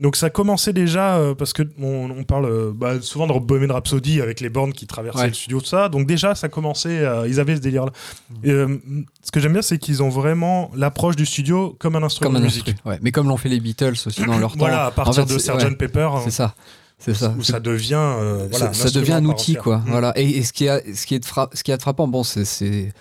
Donc 0.00 0.16
ça 0.16 0.28
commençait 0.28 0.72
déjà 0.72 1.16
euh, 1.18 1.34
parce 1.36 1.52
que 1.52 1.62
on, 1.80 2.10
on 2.10 2.24
parle 2.24 2.46
euh, 2.46 2.72
bah, 2.74 3.00
souvent 3.00 3.28
de 3.28 3.38
Bohemian 3.38 3.72
Rhapsody 3.74 4.20
avec 4.20 4.40
les 4.40 4.48
bandes 4.48 4.72
qui 4.72 4.86
traversaient 4.88 5.20
Ouais. 5.20 5.28
le 5.28 5.34
studio 5.34 5.60
tout 5.60 5.66
ça. 5.66 5.88
Donc 5.88 6.06
déjà 6.08 6.34
ça 6.34 6.48
commençait, 6.48 6.98
euh, 6.98 7.28
ils 7.28 7.38
avaient 7.38 7.54
ce 7.54 7.60
délire 7.60 7.86
là. 7.86 7.92
Mm. 8.42 8.78
ce 9.22 9.30
que 9.30 9.38
j'aime 9.38 9.52
bien 9.52 9.62
c'est 9.62 9.78
qu'ils 9.78 10.02
ont 10.02 10.08
vraiment 10.08 10.72
l'approche 10.74 11.14
du 11.14 11.24
studio 11.26 11.76
comme 11.78 11.94
un 11.94 12.02
instrument 12.02 12.30
Comme 12.30 12.36
un 12.36 12.40
de 12.40 12.44
musique. 12.44 12.68
instru, 12.70 12.90
ouais. 12.90 12.98
Mais 13.02 13.12
comme 13.12 13.28
l'ont 13.28 13.36
fait 13.36 13.48
les 13.48 13.60
Beatles 13.60 13.92
aussi 14.06 14.24
dans 14.24 14.38
leur 14.38 14.52
temps. 14.54 14.58
Voilà, 14.58 14.86
à 14.86 14.90
partir 14.90 15.22
En 15.22 15.26
fait, 15.26 15.32
de 15.32 15.38
Sgt 15.38 15.52
ouais, 15.64 15.76
Pepper, 15.76 16.08
hein, 16.12 16.20
C'est 16.24 16.30
ça. 16.32 16.54
C'est 16.98 17.14
ça. 17.14 17.34
où 17.38 17.42
ça 17.42 17.60
devient, 17.60 17.94
euh, 17.96 18.48
voilà, 18.50 18.72
ça, 18.72 18.88
ça 18.88 18.98
devient 18.98 19.12
un 19.14 19.24
outil, 19.26 19.54
quoi. 19.56 19.78
Mm. 19.78 19.84
Voilà. 19.88 20.12
Et, 20.18 20.28
et 20.38 20.42
ce 20.42 20.52
qui 20.52 20.68
a, 20.68 20.80
ce 20.94 21.06
qui 21.06 21.14
est 21.14 21.18
de 21.20 21.26
ce 21.52 21.62
qui 21.62 21.70
est 21.70 21.76
de 21.76 21.82
frappant, 21.82 22.08
bon, 22.08 22.24
c'est, 22.24 22.92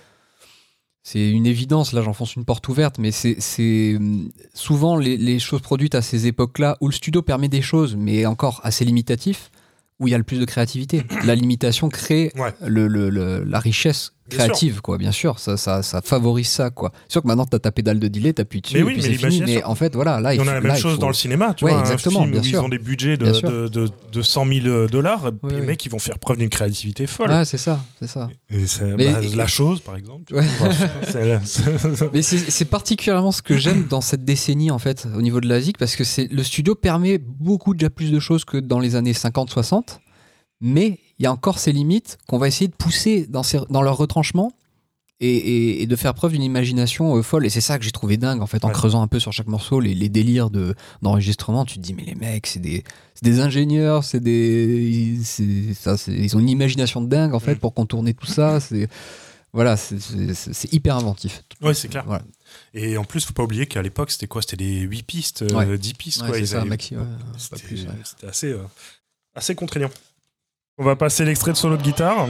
c'est, 1.04 1.30
une 1.30 1.46
évidence. 1.46 1.92
Là, 1.94 2.02
j'enfonce 2.02 2.36
une 2.36 2.46
porte 2.46 2.68
ouverte, 2.70 2.98
mais 2.98 3.12
c'est, 3.12 3.96
hum, 3.96 4.30
souvent 4.54 4.96
les, 4.98 5.18
les 5.18 5.39
choses 5.39 5.62
produites 5.62 5.96
à 5.96 6.02
ces 6.02 6.28
époques-là 6.28 6.78
où 6.82 6.88
le 6.88 6.94
studio 6.94 7.22
permet 7.22 7.50
des 7.50 7.62
choses, 7.62 7.96
mais 7.96 8.26
encore 8.26 8.62
assez 8.63 8.86
limitatif, 8.86 9.52
où 10.00 10.08
il 10.08 10.12
y 10.12 10.16
a 10.16 10.18
le 10.18 10.24
plus 10.24 10.39
de 10.39 10.46
créativité. 10.46 11.04
La 11.24 11.36
limitation 11.36 11.89
crée 11.89 12.32
Ouais. 12.36 12.54
le, 12.66 12.88
le- 12.88 13.10
le- 13.10 13.44
la 13.44 13.60
richesse 13.60 14.13
créative, 14.30 14.82
quoi. 14.82 14.98
Bien 14.98 15.12
sûr, 15.12 15.40
ça, 15.40 15.58
ça, 15.58 15.84
ça 15.84 16.02
favorise 16.02 16.48
ça, 16.48 16.70
quoi. 16.70 16.92
C'est 17.08 17.14
sûr 17.14 17.22
que 17.22 17.28
maintenant, 17.28 17.46
t'as 17.46 17.60
ta 17.60 17.72
pédale 17.72 18.00
de 18.00 18.08
delay, 18.08 18.34
t'appuies 18.34 18.62
dessus, 18.62 18.76
Mais 18.76 18.80
et 18.80 18.84
oui, 18.84 18.94
puis 18.94 19.02
mais 19.02 19.18
c'est 19.18 19.30
fini. 19.30 19.42
Mais 19.46 19.64
en 19.64 19.76
fait, 19.76 19.94
voilà, 19.96 20.20
là, 20.20 20.34
Et 20.34 20.38
il 20.38 20.42
on 20.42 20.48
a 20.48 20.54
la 20.54 20.62
même 20.62 20.76
chose 20.76 20.94
faut- 20.94 21.00
dans 21.02 21.08
le 21.08 21.14
cinéma, 21.14 21.54
tu 21.54 21.66
Ouais, 21.66 21.72
vois, 21.72 21.82
exactement, 21.82 22.20
un 22.22 22.24
film 22.24 22.32
bien 22.32 22.42
où 22.42 22.44
sûr. 22.44 22.62
ils 22.62 22.66
ont 22.66 22.70
des 22.70 22.80
budgets 22.80 23.18
de, 23.18 23.26
de, 23.42 23.68
de, 23.68 23.90
de 24.12 24.22
100 24.22 24.46
000 24.48 24.88
dollars, 24.88 25.32
Ouais, 25.44 25.54
les 25.56 25.62
mecs 25.62 25.86
ils 25.86 25.90
vont 25.90 26.00
faire 26.00 26.20
preuve 26.20 26.38
d'une 26.38 26.50
créativité 26.50 27.06
folle. 27.08 27.30
Ouais, 27.30 27.46
c'est 27.46 27.58
ça, 27.58 27.80
c'est 28.00 28.08
ça. 28.08 28.30
Et 28.50 28.66
c'est 28.68 28.96
Mais- 28.96 29.12
bah, 29.12 29.20
la 29.36 29.48
chose, 29.48 29.82
par 29.82 29.96
exemple. 29.98 30.34
Ouais. 30.34 30.44
Mais 32.14 32.22
c'est 32.22 32.38
c'est 32.38 32.66
particulièrement 32.66 33.32
ce 33.32 33.42
que 33.42 33.58
j'aime 33.58 33.86
dans 33.88 34.02
cette 34.02 34.24
décennie, 34.26 34.72
en 34.72 34.80
fait, 34.80 35.08
au 35.16 35.22
niveau 35.22 35.42
de 35.42 35.48
la 35.48 35.60
ZIC, 35.60 35.78
parce 35.78 35.96
que 35.96 36.04
c'est 36.04 36.32
le 36.32 36.44
studio 36.44 36.76
permet 36.76 37.18
beaucoup 37.18 37.74
déjà 37.74 37.90
plus 37.90 38.12
de 38.12 38.20
choses 38.20 38.46
que 38.46 38.58
dans 38.58 38.80
les 38.80 38.96
années 38.96 39.14
50-60, 39.14 40.00
mais 40.62 41.00
il 41.19 41.23
y 41.23 41.26
a 41.26 41.32
encore 41.32 41.60
ces 41.60 41.71
limites 41.71 42.17
qu'on 42.28 42.38
va 42.38 42.47
essayer 42.47 42.67
de 42.67 42.73
pousser 42.76 43.26
dans, 43.28 43.43
ces- 43.43 43.60
dans 43.69 43.82
leur 43.82 43.97
retranchement 43.97 44.52
et, 45.19 45.30
et- 45.30 45.82
et 45.84 45.86
de 45.88 45.95
faire 45.95 46.13
preuve 46.13 46.32
d'une 46.34 46.41
imagination 46.43 47.15
euh, 47.15 47.21
folle. 47.21 47.45
Et 47.45 47.49
c'est 47.49 47.62
ça 47.62 47.78
que 47.78 47.86
j'ai 47.86 47.91
trouvé 47.91 48.17
dingue, 48.17 48.41
en 48.41 48.47
fait, 48.47 48.65
en 48.65 48.67
Ouais. 48.69 48.73
creusant 48.73 49.02
un 49.02 49.08
peu 49.08 49.19
sur 49.19 49.32
chaque 49.32 49.47
morceau, 49.47 49.80
les, 49.80 49.93
les 49.93 50.10
délires 50.10 50.49
de- 50.49 50.76
d'enregistrement. 51.02 51.65
tu 51.65 51.76
te 51.76 51.80
dis, 51.80 51.93
mais 51.93 52.04
les 52.04 52.15
mecs, 52.15 52.47
c'est 52.47 52.60
des, 52.60 52.84
c'est 53.13 53.23
des 53.23 53.39
ingénieurs, 53.39 54.04
c'est 54.04 54.19
des, 54.19 55.17
c'est- 55.23 55.73
ça, 55.76 55.97
c'est- 55.97 56.12
ils 56.12 56.36
ont 56.36 56.39
une 56.39 56.49
imagination 56.49 56.99
de 57.02 57.08
dingue, 57.08 57.34
en 57.34 57.39
fait, 57.39 57.56
Mm. 57.56 57.60
pour 57.60 57.73
contourner 57.73 58.13
tout 58.13 58.26
ça. 58.26 58.60
C'est. 58.60 58.89
Voilà, 59.56 59.78
c'est- 59.78 60.73
hyper 60.73 60.97
inventif. 60.97 61.43
Ouais, 61.62 61.76
c'est 61.76 61.88
clair. 61.88 62.04
Voilà. 62.08 62.23
Et 62.73 62.97
en 62.97 63.04
plus, 63.04 63.23
faut 63.23 63.34
pas 63.34 63.43
oublier 63.43 63.67
qu'à 63.67 63.84
l'époque, 63.84 64.10
c'était 64.10 64.26
quoi? 64.26 64.41
C'était 64.41 64.58
des 64.58 64.80
8 64.80 65.04
pistes, 65.04 65.43
euh, 65.43 65.54
Ouais. 65.56 65.78
10 65.78 65.93
pistes. 65.93 66.21
Ouais, 66.23 66.28
quoi. 66.30 66.36
c'est 66.38 66.41
Ils 66.43 66.47
ça, 66.47 66.62
avaient- 66.62 66.69
maxi, 66.69 66.95
ouais, 66.95 67.04
pas 67.04 67.38
C'était 67.38 67.62
plus, 67.62 67.86
c'était 68.04 68.28
assez, 68.28 68.47
euh, 68.52 68.63
assez 69.36 69.54
contraignant. 69.54 69.91
On 70.80 70.84
va 70.84 70.96
passer 70.96 71.24
l'extrait 71.24 71.52
de 71.52 71.58
solo 71.58 71.78
de 71.78 71.84
guitare. 71.84 72.28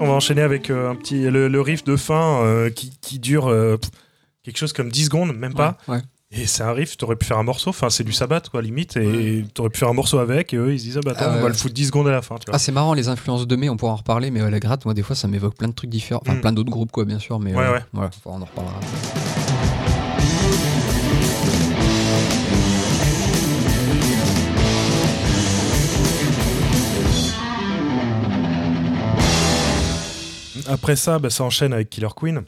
On 0.00 0.06
va 0.06 0.12
enchaîner 0.12 0.42
avec 0.42 0.70
euh, 0.70 0.88
un 0.88 0.94
petit 0.94 1.28
le, 1.28 1.60
riff 1.60 1.82
de 1.82 1.96
fin 1.96 2.44
euh, 2.44 2.70
qui, 2.70 3.18
dure 3.18 3.48
euh, 3.48 3.76
quelque 4.52 4.58
chose 4.58 4.72
comme 4.72 4.90
10 4.90 5.04
secondes, 5.06 5.36
même 5.36 5.54
pas. 5.54 5.76
Ouais, 5.88 5.96
ouais. 5.96 6.02
Et 6.30 6.46
c'est 6.46 6.62
un 6.62 6.72
riff, 6.72 6.98
t'aurais 6.98 7.16
pu 7.16 7.24
faire 7.24 7.38
un 7.38 7.42
morceau, 7.42 7.70
enfin 7.70 7.88
c'est 7.88 8.04
du 8.04 8.12
sabbat 8.12 8.42
quoi, 8.50 8.60
limite, 8.60 8.98
et 8.98 9.44
t'aurais 9.54 9.70
pu 9.70 9.78
faire 9.78 9.88
un 9.88 9.94
morceau 9.94 10.18
avec, 10.18 10.52
et 10.52 10.58
eux 10.58 10.74
ils 10.74 10.78
se 10.78 10.84
disent 10.84 10.98
ah 10.98 11.00
bah 11.02 11.12
attends, 11.12 11.24
Ah 11.30 11.36
on 11.38 11.40
va 11.42 11.48
le 11.48 11.54
foutre 11.54 11.72
10 11.72 11.86
secondes 11.86 12.06
à 12.06 12.10
la 12.10 12.20
fin, 12.20 12.34
tu 12.36 12.44
vois. 12.46 12.56
Ah, 12.56 12.58
c'est 12.58 12.70
marrant, 12.70 12.92
les 12.92 13.08
influences 13.08 13.46
de 13.46 13.56
mai, 13.56 13.70
on 13.70 13.78
pourra 13.78 13.92
en 13.92 13.96
reparler, 13.96 14.30
mais 14.30 14.42
euh, 14.42 14.50
la 14.50 14.60
gratte, 14.60 14.84
moi, 14.84 14.92
des 14.92 15.02
fois, 15.02 15.16
ça 15.16 15.26
m'évoque 15.26 15.56
plein 15.56 15.68
de 15.68 15.72
trucs 15.72 15.88
différents. 15.88 16.20
Enfin, 16.26 16.34
Mm. 16.34 16.40
plein 16.42 16.52
d'autres 16.52 16.70
groupes, 16.70 16.92
quoi, 16.92 17.06
bien 17.06 17.18
sûr, 17.18 17.38
mais 17.40 17.54
Ouais, 17.54 17.64
euh, 17.64 17.72
ouais. 17.72 17.80
voilà, 17.94 18.10
on 18.26 18.42
en 18.42 18.44
reparlera. 18.44 18.78
Après 30.66 30.96
ça, 30.96 31.18
bah, 31.18 31.30
ça 31.30 31.44
enchaîne 31.44 31.72
avec 31.72 31.88
Killer 31.90 32.08
Queen. 32.14 32.42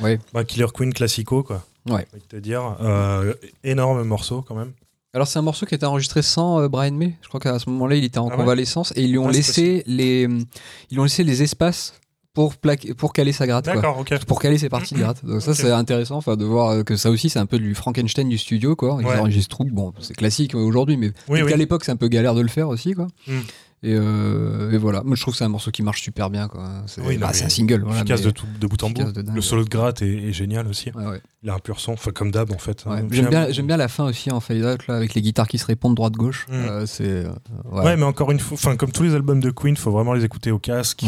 Ouais. 0.00 0.18
Bah, 0.32 0.44
Killer 0.44 0.66
Queen 0.74 0.92
classico 0.92 1.42
quoi. 1.42 1.64
Ouais. 1.88 2.06
De 2.14 2.20
te 2.28 2.36
dire, 2.36 2.76
Euh, 2.80 3.34
énorme 3.64 4.02
morceau 4.04 4.42
quand 4.42 4.54
même. 4.54 4.72
Alors, 5.14 5.26
c'est 5.26 5.38
un 5.38 5.42
morceau 5.42 5.66
qui 5.66 5.74
a 5.74 5.76
été 5.76 5.84
enregistré 5.84 6.22
sans 6.22 6.60
euh, 6.62 6.68
Brian 6.68 6.92
May. 6.92 7.16
Je 7.20 7.28
crois 7.28 7.38
qu'à 7.38 7.58
ce 7.58 7.68
moment-là, 7.68 7.96
il 7.96 8.04
était 8.04 8.16
en 8.18 8.28
Ah 8.28 8.30
ouais 8.30 8.36
convalescence 8.38 8.94
et 8.96 9.02
ils 9.02 9.10
lui 9.10 9.18
ont 9.18 9.28
Ah, 9.28 9.32
laissé 9.32 9.82
les, 9.86 10.22
ils 10.22 10.92
lui 10.94 11.00
ont 11.00 11.04
laissé 11.04 11.22
les 11.22 11.42
espaces 11.42 11.92
pour 12.32 12.56
plaquer, 12.56 12.94
pour 12.94 13.12
caler 13.12 13.32
sa 13.32 13.46
gratte. 13.46 13.66
quoi. 13.66 13.74
D'accord, 13.74 13.98
ok. 13.98 14.24
Pour 14.24 14.40
caler 14.40 14.56
ses 14.56 14.70
parties 14.70 14.94
de 14.94 15.00
gratte. 15.00 15.22
Donc 15.26 15.42
ça, 15.42 15.54
c'est 15.54 15.70
intéressant, 15.70 16.16
enfin, 16.16 16.36
de 16.36 16.46
voir 16.46 16.70
euh, 16.70 16.82
que 16.82 16.96
ça 16.96 17.10
aussi, 17.10 17.28
c'est 17.28 17.38
un 17.40 17.44
peu 17.44 17.58
du 17.58 17.74
Frankenstein 17.74 18.26
du 18.26 18.38
studio, 18.38 18.74
quoi. 18.74 18.96
Ils 19.00 19.06
Ouais. 19.06 19.18
enregistrent 19.18 19.58
tout. 19.58 19.64
Bon, 19.70 19.92
c'est 20.00 20.14
classique 20.14 20.54
aujourd'hui, 20.54 20.96
mais 20.96 21.08
Oui, 21.08 21.12
peut-être 21.40 21.44
oui. 21.44 21.50
qu'à 21.50 21.56
l'époque, 21.58 21.84
c'est 21.84 21.92
un 21.92 21.96
peu 21.96 22.08
galère 22.08 22.34
de 22.34 22.40
le 22.40 22.48
faire 22.48 22.68
aussi, 22.70 22.94
quoi. 22.94 23.08
Mm. 23.26 23.40
Et, 23.84 23.94
euh, 23.96 24.70
et 24.70 24.78
voilà. 24.78 25.02
Moi, 25.02 25.16
je 25.16 25.20
trouve 25.22 25.34
que 25.34 25.38
c'est 25.38 25.44
un 25.44 25.48
morceau 25.48 25.72
qui 25.72 25.82
marche 25.82 26.02
super 26.02 26.30
bien. 26.30 26.48
C'est 26.86 27.00
Oui, 27.02 27.18
bah, 27.18 27.30
c'est 27.32 27.44
un 27.46 27.48
single, 27.48 27.80
voilà. 27.82 27.96
efficace 27.98 28.22
de, 28.22 28.30
tout- 28.30 28.46
de 28.60 28.66
bout 28.68 28.80
en 28.84 28.90
bout. 28.90 29.10
dingue. 29.10 29.34
Le 29.34 29.40
solo 29.40 29.64
de 29.64 29.68
gratte 29.68 30.02
est, 30.02 30.28
est 30.28 30.32
génial 30.32 30.68
aussi. 30.68 30.90
Ouais, 30.92 31.04
ouais. 31.04 31.20
Il 31.42 31.50
a 31.50 31.54
un 31.54 31.58
pur 31.58 31.80
son, 31.80 31.94
enfin 31.94 32.12
comme 32.12 32.30
d'hab 32.30 32.52
en 32.52 32.58
fait. 32.58 32.84
Ouais. 32.86 32.98
hein. 33.00 33.08
J'aime 33.50 33.66
bien, 33.66 33.76
la 33.76 33.88
fin 33.88 34.04
aussi 34.04 34.30
en 34.30 34.38
fade 34.38 34.62
out 34.64 34.86
là 34.86 34.94
avec 34.94 35.14
les 35.14 35.22
guitares 35.22 35.48
qui 35.48 35.58
se 35.58 35.66
répondent 35.66 35.96
droite 35.96 36.12
gauche. 36.12 36.46
Mm. 36.48 36.52
Euh, 36.52 36.86
c'est 36.86 37.04
euh, 37.08 37.32
ouais. 37.72 37.96
Mais 37.96 38.04
encore 38.04 38.30
une 38.30 38.38
fois, 38.38 38.76
comme 38.76 38.92
tous 38.92 39.02
les 39.02 39.16
albums 39.16 39.40
de 39.40 39.50
Queen, 39.50 39.76
faut 39.76 39.90
vraiment 39.90 40.12
les 40.12 40.24
écouter 40.24 40.52
au 40.52 40.60
casque. 40.60 41.04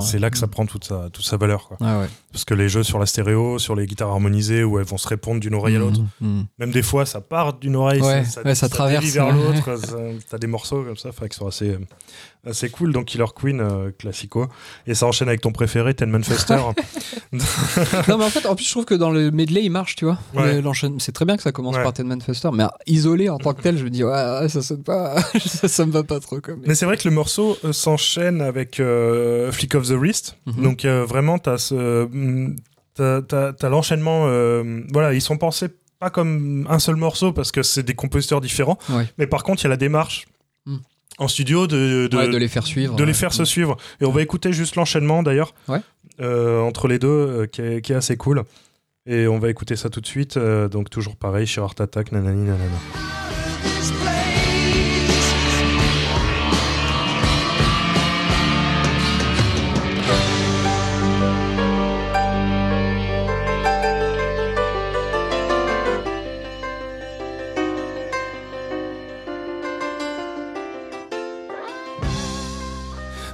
C'est 0.00 0.18
là 0.18 0.30
que 0.30 0.38
ça 0.38 0.48
prend 0.48 0.66
toute 0.66 0.84
sa, 0.84 1.08
toute 1.12 1.24
sa 1.24 1.36
valeur. 1.36 1.68
Quoi. 1.68 1.76
Parce 2.36 2.44
que 2.44 2.52
les 2.52 2.68
jeux 2.68 2.82
sur 2.82 2.98
la 2.98 3.06
stéréo, 3.06 3.58
sur 3.58 3.74
les 3.74 3.86
guitares 3.86 4.10
harmonisées, 4.10 4.62
où 4.62 4.78
elles 4.78 4.84
vont 4.84 4.98
se 4.98 5.08
répondre 5.08 5.40
d'une 5.40 5.54
oreille 5.54 5.76
à 5.76 5.78
l'autre, 5.78 6.00
Mm, 6.20 6.26
mm. 6.40 6.46
même 6.58 6.70
des 6.70 6.82
fois 6.82 7.06
ça 7.06 7.22
part 7.22 7.54
d'une 7.54 7.76
oreille, 7.76 8.02
Ouais, 8.02 8.24
ça, 8.26 8.42
ouais, 8.42 8.54
ça 8.54 8.68
traverse, 8.68 9.06
vers 9.06 9.32
l'autre. 9.32 9.76
ça- 9.82 9.96
T'as 10.28 10.36
des 10.36 10.46
morceaux 10.46 10.82
comme 10.82 10.98
ça, 10.98 11.08
qui 11.30 11.34
sont 11.34 11.46
assez, 11.46 11.78
assez 12.46 12.68
cool. 12.68 12.92
Donc 12.92 13.06
Killer 13.06 13.24
Queen, 13.34 13.60
euh, 13.62 13.90
classico. 13.98 14.48
Et 14.86 14.92
ça 14.94 15.06
enchaîne 15.06 15.28
avec 15.28 15.40
ton 15.40 15.50
préféré, 15.50 15.94
Ten 15.94 16.10
Manchester. 16.10 16.58
non 17.32 18.18
mais 18.18 18.24
en 18.24 18.28
fait, 18.30 18.44
en 18.46 18.54
plus 18.54 18.66
je 18.66 18.70
trouve 18.70 18.84
que 18.84 18.94
dans 18.94 19.10
le 19.10 19.30
medley 19.30 19.62
il 19.64 19.70
marche, 19.70 19.96
tu 19.96 20.04
vois. 20.04 20.18
Ouais. 20.34 20.62
C'est 20.98 21.12
très 21.12 21.24
bien 21.24 21.36
que 21.38 21.42
ça 21.42 21.52
commence 21.52 21.76
par 21.76 21.92
Ten 21.94 22.06
Manchester, 22.06 22.50
mais 22.52 22.64
isolé 22.86 23.30
en 23.30 23.38
tant 23.38 23.54
que 23.54 23.62
tel, 23.62 23.78
je 23.78 23.84
me 23.84 23.90
dis 23.90 24.04
ouais, 24.04 24.48
ça 24.48 24.60
sonne 24.60 24.82
pas, 24.82 25.16
ça, 25.40 25.68
ça 25.68 25.86
me 25.86 25.90
va 25.92 26.02
pas 26.02 26.20
trop 26.20 26.40
comme. 26.40 26.60
Mais 26.66 26.74
c'est 26.74 26.84
vrai 26.84 26.96
que 26.98 27.08
le 27.08 27.14
morceau 27.14 27.56
euh, 27.64 27.72
s'enchaîne 27.72 28.42
avec 28.42 28.78
euh, 28.78 29.50
Flick 29.52 29.74
of 29.74 29.88
the 29.88 29.92
Wrist. 29.92 30.36
Mhm. 30.46 30.62
Donc 30.62 30.84
euh, 30.84 31.04
vraiment, 31.04 31.38
t'as 31.38 31.56
ce, 31.58 32.06
t'as, 32.94 33.68
l'enchaînement. 33.68 34.24
euh, 34.26 34.82
voilà, 34.92 35.12
ils 35.14 35.20
sont 35.20 35.36
pensés 35.38 35.68
pas 35.98 36.10
comme 36.10 36.66
un 36.68 36.78
seul 36.78 36.96
morceau 36.96 37.32
parce 37.32 37.52
que 37.52 37.62
c'est 37.62 37.82
des 37.82 37.94
compositeurs 37.94 38.40
différents. 38.40 38.78
Ouais. 38.90 39.06
Mais 39.18 39.26
par 39.26 39.42
contre, 39.44 39.62
il 39.62 39.64
y 39.64 39.66
a 39.68 39.70
la 39.70 39.76
démarche 39.76 40.26
Mm. 40.66 40.78
en 41.18 41.28
studio 41.28 41.66
de, 41.68 42.08
de, 42.10 42.16
Ouais, 42.16 42.28
de 42.28 42.36
les 42.36 42.48
faire 42.48 42.66
suivre. 42.66 42.96
de 42.96 43.04
les 43.04 43.14
faire 43.14 43.32
se 43.32 43.44
suivre. 43.44 43.76
Et 44.00 44.04
on 44.04 44.10
va 44.10 44.20
écouter 44.20 44.52
juste 44.52 44.74
l'enchaînement 44.76 45.22
d'ailleurs 45.22 45.54
euh, 46.20 46.60
entre 46.60 46.88
les 46.88 46.98
deux 46.98 47.08
euh, 47.08 47.46
qui, 47.46 47.62
est, 47.62 47.80
qui 47.82 47.92
est 47.92 47.96
assez 47.96 48.16
cool. 48.16 48.42
Et 49.06 49.28
on 49.28 49.38
va 49.38 49.48
écouter 49.48 49.76
ça 49.76 49.88
tout 49.90 50.00
de 50.00 50.06
suite. 50.08 50.36
donc 50.38 50.90
toujours 50.90 51.14
pareil, 51.16 51.46
chez 51.46 51.60
Art 51.60 51.74
Attack, 51.78 52.10
nanani 52.10 52.42
nanana. 52.46 53.15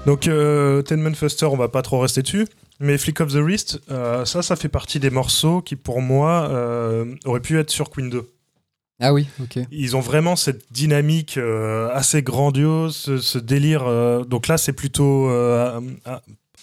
Donc, 0.06 0.26
euh, 0.26 0.82
Ten 0.82 1.00
Manchester, 1.00 1.46
on 1.46 1.56
va 1.56 1.68
pas 1.68 1.82
trop 1.82 2.00
rester 2.00 2.22
dessus. 2.22 2.46
Mais 2.80 2.98
Flick 2.98 3.20
of 3.20 3.32
the 3.32 3.36
Wrist, 3.36 3.80
euh, 3.90 4.24
ça, 4.24 4.42
ça 4.42 4.56
fait 4.56 4.68
partie 4.68 4.98
des 4.98 5.10
morceaux 5.10 5.62
qui, 5.62 5.76
pour 5.76 6.00
moi, 6.02 6.48
euh, 6.50 7.14
auraient 7.24 7.40
pu 7.40 7.58
être 7.60 7.70
sur 7.70 7.90
Queen 7.90 8.10
2. 8.10 8.28
Ah 9.00 9.12
oui, 9.12 9.28
ok. 9.40 9.58
Ils 9.70 9.96
ont 9.96 10.00
vraiment 10.00 10.34
cette 10.36 10.72
dynamique 10.72 11.36
euh, 11.38 11.88
assez 11.92 12.22
grandiose, 12.22 12.96
ce, 12.96 13.18
ce 13.18 13.38
délire. 13.38 13.84
donc 14.26 14.48
là, 14.48 14.58
c'est 14.58 14.72
plutôt 14.72 15.28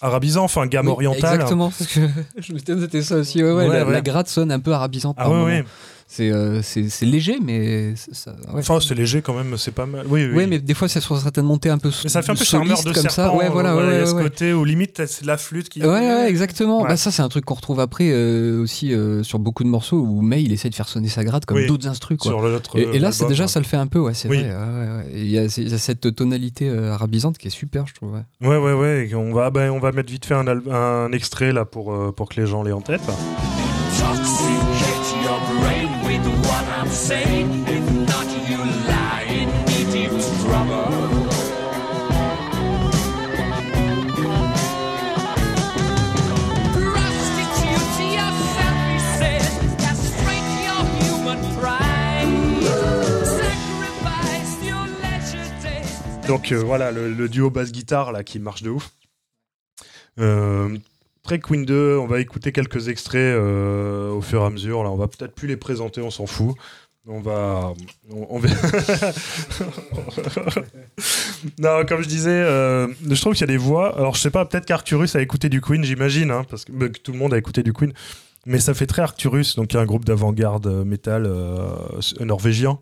arabisant, 0.02 0.44
enfin 0.44 0.66
gamme 0.66 0.86
Oui, 0.88 0.92
orientale. 1.06 1.34
Exactement, 1.34 1.70
parce 1.70 1.86
que 1.92 2.00
je 2.38 2.52
me 2.52 2.58
disais 2.58 2.74
que 2.74 2.80
c'était 2.82 3.02
ça 3.02 3.16
aussi. 3.16 3.42
Ouais, 3.42 3.52
ouais, 3.52 3.68
Ouais, 3.68 3.78
la, 3.78 3.84
ouais. 3.86 3.92
la 3.92 4.00
gratte 4.00 4.28
sonne 4.28 4.52
un 4.52 4.60
peu 4.60 4.72
arabisante. 4.72 5.16
Ah 5.18 5.24
par 5.24 5.32
ouais, 5.32 5.38
moment. 5.38 5.50
ouais. 5.50 5.64
C'est 6.12 6.32
euh, 6.32 6.60
c'est 6.60 6.88
c'est 6.88 7.06
léger, 7.06 7.38
mais 7.40 7.94
c'est- 7.94 8.12
ça, 8.12 8.32
ouais. 8.32 8.58
Enfin, 8.58 8.80
c'est 8.80 8.96
léger 8.96 9.22
quand 9.22 9.32
même, 9.32 9.56
c'est 9.56 9.70
pas 9.70 9.86
mal. 9.86 10.04
Oui, 10.08 10.26
oui. 10.26 10.34
Ouais, 10.38 10.46
mais 10.48 10.58
des 10.58 10.74
fois, 10.74 10.88
ça 10.88 11.00
sur 11.00 11.16
certaines 11.20 11.44
montées 11.44 11.70
un 11.70 11.78
peu 11.78 11.90
Mais 12.02 12.10
ça 12.10 12.20
fait 12.20 12.32
un 12.32 12.34
peu 12.34 12.44
soliste 12.44 12.50
charmeur 12.50 12.78
de 12.82 12.92
comme 12.92 13.08
serpent. 13.08 13.30
ça. 13.30 13.36
Ouais, 13.36 13.48
voilà, 13.48 13.76
ouais, 13.76 13.86
ouais, 14.00 14.06
ce 14.06 14.14
côté 14.14 14.52
où 14.52 14.64
limite, 14.64 15.06
c'est 15.06 15.22
de 15.22 15.28
la 15.28 15.36
flûte 15.36 15.68
qui. 15.68 15.86
Ouais, 15.86 16.28
exactement. 16.28 16.82
Bah, 16.82 16.96
ça, 16.96 17.12
c'est 17.12 17.22
un 17.22 17.28
truc 17.28 17.44
qu'on 17.44 17.54
retrouve 17.54 17.78
après 17.78 18.10
euh, 18.10 18.60
aussi 18.60 18.92
euh, 18.92 19.22
sur 19.22 19.38
beaucoup 19.38 19.62
de 19.62 19.68
morceaux 19.68 19.98
où 20.00 20.20
May 20.20 20.42
il 20.42 20.52
essaie 20.52 20.68
de 20.68 20.74
faire 20.74 20.88
sonner 20.88 21.06
sa 21.08 21.22
gratte 21.22 21.46
comme 21.46 21.58
Oui. 21.58 21.68
d'autres 21.68 21.86
instrus. 21.86 22.18
Quoi. 22.18 22.32
Sur 22.32 22.40
l'autre. 22.42 22.76
Et, 22.76 22.96
et 22.96 22.98
là, 22.98 23.12
c'est 23.12 23.28
déjà, 23.28 23.44
ouais. 23.44 23.48
ça 23.48 23.60
le 23.60 23.66
fait 23.66 23.76
un 23.76 23.86
peu, 23.86 24.00
ouais, 24.00 24.14
c'est 24.14 24.28
Oui. 24.28 24.42
vrai. 24.42 25.06
Il 25.14 25.30
y, 25.30 25.38
a 25.38 25.44
il 25.44 25.68
y 25.68 25.74
a 25.74 25.78
cette 25.78 26.12
tonalité 26.16 26.68
arabisante 26.70 27.38
qui 27.38 27.46
est 27.46 27.50
super, 27.50 27.86
je 27.86 27.94
trouve. 27.94 28.14
Ouais. 28.40 28.48
Ouais, 28.58 28.74
ouais, 28.74 29.14
On 29.14 29.32
va, 29.32 29.50
ben, 29.50 29.70
on 29.70 29.78
va 29.78 29.92
mettre 29.92 30.10
vite 30.10 30.24
fait 30.26 30.34
un, 30.34 31.12
extrait 31.12 31.52
là 31.52 31.64
pour, 31.64 31.94
pour 32.16 32.28
que 32.28 32.40
les 32.40 32.48
gens 32.48 32.64
l'aient 32.64 32.72
en 32.72 32.80
tête. 32.80 33.02
Donc 56.30 56.52
euh, 56.52 56.62
voilà, 56.62 56.92
le, 56.92 57.28
duo 57.28 57.50
basse-guitare 57.50 58.12
là 58.12 58.22
qui 58.22 58.38
marche 58.38 58.62
de 58.62 58.70
ouf. 58.70 58.92
Euh, 60.20 60.78
Queen 61.24 61.64
2, 61.64 61.98
on 61.98 62.06
va 62.06 62.20
écouter 62.20 62.52
quelques 62.52 62.86
extraits 62.86 63.20
euh, 63.20 64.10
au 64.10 64.20
fur 64.20 64.42
et 64.42 64.44
à 64.44 64.50
mesure. 64.50 64.84
Là, 64.84 64.90
on 64.92 64.96
va 64.96 65.08
peut-être 65.08 65.34
plus 65.34 65.48
les 65.48 65.56
présenter, 65.56 66.00
on 66.00 66.10
s'en 66.10 66.26
fout. 66.26 66.54
On 67.12 67.20
va. 67.20 67.72
On, 68.12 68.26
on 68.30 68.38
va- 68.38 68.48
non, 71.58 71.84
comme 71.86 72.02
je 72.02 72.08
disais, 72.08 72.30
euh, 72.30 72.88
je 73.08 73.20
trouve 73.20 73.32
qu'il 73.34 73.40
y 73.40 73.44
a 73.44 73.48
des 73.48 73.56
voix. 73.56 73.96
Alors, 73.96 74.14
je 74.14 74.20
sais 74.20 74.30
pas, 74.30 74.44
peut-être 74.44 74.66
qu'Arcturus 74.66 75.16
a 75.16 75.22
écouté 75.22 75.48
du 75.48 75.60
Queen, 75.60 75.82
j'imagine, 75.84 76.30
hein, 76.30 76.44
parce 76.48 76.64
que, 76.64 76.72
bah, 76.72 76.88
que 76.88 76.98
tout 76.98 77.12
le 77.12 77.18
monde 77.18 77.34
a 77.34 77.38
écouté 77.38 77.62
du 77.62 77.72
Queen. 77.72 77.92
Mais 78.46 78.58
ça 78.58 78.72
fait 78.74 78.86
très 78.86 79.02
Arcturus, 79.02 79.56
donc 79.56 79.72
il 79.72 79.76
y 79.76 79.78
a 79.78 79.82
un 79.82 79.86
groupe 79.86 80.04
d'avant-garde 80.06 80.66
euh, 80.66 80.84
métal 80.84 81.26
euh, 81.26 81.74
norvégien 82.20 82.78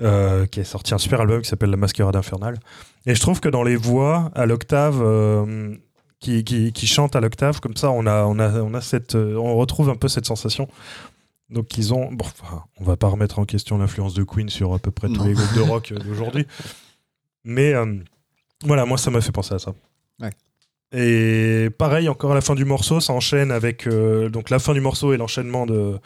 euh, 0.00 0.46
qui 0.46 0.60
a 0.60 0.64
sorti 0.64 0.94
un 0.94 0.98
super 0.98 1.20
album 1.22 1.42
qui 1.42 1.48
s'appelle 1.48 1.70
La 1.70 1.76
Masquerade 1.76 2.14
Infernale. 2.14 2.58
Et 3.06 3.14
je 3.14 3.20
trouve 3.20 3.40
que 3.40 3.48
dans 3.48 3.64
les 3.64 3.76
voix 3.76 4.30
à 4.34 4.46
l'octave, 4.46 5.02
qui, 6.20 6.44
qui, 6.44 6.72
qui 6.72 6.86
chantent 6.86 7.16
à 7.16 7.20
l'octave, 7.20 7.60
comme 7.60 7.76
ça, 7.76 7.90
on 7.90 8.06
a, 8.06 8.24
on 8.24 8.38
a, 8.38 8.60
on 8.60 8.74
a 8.74 8.80
cette, 8.80 9.14
on 9.14 9.56
retrouve 9.56 9.88
un 9.90 9.96
peu 9.96 10.08
cette 10.08 10.26
sensation. 10.26 10.68
Donc 11.50 11.78
ils 11.78 11.94
ont, 11.94 12.12
bon, 12.12 12.24
enfin, 12.24 12.64
on 12.80 12.84
va 12.84 12.96
pas 12.96 13.08
remettre 13.08 13.38
en 13.38 13.44
question 13.44 13.78
l'influence 13.78 14.14
de 14.14 14.24
Queen 14.24 14.48
sur 14.48 14.74
à 14.74 14.78
peu 14.78 14.90
près 14.90 15.08
tous 15.08 15.24
les 15.24 15.34
groupes 15.34 15.54
de 15.54 15.60
rock 15.60 15.92
d'aujourd'hui, 16.04 16.46
mais 17.44 17.72
euh, 17.72 17.94
voilà, 18.64 18.84
moi 18.84 18.98
ça 18.98 19.10
m'a 19.10 19.20
fait 19.20 19.32
penser 19.32 19.54
à 19.54 19.58
ça. 19.58 19.72
Ouais. 20.20 20.30
Et 20.92 21.70
pareil, 21.70 22.08
encore 22.08 22.32
à 22.32 22.34
la 22.34 22.40
fin 22.40 22.54
du 22.54 22.64
morceau, 22.64 23.00
ça 23.00 23.12
enchaîne 23.12 23.52
avec 23.52 23.86
euh, 23.86 24.28
donc 24.28 24.50
la 24.50 24.58
fin 24.58 24.74
du 24.74 24.80
morceau 24.80 25.12
et 25.12 25.16
l'enchaînement 25.16 25.66
de 25.66 25.98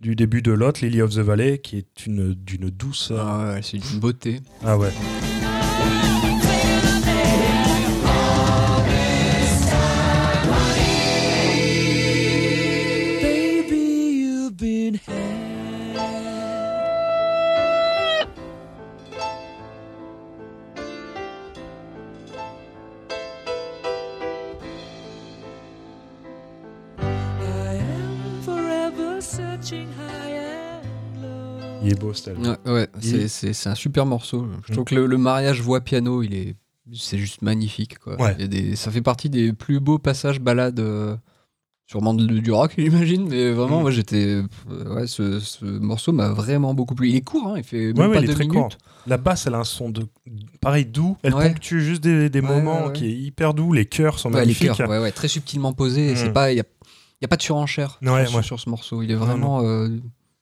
du 0.00 0.14
début 0.14 0.42
de 0.42 0.52
Lot, 0.52 0.80
Lily 0.80 1.00
of 1.00 1.14
the 1.14 1.18
Valley, 1.20 1.58
qui 1.58 1.78
est 1.78 2.06
une 2.06 2.34
d'une 2.34 2.70
douce. 2.70 3.12
Ah 3.16 3.52
ouais, 3.54 3.62
c'est 3.62 3.78
une 3.78 3.98
beauté. 3.98 4.40
Ah 4.64 4.76
ouais. 4.76 4.92
Il 31.86 31.92
est 31.92 32.00
beau, 32.00 32.12
cet 32.12 32.28
album. 32.28 32.56
Ouais, 32.66 32.72
ouais, 32.72 32.88
Il- 33.02 33.28
c'est- 33.28 33.66
un 33.66 33.74
super 33.74 34.06
morceau. 34.06 34.46
Je 34.66 34.72
Mm. 34.72 34.74
trouve 34.74 34.84
que 34.84 34.94
le, 34.94 35.06
le 35.06 35.18
mariage 35.18 35.60
voix-piano, 35.60 36.22
il 36.22 36.34
est, 36.34 36.56
c'est 36.94 37.18
juste 37.18 37.42
magnifique. 37.42 37.98
Quoi. 37.98 38.20
Ouais. 38.20 38.34
Il 38.38 38.42
y 38.42 38.44
a 38.44 38.48
des, 38.48 38.76
ça 38.76 38.90
fait 38.90 39.02
partie 39.02 39.30
des 39.30 39.52
plus 39.52 39.80
beaux 39.80 39.98
passages 39.98 40.40
balades, 40.40 40.80
euh, 40.80 41.16
sûrement 41.86 42.14
de- 42.14 42.26
du 42.26 42.50
rock, 42.52 42.74
j'imagine, 42.78 43.28
mais 43.28 43.52
vraiment, 43.52 43.78
Mm. 43.78 43.82
moi 43.82 43.90
j'étais. 43.90 44.42
Ouais, 44.68 45.06
ce, 45.06 45.38
ce 45.40 45.64
morceau 45.64 46.12
m'a 46.12 46.28
vraiment 46.30 46.74
beaucoup 46.74 46.94
plu. 46.94 47.08
Il 47.10 47.16
est 47.16 47.20
court, 47.20 47.46
hein, 47.48 47.54
il 47.56 47.64
fait 47.64 47.92
même 47.92 48.08
Ouais, 48.08 48.14
pas 48.14 48.20
il 48.20 48.24
est 48.24 48.26
deux 48.28 48.34
très 48.34 48.44
minutes. 48.44 48.54
court. 48.58 48.68
La 49.06 49.18
basse, 49.18 49.46
elle 49.46 49.54
a 49.54 49.58
un 49.58 49.64
son 49.64 49.90
de 49.90 50.04
pareil 50.60 50.84
doux. 50.84 51.16
Elle 51.22 51.34
Ouais. 51.34 51.48
ponctue 51.48 51.78
juste 51.80 52.02
des, 52.02 52.28
des 52.28 52.40
moments 52.40 52.90
qui 52.90 53.06
est 53.06 53.12
hyper 53.16 53.54
doux. 53.54 53.72
Les 53.72 53.86
chœurs 53.86 54.18
sont 54.18 54.30
les 54.30 54.36
magnifiques. 54.36 54.72
chœurs, 54.72 54.88
ouais, 54.90 55.12
très 55.12 55.28
subtilement 55.28 55.72
posés. 55.72 56.12
Mm. 56.12 56.16
C'est 56.16 56.32
pas, 56.32 56.50
il 56.52 56.56
y 56.58 56.62
y 57.22 57.24
a 57.24 57.28
pas 57.28 57.36
de 57.36 57.42
surenchère 57.42 57.98
sur, 58.28 58.44
sur 58.44 58.58
ce 58.60 58.68
morceau. 58.68 59.02
Il 59.02 59.10
est 59.12 59.14
vraiment, 59.14 59.62
euh, 59.62 59.88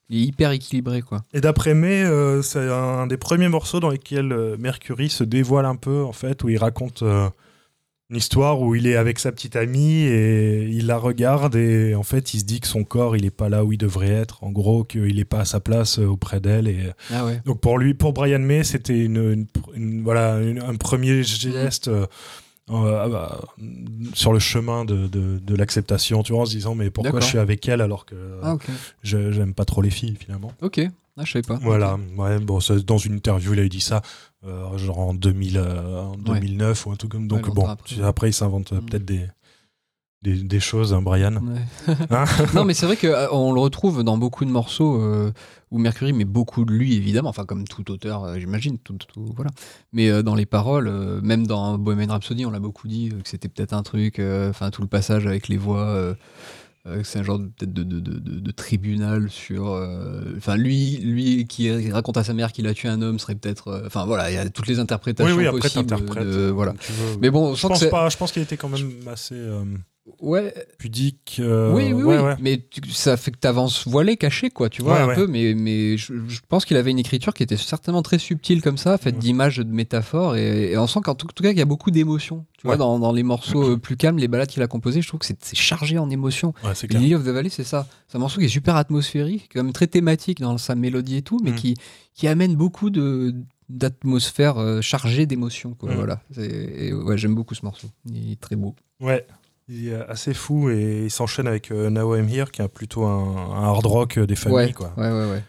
il 0.09 0.17
est 0.21 0.25
hyper 0.25 0.51
équilibré, 0.51 1.01
quoi. 1.01 1.23
Et 1.33 1.41
d'après 1.41 1.73
May, 1.73 2.03
euh, 2.03 2.41
c'est 2.41 2.69
un 2.69 3.07
des 3.07 3.17
premiers 3.17 3.49
morceaux 3.49 3.79
dans 3.79 3.89
lesquels 3.89 4.31
euh, 4.31 4.55
Mercury 4.59 5.09
se 5.09 5.23
dévoile 5.23 5.65
un 5.65 5.75
peu, 5.75 6.03
en 6.03 6.11
fait, 6.13 6.43
où 6.43 6.49
il 6.49 6.57
raconte 6.57 7.01
euh, 7.01 7.27
une 8.11 8.17
histoire 8.17 8.61
où 8.61 8.75
il 8.75 8.85
est 8.85 8.97
avec 8.97 9.17
sa 9.17 9.31
petite 9.31 9.55
amie 9.55 10.03
et 10.03 10.65
il 10.69 10.85
la 10.85 10.97
regarde 10.97 11.55
et 11.55 11.95
en 11.95 12.03
fait 12.03 12.35
il 12.35 12.41
se 12.41 12.45
dit 12.45 12.59
que 12.59 12.67
son 12.67 12.83
corps 12.83 13.17
il 13.17 13.25
est 13.25 13.31
pas 13.31 13.49
là 13.49 13.65
où 13.65 13.71
il 13.71 13.79
devrait 13.79 14.11
être, 14.11 14.43
en 14.43 14.51
gros 14.51 14.83
qu'il 14.83 15.17
est 15.19 15.25
pas 15.25 15.39
à 15.39 15.45
sa 15.45 15.59
place 15.59 15.97
auprès 15.97 16.39
d'elle 16.39 16.67
et 16.67 16.77
Ah 17.11 17.25
ouais. 17.25 17.41
donc 17.45 17.61
pour 17.61 17.79
lui, 17.79 17.95
pour 17.95 18.13
Brian 18.13 18.37
May, 18.37 18.63
c'était 18.63 19.03
une, 19.05 19.17
une- 19.17 19.47
une- 19.73 20.03
voilà 20.03 20.35
un 20.35 20.75
premier 20.75 21.23
geste. 21.23 21.89
Euh, 22.71 23.07
bah, 23.09 23.39
sur 24.13 24.33
le 24.33 24.39
chemin 24.39 24.85
de, 24.85 25.07
de, 25.07 25.39
de 25.39 25.55
l'acceptation, 25.55 26.23
tu 26.23 26.33
vois, 26.33 26.41
en 26.43 26.45
se 26.45 26.51
disant 26.51 26.75
mais 26.75 26.89
pourquoi 26.89 27.19
je 27.19 27.25
suis 27.27 27.37
avec 27.37 27.67
elle 27.69 27.81
alors 27.81 28.05
que 28.05 28.15
Ah 28.43 28.55
je 29.03 29.31
j'aime 29.31 29.53
pas 29.53 29.65
trop 29.65 29.81
les 29.81 29.89
filles 29.91 30.15
finalement. 30.19 30.51
Ok. 30.61 30.81
Ah, 31.17 31.23
je 31.23 31.31
savais 31.31 31.43
pas. 31.43 31.57
Voilà, 31.61 31.97
ouais, 32.17 32.39
bon, 32.39 32.59
dans 32.85 32.97
une 32.97 33.13
interview, 33.13 33.53
il 33.53 33.59
a 33.61 33.67
dit 33.69 33.79
ça, 33.79 34.01
euh, 34.45 34.77
genre 34.77 34.99
en, 34.99 35.13
2000, 35.13 35.57
euh, 35.57 36.01
en 36.01 36.17
2009 36.17 36.85
ou 36.87 36.91
un 36.91 36.95
truc 36.97 37.11
comme 37.11 37.29
Donc, 37.29 37.47
Ouais, 37.47 37.53
bon, 37.53 37.65
après. 37.67 38.01
après, 38.01 38.29
il 38.29 38.33
s'invente 38.33 38.73
Mm. 38.73 38.81
peut-être 38.85 39.05
des, 39.05 39.21
des, 40.25 40.43
des 40.43 40.59
choses, 40.59 40.93
hein, 40.93 41.01
Brian. 41.01 41.35
Ouais. 41.35 41.93
Hein 42.09 42.25
non, 42.55 42.65
mais 42.65 42.73
c'est 42.73 42.85
vrai 42.85 42.97
qu'on 42.97 43.53
le 43.53 43.59
retrouve 43.59 44.03
dans 44.03 44.17
beaucoup 44.17 44.43
de 44.45 44.49
morceaux 44.49 44.99
euh, 45.01 45.31
où 45.71 45.77
Mercury 45.77 46.13
met 46.13 46.25
beaucoup 46.25 46.65
de 46.65 46.71
lui, 46.71 46.95
évidemment, 46.95 47.29
enfin 47.29 47.45
comme 47.45 47.65
tout 47.67 47.89
auteur, 47.91 48.23
euh, 48.23 48.39
j'imagine, 48.39 48.77
tout, 48.79 48.97
tout- 48.97 49.33
voilà. 49.35 49.51
Mais 49.93 50.09
euh, 50.09 50.23
dans 50.23 50.35
les 50.35 50.45
paroles, 50.45 50.87
euh, 50.87 51.21
même 51.21 51.45
dans 51.47 51.77
Bohemian 51.77 52.07
Rhapsody, 52.11 52.45
on 52.45 52.51
l'a 52.51 52.59
beaucoup 52.59 52.87
dit 52.87 53.11
euh, 53.13 53.21
que 53.21 53.29
c'était 53.29 53.49
peut-être 53.49 53.73
un 53.73 53.83
truc, 53.83 54.19
euh, 54.19 54.49
enfin 54.49 54.71
tout 54.71 54.81
le 54.81 54.87
passage 54.87 55.25
avec 55.27 55.47
les 55.47 55.57
voix. 55.57 55.85
euh, 55.87 56.13
euh, 56.87 57.01
c'est 57.03 57.17
un 57.17 57.23
genre 57.23 57.39
de- 57.39 57.45
peut-être 57.47 57.73
de, 57.73 57.81
de, 57.83 57.99
de, 58.19 58.51
tribunal 58.51 59.31
sur. 59.31 59.69
euh, 59.71 60.21
Enfin, 60.37 60.55
lui, 60.55 60.97
lui 60.97 61.47
qui 61.47 61.89
raconte 61.91 62.17
à 62.17 62.23
sa 62.23 62.33
mère 62.35 62.51
qu'il 62.51 62.67
a 62.67 62.75
tué 62.75 62.89
un 62.89 63.01
homme 63.01 63.17
serait 63.17 63.33
peut-être. 63.33 63.69
euh, 63.69 63.83
Enfin, 63.87 64.05
voilà, 64.05 64.29
il 64.29 64.35
y 64.35 64.37
a 64.37 64.47
toutes 64.51 64.67
les 64.67 64.75
oui, 64.75 64.81
interprétations 64.81 65.35
oui, 65.35 65.47
après, 65.47 65.61
possibles. 65.61 66.49
voilà. 66.49 66.73
veux. 66.73 67.17
Mais 67.21 67.31
bon, 67.31 67.55
je 67.55 67.67
pense 67.67 67.85
pas, 67.85 68.09
je 68.09 68.17
pense 68.17 68.31
qu'il 68.31 68.43
était 68.43 68.55
quand 68.57 68.69
même 68.69 68.91
assez 69.11 69.33
euh, 69.33 69.63
Ouais, 70.19 70.53
pudique. 70.77 71.37
euh, 71.39 71.73
oui, 71.73 71.91
oui, 71.91 72.03
ouais, 72.03 72.17
oui. 72.17 72.23
ouais. 72.23 72.35
Mais 72.39 72.63
tu- 72.69 72.91
ça 72.91 73.17
fait 73.17 73.31
que 73.31 73.37
tu 73.41 73.47
avances 73.47 73.87
voilé, 73.87 74.17
caché, 74.17 74.51
quoi, 74.51 74.69
tu 74.69 74.83
vois, 74.83 75.03
Ouais, 75.05 75.11
un 75.13 75.15
peu. 75.15 75.25
Mais, 75.27 75.55
mais 75.55 75.97
je, 75.97 76.13
je 76.27 76.39
pense 76.47 76.63
qu'il 76.63 76.77
avait 76.77 76.91
une 76.91 76.99
écriture 76.99 77.33
qui 77.33 77.41
était 77.41 77.57
certainement 77.57 78.03
très 78.03 78.19
subtile 78.19 78.61
comme 78.61 78.77
ça, 78.77 78.97
faite 78.99 79.17
d'images, 79.17 79.57
de 79.57 79.63
métaphores. 79.63 80.35
Et, 80.35 80.71
et 80.73 80.77
on 80.77 80.85
sent 80.85 80.99
qu'en 81.03 81.15
tout, 81.15 81.25
tout 81.33 81.41
cas, 81.41 81.49
qu'il 81.49 81.57
y 81.57 81.61
a 81.61 81.65
beaucoup 81.65 81.89
d'émotions. 81.89 82.45
Tu 82.59 82.67
vois, 82.67 82.77
dans, 82.77 82.99
dans 82.99 83.11
les 83.11 83.23
morceaux 83.23 83.71
euh, 83.71 83.77
plus 83.77 83.97
calmes, 83.97 84.17
les 84.19 84.27
balades 84.27 84.47
qu'il 84.49 84.61
a 84.61 84.67
composées, 84.67 85.01
je 85.01 85.07
trouve 85.07 85.19
que 85.19 85.25
c'est 85.25 85.55
chargé 85.55 85.97
en 85.97 86.09
émotions. 86.11 86.53
Lily 86.89 87.15
of 87.15 87.23
the 87.23 87.29
Valley, 87.29 87.49
c'est 87.49 87.63
ça. 87.63 87.87
C'est 88.07 88.17
un 88.17 88.19
morceau 88.21 88.39
qui 88.39 88.45
est 88.45 88.49
super 88.49 88.75
atmosphérique, 88.75 89.49
quand 89.53 89.63
même 89.63 89.73
très 89.73 89.87
thématique 89.87 90.39
dans 90.39 90.57
sa 90.59 90.75
mélodie 90.75 91.17
et 91.17 91.21
tout, 91.23 91.39
mais 91.43 91.51
Mm. 91.51 91.55
qui, 91.55 91.73
qui 92.13 92.27
amène 92.27 92.55
beaucoup 92.55 92.89
de 92.91 93.33
d'atmosphère 93.67 94.57
euh, 94.59 94.79
chargée 94.81 95.25
d'émotions 95.25 95.73
quoi 95.73 95.91
Mm. 95.91 95.95
voilà 95.95 96.21
et 96.37 96.93
ouais 96.93 97.17
j'aime 97.17 97.33
beaucoup 97.33 97.55
ce 97.55 97.65
morceau 97.65 97.87
il 98.05 98.31
est 98.33 98.39
très 98.39 98.55
beau 98.55 98.75
Ouais. 99.01 99.25
Il 99.67 99.87
est 99.89 99.95
assez 99.95 100.33
fou 100.33 100.69
et 100.69 101.03
il 101.05 101.11
s'enchaîne 101.11 101.47
avec 101.47 101.71
euh, 101.71 101.89
Now 101.89 102.15
I'm 102.15 102.29
Here, 102.29 102.51
qui 102.51 102.61
est 102.61 102.67
plutôt 102.67 103.05
un, 103.05 103.35
un 103.51 103.63
hard 103.63 103.85
rock 103.85 104.17
euh, 104.19 104.27
des 104.27 104.35
familles, 104.35 104.57
ouais, 104.57 104.73
quoi. 104.73 104.93
ouais 104.97 105.09
ouais 105.11 105.25
ouais 105.31 105.43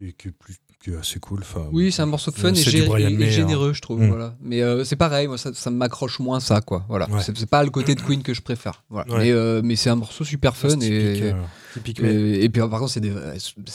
Et 0.00 0.12
qui 0.14 0.28
est, 0.28 0.30
plus, 0.30 0.54
qui 0.82 0.90
est 0.90 0.96
assez 0.96 1.20
cool. 1.20 1.40
Enfin, 1.42 1.66
Oui, 1.70 1.92
c'est 1.92 2.00
un 2.00 2.06
morceau 2.06 2.30
fun 2.32 2.54
et, 2.54 2.60
hein. 2.60 3.28
généreux, 3.28 3.74
je 3.74 3.82
trouve. 3.82 4.00
Mm. 4.00 4.08
Voilà. 4.08 4.34
Mais 4.40 4.62
euh, 4.62 4.84
c'est 4.84 4.96
pareil, 4.96 5.26
moi, 5.28 5.36
ça, 5.36 5.50
ça 5.52 5.70
m'accroche 5.70 6.18
moins 6.18 6.40
ça, 6.40 6.62
quoi. 6.62 6.86
Voilà. 6.88 7.10
Ouais. 7.10 7.20
C'est 7.22 7.44
pas 7.44 7.62
le 7.62 7.68
côté 7.68 7.94
de 7.94 8.00
Queen 8.00 8.22
que 8.22 8.32
je 8.32 8.40
préfère. 8.40 8.84
Voilà. 8.88 9.12
Ouais. 9.12 9.18
Mais, 9.24 9.30
euh, 9.32 9.60
mais 9.62 9.76
c'est 9.76 9.90
un 9.90 9.96
morceau 9.96 10.24
super 10.24 10.56
fun 10.56 10.78
et, 10.80 11.34
typique, 11.74 12.00
euh, 12.00 12.36
et, 12.36 12.44
et 12.44 12.48
puis 12.48 12.62
par 12.62 12.70
contre, 12.80 12.90
c'est 12.92 13.00
des, 13.00 13.12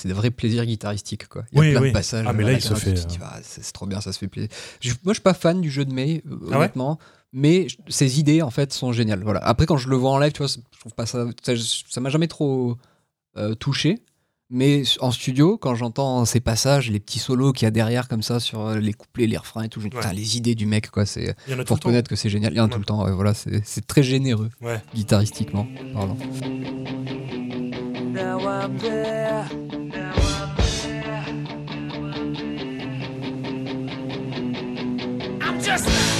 des 0.05 0.13
vrais 0.13 0.31
plaisirs 0.31 0.65
guitaristiques, 0.65 1.27
quoi. 1.27 1.43
Il 1.51 1.57
y 1.57 1.59
a 1.59 1.61
Oui, 1.61 1.71
plein 1.71 1.81
oui. 1.81 1.87
de 1.89 1.93
passages. 1.93 2.25
Ah, 2.27 2.33
mais 2.33 2.43
là, 2.43 2.53
il 2.53 2.61
se 2.61 2.73
fait, 2.73 2.95
ah, 3.21 3.39
c'est 3.43 3.71
trop 3.73 3.85
bien, 3.85 4.01
ça 4.01 4.11
se 4.11 4.17
fait 4.17 4.27
plaisir. 4.27 4.49
Je- 4.79 4.89
moi, 5.03 5.13
je 5.13 5.13
suis 5.13 5.21
pas 5.21 5.35
fan 5.35 5.61
du 5.61 5.69
jeu 5.69 5.85
de 5.85 5.93
May, 5.93 6.23
Ah 6.25 6.33
ouais 6.49 6.55
honnêtement. 6.55 6.97
Mais 7.35 7.67
ses 7.89 8.19
idées, 8.19 8.41
en 8.43 8.51
fait, 8.51 8.71
sont 8.73 8.91
géniales. 8.93 9.23
Voilà. 9.23 9.39
Après, 9.39 9.65
quand 9.65 9.77
je 9.77 9.89
le 9.89 9.95
vois 9.95 10.11
en 10.11 10.19
live, 10.19 10.31
tu 10.33 10.43
vois, 10.43 10.47
je 10.47 10.79
trouve 10.79 10.93
pas 10.93 11.05
ça. 11.07 11.25
Ça 11.43 11.53
ça 11.89 11.99
m'a 11.99 12.09
jamais 12.09 12.27
trop 12.27 12.77
euh, 13.37 13.55
touché. 13.55 13.99
Mais 14.51 14.83
en 14.99 15.09
studio, 15.11 15.57
quand 15.57 15.73
j'entends 15.73 16.25
ces 16.25 16.39
passages, 16.39 16.91
les 16.91 16.99
petits 16.99 17.17
solos 17.17 17.53
qu'il 17.53 17.65
y 17.65 17.67
a 17.67 17.71
derrière, 17.71 18.07
comme 18.07 18.21
ça, 18.21 18.39
sur 18.39 18.61
euh, 18.67 18.77
les 18.77 18.93
couplets, 18.93 19.25
les 19.25 19.37
refrains 19.37 19.63
et 19.63 19.69
tout, 19.69 19.79
je 19.79 19.85
me 19.85 19.89
dis, 19.89 19.95
Ouais. 19.97 20.01
putain, 20.03 20.13
les 20.13 20.37
idées 20.37 20.53
du 20.53 20.67
mec, 20.67 20.91
quoi. 20.91 21.07
C'est 21.07 21.35
faut 21.65 21.73
reconnaître 21.73 22.07
que 22.07 22.15
c'est 22.15 22.29
génial. 22.29 22.53
Il 22.53 22.57
y 22.57 22.59
en 22.59 22.65
a 22.65 22.69
tout 22.69 22.77
le 22.77 22.85
temps. 22.85 23.03
ouais, 23.03 23.11
voilà, 23.13 23.33
c'est 23.33 23.87
très 23.87 24.03
généreux, 24.03 24.49
Ouais. 24.61 24.79
guitaristiquement 24.93 25.65
parlant. 25.93 26.17
Now 28.13 28.39
I'm 28.47 28.77
there. 28.77 29.45
Now 29.71 30.13
I'm 30.21 30.53
there. 30.83 31.25
I'm 35.41 35.59
just. 35.59 35.85
Just 35.87 36.12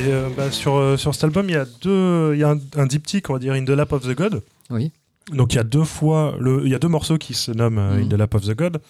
Et 0.00 0.04
euh, 0.04 0.30
bah, 0.34 0.50
sur, 0.50 0.76
euh, 0.76 0.96
sur 0.96 1.14
cet 1.14 1.24
album, 1.24 1.48
il 1.48 1.52
y 1.52 1.56
a 1.56 1.66
deux, 1.82 2.32
il 2.34 2.40
y 2.40 2.44
a 2.44 2.50
un, 2.50 2.58
un 2.76 2.86
diptyque, 2.86 3.28
on 3.28 3.34
va 3.34 3.38
dire, 3.38 3.52
In 3.52 3.64
the 3.64 3.70
Lap 3.70 3.92
of 3.92 4.02
the 4.06 4.16
God. 4.16 4.42
Oui. 4.70 4.92
Donc 5.32 5.52
il 5.52 5.56
y 5.56 5.60
a 5.60 5.64
deux 5.64 5.84
fois, 5.84 6.34
le, 6.40 6.62
il 6.64 6.70
y 6.70 6.74
a 6.74 6.78
deux 6.78 6.88
morceaux 6.88 7.18
qui 7.18 7.34
se 7.34 7.52
nomment 7.52 7.78
euh. 7.78 8.02
In 8.02 8.08
the 8.08 8.14
Lap 8.14 8.34
of 8.34 8.46
the 8.46 8.56
God. 8.56 8.80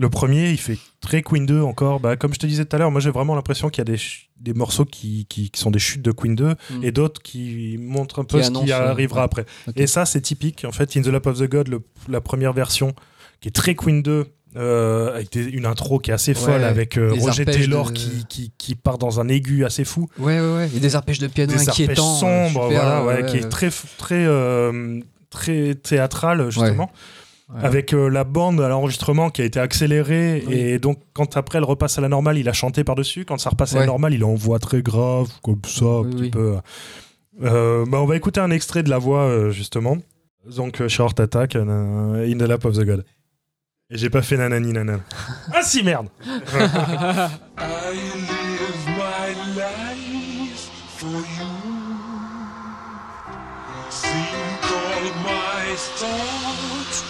Le 0.00 0.08
premier, 0.08 0.50
il 0.50 0.56
fait 0.58 0.78
très 1.00 1.22
Queen 1.22 1.44
2 1.46 1.60
encore. 1.60 2.00
Bah, 2.00 2.16
comme 2.16 2.32
je 2.34 2.38
te 2.38 2.46
disais 2.46 2.64
tout 2.64 2.74
à 2.74 2.78
l'heure, 2.78 2.90
moi 2.90 3.00
j'ai 3.00 3.10
vraiment 3.10 3.34
l'impression 3.34 3.68
qu'il 3.68 3.86
y 3.86 3.90
a 3.92 3.96
des, 4.40 4.54
morceaux 4.54 4.84
qui, 4.86 5.26
qui, 5.28 5.50
qui 5.50 5.60
sont 5.60 5.70
des 5.70 5.78
chutes 5.78 6.02
de 6.02 6.10
Queen 6.12 6.34
2 6.34 6.54
Mhm. 6.70 6.84
et 6.84 6.90
d'autres 6.92 7.20
qui 7.22 7.76
montrent 7.78 8.20
un 8.20 8.24
Qui 8.24 8.36
peu 8.36 8.42
ce 8.42 8.50
qui 8.50 8.72
arrivera 8.72 9.20
ouais. 9.20 9.24
après. 9.24 9.44
Et 9.76 9.86
ça, 9.86 10.06
c'est 10.06 10.20
typique. 10.22 10.64
En 10.66 10.72
fait, 10.72 10.96
In 10.96 11.02
the 11.02 11.08
Lap 11.08 11.26
of 11.26 11.38
the 11.38 11.48
God, 11.48 11.68
le- 11.68 11.82
la 12.08 12.20
première 12.20 12.52
version, 12.52 12.94
qui 13.40 13.48
est 13.48 13.52
très 13.52 13.74
Queen 13.74 14.02
2, 14.02 14.26
euh, 14.56 15.14
avec 15.14 15.30
des- 15.32 15.44
une 15.44 15.64
intro 15.66 15.98
qui 16.00 16.10
est 16.10 16.14
assez 16.14 16.34
folle, 16.34 16.60
Ouais, 16.62 16.64
avec 16.66 16.96
euh, 16.98 17.12
Roger 17.20 17.44
Taylor 17.44 17.90
de- 17.90 17.92
qui, 17.96 18.24
qui, 18.28 18.52
qui 18.58 18.74
part 18.74 18.98
dans 18.98 19.20
un 19.20 19.28
aigu 19.28 19.64
assez 19.64 19.84
fou. 19.84 20.08
Ouais, 20.18 20.40
ouais, 20.40 20.54
ouais. 20.56 20.70
A 20.74 20.78
des 20.80 20.96
arpèges 20.96 21.18
de 21.20 21.26
piano 21.28 21.52
des 21.52 21.68
inquiétants. 21.68 22.16
sombres, 22.16 22.64
super, 22.64 22.82
voilà, 23.02 23.04
ouais, 23.04 23.26
qui 23.26 23.36
est 23.36 23.48
très, 23.48 23.70
très, 23.98 24.24
euh, 24.26 24.98
très 25.30 25.74
théâtral, 25.76 26.50
justement. 26.50 26.90
Ouais. 27.54 27.64
Avec 27.64 27.94
euh, 27.94 28.08
la 28.08 28.22
bande 28.22 28.60
à 28.60 28.68
l'enregistrement 28.68 29.30
qui 29.30 29.42
a 29.42 29.44
été 29.44 29.58
accélérée. 29.58 30.44
Oui. 30.46 30.54
Et 30.54 30.78
donc, 30.78 30.98
quand 31.14 31.36
après 31.36 31.58
elle 31.58 31.64
repasse 31.64 31.98
à 31.98 32.00
la 32.00 32.08
normale, 32.08 32.38
il 32.38 32.48
a 32.48 32.52
chanté 32.52 32.84
par-dessus. 32.84 33.24
Quand 33.24 33.38
ça 33.38 33.50
repasse 33.50 33.74
à 33.74 33.80
la 33.80 33.86
normale, 33.86 34.14
il 34.14 34.20
est 34.20 34.24
en 34.24 34.36
voix 34.36 34.60
très 34.60 34.82
grave, 34.82 35.28
comme 35.42 35.60
ça, 35.64 35.84
un 35.84 36.00
Oui, 36.02 36.10
petit 36.10 36.22
oui. 36.22 36.30
peu. 36.30 36.56
Euh, 37.42 37.84
bah, 37.88 37.98
on 38.00 38.06
va 38.06 38.16
écouter 38.16 38.40
un 38.40 38.50
extrait 38.50 38.82
de 38.84 38.90
la 38.90 38.98
voix, 38.98 39.22
euh, 39.22 39.50
justement. 39.50 39.96
Donc, 40.56 40.80
euh, 40.80 40.88
Short 40.88 41.18
Attack, 41.18 41.56
euh, 41.56 42.30
In 42.32 42.38
the 42.38 42.42
Lap 42.48 42.64
of 42.64 42.76
the 42.76 42.84
God. 42.84 43.04
Et 43.92 43.98
j'ai 43.98 44.10
pas 44.10 44.22
fait 44.22 44.36
nanani 44.36 44.72
nanana. 44.72 45.00
ah 45.52 45.62
si, 45.62 45.82
merde 45.82 46.06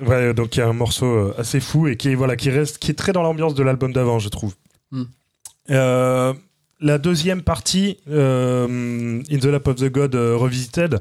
Ouais, 0.00 0.32
donc 0.32 0.56
il 0.56 0.60
y 0.60 0.62
a 0.62 0.68
un 0.68 0.72
morceau 0.72 1.06
euh, 1.06 1.34
assez 1.36 1.60
fou 1.60 1.86
et 1.86 1.96
qui 1.96 2.14
voilà, 2.14 2.34
qui 2.34 2.50
reste, 2.50 2.78
qui 2.78 2.90
est 2.90 2.94
très 2.94 3.12
dans 3.12 3.22
l'ambiance 3.22 3.54
de 3.54 3.62
l'album 3.62 3.92
d'avant, 3.92 4.18
je 4.18 4.28
trouve. 4.28 4.54
Mm. 4.90 5.02
Euh, 5.70 6.34
la 6.80 6.98
deuxième 6.98 7.42
partie, 7.42 7.98
euh, 8.08 9.20
In 9.30 9.38
the 9.38 9.44
Lap 9.44 9.68
of 9.68 9.76
the 9.76 9.90
God 9.90 10.14
euh, 10.14 10.36
Revisited, 10.36 11.00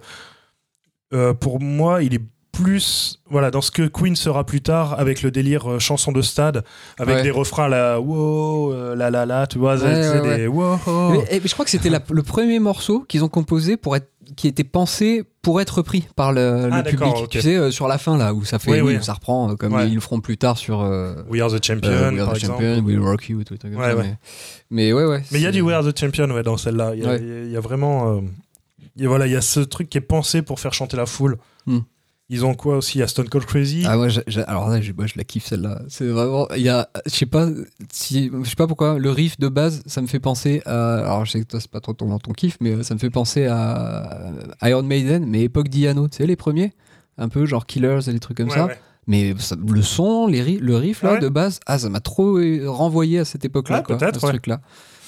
euh, 1.14 1.34
pour 1.34 1.62
moi, 1.62 2.04
il 2.04 2.14
est 2.14 2.22
plus 2.62 3.20
voilà 3.30 3.52
dans 3.52 3.62
ce 3.62 3.72
que 3.72 3.88
Queen 3.88 4.16
sera 4.16 4.46
plus 4.46 4.62
tard 4.62 5.00
avec 5.00 5.22
le 5.22 5.32
délire 5.32 5.72
euh, 5.72 5.80
chanson 5.80 6.12
de 6.12 6.22
stade 6.22 6.64
avec 6.98 7.16
Ouais. 7.18 7.24
des 7.24 7.32
refrains 7.32 7.68
là 7.68 8.00
wow 8.00 8.74
euh, 8.74 8.96
la 8.96 9.10
la 9.10 9.26
la 9.26 9.48
tu 9.48 9.58
vois 9.60 9.76
Ouais, 9.76 10.04
c'est 10.04 10.20
ouais, 10.22 10.38
des 10.40 10.48
wow. 10.48 10.78
Mais, 11.12 11.26
eh, 11.32 11.40
mais 11.40 11.48
je 11.48 11.54
crois 11.54 11.66
que 11.66 11.72
c'était 11.72 11.90
la- 11.90 12.02
le 12.12 12.24
premier 12.24 12.60
morceau 12.60 13.06
qu'ils 13.08 13.24
ont 13.24 13.30
composé 13.30 13.78
pour 13.78 13.96
être, 13.96 14.10
qui 14.36 14.48
était 14.48 14.64
pensé 14.64 15.24
pour 15.42 15.62
être 15.62 15.78
repris 15.78 16.08
par 16.16 16.34
le, 16.34 16.68
le 16.68 16.70
Ah, 16.74 16.82
d'accord, 16.82 17.14
public. 17.14 17.24
ok. 17.24 17.30
Tu 17.30 17.42
sais, 17.42 17.56
euh, 17.56 17.72
sur 17.72 17.88
la 17.88 17.98
fin 17.98 18.18
là 18.18 18.34
où 18.34 18.44
ça 18.46 18.60
fait, 18.60 18.72
Oui, 18.72 18.82
oui, 18.82 18.98
où 18.98 19.02
ça 19.02 19.14
reprend 19.14 19.52
euh, 19.52 19.56
comme 19.56 19.74
Ouais. 19.74 19.88
ils 19.88 19.96
le 19.96 20.02
feront 20.02 20.20
plus 20.20 20.38
tard 20.38 20.58
sur 20.58 20.82
euh, 20.82 21.16
We 21.30 21.42
Are 21.42 21.50
the 21.52 21.64
Champion 21.64 21.90
euh, 21.92 22.12
We 22.12 22.20
Are 22.20 22.26
par 22.28 22.34
the 22.36 22.38
exemple 22.40 22.64
Champion, 22.64 22.84
We 22.86 22.98
Rock 23.00 23.30
You, 23.30 23.44
tout, 23.44 23.58
tout 23.58 23.68
comme 23.70 23.78
Ouais, 23.80 23.92
ça, 23.92 23.96
ouais. 23.96 24.04
Mais, 24.04 24.18
mais 24.88 24.94
ouais, 24.94 25.06
ouais. 25.06 25.24
mais 25.32 25.40
il 25.40 25.42
y 25.42 25.46
a 25.46 25.50
c'est- 25.50 25.54
du 25.54 25.62
We 25.62 25.74
Are 25.76 25.84
the 25.84 25.98
Champion 25.98 26.30
ouais 26.32 26.44
dans 26.44 26.58
celle-là 26.58 26.92
il 26.96 27.04
y, 27.04 27.06
a- 27.06 27.10
Ouais. 27.12 27.22
il 27.22 27.52
y 27.52 27.58
a 27.58 27.62
vraiment 27.62 28.18
euh, 28.18 28.22
il 28.98 29.04
y 29.04 29.06
a- 29.06 29.10
voilà 29.10 29.26
il 29.28 29.34
y 29.34 29.36
a 29.38 29.42
ce 29.42 29.62
truc 29.62 29.90
qui 29.90 29.98
est 29.98 30.02
pensé 30.02 30.42
pour 30.42 30.60
faire 30.60 30.74
chanter 30.74 30.98
la 30.98 31.06
foule 31.06 31.38
Hmm. 31.66 31.80
Ils 32.30 32.46
ont 32.46 32.54
quoi 32.54 32.78
aussi? 32.78 32.98
Il 32.98 33.02
y 33.02 33.04
a 33.04 33.08
Stone 33.08 33.28
Cold 33.30 33.46
Crazy? 33.46 33.84
Ah 33.88 33.98
ouais, 33.98 34.10
alors 34.48 34.70
là, 34.70 34.80
moi, 34.96 35.06
je 35.08 35.14
la 35.18 35.24
kiffe 35.24 35.46
celle-là. 35.48 35.82
C'est 35.88 36.08
vraiment, 36.08 36.48
il 36.56 36.62
y 36.62 36.70
a, 36.70 36.90
je 37.06 37.12
sais 37.12 37.26
pas 37.26 37.48
si, 37.92 38.32
je 38.44 38.50
sais 38.50 38.56
pas 38.56 38.68
pourquoi, 38.68 39.00
le 39.00 39.10
riff 39.12 39.40
de 39.40 39.48
base, 39.48 39.82
ça 39.86 40.02
me 40.02 40.08
fait 40.08 40.20
penser 40.20 40.62
à, 40.66 41.00
alors 41.00 41.26
je 41.26 41.32
sais 41.32 41.40
que 41.42 41.46
toi 41.48 41.60
c'est 41.60 41.72
pas 41.72 41.80
trop 41.80 41.94
ton, 41.94 42.18
ton 42.20 42.32
kiff, 42.34 42.58
mais 42.62 42.84
ça 42.84 42.94
me 42.94 43.00
fait 43.00 43.10
penser 43.10 43.48
à 43.48 44.32
Iron 44.64 44.84
Maiden, 44.84 45.26
mais 45.28 45.42
époque 45.44 45.70
Diano, 45.70 46.08
tu 46.08 46.18
sais 46.18 46.28
les 46.28 46.36
premiers, 46.36 46.74
un 47.18 47.30
peu 47.30 47.46
genre 47.46 47.66
Killers 47.66 48.00
et 48.08 48.14
des 48.14 48.20
trucs 48.20 48.38
comme 48.38 48.50
Ouais, 48.50 48.56
ça. 48.56 48.66
ouais. 48.68 48.78
Mais 49.08 49.34
ça- 49.40 49.56
le 49.68 49.82
son, 49.82 50.28
les 50.28 50.58
le 50.60 50.76
riff 50.76 51.02
là 51.02 51.14
Ouais? 51.14 51.20
de 51.20 51.30
base, 51.30 51.60
ah 51.66 51.80
ça 51.80 51.90
m'a 51.90 52.00
trop 52.00 52.38
euh, 52.38 52.70
renvoyé 52.70 53.18
à 53.20 53.26
cette 53.26 53.44
époque-là, 53.44 53.78
Ouais, 53.78 53.84
quoi, 53.84 54.04
à 54.04 54.14
ce 54.14 54.20
truc-là. 54.20 54.62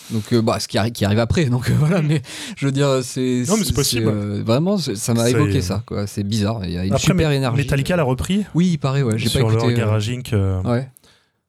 Donc 0.10 0.34
euh, 0.34 0.42
bah 0.42 0.60
ce 0.60 0.68
qui, 0.68 0.78
arri- 0.78 0.92
qui 0.92 1.06
arrive 1.06 1.20
après, 1.20 1.46
donc 1.46 1.70
euh, 1.70 1.74
voilà. 1.80 2.02
Mais 2.02 2.22
je 2.58 2.66
veux 2.66 2.72
dire, 2.72 3.00
c'est 3.04 3.44
Non, 3.48 3.56
mais 3.58 3.64
c'est 3.64 3.74
possible. 3.74 4.08
euh, 4.08 4.44
vraiment, 4.46 4.78
ça 4.78 5.14
m'a 5.14 5.30
évoqué 5.30 5.62
ça, 5.62 5.84
quoi. 5.86 6.08
C'est 6.08 6.24
bizarre. 6.24 6.62
Il 6.66 6.72
y 6.72 6.78
a 6.78 6.84
une 6.86 6.92
Après, 6.94 7.06
super 7.06 7.32
énergie. 7.32 7.58
Metallica 7.58 7.96
l'a 7.96 8.04
repris 8.04 8.46
Oui, 8.56 8.70
il 8.74 8.78
paraît, 8.78 9.04
ouais. 9.04 9.18
J'ai 9.18 9.26
pas 9.26 9.30
sur 9.32 9.40
écouté. 9.52 9.56
leur 9.58 9.66
euh, 9.68 9.74
Garage 9.74 10.10
Inc. 10.10 10.34
euh, 10.34 10.62
Ouais. 10.64 10.90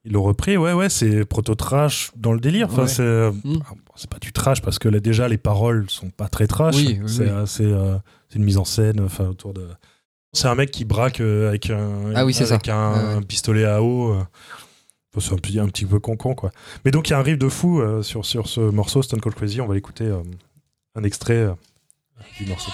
Ils 0.04 0.12
l'ont 0.12 0.22
repris, 0.24 0.56
ouais, 0.56 0.72
ouais, 0.72 0.88
c'est 0.88 1.24
proto-trash 1.24 2.10
dans 2.16 2.32
le 2.32 2.40
délire. 2.40 2.66
Enfin, 2.70 2.82
Ouais. 2.82 2.88
c'est 2.88 3.30
Mm. 3.44 3.58
c'est 3.94 4.10
pas 4.10 4.18
du 4.20 4.32
trash 4.32 4.60
parce 4.60 4.78
que 4.80 4.88
là, 4.88 4.98
déjà 5.00 5.28
les 5.28 5.38
paroles 5.38 5.86
sont 5.88 6.10
pas 6.10 6.28
très 6.28 6.46
trash. 6.48 6.74
Oui, 6.76 6.98
oui, 7.00 7.08
c'est 7.08 7.22
oui. 7.24 7.28
assez, 7.30 7.64
euh, 7.64 7.94
c'est 8.28 8.38
une 8.38 8.44
mise 8.44 8.58
en 8.58 8.64
scène, 8.64 9.00
enfin 9.00 9.26
autour 9.28 9.54
de. 9.54 9.66
C'est 10.32 10.48
un 10.48 10.54
mec 10.54 10.70
qui 10.70 10.84
braque 10.84 11.20
avec 11.20 11.68
un, 11.70 12.12
Ah 12.14 12.24
oui, 12.24 12.34
avec 12.40 12.66
ça. 12.66 12.74
un, 12.74 12.92
Ouais, 12.94 12.98
ouais. 13.08 13.14
un 13.16 13.22
pistolet 13.22 13.64
à 13.64 13.82
eau. 13.82 14.16
C'est 15.20 15.32
un, 15.32 15.36
petit- 15.36 15.58
un 15.60 15.66
petit 15.68 15.84
peu 15.86 15.98
con-con, 16.00 16.34
quoi. 16.34 16.50
Mais 16.84 16.90
donc, 16.90 17.08
il 17.08 17.12
y 17.12 17.14
a 17.14 17.18
un 17.18 17.22
riff 17.22 17.38
de 17.38 17.48
fou 17.48 17.80
euh, 17.80 18.02
sur, 18.02 18.24
sur 18.24 18.48
ce 18.48 18.60
morceau, 18.60 19.02
Stone 19.02 19.20
Cold 19.20 19.34
Crazy. 19.36 19.60
On 19.60 19.66
va 19.66 19.74
l'écouter 19.74 20.04
euh, 20.04 20.22
un 20.94 21.02
extrait 21.04 21.34
euh, 21.34 21.52
du 22.38 22.46
morceau. 22.46 22.70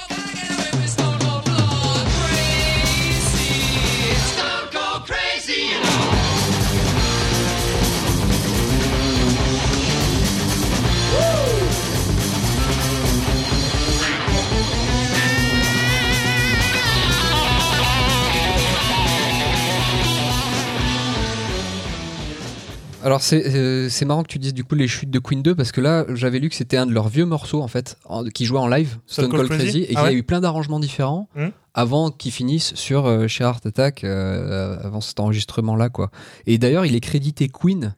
Alors 23.05 23.23
c'est 23.23 23.43
euh, 23.55 23.89
marrant 24.07 24.23
que 24.25 24.29
tu 24.29 24.39
dises 24.39 24.55
du 24.55 24.65
coup 24.65 24.75
les 24.75 24.89
chutes 24.89 25.11
de 25.11 25.19
Queen 25.21 25.41
2 25.43 25.55
parce 25.55 25.71
que 25.73 25.81
là 25.81 26.05
j'avais 26.15 26.39
lu 26.41 26.49
que 26.49 26.55
c'était 26.57 26.77
un 26.77 26.87
de 26.87 26.93
leurs 26.93 27.09
vieux 27.09 27.27
morceaux 27.27 27.63
en 27.63 27.69
fait 27.69 27.97
en- 28.05 28.25
qui 28.25 28.45
jouait 28.45 28.59
en 28.59 28.67
live 28.69 28.97
Stone 29.07 29.29
Cold 29.31 29.49
Crazy, 29.49 29.83
et 29.83 29.87
qu'il 29.89 29.97
Ah 29.99 30.11
y 30.11 30.15
a 30.15 30.19
eu 30.19 30.23
plein 30.25 30.41
d'arrangements 30.41 30.81
différents 30.81 31.29
Hmm. 31.37 31.49
avant 31.75 32.11
qu'ils 32.11 32.33
finissent 32.33 32.75
sur 32.75 33.07
euh, 33.07 33.29
chez 33.29 33.45
Heart 33.45 33.67
Attack 33.67 34.03
euh, 34.05 34.79
avant 34.83 35.01
cet 35.01 35.21
enregistrement 35.21 35.77
là 35.77 35.89
quoi. 35.91 36.11
Et 36.47 36.59
d'ailleurs 36.59 36.87
il 36.87 36.95
est 36.97 37.01
crédité 37.01 37.49
Queen. 37.49 37.95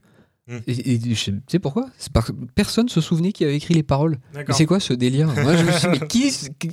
Hmm. 0.48 0.58
Et, 0.66 0.94
et 0.94 1.00
je 1.02 1.14
sais- 1.14 1.30
tu 1.32 1.38
sais 1.48 1.58
pourquoi? 1.60 1.86
Que 2.12 2.32
personne 2.54 2.88
se 2.88 3.00
souvenait 3.00 3.30
qui 3.32 3.44
avait 3.44 3.54
écrit 3.56 3.72
les 3.72 3.84
paroles. 3.84 4.18
Mais 4.34 4.44
c'est 4.50 4.66
quoi 4.66 4.80
ce 4.80 4.92
délire? 4.92 5.28
Moi, 5.28 5.56
je 5.56 5.62
me 5.64 5.70
suis 5.70 5.88
dit, 5.92 5.98
mais 6.00 6.06
qui 6.08 6.32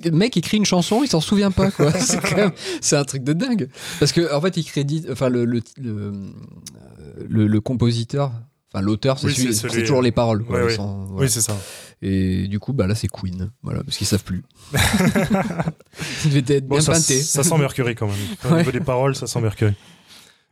Le 0.10 0.12
mec 0.12 0.36
écrit 0.36 0.58
une 0.58 0.66
chanson, 0.66 1.02
il 1.04 1.08
s'en 1.08 1.22
souvient 1.22 1.52
pas, 1.52 1.70
quoi. 1.70 1.92
C'est 2.00 2.36
même, 2.36 2.52
un 2.94 3.04
truc 3.06 3.24
de 3.24 3.34
dingue. 3.34 3.70
Parce 4.00 4.14
que 4.14 4.34
en 4.34 4.42
fait, 4.42 4.58
il 4.58 4.64
crédite, 4.64 5.08
enfin 5.12 5.30
le 5.30 5.46
le, 5.46 5.62
le, 5.80 6.12
le- 7.30 7.48
le 7.48 7.62
compositeur, 7.62 8.32
enfin 8.72 8.84
l'auteur, 8.84 9.20
c'est 9.20 9.28
Oui, 9.28 9.34
celui- 9.34 9.54
c'est 9.54 9.62
c'est 9.62 9.70
celui- 9.70 9.82
toujours 9.82 10.02
les 10.02 10.12
paroles. 10.12 10.44
Quoi, 10.44 10.62
voilà. 10.62 10.84
Oui, 11.12 11.30
c'est 11.30 11.42
ça. 11.42 11.58
Et 12.02 12.48
du 12.48 12.60
coup, 12.60 12.74
bah 12.74 12.86
là, 12.86 12.94
c'est 12.96 13.08
Queen, 13.08 13.50
voilà, 13.64 13.84
parce 13.84 13.98
qu'ils 13.98 14.06
savent 14.08 14.24
plus. 14.24 14.44
être 14.74 16.68
Bon, 16.68 16.76
bien 16.76 16.82
ça, 16.82 16.96
ça 16.96 17.44
sent 17.44 17.58
Mercury 17.58 17.96
quand 17.96 18.08
même. 18.08 18.16
Au 18.46 18.54
Ouais. 18.54 18.58
niveau 18.60 18.72
des 18.72 18.80
paroles, 18.80 19.16
ça 19.16 19.28
sent 19.28 19.42
Mercury. 19.42 19.74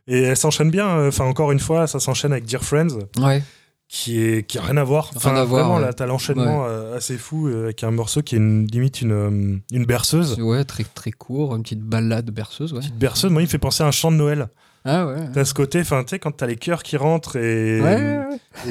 Et 0.08 0.22
elle 0.22 0.36
s'enchaîne 0.36 0.70
bien. 0.70 0.88
euh, 0.88 1.08
Enfin, 1.08 1.24
encore 1.24 1.52
une 1.52 1.58
fois, 1.60 1.86
ça 1.86 1.98
s'enchaîne 2.00 2.32
avec 2.32 2.44
Dear 2.44 2.62
Friends. 2.62 2.98
Ouais. 3.18 3.42
qui 3.88 4.18
est 4.18 4.44
qui 4.44 4.58
a 4.58 4.62
rien 4.62 4.78
à 4.78 4.82
voir. 4.82 5.04
Rien 5.10 5.16
Enfin, 5.16 5.34
à 5.36 5.44
voir, 5.44 5.60
Vraiment, 5.66 5.76
ouais. 5.76 5.82
là, 5.86 5.92
t'as 5.92 6.06
l'enchaînement 6.06 6.64
euh, 6.66 6.96
assez 6.96 7.16
fou 7.16 7.46
euh, 7.46 7.64
avec 7.66 7.84
un 7.84 7.92
morceau 7.92 8.20
qui 8.20 8.34
est 8.34 8.38
une, 8.38 8.66
limite 8.66 9.00
une, 9.00 9.60
une 9.70 9.84
berceuse. 9.86 10.40
Ouais, 10.40 10.64
très 10.64 10.82
très 10.82 11.12
court, 11.12 11.54
une 11.54 11.62
petite 11.62 11.82
balade 11.82 12.28
berceuse, 12.32 12.72
ouais. 12.72 12.80
Petite 12.80 12.98
berceuse, 12.98 13.30
moi, 13.30 13.42
il 13.42 13.44
me 13.44 13.48
fait 13.48 13.58
penser 13.58 13.84
à 13.84 13.86
un 13.86 13.92
chant 13.92 14.10
de 14.10 14.16
Noël. 14.16 14.48
Ah 14.88 15.06
ouais. 15.08 15.16
T'as 15.34 15.44
ce 15.44 15.52
côté, 15.52 15.80
enfin, 15.80 16.04
tu 16.04 16.10
sais, 16.10 16.18
quand 16.20 16.30
t'as 16.30 16.46
les 16.46 16.54
cœurs 16.56 16.82
qui 16.84 16.96
rentrent 16.96 17.36
et, 17.36 17.80
Ouais, 17.80 17.96
ouais, 17.96 18.18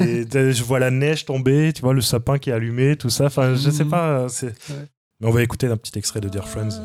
ouais. 0.00 0.20
et 0.20 0.24
t'as- 0.26 0.50
je 0.50 0.62
vois 0.64 0.78
la 0.78 0.90
neige 0.90 1.26
tomber, 1.26 1.72
tu 1.74 1.82
vois 1.82 1.92
le 1.92 2.00
sapin 2.00 2.38
qui 2.38 2.50
est 2.50 2.52
allumé, 2.54 2.96
tout 2.96 3.10
ça. 3.10 3.26
Enfin, 3.26 3.54
je 3.54 3.70
sais 3.70 3.84
Mhm. 3.84 3.90
pas. 3.90 4.08
euh, 4.20 4.28
c'est- 4.28 4.46
Ouais. 4.70 4.86
Mais 5.20 5.26
on 5.28 5.30
va 5.30 5.42
écouter 5.42 5.66
un 5.66 5.76
petit 5.76 5.98
extrait 5.98 6.20
de 6.20 6.28
Dear 6.28 6.48
Friends. 6.48 6.80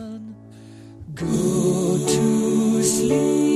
Go 1.15 1.97
to 2.07 2.81
sleep 2.81 3.50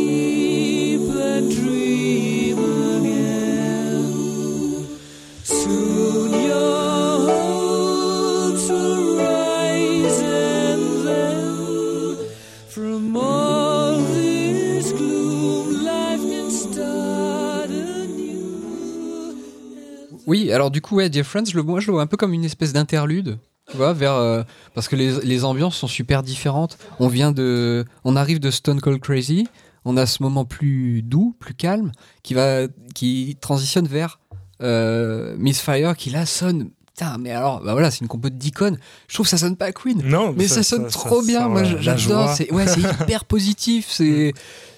Oui, 20.45 20.51
alors 20.51 20.69
du 20.69 20.81
coup, 20.81 20.95
ouais, 20.97 21.09
Dear 21.09 21.25
Friends, 21.25 21.53
le, 21.53 21.63
moi 21.63 21.79
je 21.79 21.87
le 21.87 21.93
vois 21.93 22.03
un 22.03 22.07
peu 22.07 22.17
comme 22.17 22.33
une 22.33 22.45
espèce 22.45 22.71
d'interlude. 22.71 23.39
Tu 23.71 23.77
vois, 23.77 23.93
vers, 23.93 24.13
euh, 24.13 24.43
parce 24.75 24.87
que 24.87 24.95
les, 24.95 25.19
les 25.21 25.43
ambiances 25.43 25.75
sont 25.75 25.87
super 25.87 26.21
différentes. 26.21 26.77
On 26.99 27.07
vient 27.07 27.31
de, 27.31 27.83
on 28.03 28.15
arrive 28.15 28.39
de 28.39 28.51
Stone 28.51 28.79
Cold 28.79 29.01
Crazy, 29.01 29.47
on 29.85 29.97
a 29.97 30.05
ce 30.05 30.21
moment 30.21 30.45
plus 30.45 31.01
doux, 31.01 31.35
plus 31.39 31.55
calme, 31.55 31.91
qui 32.21 32.35
va, 32.35 32.67
qui 32.93 33.37
transitionne 33.41 33.87
vers 33.87 34.19
euh, 34.61 35.35
Miss 35.39 35.61
Fire, 35.61 35.97
qui 35.97 36.11
là 36.11 36.27
sonne. 36.27 36.69
Putain, 36.85 37.17
mais 37.17 37.31
alors, 37.31 37.61
bah 37.61 37.73
voilà, 37.73 37.89
c'est 37.89 38.01
une 38.01 38.07
compo 38.07 38.29
d'icônes. 38.29 38.77
Je 39.07 39.15
trouve 39.15 39.25
que 39.25 39.31
ça 39.31 39.39
sonne 39.39 39.57
pas 39.57 39.71
Queen. 39.71 40.01
Non, 40.05 40.33
Mais 40.37 40.47
ça, 40.47 40.61
sonne 40.61 40.87
trop 40.87 41.23
bien, 41.23 41.47
moi 41.47 41.63
j'adore. 41.63 42.29
C'est 42.35 42.53
ouais, 42.53 42.67
c'est 42.67 42.81
hyper 43.01 43.25
positif. 43.25 43.87
C'est 43.89 44.33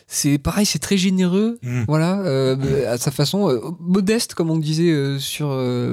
c'est 0.08 0.38
pareil, 0.38 0.66
c'est 0.66 0.80
très 0.80 0.98
généreux. 0.98 1.60
Mm. 1.62 1.84
Voilà, 1.88 2.20
euh, 2.22 2.92
à 2.94 2.98
sa 2.98 3.12
façon 3.12 3.50
euh, 3.50 3.60
modeste, 3.80 4.34
comme 4.34 4.50
on 4.50 4.58
disait 4.58 4.92
euh, 4.92 5.20
sur 5.20 5.48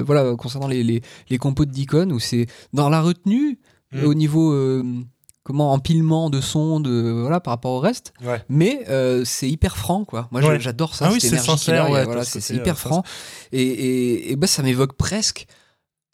voilà 0.05 0.35
concernant 0.35 0.67
les, 0.67 0.83
les, 0.83 1.01
les 1.29 1.37
compos 1.37 1.65
de 1.65 1.71
Deacon, 1.71 2.11
où 2.11 2.19
c'est 2.19 2.47
dans 2.73 2.89
la 2.89 3.01
retenue 3.01 3.59
Mm. 3.91 4.03
au 4.03 4.13
niveau 4.15 4.83
comment 5.43 5.71
empilement 5.71 6.31
de 6.31 6.41
sons 6.41 6.79
de 6.79 7.11
voilà 7.21 7.39
par 7.39 7.51
rapport 7.53 7.71
au 7.73 7.79
reste. 7.79 8.13
Ouais. 8.23 8.43
Mais 8.49 8.83
euh, 8.89 9.23
c'est 9.23 9.47
hyper 9.47 9.77
franc, 9.77 10.03
quoi. 10.05 10.27
Moi, 10.31 10.41
Ouais. 10.43 10.59
j'adore 10.59 10.95
ça. 10.95 11.05
Ah 11.07 11.11
oui, 11.13 11.21
c'est 11.21 11.37
sincère, 11.37 11.91
ouais, 11.91 12.03
voilà, 12.03 12.23
ce 12.25 12.39
c'est 12.39 12.55
hyper 12.55 12.79
franc. 12.79 13.03
Et, 13.51 13.61
et, 13.61 14.31
et 14.31 14.35
bah, 14.35 14.47
ça 14.47 14.63
m'évoque 14.63 14.93
presque. 14.97 15.45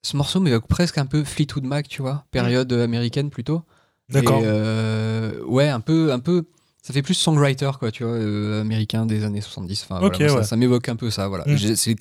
Ce 0.04 0.18
morceau 0.18 0.42
m'évoque 0.42 0.68
presque 0.68 0.98
un 0.98 1.06
peu 1.06 1.24
Fleetwood 1.24 1.64
Mac, 1.64 1.88
tu 1.88 2.02
vois, 2.02 2.26
période 2.32 2.72
américaine 2.74 3.30
plutôt. 3.30 3.62
D'accord. 4.10 4.42
Euh, 4.44 5.42
ouais, 5.46 5.70
un 5.70 5.80
peu, 5.80 6.12
un 6.12 6.20
peu. 6.20 6.44
Ça 6.82 6.94
fait 6.94 7.04
plus 7.04 7.14
songwriter, 7.14 7.72
quoi, 7.80 7.92
tu 7.92 8.04
vois, 8.04 8.14
euh, 8.14 8.62
américain 8.62 9.06
des 9.06 9.24
années 9.24 9.42
70. 9.42 9.84
Enfin, 9.84 10.00
voilà, 10.00 10.18
ouais. 10.18 10.30
ça, 10.30 10.44
ça 10.44 10.56
m'évoque 10.56 10.90
un 10.90 10.96
peu 10.96 11.12
ça, 11.12 11.28
voilà. 11.28 11.46
Mm. 11.46 11.76
C'est 11.76 11.96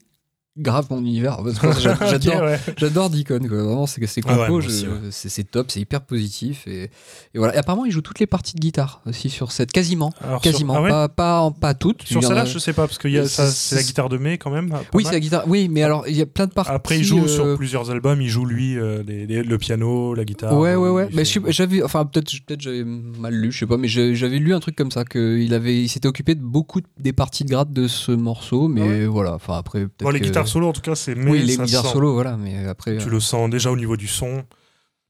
grave 0.60 0.86
mon 0.90 0.98
univers. 1.00 1.38
J'adore, 2.08 2.42
j'adore 2.76 3.10
Deacon, 3.10 3.38
quoi. 3.48 3.62
Vraiment, 3.62 3.86
c'est 3.86 4.04
c'est 4.06 4.20
Ah 4.26 4.48
ouais, 4.48 4.48
ouais. 4.50 4.64
c'est 5.10 5.50
top, 5.50 5.70
c'est 5.70 5.80
hyper 5.80 6.00
positif 6.02 6.66
et, 6.66 6.84
et 6.84 7.38
voilà. 7.38 7.54
Et 7.54 7.58
apparemment, 7.58 7.84
il 7.84 7.92
joue 7.92 8.00
toutes 8.02 8.18
les 8.20 8.26
parties 8.26 8.54
de 8.54 8.60
guitare 8.60 9.02
aussi 9.06 9.30
sur 9.30 9.52
cette, 9.52 9.72
quasiment, 9.72 10.12
Alors, 10.22 10.42
sur- 10.42 10.50
quasiment, 10.52 10.74
ah 10.76 10.82
ouais 10.82 11.08
pas, 11.16 11.50
pas, 11.50 11.74
toutes. 11.74 12.02
Sur 12.02 12.22
celle-là, 12.22 12.44
je 12.44 12.58
sais 12.58 12.72
pas, 12.72 12.86
parce 12.86 12.98
que 12.98 13.08
y 13.08 13.18
a- 13.18 13.26
ça, 13.26 13.50
C'est- 13.50 13.76
la 13.76 13.82
guitare 13.82 14.08
de 14.08 14.18
mai 14.18 14.38
quand 14.38 14.50
même. 14.50 14.72
Oui, 14.94 15.04
c'est 15.04 15.12
la 15.12 15.20
guitare. 15.20 15.44
Oui, 15.46 15.68
mais 15.70 15.82
alors 15.82 16.06
il 16.08 16.16
y 16.16 16.22
a 16.22 16.26
plein 16.26 16.46
de 16.46 16.52
parties. 16.52 16.70
Après, 16.72 16.98
il 16.98 17.04
joue 17.04 17.24
euh, 17.24 17.28
sur 17.28 17.56
plusieurs 17.56 17.90
albums, 17.90 18.20
il 18.20 18.28
joue 18.28 18.44
lui 18.44 18.76
euh, 18.78 19.02
les- 19.06 19.26
les- 19.26 19.42
le 19.42 19.58
piano, 19.58 20.14
la 20.14 20.24
guitare. 20.24 20.56
Ouais, 20.58 20.74
ouais, 20.74 20.88
ouais. 20.90 21.08
Mais 21.12 21.24
j'avais, 21.24 21.82
enfin, 21.82 22.04
peut-être, 22.04 22.30
peut-être 22.46 22.60
j'avais 22.60 22.84
mal 22.84 23.34
lu, 23.34 23.52
je 23.52 23.58
sais 23.60 23.66
pas, 23.66 23.76
mais 23.76 23.88
j'avais 23.88 24.38
lu 24.38 24.54
un 24.54 24.60
truc 24.60 24.76
comme 24.76 24.90
ça, 24.90 25.04
qu'il 25.04 25.52
avait, 25.54 25.82
il 25.82 25.88
s'était 25.88 26.08
occupé 26.08 26.34
de 26.34 26.42
beaucoup 26.42 26.80
de- 26.80 26.86
des 26.98 27.12
parties 27.12 27.44
de 27.44 27.50
grade 27.50 27.72
de 27.72 27.88
ce 27.88 28.12
morceau, 28.12 28.68
mais 28.68 28.80
Ah 28.82 28.86
ouais 28.86 29.06
voilà, 29.06 29.34
enfin, 29.34 29.54
après, 29.56 29.80
peut-être. 29.80 30.02
Bon, 30.04 30.10
les 30.10 30.20
que- 30.20 30.24
guitares 30.24 30.48
solo, 30.50 30.68
en 30.68 30.72
tout 30.72 30.80
cas, 30.80 30.94
c'est 30.94 31.14
mais 31.14 31.30
Oui, 31.30 31.42
les 31.42 31.56
guitares 31.56 31.86
solo, 31.86 32.12
voilà, 32.14 32.36
mais 32.36 32.66
après. 32.66 32.96
Tu 32.98 33.08
euh, 33.08 33.10
le 33.10 33.20
sens 33.20 33.48
déjà 33.50 33.70
au 33.70 33.76
niveau 33.76 33.96
du 33.96 34.06
son. 34.08 34.44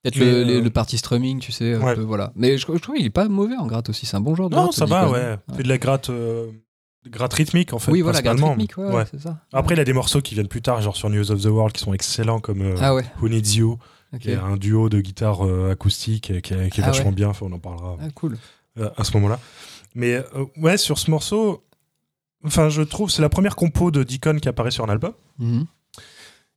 Peut-être 0.03 0.17
Mais, 0.17 0.25
le, 0.25 0.33
euh, 0.33 0.45
le, 0.45 0.61
le 0.61 0.71
party 0.71 0.97
strumming, 0.99 1.41
tu 1.41 1.53
sais. 1.53 1.77
ouais. 1.77 1.95
peu, 1.95 2.01
voilà. 2.03 2.33
Mais 2.35 2.57
je, 2.57 2.67
je 2.73 2.79
trouve 2.79 2.97
qu'il 2.97 3.05
est 3.05 3.11
pas 3.11 3.29
mauvais 3.29 3.57
en 3.57 3.67
gratte 3.67 3.89
aussi. 3.91 4.07
C'est 4.07 4.17
un 4.17 4.21
bon 4.21 4.35
genre 4.35 4.49
de 4.49 4.55
Non, 4.57 4.63
gratte, 4.65 4.75
ça 4.75 4.87
va, 4.87 5.11
ouais. 5.11 5.37
C'est 5.57 5.63
de 5.63 5.69
la 5.69 5.77
gratte, 5.79 6.09
euh, 6.11 6.47
gratte 7.07 7.35
rythmique 7.35 7.73
en 7.75 7.79
fait. 7.79 7.91
Oui, 7.93 8.01
voilà, 8.01 8.23
gratte 8.23 8.41
rythmique, 8.41 8.79
ouais, 8.79 8.91
Ouais. 8.91 9.05
c'est 9.11 9.21
ça. 9.21 9.39
Après, 9.53 9.75
il 9.75 9.81
a 9.81 9.85
des 9.85 9.93
morceaux 9.93 10.21
qui 10.23 10.35
viennent 10.35 10.49
plus 10.49 10.63
tard, 10.63 10.81
genre 10.81 10.97
sur 10.97 11.11
News 11.11 11.31
of 11.31 11.43
the 11.43 11.47
World, 11.47 11.73
qui 11.75 11.83
sont 11.83 11.93
excellents, 11.93 12.41
comme 12.41 12.63
euh, 12.63 12.77
Ah 12.81 12.95
ouais, 12.95 13.05
Who 13.21 13.29
Needs 13.29 13.57
You, 13.59 13.79
qui 14.21 14.31
est 14.31 14.37
un 14.37 14.57
duo 14.57 14.89
de 14.89 15.01
guitare 15.01 15.43
acoustique 15.71 16.25
qui 16.25 16.33
est, 16.33 16.41
qui 16.43 16.81
est 16.81 16.83
Ah 16.83 16.87
vachement 16.87 17.13
bien. 17.13 17.33
On 17.43 17.53
en 17.53 17.59
parlera 17.59 17.97
Ah, 18.01 18.09
cool. 18.15 18.39
à 18.97 19.05
ce 19.05 19.13
moment-là. 19.19 19.39
Mais 19.95 20.23
ouais, 20.57 20.77
sur 20.79 20.99
ce 20.99 21.11
morceau, 21.11 21.63
enfin, 22.45 22.69
je 22.69 22.83
trouve 22.83 23.11
c'est 23.11 23.23
la 23.23 23.29
première 23.29 23.57
compo 23.57 23.91
de 23.91 24.03
Deacon 24.03 24.39
qui 24.41 24.49
apparaît 24.49 24.71
sur 24.71 24.85
un 24.85 24.89
album. 24.89 25.13
Mhm. 25.39 25.67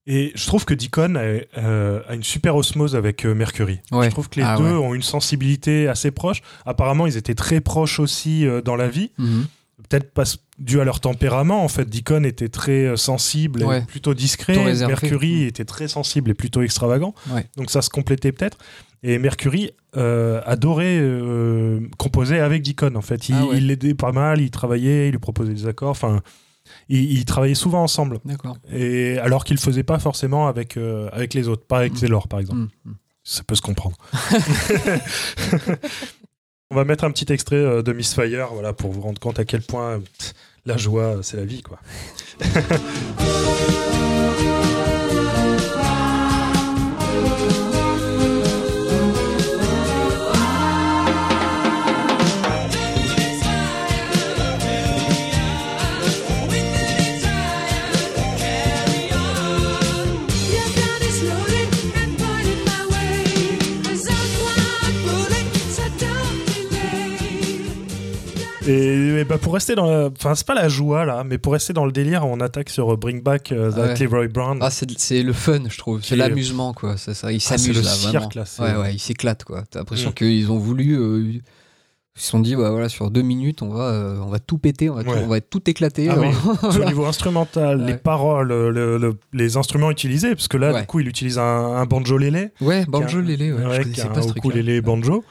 Et 0.06 0.34
je 0.36 0.46
trouve 0.48 0.66
que 0.66 0.74
Deacon 0.74 1.16
a, 1.16 1.20
euh, 1.22 2.02
a 2.10 2.14
une 2.16 2.24
super 2.24 2.58
osmose 2.58 2.94
avec 2.98 3.26
euh, 3.26 3.34
Mercury. 3.34 3.80
Ouais. 3.92 4.08
Je 4.08 4.12
trouve 4.12 4.28
que 4.28 4.38
les 4.42 4.46
Ah 4.46 4.58
deux 4.58 4.64
ouais. 4.66 4.72
ont 4.72 4.94
une 4.94 5.02
sensibilité 5.02 5.88
assez 5.88 6.12
proche. 6.12 6.42
Apparemment, 6.66 7.08
ils 7.08 7.16
étaient 7.16 7.36
très 7.36 7.62
proches 7.62 8.02
aussi 8.02 8.46
euh, 8.46 8.62
dans 8.62 8.76
la 8.76 8.90
vie. 8.90 9.12
Mhm. 9.18 9.46
Peut-être 9.90 10.12
pas 10.14 10.24
dû 10.60 10.82
à 10.82 10.84
leur 10.84 11.00
tempérament. 11.00 11.64
En 11.64 11.68
fait, 11.70 11.86
Deacon 11.90 12.26
était 12.26 12.50
très 12.50 12.96
sensible 12.98 13.62
et 13.62 13.66
Ouais. 13.66 13.82
plutôt 13.82 14.14
discret. 14.14 14.58
Mercury 14.88 15.46
Mm. 15.46 15.48
était 15.48 15.66
très 15.66 15.88
sensible 15.88 16.32
et 16.32 16.34
plutôt 16.34 16.62
extravagant. 16.62 17.16
Donc 17.58 17.70
ça 17.72 17.82
se 17.82 17.90
complétait 17.90 18.32
peut-être. 18.34 18.58
Et 19.04 19.20
Mercury 19.20 19.72
euh, 19.98 20.42
adorait 20.46 20.98
euh, 21.00 21.82
composer 21.98 22.40
avec 22.40 22.62
Deacon. 22.62 22.96
En 22.96 23.02
fait, 23.02 23.28
il 23.30 23.36
Ah 23.38 23.46
ouais. 23.46 23.58
il 23.58 23.68
l'aidait 23.68 23.94
pas 23.96 24.12
mal. 24.14 24.40
Il 24.42 24.50
travaillait, 24.50 25.10
il 25.10 25.12
lui 25.12 25.20
proposait 25.20 25.54
des 25.54 25.68
accords. 25.68 25.90
Enfin, 25.90 26.22
ils, 26.88 27.26
travaillaient 27.26 27.54
souvent 27.54 27.84
ensemble. 27.84 28.20
D'accord. 28.24 28.58
Et 28.72 29.18
alors 29.20 29.44
qu'il 29.44 29.58
le 29.58 29.62
faisait 29.62 29.84
pas 29.84 30.00
forcément 30.00 30.48
avec 30.48 30.78
euh, 30.78 31.10
avec 31.12 31.34
les 31.34 31.50
autres, 31.50 31.66
pas 31.66 31.80
avec 31.80 31.94
Mm. 31.94 31.98
Taylor 31.98 32.28
par 32.30 32.40
exemple. 32.40 32.60
Mhm. 32.62 32.70
Mhm. 32.86 32.96
Ça 33.24 33.44
peut 33.44 33.56
se 33.56 33.62
comprendre. 33.62 33.98
On 36.72 36.76
va 36.76 36.86
mettre 36.86 37.04
un 37.04 37.12
petit 37.12 37.32
extrait 37.32 37.84
de 37.84 37.94
Miss 37.94 38.14
Fire, 38.16 38.48
voilà, 38.54 38.74
pour 38.74 38.92
vous 38.92 39.02
rendre 39.02 39.20
compte 39.20 39.38
à 39.38 39.46
quel 39.46 39.62
point 39.62 40.00
pff, 40.00 40.34
la 40.66 40.76
joie, 40.78 41.18
c'est 41.22 41.38
la 41.38 41.46
vie, 41.46 41.62
quoi. 41.62 41.80
Et, 68.68 69.20
et 69.20 69.24
bah, 69.26 69.38
pour 69.38 69.54
rester 69.54 69.76
dans 69.76 69.90
la... 69.90 70.08
Enfin, 70.08 70.36
c'est 70.36 70.48
pas 70.48 70.54
la 70.54 70.70
joie, 70.70 71.04
là, 71.06 71.24
mais 71.26 71.38
pour 71.38 71.52
rester 71.54 71.74
dans 71.74 71.86
le 71.86 71.92
délire, 71.92 72.26
on 72.26 72.40
attaque 72.40 72.70
sur 72.70 72.94
euh, 72.94 72.96
Bring 72.98 73.22
Back 73.22 73.52
euh, 73.52 73.72
Ah 73.76 73.80
ouais. 73.82 73.94
That 73.94 74.04
Leroy 74.04 74.28
Brown. 74.30 74.58
Ah, 74.62 74.70
c'est 74.72 75.22
le 75.22 75.34
fun, 75.34 75.60
je 75.70 75.78
trouve. 75.78 76.02
C'est 76.04 76.16
est- 76.16 76.18
l'amusement, 76.18 76.74
quoi. 76.74 76.96
C'est 76.98 77.14
ça. 77.14 77.32
Ils 77.34 77.42
Ah, 77.50 77.58
s'amusent 77.58 77.84
là, 77.84 77.90
cirque, 77.92 78.14
vraiment. 78.14 78.30
là, 78.36 78.78
Ouais, 78.78 78.82
ouais, 78.84 78.94
ils 78.96 79.00
s'éclatent, 79.00 79.44
quoi. 79.44 79.64
T'as 79.70 79.80
l'impression 79.80 80.12
Mm. 80.12 80.14
qu'ils 80.14 80.50
ont 80.52 80.58
voulu. 80.60 80.98
euh, 80.98 81.24
ils 81.26 81.42
se 82.22 82.30
sont 82.30 82.40
dit, 82.40 82.56
bah, 82.56 82.70
voilà, 82.70 82.88
sur 82.90 83.10
deux 83.12 83.22
minutes, 83.24 83.62
on 83.64 83.70
va, 83.70 83.86
euh, 83.90 84.20
on 84.24 84.28
va 84.30 84.40
tout 84.40 84.60
péter, 84.60 84.90
on 84.90 84.94
va, 84.96 85.04
tout, 85.04 85.10
on 85.10 85.28
va 85.28 85.42
tout 85.42 85.68
éclater. 85.70 86.08
Ah 86.10 86.16
oui. 86.20 86.28
Alors, 86.62 86.80
au 86.82 86.86
niveau 86.86 87.06
instrumental, 87.08 87.84
les 87.86 87.98
paroles, 87.98 88.48
le- 88.50 88.98
le- 88.98 89.18
les 89.34 89.58
instruments 89.58 89.90
utilisés, 89.92 90.36
parce 90.36 90.48
que 90.48 90.58
là, 90.58 90.80
du 90.80 90.86
coup, 90.88 91.00
il 91.02 91.08
utilise 91.08 91.38
un, 91.40 91.44
un 91.44 91.86
banjo 91.86 92.18
lélé. 92.18 92.52
ouais, 92.62 92.86
banjo 92.86 93.20
lélé, 93.20 93.52
ouais. 93.52 93.66
ouais, 93.66 93.74
je 93.78 93.78
qui 93.80 93.84
connaissais 93.84 94.02
a 94.04 94.10
pas 94.10 94.20
un 94.20 94.22
ce 94.22 94.28
truc. 94.30 94.46
ukulélé 94.46 94.80
banjo. 94.82 95.26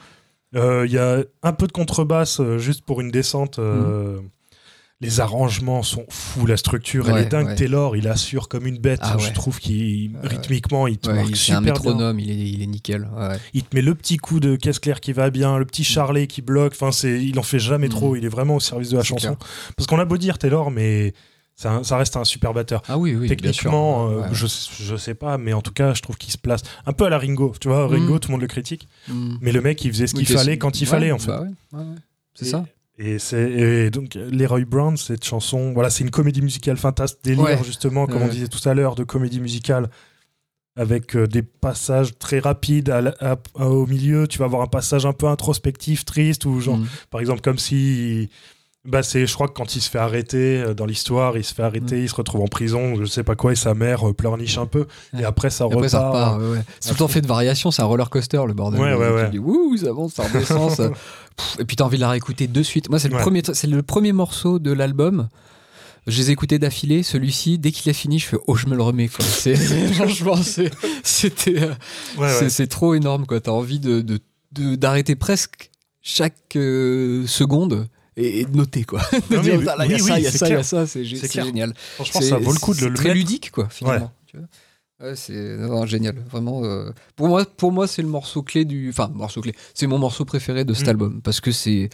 Euh, 0.55 0.85
Il 0.85 0.91
y 0.93 0.97
a 0.97 1.23
un 1.41 1.53
peu 1.53 1.67
de 1.67 1.71
contrebasse 1.71 2.39
euh, 2.39 2.57
juste 2.57 2.81
pour 2.83 3.01
une 3.01 3.11
descente. 3.11 3.59
euh, 3.59 4.19
Les 5.01 5.19
arrangements 5.19 5.83
sont 5.83 6.05
fous, 6.09 6.45
la 6.45 6.55
structure 6.55 7.09
elle 7.09 7.15
Ouais, 7.15 7.21
est 7.23 7.25
dingue. 7.25 7.47
ouais. 7.47 7.55
Taylor, 7.55 7.97
il 7.97 8.07
assure 8.07 8.47
comme 8.47 8.65
une 8.67 8.77
bête. 8.77 8.99
Ah 9.03 9.17
Je 9.19 9.25
ouais. 9.25 9.33
trouve 9.33 9.59
qu'il 9.59 10.15
Euh, 10.15 10.19
rythmiquement, 10.27 10.87
il 10.87 10.97
te 10.97 11.09
marque 11.09 11.35
super 11.35 11.57
un 11.87 12.13
bien. 12.13 12.17
il 12.19 12.29
est, 12.31 12.49
il 12.51 12.61
est 12.63 12.67
nickel. 12.67 13.09
Il 13.53 13.63
te 13.63 13.75
met 13.75 13.81
le 13.81 13.95
petit 13.95 14.15
coup 14.17 14.39
de 14.39 14.55
caisse 14.55 14.79
claire 14.79 15.01
qui 15.01 15.11
va 15.11 15.29
bien, 15.29 15.57
le 15.57 15.65
petit 15.65 15.83
charlet 15.83 16.27
qui 16.27 16.41
bloque. 16.41 16.73
Enfin, 16.73 16.91
c'est, 16.93 17.21
il 17.21 17.37
en 17.37 17.43
fait 17.43 17.59
jamais 17.59 17.87
Mm. 17.87 17.91
trop. 17.91 18.15
Il 18.15 18.23
est 18.23 18.29
vraiment 18.29 18.55
au 18.55 18.59
service 18.61 18.89
de 18.91 18.97
la 18.97 19.03
chanson. 19.03 19.35
clair. 19.35 19.49
Parce 19.75 19.87
qu'on 19.87 19.99
a 19.99 20.05
beau 20.05 20.17
dire 20.17 20.37
Taylor, 20.37 20.71
mais 20.71 21.13
un- 21.65 21.83
ça 21.83 21.97
reste 21.97 22.17
un 22.17 22.23
super 22.23 22.53
batteur. 22.53 22.81
Ah 22.87 22.97
oui, 22.97 23.11
oui. 23.15 23.27
bien 23.27 23.27
sûr. 23.27 23.37
Techniquement, 23.37 24.09
euh, 24.09 24.21
Ouais, 24.21 24.27
je, 24.31 24.47
je 24.81 24.95
sais 24.95 25.13
pas, 25.13 25.37
mais 25.37 25.53
en 25.53 25.61
tout 25.61 25.71
cas, 25.73 25.93
je 25.93 26.01
trouve 26.01 26.17
qu'il 26.17 26.31
se 26.31 26.37
place 26.37 26.61
un 26.85 26.93
peu 26.93 27.05
à 27.05 27.09
la 27.09 27.17
Ringo. 27.19 27.53
Tu 27.59 27.67
vois, 27.67 27.87
Ringo, 27.87 28.15
Mm. 28.15 28.19
tout 28.19 28.29
le 28.29 28.31
monde 28.33 28.41
le 28.41 28.47
critique. 28.47 28.87
Mm. 29.07 29.35
Mais 29.41 29.51
le 29.51 29.61
mec, 29.61 29.83
il 29.85 29.91
faisait 29.91 30.07
ce 30.07 30.13
qu'il 30.15 30.25
fallait 30.27 30.57
quand 30.57 30.81
il 30.81 30.85
ouais, 30.85 30.89
fallait, 30.89 31.11
en 31.11 31.19
fait. 31.19 31.27
bah 31.27 31.43
ouais. 31.73 31.79
C'est 32.35 32.45
ça. 32.45 32.65
Et, 32.99 33.17
c'est, 33.19 33.51
et 33.51 33.89
donc, 33.89 34.13
Leroy 34.15 34.65
Brown, 34.65 34.97
cette 34.97 35.23
chanson, 35.25 35.73
voilà, 35.73 35.89
c'est 35.89 36.03
une 36.03 36.11
comédie 36.11 36.41
musicale 36.43 36.77
fantastique, 36.77 37.23
délire, 37.23 37.43
Ouais. 37.43 37.59
justement, 37.63 38.05
comme 38.07 38.21
on 38.21 38.27
disait 38.27 38.47
tout 38.47 38.67
à 38.69 38.73
l'heure, 38.73 38.93
de 38.95 39.03
comédie 39.03 39.39
musicale, 39.39 39.89
avec 40.75 41.15
euh, 41.15 41.27
des 41.27 41.43
passages 41.43 42.17
très 42.17 42.39
rapides 42.39 42.89
à 42.89 43.01
la- 43.01 43.15
à- 43.19 43.37
à- 43.59 43.67
au 43.67 43.85
milieu. 43.85 44.27
Tu 44.27 44.39
vas 44.39 44.45
avoir 44.45 44.61
un 44.63 44.67
passage 44.67 45.05
un 45.05 45.13
peu 45.13 45.27
introspectif, 45.27 46.03
triste, 46.03 46.45
ou 46.45 46.59
genre, 46.61 46.77
Mm. 46.77 46.87
par 47.11 47.21
exemple, 47.21 47.41
comme 47.41 47.59
si. 47.59 48.29
Bah 48.85 49.01
c'est, 49.01 49.25
je 49.25 49.33
crois 49.33 49.47
que 49.47 49.53
quand 49.53 49.77
il 49.77 49.81
se 49.81 49.89
fait 49.89 49.97
arrêter 49.97 50.61
euh, 50.61 50.73
dans 50.73 50.85
l'histoire, 50.85 51.37
il 51.37 51.43
se 51.45 51.53
fait 51.53 51.63
arrêter, 51.63 51.95
Mm. 52.01 52.03
il 52.03 52.09
se 52.09 52.15
retrouve 52.15 52.41
en 52.41 52.47
prison, 52.47 52.95
je 52.99 53.05
sais 53.05 53.23
pas 53.23 53.35
quoi, 53.35 53.53
et 53.53 53.55
sa 53.55 53.73
mère 53.73 54.09
euh, 54.09 54.13
pleurniche 54.13 54.57
un 54.57 54.65
peu, 54.65 54.87
et 55.17 55.23
après 55.23 55.49
ça 55.49 55.63
Et 55.63 55.67
après, 55.67 55.75
repart. 55.87 55.91
ça 55.91 56.07
repart. 56.09 56.41
ouais, 56.41 56.49
ouais. 56.49 56.63
C'est 56.81 56.89
tout 56.89 56.95
le 56.95 56.99
temps 56.99 57.07
fait 57.07 57.21
de 57.21 57.27
variations, 57.27 57.71
c'est 57.71 57.81
un 57.81 57.85
roller 57.85 58.09
coaster 58.09 58.41
le 58.45 58.53
bordel. 58.53 58.81
Ouais, 58.81 58.93
ouais, 58.93 59.07
Tu 59.07 59.13
ouais. 59.13 59.29
dis, 59.29 59.39
Ouh, 59.39 59.77
ça 59.77 59.87
avance, 59.87 60.13
ça 60.15 60.23
redescend. 60.23 60.69
ça- 60.71 60.89
Et 61.59 61.65
puis 61.65 61.77
t'as 61.77 61.85
envie 61.85 61.95
de 61.97 62.01
la 62.01 62.09
réécouter 62.09 62.47
de 62.47 62.61
suite. 62.61 62.89
Moi, 62.89 62.99
c'est 62.99 63.07
le, 63.07 63.15
Ouais. 63.15 63.21
premier, 63.21 63.41
c'est 63.53 63.67
le 63.67 63.81
premier 63.83 64.11
morceau 64.11 64.59
de 64.59 64.71
l'album. 64.73 65.29
Je 66.05 66.17
les 66.17 66.29
ai 66.29 66.33
écoutés 66.33 66.59
d'affilée. 66.59 67.01
Celui-ci, 67.03 67.57
dès 67.57 67.71
qu'il 67.71 67.89
a 67.89 67.93
fini, 67.93 68.19
je 68.19 68.27
fais 68.27 68.37
Oh, 68.47 68.55
je 68.55 68.67
me 68.67 68.75
le 68.75 68.83
remets. 68.83 69.07
Quoi. 69.07 69.23
C'est, 69.25 69.55
franchement, 69.93 70.35
c'était, 71.03 71.63
euh, 71.63 71.73
Ouais, 72.17 72.49
c'est, 72.49 72.67
trop 72.67 72.93
énorme. 72.93 73.25
Quoi. 73.25 73.39
T'as 73.39 73.51
envie 73.51 73.79
de, 73.79 74.03
d'arrêter 74.51 75.15
presque 75.15 75.71
chaque 76.01 76.57
euh, 76.57 77.25
seconde 77.25 77.87
et, 78.17 78.41
et 78.41 78.45
de 78.45 78.55
noter. 78.55 78.83
Quoi. 78.83 79.01
de 79.29 79.35
Non, 79.35 79.41
dire, 79.41 79.59
mais 79.59 79.65
là, 79.65 79.75
il 79.85 79.91
y 79.91 79.93
a 79.93 79.97
oui, 79.97 80.01
ça, 80.01 80.19
il 80.19 80.23
y 80.23 80.27
a 80.27 80.31
c'est 80.31 80.37
ça, 80.37 80.45
il 80.47 80.49
y 80.49 80.53
a 80.53 80.55
clair. 80.57 80.65
ça. 80.65 80.87
C'est, 80.87 81.03
génial. 81.03 81.73
Franchement, 81.95 82.21
ça 82.21 82.37
vaut 82.37 82.53
le 82.53 82.59
coup 82.59 82.73
de 82.73 82.85
le 82.85 82.93
très 82.93 83.09
mettre. 83.09 83.17
ludique, 83.17 83.51
quoi, 83.51 83.67
finalement. 83.69 84.11
Ouais, 85.01 85.15
c'est 85.15 85.57
génial, 85.87 86.15
vraiment. 86.31 86.63
euh, 86.63 86.91
Pour 87.15 87.27
moi, 87.27 87.45
pour 87.45 87.71
moi, 87.71 87.87
c'est 87.87 88.01
le 88.01 88.07
morceau 88.07 88.41
clé 88.41 88.63
du, 88.63 88.89
enfin, 88.89 89.09
morceau 89.13 89.41
clé. 89.41 89.53
C'est 89.73 89.87
mon 89.87 89.97
morceau 89.97 90.23
préféré 90.23 90.63
de 90.65 90.73
cet 90.73 90.85
Mm. 90.87 90.89
album 90.89 91.21
parce 91.21 91.41
que 91.41 91.51
c'est, 91.51 91.89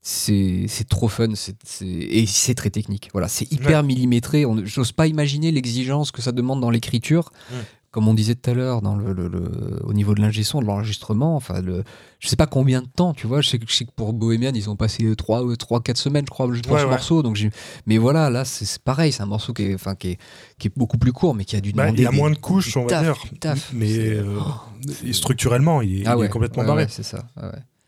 c'est, 0.00 0.66
trop 0.88 1.08
fun, 1.08 1.34
c'est, 1.34 1.56
c'est- 1.64 1.84
et 1.86 2.24
c'est 2.26 2.54
très 2.54 2.70
technique. 2.70 3.10
Voilà, 3.12 3.28
c'est 3.28 3.50
hyper 3.52 3.82
millimétré. 3.82 4.44
J'ose 4.64 4.92
pas 4.92 5.06
imaginer 5.06 5.50
l'exigence 5.52 6.12
que 6.12 6.22
ça 6.22 6.32
demande 6.32 6.60
dans 6.60 6.70
l'écriture. 6.70 7.30
Mm. 7.50 7.54
Comme 7.92 8.08
on 8.08 8.14
disait 8.14 8.34
tout 8.34 8.50
à 8.50 8.52
l'heure, 8.54 8.82
dans 8.82 8.94
le, 8.94 9.14
le- 9.14 9.28
le- 9.28 9.80
au 9.84 9.94
niveau 9.94 10.14
de 10.14 10.20
l'ingé 10.20 10.42
son, 10.42 10.60
de 10.60 10.66
l'enregistrement, 10.66 11.34
enfin, 11.34 11.62
le, 11.62 11.82
je 12.20 12.28
sais 12.28 12.36
pas 12.36 12.46
combien 12.46 12.82
de 12.82 12.86
temps, 12.88 13.14
tu 13.14 13.26
vois. 13.26 13.40
Je 13.40 13.48
sais, 13.48 13.58
que- 13.58 13.64
je 13.66 13.74
sais 13.74 13.84
que 13.86 13.90
pour 13.96 14.12
Bohemian, 14.12 14.52
ils 14.54 14.68
ont 14.68 14.76
passé 14.76 15.16
3 15.16 15.42
trois, 15.56 15.80
4 15.80 15.96
semaines, 15.96 16.24
je 16.26 16.30
crois, 16.30 16.52
juste 16.52 16.64
pour 16.66 16.74
Ouais, 16.74 16.80
ce 16.80 16.84
ouais. 16.84 16.90
morceau. 16.90 17.22
Donc 17.22 17.40
mais 17.86 17.96
voilà, 17.96 18.28
là, 18.28 18.44
c'est 18.44 18.78
pareil, 18.82 19.12
c'est 19.12 19.22
un 19.22 19.26
morceau 19.26 19.54
qui 19.54 19.62
est, 19.62 19.74
enfin, 19.74 19.94
qui 19.94 20.08
est, 20.10 20.18
qui 20.58 20.68
est 20.68 20.72
beaucoup 20.76 20.98
plus 20.98 21.12
court, 21.12 21.34
mais 21.34 21.46
qui 21.46 21.56
a 21.56 21.60
dû 21.62 21.72
Bah, 21.72 21.84
demander. 21.84 22.02
il 22.02 22.06
a 22.06 22.10
des- 22.10 22.16
moins 22.16 22.30
de 22.30 22.36
couches, 22.36 22.76
on 22.76 22.82
va 22.82 22.88
taf, 22.88 23.02
dire. 23.04 23.38
taf. 23.40 23.70
Mais 23.72 23.96
euh, 23.96 24.38
et 25.04 25.12
structurellement, 25.14 25.80
il 25.80 26.02
est, 26.02 26.06
Ah 26.06 26.10
il 26.10 26.12
est 26.12 26.20
ouais, 26.22 26.28
complètement 26.28 26.64
barré. 26.64 26.86
c'est 26.90 27.02
ça. 27.02 27.24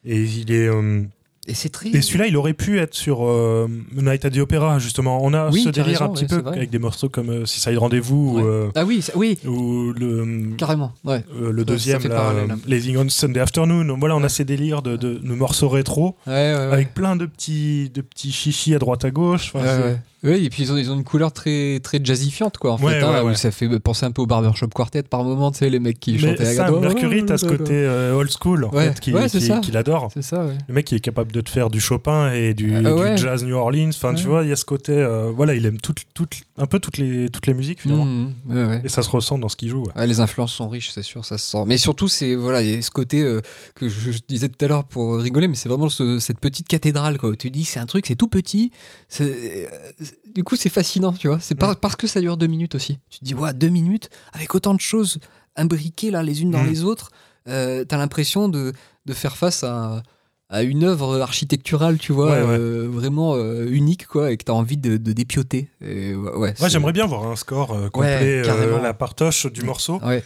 Et 0.04 0.22
il 0.22 0.50
est. 0.52 0.68
euh, 0.68 1.02
Et 1.50 1.54
c'est 1.54 1.70
très. 1.70 1.88
Et 1.88 2.02
celui-là, 2.02 2.26
il 2.26 2.36
aurait 2.36 2.52
pu 2.52 2.78
être 2.78 2.94
sur 2.94 3.24
euh, 3.26 3.66
Night 3.96 4.24
at 4.26 4.30
the 4.30 4.36
Opera, 4.38 4.78
justement. 4.78 5.18
On 5.24 5.32
a 5.32 5.48
Oui, 5.50 5.62
ce 5.62 5.70
délire 5.70 6.00
raison, 6.00 6.04
un 6.04 6.08
petit 6.10 6.32
ouais, 6.34 6.42
peu 6.42 6.48
avec 6.48 6.68
des 6.68 6.78
morceaux 6.78 7.08
comme 7.08 7.30
euh, 7.30 7.46
Seaside 7.46 7.78
Rendez-vous 7.78 8.34
Ouais. 8.36 8.42
ou, 8.42 8.46
euh, 8.46 8.68
Ah 8.74 8.84
oui, 8.84 9.02
oui, 9.14 9.38
ou 9.46 9.92
le, 9.94 10.54
carrément. 10.58 10.92
Ouais. 11.04 11.24
euh, 11.40 11.50
le 11.50 11.64
deuxième, 11.64 12.02
là, 12.02 12.08
parallèle. 12.10 12.50
euh, 12.50 12.56
Lazy 12.66 12.96
on 12.98 13.08
Sunday 13.08 13.40
Afternoon. 13.40 13.96
Voilà, 13.98 14.14
on 14.16 14.22
a 14.24 14.28
ces 14.28 14.44
délires 14.44 14.82
de, 14.82 14.96
de- 14.96 15.14
de 15.18 15.34
morceaux 15.34 15.68
rétro 15.70 16.16
avec 16.26 16.92
plein 16.92 17.16
de 17.16 17.24
petits, 17.24 17.90
de 17.94 18.02
petits 18.02 18.30
chichis 18.30 18.74
à 18.74 18.78
droite 18.78 19.04
à 19.06 19.10
gauche. 19.10 19.50
Enfin. 19.54 19.96
Oui, 20.24 20.44
et 20.44 20.50
puis 20.50 20.64
ils 20.64 20.72
ont, 20.72 20.76
ils 20.76 20.90
ont 20.90 20.94
une 20.94 21.04
couleur 21.04 21.32
très, 21.32 21.78
très 21.80 22.00
jazzifiante, 22.02 22.58
quoi, 22.58 22.72
en 22.72 22.78
Ouais, 22.78 22.94
fait. 22.98 23.02
hein, 23.04 23.12
ouais, 23.14 23.20
où 23.20 23.26
ouais. 23.28 23.34
Ça 23.36 23.50
fait 23.52 23.68
penser 23.78 24.04
un 24.04 24.10
peu 24.10 24.22
au 24.22 24.26
Barbershop 24.26 24.66
Quartet 24.68 25.04
par 25.04 25.22
moment, 25.22 25.52
tu 25.52 25.58
sais, 25.58 25.70
les 25.70 25.78
mecs 25.78 26.00
qui 26.00 26.12
Mais 26.14 26.18
chantaient 26.18 26.42
à 26.46 26.52
ça, 26.54 26.64
Gado. 26.64 26.80
Mercury, 26.80 27.24
t'as 27.24 27.38
ce 27.38 27.46
côté 27.46 27.72
euh, 27.74 28.14
old 28.14 28.30
school, 28.30 28.64
en 28.64 28.72
fait, 28.72 28.98
qui- 28.98 29.12
c'est 29.28 29.38
qui- 29.38 29.46
ça. 29.46 29.58
qu'il 29.60 29.76
adore. 29.76 30.10
Ça. 30.20 30.46
Le 30.66 30.74
mec, 30.74 30.90
il 30.90 30.96
est 30.96 31.00
capable 31.00 31.30
de 31.30 31.40
te 31.40 31.50
faire 31.50 31.70
du 31.70 31.80
Chopin 31.80 32.32
et 32.32 32.52
du, 32.54 32.74
Ah 32.74 32.80
du 33.14 33.16
jazz 33.22 33.44
New 33.44 33.54
Orleans. 33.54 33.90
Enfin, 33.90 34.14
tu 34.14 34.26
vois, 34.26 34.42
il 34.42 34.48
y 34.48 34.52
a 34.52 34.56
ce 34.56 34.64
côté. 34.64 34.92
euh, 34.92 35.30
voilà, 35.32 35.54
il 35.54 35.64
aime 35.66 35.78
toutes, 35.80 36.02
toutes, 36.14 36.40
un 36.58 36.66
peu 36.66 36.78
toutes 36.80 36.98
les, 36.98 37.28
toutes 37.30 37.46
les 37.46 37.54
musiques, 37.54 37.82
finalement. 37.82 38.04
Mmh, 38.04 38.34
ouais, 38.48 38.64
ouais. 38.66 38.80
Et 38.84 38.88
ça 38.88 39.02
se 39.02 39.08
ressent 39.10 39.38
dans 39.38 39.48
ce 39.48 39.56
qu'il 39.56 39.68
joue. 39.68 39.82
ouais. 39.84 39.92
Ouais, 39.96 40.06
les 40.06 40.20
influences 40.20 40.52
sont 40.52 40.68
riches, 40.68 40.90
c'est 40.90 41.02
sûr, 41.02 41.24
ça 41.24 41.38
se 41.38 41.46
sent. 41.50 41.64
Mais 41.66 41.78
surtout, 41.78 42.08
c'est 42.08 42.34
voilà, 42.34 42.62
il 42.62 42.70
y 42.70 42.74
a 42.74 42.82
ce 42.82 42.90
côté 42.90 43.22
euh, 43.22 43.40
que 43.74 43.88
je, 43.88 44.10
je 44.12 44.18
disais 44.26 44.48
tout 44.48 44.64
à 44.64 44.68
l'heure 44.68 44.84
pour 44.84 45.16
rigoler, 45.18 45.48
mais 45.48 45.54
c'est 45.54 45.68
vraiment 45.68 45.88
ce- 45.88 46.18
cette 46.18 46.40
petite 46.40 46.68
cathédrale 46.68 47.16
quoi. 47.18 47.34
Tu 47.36 47.50
dis, 47.50 47.64
c'est 47.64 47.80
un 47.80 47.86
truc, 47.86 48.06
c'est 48.06 48.16
tout 48.16 48.28
petit. 48.28 48.72
c'est- 49.08 49.68
euh, 49.72 50.04
Du 50.34 50.44
coup, 50.44 50.56
c'est 50.56 50.68
fascinant, 50.68 51.12
tu 51.12 51.28
vois. 51.28 51.38
C'est 51.40 51.54
par- 51.54 51.76
parce 51.80 51.96
que 51.96 52.06
ça 52.06 52.20
dure 52.20 52.36
deux 52.36 52.46
minutes 52.48 52.74
aussi. 52.74 52.98
Tu 53.10 53.18
te 53.20 53.24
dis, 53.24 53.34
ouais, 53.34 53.52
deux 53.54 53.68
minutes 53.70 54.10
avec 54.32 54.54
autant 54.54 54.74
de 54.74 54.80
choses 54.80 55.18
imbriquées 55.56 56.10
là, 56.10 56.22
les 56.22 56.42
unes 56.42 56.50
dans 56.50 56.62
les 56.62 56.84
autres. 56.84 57.10
euh, 57.48 57.82
t'as 57.84 57.96
l'impression 57.96 58.48
de, 58.50 58.72
de 59.06 59.12
faire 59.14 59.36
face 59.36 59.64
à, 59.64 60.02
à 60.50 60.62
une 60.62 60.84
œuvre 60.84 61.20
architecturale, 61.20 61.98
tu 61.98 62.12
vois, 62.12 62.26
Ouais, 62.30 62.42
ouais. 62.42 62.58
euh, 62.58 62.88
vraiment 62.90 63.34
euh, 63.34 63.66
unique, 63.70 64.06
quoi, 64.06 64.32
et 64.32 64.36
que 64.38 64.44
t'as 64.44 64.54
envie 64.54 64.78
de, 64.78 64.96
de 64.96 65.12
dépioter. 65.12 65.68
Et, 65.84 66.14
ouais, 66.14 66.54
j'aimerais 66.68 66.92
bien 66.92 67.06
voir 67.06 67.26
un 67.26 67.36
score 67.36 67.72
euh, 67.72 67.88
complet, 67.90 68.40
euh, 68.40 68.44
carrément. 68.44 68.78
la 68.78 68.94
partoche 68.94 69.44
du 69.52 69.60
morceau, 69.62 70.00
Ouais. 70.02 70.24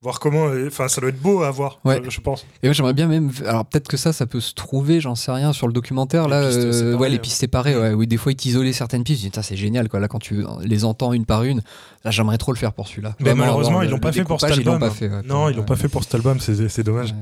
voir 0.00 0.20
comment. 0.20 0.46
Enfin, 0.68 0.86
ça 0.86 1.00
doit 1.00 1.10
être 1.10 1.20
beau 1.20 1.42
à 1.42 1.50
voir, 1.50 1.80
je, 1.84 2.20
pense. 2.20 2.46
Et 2.62 2.68
moi 2.68 2.72
j'aimerais 2.72 2.92
bien 2.92 3.08
même. 3.08 3.32
Alors 3.46 3.64
peut-être 3.66 3.88
que 3.88 3.96
ça, 3.96 4.12
ça 4.12 4.26
peut 4.26 4.38
se 4.38 4.54
trouver, 4.54 5.00
j'en 5.00 5.16
sais 5.16 5.32
rien, 5.32 5.52
sur 5.52 5.66
le 5.66 5.72
documentaire. 5.72 6.28
Les 6.28 6.30
là, 6.30 6.46
pistes 6.48 6.60
séparées, 6.72 6.94
ouais, 6.94 7.08
les 7.08 7.18
pistes 7.18 7.40
séparées. 7.40 7.76
Ouais, 7.76 7.92
oui, 7.94 8.06
des 8.06 8.16
fois 8.16 8.30
ils 8.30 8.36
t'isolaient 8.36 8.72
certaines 8.72 9.02
pistes. 9.02 9.24
Je 9.24 9.28
dis, 9.28 9.38
c'est 9.42 9.56
génial, 9.56 9.88
quoi. 9.88 9.98
Là, 9.98 10.06
quand 10.06 10.20
tu 10.20 10.44
les 10.62 10.84
entends 10.84 11.12
une 11.14 11.24
par 11.26 11.42
une, 11.42 11.62
là, 12.04 12.12
j'aimerais 12.12 12.38
trop 12.38 12.52
le 12.52 12.58
faire 12.58 12.74
pour 12.74 12.86
celui-là. 12.86 13.16
En- 13.20 13.34
malheureusement, 13.34 13.78
en- 13.78 13.82
ils 13.82 13.88
l'ont 13.88 13.96
le 13.96 14.00
pas 14.00 14.12
fait 14.12 14.22
pour 14.22 14.40
cet 14.40 14.52
album. 14.52 14.78
pas 14.78 14.88
ouais, 14.90 15.10
non, 15.26 15.48
ils 15.48 15.56
l'ont 15.56 15.64
pas 15.64 15.74
fait 15.74 15.88
pour 15.88 16.04
cet 16.04 16.14
album, 16.14 16.38
c'est 16.38 16.68
c'est 16.68 16.84
dommage. 16.84 17.12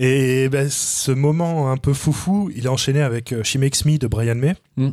Et 0.00 0.48
ben, 0.48 0.68
ce 0.70 1.10
moment 1.10 1.70
un 1.72 1.76
peu 1.76 1.92
foufou, 1.92 2.50
il 2.54 2.66
est 2.66 2.68
enchaîné 2.68 3.02
avec 3.02 3.32
euh, 3.32 3.42
She 3.42 3.56
Makes 3.56 3.84
Me 3.84 3.98
de 3.98 4.06
Brian 4.06 4.36
May, 4.36 4.54
Mm. 4.76 4.90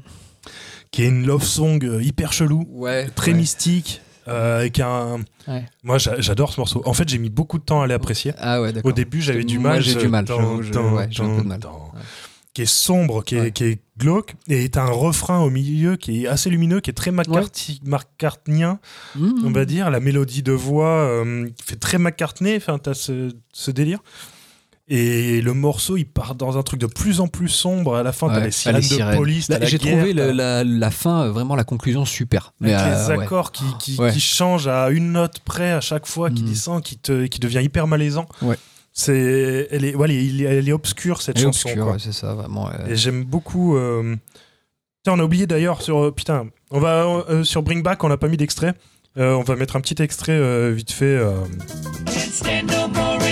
qui 0.91 1.03
est 1.03 1.07
une 1.07 1.25
love 1.27 1.43
song 1.43 1.79
euh, 1.85 2.01
hyper 2.01 2.33
chelou, 2.33 2.65
Ouais. 2.71 3.07
très 3.15 3.31
ouais. 3.31 3.37
mystique, 3.37 4.01
euh, 4.27 4.59
avec 4.61 4.79
un. 4.79 5.19
Ouais. 5.47 5.63
Moi, 5.83 5.99
j'a- 5.99 6.19
j'adore 6.19 6.51
ce 6.51 6.59
morceau. 6.59 6.81
En 6.85 6.93
fait, 6.93 7.07
j'ai 7.07 7.19
mis 7.19 7.29
beaucoup 7.29 7.59
de 7.59 7.63
temps 7.63 7.81
à 7.83 7.87
l'apprécier. 7.87 8.33
Ah. 8.39 8.59
Au 8.83 8.91
début, 8.91 9.21
j'avais 9.21 9.43
du 9.43 9.59
mal. 9.59 9.81
j'ai 9.83 9.93
du 9.95 10.07
mal. 10.07 10.25
Qui 12.55 12.61
est 12.61 12.65
sombre, 12.65 13.21
qui 13.21 13.35
est, 13.35 13.51
qui 13.51 13.65
est 13.65 13.79
glauque, 13.97 14.33
et 14.47 14.69
t'as 14.69 14.83
un 14.83 14.89
refrain 14.91 15.39
au 15.41 15.49
milieu 15.49 15.97
qui 15.97 16.23
est 16.23 16.27
assez 16.27 16.49
lumineux, 16.49 16.79
qui 16.79 16.89
est 16.89 16.93
très 16.93 17.11
McCarthy, 17.11 17.81
McCartneyen, 17.85 18.79
Mmh. 19.17 19.31
on 19.45 19.51
va 19.51 19.65
dire. 19.65 19.91
La 19.91 19.99
mélodie 19.99 20.41
de 20.41 20.53
voix 20.53 20.87
euh, 21.03 21.49
qui 21.57 21.63
fait 21.65 21.75
très 21.75 21.97
McCartney, 21.97 22.55
enfin, 22.55 22.77
t'as 22.79 22.93
ce, 22.93 23.35
ce 23.51 23.71
délire. 23.71 23.99
Et 24.87 25.41
le 25.41 25.53
morceau, 25.53 25.97
il 25.97 26.05
part 26.05 26.35
dans 26.35 26.59
un 26.59 26.63
truc 26.63 26.79
de 26.79 26.85
plus 26.85 27.19
en 27.19 27.27
plus 27.27 27.49
sombre. 27.49 27.95
À 27.95 28.03
la 28.03 28.11
fin, 28.11 28.27
t'as 28.27 28.35
Ouais, 28.37 28.45
les 28.45 28.51
sirènes, 28.51 28.75
ah, 28.75 28.79
les 28.79 28.85
sirènes. 28.85 29.11
de 29.13 29.17
police, 29.17 29.47
t'as 29.47 29.65
J'ai 29.65 29.79
trouvé 29.79 30.13
le- 30.13 30.27
t'as- 30.27 30.33
la, 30.33 30.63
la 30.63 30.91
fin, 30.91 31.23
euh, 31.23 31.31
vraiment 31.31 31.55
la 31.55 31.63
conclusion 31.63 32.05
super. 32.05 32.53
Mais 32.59 32.71
avec 32.73 32.93
euh, 32.93 33.09
les 33.13 33.17
ouais. 33.17 33.23
accords 33.25 33.51
qui, 33.51 33.63
qui, 33.79 33.99
Ouais. 33.99 34.11
qui 34.11 34.19
changent 34.19 34.67
à 34.67 34.91
une 34.91 35.11
note 35.11 35.39
près 35.39 35.71
à 35.71 35.81
chaque 35.81 36.05
fois, 36.05 36.29
qui 36.29 36.43
Mhm. 36.43 36.49
descend, 36.49 36.83
qui, 36.83 36.97
te, 36.97 37.25
qui 37.25 37.39
devient 37.39 37.61
hyper 37.63 37.87
malaisant. 37.87 38.27
Ouais. 38.43 38.57
C'est, 38.93 39.67
elle, 39.71 39.85
est, 39.85 39.95
ouais, 39.95 40.07
elle, 40.07 40.41
est, 40.41 40.43
elle 40.43 40.69
est 40.69 40.71
obscure, 40.71 41.21
cette 41.21 41.37
Elle 41.37 41.41
est 41.41 41.45
chanson. 41.47 41.97
c'est 41.97 42.13
ça, 42.13 42.35
vraiment. 42.35 42.69
euh, 42.69 42.85
Et 42.87 42.95
j'aime 42.95 43.23
beaucoup. 43.23 43.75
euh, 43.77 44.15
Putain, 45.03 45.17
on 45.17 45.19
a 45.19 45.23
oublié 45.23 45.47
d'ailleurs 45.47 45.81
sur. 45.81 45.97
euh, 46.05 46.11
Putain, 46.11 46.45
on 46.69 46.79
va 46.79 47.05
euh, 47.29 47.43
sur 47.43 47.63
Bring 47.63 47.81
Back, 47.83 48.03
on 48.03 48.09
n'a 48.09 48.17
pas 48.17 48.27
mis 48.27 48.37
d'extrait. 48.37 48.73
Euh, 49.17 49.33
on 49.33 49.41
va 49.43 49.55
mettre 49.55 49.75
un 49.77 49.81
petit 49.81 49.99
extrait 50.01 50.33
euh, 50.33 50.71
vite 50.75 50.91
fait. 50.91 51.17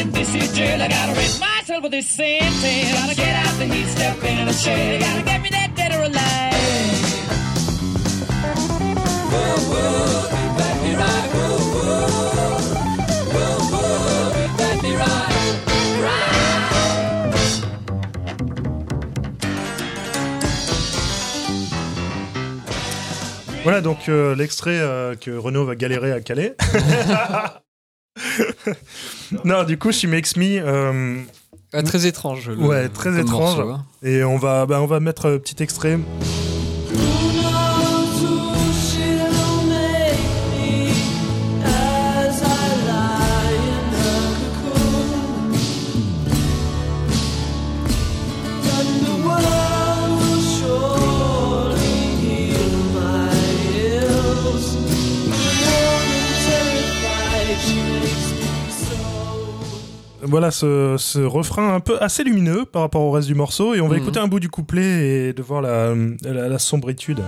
In 0.03 0.11
this 0.11 0.33
heat 0.33 0.51
jail. 0.53 0.81
I 0.81 0.87
gotta 0.87 1.13
rid 1.19 1.39
myself 1.39 1.83
with 1.83 1.91
this 1.91 2.09
sin 2.09 2.51
tail. 2.61 2.95
Gotta 2.95 3.15
get 3.15 3.35
out 3.45 3.53
the 3.59 3.65
heat, 3.65 3.87
step 3.87 4.23
into 4.23 4.45
the 4.45 4.53
shade. 4.53 4.99
Gotta 5.01 5.23
get 5.23 5.41
me 5.41 5.49
that 5.49 5.75
dead 5.75 5.91
or 5.93 6.03
alive. 6.03 6.53
Whoa, 9.31 9.73
whoa. 9.73 10.13
Voilà 23.63 23.79
donc 23.79 24.09
euh, 24.09 24.35
l'extrait 24.35 24.77
euh, 24.77 25.15
que 25.15 25.31
Renault 25.31 25.63
va 25.63 25.77
galérer 25.77 26.11
à 26.11 26.19
caler. 26.19 26.53
non, 29.45 29.63
du 29.63 29.77
coup, 29.77 29.91
She 29.91 30.05
Makes 30.05 30.35
Me. 30.37 30.59
euh, 30.59 31.21
ah, 31.73 31.83
très 31.83 32.05
étrange. 32.05 32.49
le- 32.49 32.57
Ouais, 32.57 32.89
très 32.89 33.19
étrange. 33.19 33.57
morceau, 33.57 33.69
hein. 33.71 33.85
et 34.03 34.23
on 34.23 34.37
va, 34.37 34.65
bah, 34.65 34.81
on 34.81 34.85
va 34.85 34.99
mettre 34.99 35.27
un 35.27 35.37
petit 35.37 35.61
extrait. 35.63 35.97
Voilà 60.33 60.49
ce, 60.49 60.95
ce 60.97 61.19
refrain 61.19 61.75
un 61.75 61.79
peu 61.79 62.01
assez 62.01 62.23
lumineux 62.23 62.65
par 62.65 62.81
rapport 62.81 63.03
au 63.03 63.11
reste 63.11 63.27
du 63.27 63.35
morceau. 63.35 63.75
Et 63.75 63.81
on 63.81 63.87
va 63.87 63.97
Mhm. 63.97 64.01
écouter 64.01 64.19
un 64.19 64.27
bout 64.27 64.39
du 64.39 64.49
couplet 64.49 65.27
et 65.27 65.33
de 65.33 65.43
voir 65.43 65.61
la, 65.61 65.93
la, 66.23 66.49
la 66.49 66.57
sombritude. 66.57 67.21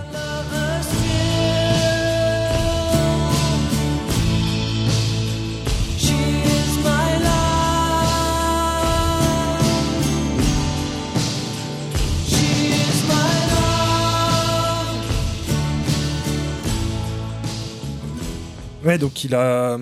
Ouais, 18.84 18.98
donc 18.98 19.24
il 19.24 19.34
a, 19.34 19.78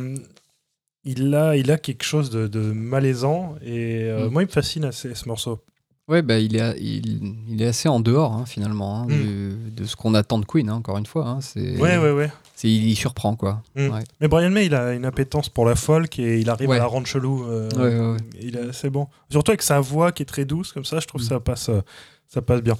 il 1.04 1.34
a, 1.34 1.56
il 1.56 1.70
a 1.70 1.78
quelque 1.78 2.04
chose 2.04 2.30
de, 2.30 2.46
de 2.46 2.60
malaisant 2.60 3.54
et 3.62 4.04
euh, 4.04 4.28
Mm. 4.28 4.32
moi 4.32 4.42
il 4.42 4.46
me 4.46 4.50
fascine 4.50 4.84
assez 4.84 5.14
ce 5.14 5.28
morceau. 5.28 5.58
Ouais, 6.06 6.20
bah, 6.20 6.38
il, 6.38 6.54
est, 6.56 6.76
il, 6.82 7.34
il 7.48 7.62
est 7.62 7.66
assez 7.66 7.88
en 7.88 7.98
dehors, 7.98 8.34
hein, 8.34 8.44
finalement, 8.46 9.00
hein, 9.00 9.06
Mm. 9.08 9.70
de 9.74 9.84
ce 9.86 9.96
qu'on 9.96 10.12
attend 10.14 10.38
de 10.38 10.44
Queen, 10.44 10.68
hein, 10.68 10.74
encore 10.74 10.98
une 10.98 11.06
fois. 11.06 11.38
c'est, 11.40 11.78
Ouais, 11.80 11.96
ouais, 11.96 12.10
ouais. 12.12 12.30
c'est- 12.54 12.68
il, 12.68 12.88
il 12.90 12.94
surprend, 12.94 13.36
quoi. 13.36 13.62
Mm. 13.74 13.88
Ouais. 13.88 14.04
Mais 14.20 14.28
Brian 14.28 14.50
May, 14.50 14.66
il 14.66 14.74
a 14.74 14.92
une 14.92 15.06
appétence 15.06 15.48
pour 15.48 15.64
la 15.64 15.74
folk 15.76 16.18
et 16.18 16.40
il 16.40 16.50
arrive 16.50 16.68
Ouais. 16.68 16.76
à 16.76 16.80
la 16.80 16.86
rendre 16.86 17.06
chelou. 17.06 17.44
euh, 17.44 17.70
Ouais, 17.76 17.98
ouais, 17.98 18.12
ouais. 18.12 18.16
Il 18.42 18.56
est 18.56 18.68
assez 18.68 18.90
bon. 18.90 19.08
Surtout 19.30 19.52
avec 19.52 19.62
sa 19.62 19.80
voix 19.80 20.12
qui 20.12 20.22
est 20.22 20.26
très 20.26 20.44
douce, 20.44 20.72
comme 20.72 20.84
ça, 20.84 21.00
je 21.00 21.06
trouve 21.06 21.22
que 21.22 21.26
ça 21.26 21.40
passe, 21.40 21.70
euh, 21.70 21.80
ça 22.28 22.42
passe 22.42 22.60
bien. 22.60 22.76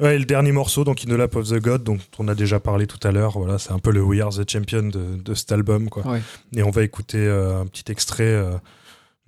Ouais, 0.00 0.14
et 0.14 0.18
le 0.18 0.24
dernier 0.24 0.52
morceau, 0.52 0.84
donc 0.84 1.02
In 1.04 1.10
the 1.10 1.18
Lap 1.18 1.34
of 1.34 1.48
the 1.48 1.60
God, 1.60 1.82
dont 1.82 1.98
on 2.18 2.28
a 2.28 2.36
déjà 2.36 2.60
parlé 2.60 2.86
tout 2.86 3.00
à 3.06 3.10
l'heure, 3.10 3.36
voilà, 3.36 3.58
c'est 3.58 3.72
un 3.72 3.80
peu 3.80 3.90
le 3.90 4.00
We 4.00 4.20
Are 4.20 4.30
the 4.30 4.48
Champion 4.48 4.84
de, 4.84 5.16
de 5.16 5.34
cet 5.34 5.50
album, 5.50 5.88
quoi. 5.88 6.06
Ouais. 6.06 6.22
Et 6.54 6.62
on 6.62 6.70
va 6.70 6.84
écouter 6.84 7.18
euh, 7.18 7.62
un 7.62 7.66
petit 7.66 7.90
extrait, 7.90 8.22
euh, 8.22 8.52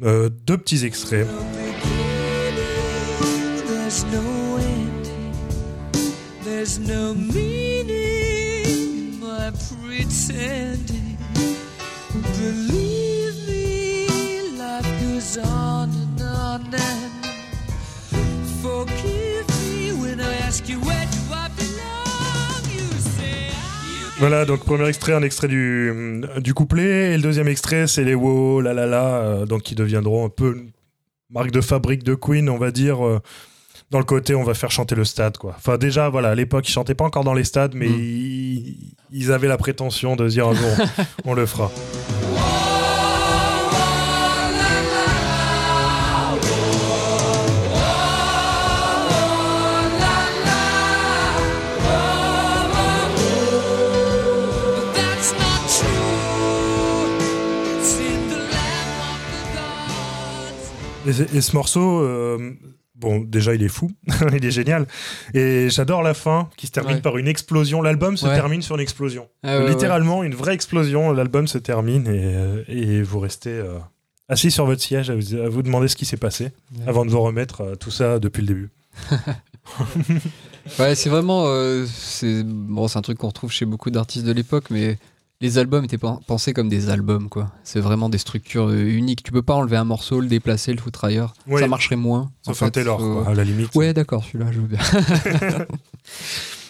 euh, 0.04 0.28
deux 0.28 0.56
petits 0.56 0.84
extraits. 0.86 1.26
There's 3.66 4.04
no 4.12 4.58
ending. 4.58 5.34
There's 6.44 6.78
no 6.78 7.14
meaning 7.14 8.64
in 8.64 9.18
my 9.18 9.50
pretending. 9.50 11.18
Believe 12.14 13.34
me, 13.48 14.06
life 14.56 14.86
goes 15.02 15.36
on 15.36 15.90
and 15.90 16.20
on 16.20 16.74
and 16.74 17.09
Voilà, 24.20 24.44
donc 24.44 24.60
premier 24.64 24.86
extrait, 24.88 25.12
un 25.14 25.22
extrait 25.22 25.48
du, 25.48 26.22
du 26.38 26.52
couplet, 26.54 27.12
et 27.12 27.16
le 27.16 27.22
deuxième 27.22 27.48
extrait, 27.48 27.86
c'est 27.86 28.04
les 28.04 28.14
wow, 28.14 28.60
la 28.60 28.74
la 28.74 28.86
la, 28.86 29.04
euh, 29.04 29.46
donc 29.46 29.62
qui 29.62 29.74
deviendront 29.74 30.26
un 30.26 30.28
peu 30.28 30.52
une 30.54 30.70
marque 31.30 31.50
de 31.50 31.60
fabrique 31.62 32.04
de 32.04 32.14
Queen, 32.14 32.48
on 32.50 32.58
va 32.58 32.70
dire. 32.70 33.04
euh, 33.04 33.20
dans 33.90 33.98
le 33.98 34.04
côté, 34.04 34.34
on 34.36 34.44
va 34.44 34.54
faire 34.54 34.70
chanter 34.70 34.94
le 34.94 35.04
stade, 35.04 35.36
quoi. 35.36 35.54
Enfin, 35.56 35.76
déjà, 35.76 36.08
voilà, 36.10 36.28
à 36.30 36.34
l'époque, 36.36 36.68
ils 36.68 36.72
chantaient 36.72 36.94
pas 36.94 37.04
encore 37.04 37.24
dans 37.24 37.34
les 37.34 37.42
stades, 37.44 37.72
mais 37.74 37.88
Mm. 37.88 37.98
ils, 37.98 38.94
ils 39.10 39.32
avaient 39.32 39.48
la 39.48 39.56
prétention 39.56 40.14
de 40.16 40.28
dire 40.28 40.46
un 40.46 40.54
jour, 40.54 40.70
on 41.24 41.34
le 41.34 41.44
fera. 41.46 41.72
Et, 61.06 61.36
et 61.36 61.40
ce 61.40 61.54
morceau, 61.56 62.00
euh, 62.02 62.52
bon, 62.94 63.20
déjà, 63.20 63.54
il 63.54 63.62
est 63.62 63.68
fou, 63.68 63.90
il 64.36 64.44
est 64.44 64.50
génial. 64.50 64.86
Et 65.34 65.68
j'adore 65.70 66.02
la 66.02 66.14
fin, 66.14 66.48
qui 66.56 66.66
se 66.66 66.72
termine 66.72 66.96
Ouais. 66.96 67.00
par 67.02 67.16
une 67.18 67.28
explosion. 67.28 67.82
L'album 67.82 68.16
se 68.16 68.26
Ouais. 68.26 68.34
termine 68.34 68.62
sur 68.62 68.74
une 68.76 68.82
explosion. 68.82 69.28
Ah. 69.42 69.60
Littéralement, 69.66 70.22
une 70.22 70.34
vraie 70.34 70.54
explosion. 70.54 71.12
L'album 71.12 71.46
se 71.48 71.58
termine 71.58 72.06
et, 72.06 72.34
euh, 72.34 72.62
et 72.68 73.02
vous 73.02 73.18
restez 73.20 73.50
euh, 73.50 73.78
assis 74.28 74.50
sur 74.50 74.66
votre 74.66 74.82
siège 74.82 75.10
à 75.10 75.14
vous, 75.16 75.34
à 75.36 75.48
vous 75.48 75.62
demander 75.62 75.88
ce 75.88 75.96
qui 75.96 76.04
s'est 76.04 76.16
passé 76.18 76.50
avant 76.86 77.04
de 77.04 77.10
vous 77.10 77.20
remettre 77.20 77.76
tout 77.80 77.90
ça 77.90 78.18
depuis 78.18 78.42
le 78.42 78.46
début. 78.48 78.70
Ouais, 80.78 80.94
c'est 80.94 81.08
vraiment. 81.08 81.44
euh, 81.46 81.86
c'est 81.86 82.42
bon, 82.44 82.86
c'est 82.88 82.98
un 82.98 83.02
truc 83.02 83.18
qu'on 83.18 83.28
retrouve 83.28 83.50
chez 83.50 83.64
beaucoup 83.64 83.90
d'artistes 83.90 84.24
de 84.26 84.32
l'époque, 84.32 84.64
mais 84.70 84.98
les 85.40 85.56
albums 85.58 85.84
étaient 85.84 85.96
pen- 85.98 86.18
pensés 86.26 86.52
comme 86.52 86.68
des 86.68 86.90
albums, 86.90 87.28
quoi. 87.28 87.50
C'est 87.64 87.80
vraiment 87.80 88.08
des 88.08 88.18
structures 88.18 88.68
euh, 88.68 88.84
uniques. 88.84 89.22
Tu 89.22 89.32
peux 89.32 89.42
pas 89.42 89.54
enlever 89.54 89.76
un 89.76 89.84
morceau, 89.84 90.20
le 90.20 90.26
déplacer, 90.26 90.72
le 90.72 90.80
foutre 90.80 91.04
ailleurs. 91.04 91.32
Ouais. 91.46 91.60
Ça 91.62 91.66
marcherait 91.68 91.96
moins. 91.96 92.30
Sauf 92.42 92.60
en 92.62 92.64
un 92.64 92.68
fait, 92.68 92.72
Taylor, 92.72 93.00
faut- 93.00 93.22
quoi, 93.22 93.28
à 93.32 93.34
la 93.34 93.44
limite. 93.44 93.74
Ouais, 93.74 93.92
d'accord, 93.94 94.24
celui-là, 94.24 94.52
je 94.52 94.60
veux 94.60 94.66
bien. 94.68 94.78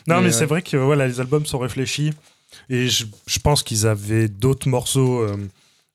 Non, 0.06 0.16
mais, 0.16 0.22
Mais, 0.28 0.32
c'est 0.32 0.44
euh, 0.44 0.46
vrai 0.46 0.62
que 0.62 0.76
voilà, 0.76 1.06
les 1.06 1.20
albums 1.20 1.44
sont 1.46 1.58
réfléchis. 1.58 2.12
Et 2.68 2.88
je, 2.88 3.04
je 3.26 3.38
pense 3.38 3.62
qu'ils 3.62 3.86
avaient 3.86 4.28
d'autres 4.28 4.68
morceaux 4.68 5.20
euh, 5.20 5.36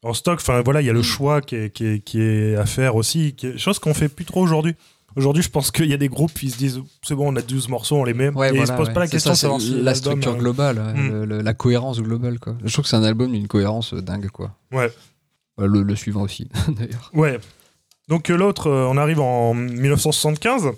en 0.04 0.14
stock. 0.14 0.40
Enfin, 0.40 0.62
voilà, 0.64 0.82
il 0.82 0.86
y 0.86 0.90
a 0.90 0.94
le 0.94 1.00
Mm. 1.00 1.04
choix 1.04 1.42
qui 1.42 1.56
est, 1.56 1.70
qui, 1.72 1.86
est, 1.86 2.00
qui 2.00 2.22
est 2.22 2.56
à 2.56 2.66
faire 2.66 2.96
aussi. 2.96 3.34
Qui 3.34 3.48
est- 3.48 3.58
chose 3.58 3.80
qu'on 3.80 3.94
fait 3.94 4.08
plus 4.08 4.24
trop 4.26 4.42
aujourd'hui. 4.42 4.76
Aujourd'hui, 5.16 5.42
je 5.44 5.50
pense 5.50 5.72
qu'il 5.72 5.86
y 5.86 5.94
a 5.94 5.98
des 5.98 6.10
groupes 6.10 6.34
qui 6.34 6.50
se 6.50 6.58
disent 6.58 6.82
c'est 7.02 7.16
bon, 7.16 7.32
on 7.32 7.36
a 7.38 7.42
12 7.42 7.70
morceaux, 7.70 7.96
on 7.98 8.04
les 8.04 8.14
met. 8.14 8.30
Ouais, 8.30 8.48
et 8.50 8.52
ils 8.52 8.58
voilà, 8.58 8.74
se 8.74 8.78
posent 8.78 8.88
ouais. 8.90 8.94
pas 8.94 9.00
la 9.02 9.08
question 9.08 9.32
de 9.32 9.36
ça, 9.36 9.42
savoir 9.44 9.62
c'est 9.62 9.68
si 9.68 9.82
la 9.82 9.96
structure 9.96 10.34
euh, 10.34 10.38
globale, 10.38 10.78
Hmm. 10.96 11.10
le- 11.10 11.26
le- 11.26 11.42
la 11.42 11.54
cohérence 11.54 12.02
globale, 12.02 12.40
quoi. 12.40 12.56
Je 12.64 12.72
trouve 12.74 12.84
que 12.84 12.90
c'est 12.90 12.96
un 12.98 13.04
album 13.04 13.32
d'une 13.32 13.48
cohérence 13.48 13.94
dingue, 13.94 14.28
quoi. 14.30 14.56
Ouais. 14.72 14.92
Euh, 15.62 15.68
Le, 15.68 15.84
le 15.84 15.96
suivant 15.96 16.22
aussi, 16.24 16.50
d'ailleurs. 16.68 17.10
Ouais. 17.14 17.40
Donc 18.10 18.30
euh, 18.30 18.36
l'autre, 18.38 18.70
on 18.70 18.98
arrive 18.98 19.20
en 19.22 19.54
1975, 19.54 20.72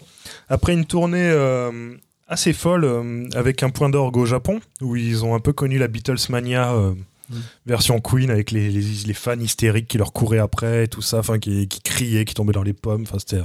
après 0.49 0.73
une 0.73 0.85
tournée 0.85 1.29
euh, 1.29 1.95
assez 2.27 2.53
folle 2.53 2.83
euh, 2.85 3.27
avec 3.35 3.63
un 3.63 3.69
point 3.69 3.89
d'orgue 3.89 4.17
au 4.17 4.25
Japon, 4.25 4.59
où 4.81 4.95
ils 4.95 5.25
ont 5.25 5.33
un 5.35 5.39
peu 5.39 5.51
connu 5.53 5.77
la 5.77 5.87
Beatlesmania 5.87 6.73
euh, 6.73 6.93
Mm. 7.29 7.35
version 7.65 7.99
Queen, 7.99 8.29
avec 8.29 8.51
les, 8.51 8.69
les, 8.69 8.81
les 9.05 9.13
fans 9.13 9.39
hystériques 9.39 9.87
qui 9.87 9.97
leur 9.97 10.13
couraient 10.13 10.39
après, 10.39 10.85
et 10.85 10.87
tout 10.87 11.01
ça, 11.01 11.19
enfin 11.19 11.39
qui, 11.39 11.67
qui 11.67 11.81
criaient, 11.81 12.25
qui 12.25 12.33
tombaient 12.33 12.53
dans 12.53 12.63
les 12.63 12.73
pommes. 12.73 13.03
Enfin, 13.03 13.19
c'était, 13.19 13.41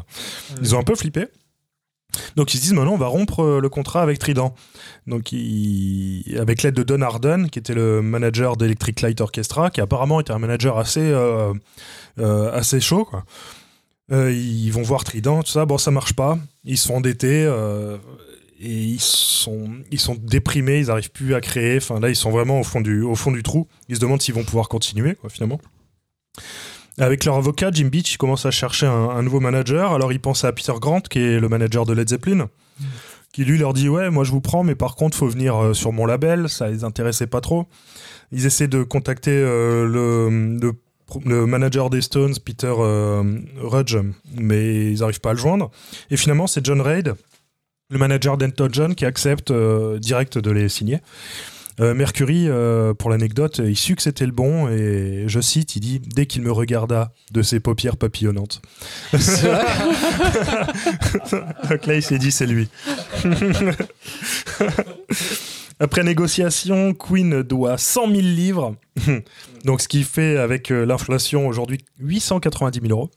ils 0.61 0.75
ont 0.75 0.79
un 0.79 0.85
peu 0.85 0.95
flippé. 0.95 1.27
Donc 2.37 2.53
ils 2.53 2.59
se 2.59 2.63
disent 2.63 2.75
maintenant 2.75 2.93
on 2.93 2.99
va 2.99 3.07
rompre 3.07 3.41
euh, 3.41 3.59
le 3.61 3.71
contrat 3.71 4.03
avec 4.03 4.19
Trident. 4.19 4.55
Donc 5.07 5.33
ils- 5.33 6.37
avec 6.39 6.63
l'aide 6.63 6.75
de 6.75 6.83
Don 6.83 7.01
Arden, 7.01 7.49
qui 7.49 7.59
était 7.59 7.73
le 7.73 8.03
manager 8.03 8.59
d'Electric 8.59 9.01
Light 9.01 9.21
Orchestra, 9.23 9.71
qui 9.71 9.81
apparemment 9.81 10.21
était 10.21 10.33
un 10.33 10.39
manager 10.39 10.77
assez 10.79 11.01
euh, 11.01 11.55
euh, 12.19 12.53
assez 12.53 12.81
chaud. 12.81 13.07
Quoi. 13.07 13.25
Euh, 14.11 14.31
ils 14.31 14.69
vont 14.71 14.83
voir 14.83 15.05
Trident, 15.05 15.43
tout 15.43 15.53
ça. 15.53 15.65
Bon, 15.65 15.79
ça 15.79 15.91
marche 15.91 16.13
pas. 16.13 16.39
Ils 16.65 16.77
se 16.77 16.89
sont 16.89 16.97
endettés 16.97 17.51
et 18.63 18.71
ils 18.71 19.01
sont, 19.01 19.69
ils 19.91 19.99
sont 19.99 20.15
déprimés. 20.15 20.79
Ils 20.79 20.87
n'arrivent 20.87 21.11
plus 21.11 21.35
à 21.35 21.41
créer. 21.41 21.79
Enfin, 21.79 21.99
là, 21.99 22.09
ils 22.09 22.17
sont 22.17 22.31
vraiment 22.31 22.61
au 22.61 22.65
fond 22.65 22.81
du, 22.81 23.03
au 23.03 23.17
fond 23.17 23.33
du 23.33 23.43
trou. 23.43 23.67
Ils 23.89 23.97
se 23.97 24.01
demandent 24.01 24.23
s'ils 24.23 24.35
vont 24.35 24.45
pouvoir 24.45 24.69
continuer, 24.69 25.17
finalement. 25.29 25.61
Avec 26.99 27.25
leur 27.25 27.37
avocat, 27.37 27.71
Jim 27.73 27.89
Beach, 27.89 28.15
ils 28.15 28.19
commencent 28.19 28.47
à 28.47 28.53
chercher 28.53 28.87
un, 28.87 29.23
nouveau 29.23 29.41
manager. 29.41 29.93
Alors, 29.93 30.13
ils 30.13 30.21
pensent 30.21 30.45
à 30.45 30.53
Peter 30.53 30.75
Grant, 30.81 31.01
qui 31.01 31.19
est 31.19 31.41
le 31.41 31.49
manager 31.49 31.87
de 31.87 31.93
Led 31.93 32.09
Zeppelin, 32.09 32.49
qui 33.33 33.45
lui 33.45 33.59
leur 33.59 33.73
dit 33.73 33.89
Ouais, 33.89 34.11
moi 34.11 34.23
je 34.23 34.31
vous 34.31 34.41
prends, 34.41 34.63
mais 34.63 34.77
par 34.77 34.95
contre, 34.95 35.17
faut 35.17 35.29
venir 35.29 35.57
euh, 35.57 35.75
sur 35.75 35.91
mon 35.91 36.07
label. 36.07 36.49
Ça 36.49 36.69
les 36.69 36.85
intéressait 36.85 37.27
pas 37.27 37.41
trop. 37.41 37.67
Ils 38.31 38.47
essaient 38.47 38.69
de 38.69 38.85
contacter 38.85 39.33
euh, 39.33 39.87
le 39.89 41.47
manager 41.47 41.91
des 41.91 42.01
Stones, 42.01 42.35
Peter 42.45 42.73
euh, 42.79 43.41
Rudge, 43.59 43.97
mais 44.37 44.93
ils 44.93 45.01
n'arrivent 45.01 45.21
pas 45.21 45.31
à 45.31 45.35
le 45.35 45.39
joindre. 45.39 45.71
Et 46.11 46.17
finalement, 46.17 46.47
c'est 46.47 46.65
John 46.65 46.81
Reid, 46.81 47.15
le 47.93 47.99
manager 47.99 48.39
d'Elton 48.39 48.71
John, 48.73 48.95
qui 48.95 49.05
accepte 49.05 49.51
euh, 49.51 49.99
direct 49.99 50.39
de 50.39 50.51
les 50.51 50.71
signer. 50.71 51.01
Euh, 51.81 51.95
Mercury, 51.95 52.47
euh, 52.49 52.95
pour 52.95 53.11
l'anecdote, 53.11 53.61
il 53.65 53.77
sut 53.77 53.97
que 53.97 54.03
c'était 54.03 54.27
le 54.27 54.33
bon 54.33 54.69
et 54.69 55.25
je 55.27 55.41
cite, 55.41 55.77
il 55.77 55.81
dit 55.81 56.01
dès 56.01 56.27
qu'il 56.27 56.43
me 56.43 56.53
regarda 56.53 57.13
de 57.31 57.43
ses 57.43 57.61
paupières 57.61 57.97
papillonnantes. 57.97 58.63
Donc 59.13 59.23
là, 61.87 61.95
il 61.95 62.03
s'est 62.03 62.19
dit 62.19 62.33
c'est 62.33 62.47
lui. 62.47 62.69
Après 65.81 66.03
négociation, 66.05 66.95
Queen 66.95 67.43
doit 67.43 67.77
100 67.77 68.09
000 68.09 68.21
livres, 68.21 68.77
donc 69.65 69.81
ce 69.81 69.89
qui 69.89 70.05
fait 70.05 70.37
avec 70.37 70.69
l'inflation 70.69 71.49
aujourd'hui 71.49 71.79
890 71.99 72.81
000 72.87 72.93
euros, 72.93 73.11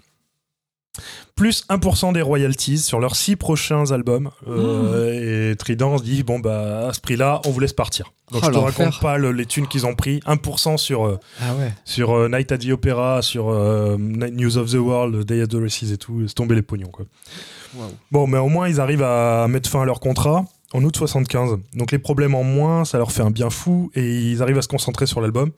plus 1.35 1.65
1% 1.69 2.13
des 2.13 2.21
royalties 2.21 2.77
sur 2.79 2.99
leurs 2.99 3.15
six 3.15 3.35
prochains 3.35 3.91
albums. 3.91 4.29
Euh, 4.47 5.51
Et 5.51 5.55
Trident 5.55 5.97
se 5.97 6.03
dit 6.03 6.23
bon 6.23 6.39
bah 6.39 6.87
à 6.89 6.93
ce 6.93 6.99
prix-là, 7.01 7.41
on 7.45 7.49
vous 7.51 7.59
laisse 7.59 7.73
partir. 7.73 8.11
Donc 8.31 8.41
Oh, 8.43 8.47
je 8.47 8.51
te 8.53 8.57
raconte 8.57 8.99
pas 9.01 9.17
le- 9.17 9.31
les 9.31 9.45
thunes 9.45 9.67
qu'ils 9.67 9.85
ont 9.85 9.93
pris, 9.95 10.19
1% 10.25 10.77
sur 10.77 11.05
euh, 11.05 11.19
Ah 11.41 11.53
ouais. 11.55 11.71
sur 11.85 12.15
euh, 12.17 12.27
Night 12.29 12.51
at 12.51 12.57
the 12.57 12.69
Opera, 12.69 13.21
sur 13.21 13.51
Night 13.99 14.33
News 14.35 14.57
of 14.57 14.71
the 14.71 14.75
World, 14.75 15.25
Day 15.25 15.41
of 15.43 15.49
the 15.49 15.55
Races 15.61 15.91
et 15.91 15.97
tout, 15.97 16.23
c'est 16.27 16.33
tomber 16.33 16.55
les 16.55 16.61
pognons 16.63 16.89
quoi. 16.89 17.05
Bon, 18.11 18.25
mais 18.25 18.37
au 18.37 18.47
moins 18.47 18.67
ils 18.69 18.79
arrivent 18.79 19.03
à 19.03 19.47
mettre 19.49 19.69
fin 19.69 19.81
à 19.81 19.85
leur 19.85 19.99
contrat 19.99 20.45
en 20.73 20.83
août 20.83 20.95
75. 20.95 21.59
Donc 21.73 21.91
les 21.91 21.99
problèmes 21.99 22.35
en 22.35 22.43
moins, 22.43 22.85
ça 22.85 22.97
leur 22.97 23.11
fait 23.11 23.21
un 23.21 23.31
bien 23.31 23.49
fou 23.49 23.91
et 23.95 24.31
ils 24.31 24.41
arrivent 24.41 24.57
à 24.57 24.61
se 24.61 24.67
concentrer 24.67 25.05
sur 25.05 25.21
l'album. 25.21 25.51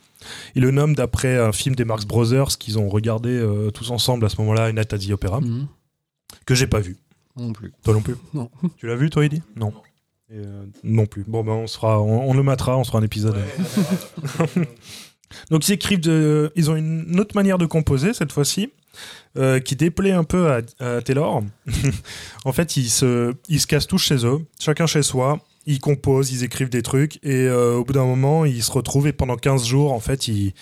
Ils 0.56 0.62
le 0.62 0.72
nomment 0.72 0.96
d'après 0.96 1.38
un 1.38 1.52
film 1.52 1.76
des 1.76 1.86
Marx 1.86 2.06
Brothers 2.06 2.58
qu'ils 2.60 2.78
ont 2.78 2.90
regardé 2.90 3.30
euh, 3.30 3.72
tous 3.72 3.90
ensemble 3.92 4.26
à 4.26 4.30
ce 4.30 4.38
moment-là, 4.42 4.72
Night 4.72 4.94
at 4.94 5.00
the 5.00 5.12
Opera, 5.12 5.42
Mhm. 5.42 5.68
que 6.46 6.56
j'ai 6.56 6.68
pas 6.68 6.80
vu. 6.80 6.98
Non 7.36 7.54
plus. 7.54 7.72
Toi 7.84 7.94
non 7.94 8.02
plus 8.02 8.16
Non. 8.34 8.50
Tu 8.78 8.88
l'as 8.88 8.96
vu 8.96 9.10
toi, 9.10 9.26
Eddy? 9.26 9.42
Non. 9.56 9.74
Et, 10.30 10.36
euh, 10.38 10.66
non 10.84 11.06
plus. 11.06 11.24
Bon, 11.28 11.44
ben 11.44 11.54
on, 11.54 11.68
sera, 11.68 12.02
on, 12.02 12.30
on 12.30 12.34
le 12.34 12.44
matera, 12.44 12.78
on 12.78 12.84
sera 12.84 13.00
un 13.00 13.04
épisode. 13.04 13.38
Donc 15.52 15.68
ils 15.68 15.74
écrivent 15.74 16.00
de, 16.00 16.52
ils 16.56 16.72
ont 16.72 16.76
une 16.76 17.20
autre 17.20 17.36
manière 17.36 17.58
de 17.58 17.66
composer 17.66 18.14
cette 18.14 18.32
fois-ci, 18.32 18.70
euh, 19.38 19.60
qui 19.60 19.76
déplaît 19.76 20.12
un 20.12 20.24
peu 20.24 20.50
à, 20.52 20.62
à 20.80 21.02
Taylor. 21.02 21.44
en 22.46 22.52
fait, 22.54 22.78
ils 22.78 22.90
se, 22.90 23.34
ils 23.50 23.60
se 23.60 23.68
cassent 23.68 23.88
tous 23.88 24.00
chez 24.02 24.26
eux, 24.26 24.40
chacun 24.60 24.86
chez 24.88 25.04
soi. 25.04 25.40
Ils 25.70 25.82
composent, 25.82 26.32
ils 26.32 26.46
écrivent 26.46 26.70
des 26.70 26.82
trucs, 26.82 27.18
et 27.26 27.42
euh, 27.46 27.74
au 27.76 27.84
bout 27.84 27.92
d'un 27.92 28.06
moment, 28.06 28.46
ils 28.46 28.64
se 28.64 28.72
retrouvent 28.72 29.06
et 29.08 29.12
pendant 29.12 29.36
15 29.36 29.66
jours, 29.66 29.92
en 29.92 30.00
fait, 30.00 30.30
ils, 30.30 30.54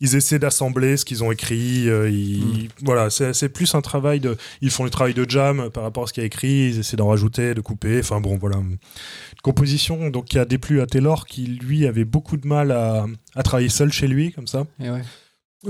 ils 0.00 0.16
essaient 0.16 0.38
d'assembler 0.38 0.96
ce 0.96 1.04
qu'ils 1.04 1.22
ont 1.22 1.30
écrit. 1.30 1.86
euh, 1.86 2.08
ils- 2.08 2.70
Voilà, 2.82 3.10
c'est 3.10 3.34
c'est 3.34 3.50
plus 3.50 3.74
un 3.74 3.82
travail 3.82 4.20
de. 4.20 4.38
Ils 4.62 4.70
font 4.70 4.84
le 4.84 4.88
travail 4.88 5.12
de 5.12 5.28
jam 5.28 5.68
par 5.68 5.82
rapport 5.82 6.04
à 6.04 6.06
ce 6.06 6.14
qu'il 6.14 6.22
y 6.22 6.24
a 6.24 6.26
écrit, 6.28 6.70
ils 6.70 6.78
essaient 6.78 6.96
d'en 6.96 7.08
rajouter, 7.08 7.52
de 7.52 7.60
couper. 7.60 7.98
Enfin 7.98 8.22
bon, 8.22 8.38
voilà. 8.38 8.56
Une 8.56 8.78
composition 9.42 10.08
donc, 10.08 10.24
qui 10.24 10.38
a 10.38 10.46
déplu 10.46 10.80
à 10.80 10.86
Taylor, 10.86 11.26
qui 11.26 11.42
lui 11.44 11.86
avait 11.86 12.06
beaucoup 12.06 12.38
de 12.38 12.46
mal 12.46 12.70
à, 12.70 13.04
à 13.34 13.42
travailler 13.42 13.68
seul 13.68 13.92
chez 13.92 14.06
lui, 14.08 14.32
comme 14.32 14.46
ça. 14.46 14.64
Et 14.82 14.88
ouais. 14.88 15.02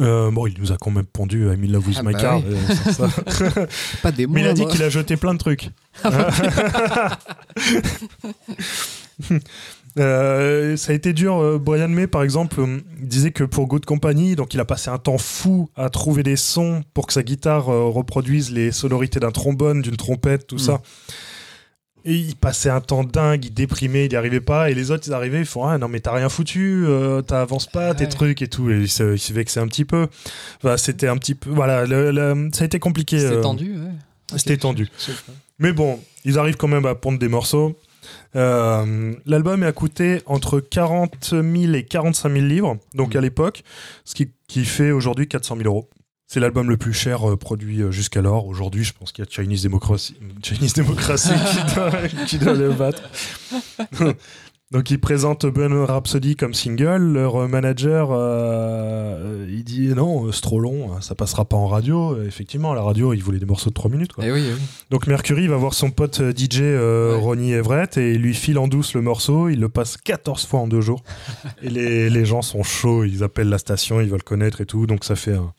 Euh, 0.01 0.30
bon, 0.30 0.47
il 0.49 0.55
nous 0.61 0.72
a 0.72 0.76
quand 0.76 0.90
même 0.90 1.05
pondu 1.05 1.49
à 1.49 1.53
In 1.53 1.66
Love 1.68 1.86
with 1.86 1.97
Ah 2.01 2.03
My 2.03 2.12
bah 2.14 2.18
Car. 2.20 2.38
oui. 2.38 2.45
euh, 2.47 2.74
sans 2.92 3.09
ça. 3.09 3.66
Pas 4.03 4.11
des 4.12 4.26
Mais 4.26 4.40
il 4.40 4.47
a 4.49 4.53
dit 4.53 4.62
moindres. 4.62 4.74
qu'il 4.76 4.82
a 4.84 4.88
jeté 4.88 5.16
plein 5.16 5.34
de 5.34 5.38
trucs. 5.38 5.70
Euh, 9.97 10.76
ça 10.76 10.90
a 10.90 10.95
été 10.97 11.12
dur. 11.12 11.36
euh, 11.40 11.57
Brian 11.59 11.86
May, 11.88 12.09
par 12.09 12.24
exemple, 12.24 12.61
disait 13.01 13.30
que 13.30 13.45
pour 13.45 13.68
Good 13.68 13.84
Company, 13.84 14.34
donc 14.34 14.53
il 14.53 14.59
a 14.59 14.64
passé 14.64 14.90
un 14.90 14.99
temps 14.99 15.18
fou 15.18 15.70
à 15.76 15.88
trouver 15.88 16.24
des 16.24 16.34
sons 16.34 16.82
pour 16.95 17.07
que 17.07 17.12
sa 17.12 17.22
guitare 17.22 17.66
reproduise 17.66 18.51
les 18.51 18.72
sonorités 18.72 19.20
d'un 19.20 19.30
trombone, 19.30 19.82
d'une 19.82 19.97
trompette, 19.97 20.49
tout 20.49 20.57
Mm. 20.57 20.59
ça. 20.59 20.82
Et 22.07 22.14
il 22.14 22.36
passait 22.36 22.68
un 22.68 22.80
temps 22.82 23.02
dingue, 23.02 23.46
il 23.46 23.55
déprimait, 23.55 24.05
il 24.05 24.11
n'y 24.11 24.16
arrivait 24.16 24.40
pas. 24.42 24.70
Et 24.70 24.74
les 24.74 24.90
autres, 24.90 25.05
ils 25.07 25.12
arrivaient, 25.14 25.40
ils 25.40 25.46
font 25.46 25.64
Ah 25.64 25.78
non, 25.78 25.88
mais 25.88 26.00
t'as 26.00 26.12
rien 26.12 26.28
foutu, 26.28 26.84
euh, 26.86 27.22
t'avances 27.22 27.66
pas, 27.66 27.94
tes 27.94 28.05
Ouais. 28.05 28.11
trucs 28.11 28.42
et 28.42 28.48
tout. 28.48 28.70
Et 28.70 28.76
il 28.80 28.88
se, 28.88 29.14
il 29.14 29.18
se 29.18 29.32
vexait 29.32 29.61
un 29.61 29.66
petit 29.66 29.86
peu. 29.86 30.09
Enfin, 30.62 30.76
c'était 30.76 31.09
un 31.09 31.16
petit 31.16 31.34
peu. 31.34 31.48
Voilà, 31.50 31.86
le- 31.86 32.11
le- 32.11 32.50
ça 32.52 32.64
a 32.64 32.66
été 32.66 32.78
compliqué. 32.78 33.18
C'était 33.18 33.34
euh, 33.36 33.40
tendu, 33.42 33.72
ouais. 33.72 34.36
C'était 34.38 34.57
tendu. 34.59 34.88
Mais 35.59 35.72
bon, 35.72 35.98
ils 36.24 36.38
arrivent 36.38 36.57
quand 36.57 36.68
même 36.68 36.84
à 36.86 36.94
pondre 36.94 37.18
des 37.18 37.28
morceaux. 37.28 37.78
Euh, 38.36 39.14
L'album 39.26 39.62
a 39.62 39.72
coûté 39.72 40.20
entre 40.26 40.61
40 40.61 41.30
000 41.30 41.72
et 41.74 41.84
45 41.84 42.32
000 42.32 42.44
livres, 42.44 42.76
donc 42.94 43.14
Mm. 43.14 43.18
à 43.18 43.20
l'époque, 43.20 43.62
ce 44.05 44.14
qui, 44.14 44.30
qui 44.48 44.64
fait 44.64 44.90
aujourd'hui 44.90 45.26
400 45.28 45.57
000 45.57 45.68
euros. 45.68 45.88
C'est 46.27 46.41
l'album 46.41 46.68
le 46.68 46.77
plus 46.77 46.93
cher 46.93 47.29
euh, 47.29 47.37
produit 47.37 47.83
euh, 47.83 47.91
jusqu'alors. 47.91 48.47
Aujourd'hui, 48.47 48.83
je 48.83 48.93
pense 48.93 49.12
qu'il 49.12 49.25
y 49.25 49.29
a 49.29 49.31
Chinese 49.31 49.62
Democracy, 49.62 50.16
Chinese 50.43 50.75
Democracy 50.75 51.31
qui, 51.31 51.75
doit, 51.75 52.09
qui 52.27 52.39
doit 52.39 52.55
le 52.55 52.72
battre. 52.72 53.03
Donc 54.70 54.91
ils 54.91 54.99
présentent 54.99 55.47
Bohemian 55.47 55.85
Rhapsody 55.85 56.35
comme 56.35 56.55
single. 56.55 57.12
Leur 57.12 57.47
manager, 57.47 58.09
euh, 58.11 59.47
il 59.49 59.62
dit 59.62 59.89
non, 59.89 60.33
c'est 60.33 60.41
trop 60.41 60.59
long, 60.59 61.01
ça 61.01 61.14
passera 61.14 61.45
pas 61.45 61.57
en 61.57 61.68
radio. 61.68 62.20
Effectivement, 62.22 62.72
à 62.72 62.75
la 62.75 62.83
radio, 62.83 63.12
il 63.12 63.22
voulait 63.22 63.39
des 63.39 63.47
morceaux 63.47 63.70
de 63.70 63.75
3 63.75 63.89
minutes. 63.91 64.14
Quoi. 64.14 64.25
Eh 64.27 64.33
oui, 64.33 64.43
eh 64.49 64.55
oui. 64.55 64.61
Donc 64.91 65.07
Mercury 65.07 65.47
va 65.47 65.57
voir 65.57 65.75
son 65.75 65.91
pote 65.91 66.20
DJ 66.37 66.61
Ouais. 66.62 67.14
Ronnie 67.20 67.53
Everett 67.53 67.99
et 67.99 68.14
il 68.14 68.22
lui 68.22 68.35
file 68.35 68.59
en 68.59 68.66
douce 68.66 68.95
le 68.95 69.03
morceau. 69.03 69.49
Il 69.49 69.61
le 69.61 69.68
passe 69.68 69.97
14 69.99 70.45
fois 70.47 70.61
en 70.61 70.66
deux 70.66 70.81
jours. 70.81 71.05
et 71.62 71.68
les, 71.68 72.11
les 72.11 72.25
gens 72.25 72.43
sont 72.43 72.64
chauds, 72.64 73.05
ils 73.05 73.22
appellent 73.22 73.51
la 73.51 73.59
station, 73.59 74.01
ils 74.01 74.09
veulent 74.09 74.25
connaître 74.25 74.62
et 74.62 74.66
tout. 74.66 74.87
Donc 74.87 75.05
ça 75.05 75.14
fait 75.14 75.35
un, 75.35 75.53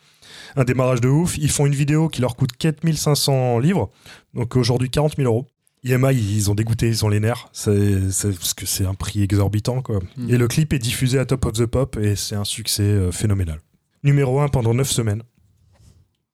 un 0.56 0.64
démarrage 0.64 1.02
de 1.02 1.08
ouf. 1.10 1.38
Ils 1.38 1.50
font 1.52 1.66
une 1.66 1.76
vidéo 1.76 2.10
qui 2.10 2.22
leur 2.22 2.36
coûte 2.36 2.52
4500 2.58 3.60
livres. 3.60 3.90
Donc 4.34 4.56
aujourd'hui 4.56 4.90
40 4.90 5.16
000 5.18 5.28
euros. 5.28 5.48
EMI, 5.84 6.16
ils 6.16 6.50
ont 6.50 6.56
dégoûté, 6.56 6.88
ils 6.88 7.06
ont 7.06 7.10
les 7.10 7.20
nerfs. 7.20 7.48
C'est, 7.54 8.10
c'est- 8.12 8.32
parce 8.38 8.54
que 8.56 8.66
c'est 8.66 8.86
un 8.86 8.96
prix 8.96 9.22
exorbitant. 9.22 9.82
Quoi. 9.82 10.00
Mhm. 10.18 10.30
Et 10.34 10.38
le 10.38 10.48
clip 10.48 10.74
est 10.74 10.80
diffusé 10.80 11.20
à 11.20 11.26
Top 11.26 11.46
of 11.46 11.54
the 11.54 11.66
Pop 11.68 11.98
et 11.98 12.16
c'est 12.16 12.36
un 12.36 12.44
succès 12.44 12.84
euh, 12.84 13.12
phénoménal. 13.12 13.60
Numéro 14.04 14.40
1 14.40 14.48
pendant 14.48 14.74
9 14.74 14.90
semaines. 14.90 15.22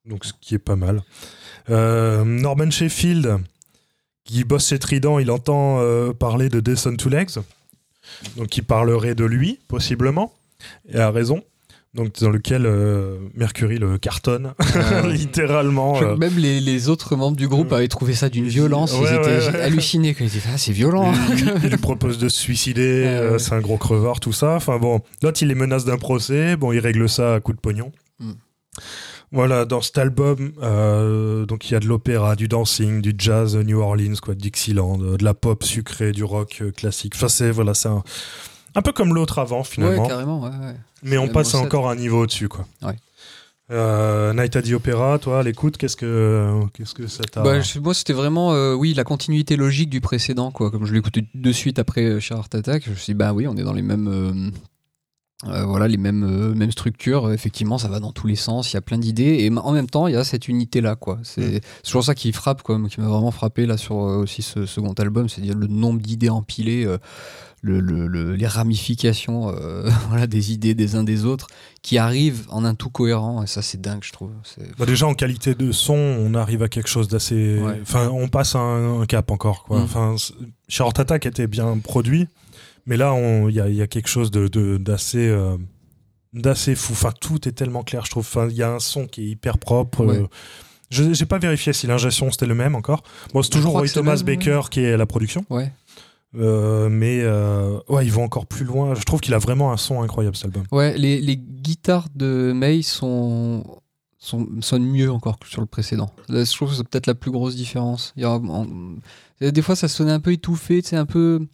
Donc 0.05 0.25
ce 0.25 0.33
qui 0.39 0.55
est 0.55 0.59
pas 0.59 0.75
mal. 0.75 1.01
Euh, 1.69 2.23
Norman 2.23 2.71
Sheffield, 2.71 3.37
qui 4.23 4.43
bosse 4.45 4.69
chez 4.69 4.79
Trident, 4.79 5.19
il 5.19 5.29
entend 5.31 5.79
euh, 5.79 6.11
parler 6.13 6.49
de 6.49 6.59
Descent 6.59 6.95
to 6.95 7.09
Legs. 7.09 7.37
Donc 8.37 8.55
il 8.57 8.63
parlerait 8.63 9.15
de 9.15 9.25
lui, 9.25 9.59
possiblement. 9.67 10.33
et 10.89 10.97
a 10.97 11.11
raison. 11.11 11.43
Donc 11.93 12.13
dans 12.21 12.29
lequel 12.29 12.65
euh, 12.65 13.17
Mercury 13.33 13.77
le 13.77 13.97
cartonne 13.97 14.53
Euh, 14.77 15.07
littéralement. 15.11 16.01
euh, 16.01 16.15
même 16.15 16.37
les, 16.37 16.61
les 16.61 16.87
autres 16.87 17.17
membres 17.17 17.35
du 17.35 17.49
groupe 17.49 17.73
avaient 17.73 17.89
trouvé 17.89 18.13
ça 18.13 18.29
d'une 18.29 18.47
violence. 18.47 18.93
Ils 18.97 19.01
Ouais, 19.03 19.15
étaient 19.17 19.49
ouais, 19.51 19.61
hallucinés. 19.61 20.15
Ils 20.19 20.27
disaient, 20.29 20.41
ah, 20.53 20.57
c'est 20.57 20.71
violent. 20.71 21.11
il, 21.31 21.53
il 21.63 21.69
lui 21.69 21.77
propose 21.77 22.17
de 22.17 22.29
se 22.29 22.39
suicider, 22.39 23.01
Ouais, 23.03 23.07
euh, 23.07 23.31
ouais. 23.33 23.39
c'est 23.39 23.53
un 23.53 23.59
gros 23.59 23.77
crevard, 23.77 24.21
tout 24.21 24.31
ça. 24.31 24.55
Enfin 24.55 24.77
bon, 24.77 25.01
l'autre 25.21 25.41
il 25.41 25.49
les 25.49 25.55
menace 25.55 25.83
d'un 25.83 25.97
procès, 25.97 26.55
bon 26.55 26.71
il 26.71 26.79
règle 26.79 27.09
ça 27.09 27.35
à 27.35 27.39
coup 27.41 27.51
de 27.51 27.59
pognon. 27.59 27.91
Mm. 28.21 28.31
Voilà, 29.33 29.63
dans 29.65 29.81
cet 29.81 29.97
album, 29.97 30.51
euh, 30.61 31.45
donc 31.45 31.69
il 31.69 31.73
y 31.73 31.75
a 31.75 31.79
de 31.79 31.87
l'opéra, 31.87 32.35
du 32.35 32.49
dancing, 32.49 33.01
du 33.01 33.13
jazz 33.17 33.55
New 33.55 33.79
Orleans, 33.79 34.15
quoi, 34.21 34.33
de 34.35 34.39
Dixieland, 34.41 34.99
euh, 35.01 35.15
de 35.17 35.23
la 35.23 35.33
pop 35.33 35.63
sucrée, 35.63 36.11
du 36.11 36.23
rock 36.25 36.59
euh, 36.61 36.71
classique. 36.71 37.13
Enfin 37.15 37.29
c'est 37.29 37.49
voilà, 37.49 37.73
c'est 37.73 37.87
un, 37.87 38.03
un 38.75 38.81
peu 38.81 38.91
comme 38.91 39.13
l'autre 39.13 39.39
avant 39.39 39.63
finalement, 39.63 40.01
Ouais, 40.03 40.07
carrément. 40.07 40.41
Ouais, 40.41 40.49
ouais. 40.49 40.75
mais 41.03 41.17
on 41.17 41.27
passe 41.27 41.53
encore 41.55 41.89
un 41.89 41.95
niveau 41.95 42.23
au-dessus 42.23 42.47
quoi. 42.49 42.65
Ouais. 42.81 42.95
Euh, 43.71 44.33
Night 44.33 44.53
at 44.57 44.63
the 44.63 44.73
Opera, 44.73 45.17
toi, 45.17 45.39
à 45.39 45.43
l'écoute, 45.43 45.77
qu'est-ce 45.77 45.95
que 45.95 46.61
qu'est-ce 46.73 46.93
que 46.93 47.07
ça 47.07 47.23
t'a 47.23 47.41
Bah, 47.41 47.53
moi, 47.81 47.93
c'était 47.93 48.11
vraiment, 48.11 48.51
euh, 48.53 48.73
oui, 48.73 48.93
la 48.93 49.05
continuité 49.05 49.55
logique 49.55 49.89
du 49.89 50.01
précédent, 50.01 50.51
quoi. 50.51 50.71
Comme 50.71 50.85
je 50.85 50.91
l'ai 50.91 50.99
écouté 50.99 51.25
de 51.33 51.51
suite 51.53 51.79
après 51.79 52.01
euh, 52.03 52.19
chez 52.19 52.33
Art 52.33 52.49
Attack, 52.53 52.83
je 52.85 52.89
me 52.89 52.95
suis 52.95 53.13
dit, 53.13 53.17
bah 53.17 53.31
oui, 53.31 53.47
on 53.47 53.55
est 53.55 53.63
dans 53.63 53.71
les 53.71 53.81
mêmes, 53.81 54.09
euh, 54.09 55.49
euh, 55.49 55.63
voilà, 55.63 55.87
les 55.87 55.95
mêmes, 55.95 56.53
mêmes 56.53 56.71
structures. 56.71 57.31
Effectivement, 57.31 57.77
ça 57.77 57.87
va 57.87 58.01
dans 58.01 58.11
tous 58.11 58.27
les 58.27 58.35
sens. 58.35 58.73
Il 58.73 58.75
y 58.75 58.77
a 58.77 58.81
plein 58.81 58.97
d'idées, 58.97 59.37
et 59.39 59.49
en 59.57 59.71
même 59.71 59.87
temps, 59.89 60.07
il 60.07 60.15
y 60.15 60.17
a 60.17 60.25
cette 60.25 60.49
unité-là, 60.49 60.97
quoi. 60.97 61.19
C'est 61.23 61.41
Mm. 61.41 61.59
c'est 61.77 61.83
toujours 61.85 62.03
ça 62.03 62.13
qui 62.13 62.33
frappe, 62.33 62.63
quoi, 62.63 62.77
qui 62.89 62.99
m'a 62.99 63.07
vraiment 63.07 63.31
frappé 63.31 63.65
là 63.65 63.77
sur 63.77 63.95
aussi 63.95 64.41
ce 64.41 64.65
second 64.65 64.91
album, 64.93 65.29
c'est-à-dire 65.29 65.55
le 65.55 65.67
nombre 65.67 66.01
d'idées 66.01 66.29
empilées. 66.29 66.85
Le, 67.63 67.79
le- 67.79 68.07
le- 68.07 68.35
les 68.35 68.47
ramifications 68.47 69.49
euh, 69.55 69.89
voilà, 70.09 70.25
des 70.27 70.51
idées 70.51 70.73
des 70.73 70.95
uns 70.95 71.03
des 71.03 71.25
autres 71.25 71.47
qui 71.83 71.97
arrivent 71.99 72.45
en 72.49 72.65
un 72.65 72.73
tout 72.75 72.89
cohérent 72.89 73.43
et 73.43 73.47
ça 73.47 73.61
c'est 73.61 73.79
dingue 73.79 74.03
je 74.03 74.11
trouve 74.11 74.31
Bah, 74.79 74.85
déjà 74.85 75.05
en 75.07 75.13
qualité 75.13 75.53
de 75.55 75.71
son, 75.71 75.93
on 75.95 76.33
arrive 76.33 76.63
à 76.63 76.69
quelque 76.69 76.89
chose 76.89 77.07
d'assez. 77.07 77.59
Ouais. 77.59 77.79
Enfin, 77.81 78.09
on 78.09 78.27
passe 78.29 78.55
un, 78.55 79.01
un 79.01 79.05
cap 79.05 79.29
encore. 79.31 79.63
Quoi. 79.63 79.79
Mm. 79.79 79.83
Enfin, 79.83 80.15
chez 80.67 80.83
Art 80.83 80.93
Attack 80.97 81.25
était 81.27 81.47
bien 81.47 81.77
produit, 81.77 82.27
mais 82.87 82.97
là, 82.97 83.15
il 83.47 83.53
y 83.55 83.59
a, 83.59 83.69
il 83.69 83.75
y 83.75 83.81
a 83.81 83.87
quelque 83.87 84.09
chose 84.09 84.31
de 84.31 84.47
de- 84.47 84.77
d'assez. 84.77 85.27
euh, 85.27 85.55
d'assez 86.33 86.75
fou. 86.75 86.93
Enfin, 86.93 87.11
tout 87.19 87.47
est 87.47 87.51
tellement 87.51 87.83
clair, 87.83 88.05
je 88.05 88.11
trouve. 88.11 88.25
Enfin, 88.25 88.47
il 88.49 88.55
y 88.55 88.63
a 88.63 88.71
un 88.71 88.79
son 88.79 89.05
qui 89.05 89.23
est 89.23 89.29
hyper 89.31 89.57
propre. 89.57 90.05
Ouais. 90.05 90.17
euh, 90.17 90.27
Je 90.89 91.13
j'ai 91.13 91.25
pas 91.25 91.39
vérifié 91.39 91.73
si 91.73 91.87
l'ingestion 91.87 92.31
c'était 92.31 92.45
le 92.45 92.55
même 92.55 92.73
encore. 92.75 93.03
Bon, 93.33 93.41
c'est 93.41 93.49
toujours 93.49 93.73
Roy 93.73 93.87
Thomas 93.87 94.21
Baker 94.25 94.61
qui 94.69 94.79
est 94.81 94.93
à 94.93 94.97
la 94.97 95.05
production. 95.05 95.45
ouais 95.49 95.71
Euh, 96.37 96.87
mais 96.89 97.19
euh, 97.23 97.77
ouais, 97.89 98.05
ils 98.05 98.11
vont 98.11 98.23
encore 98.23 98.45
plus 98.45 98.63
loin. 98.65 98.95
Je 98.95 99.03
trouve 99.03 99.19
qu'il 99.19 99.33
a 99.33 99.37
vraiment 99.37 99.71
un 99.71 99.77
son 99.77 100.01
incroyable 100.01 100.35
cet 100.35 100.45
album. 100.45 100.63
Ouais, 100.71 100.97
les, 100.97 101.19
les 101.19 101.35
guitares 101.37 102.07
de 102.15 102.53
May 102.55 102.81
sont, 102.83 103.63
sont, 104.17 104.47
sonnent 104.61 104.85
mieux 104.89 105.11
encore 105.11 105.39
que 105.39 105.47
sur 105.47 105.59
le 105.61 105.67
précédent. 105.67 106.09
Là, 106.29 106.43
je 106.45 106.51
trouve 106.55 106.69
que 106.69 106.75
c'est 106.75 106.87
peut-être 106.87 107.07
la 107.07 107.15
plus 107.15 107.31
grosse 107.31 107.55
différence. 107.55 108.13
Il 108.15 108.21
y 108.21 108.25
a- 108.25 108.31
en- 108.31 108.65
des 109.41 109.61
fois, 109.63 109.75
ça 109.75 109.87
sonnait 109.87 110.11
un 110.11 110.19
peu 110.19 110.31
étouffé, 110.31 110.81
c'est 110.83 110.95
un 110.95 111.07
peu, 111.07 111.47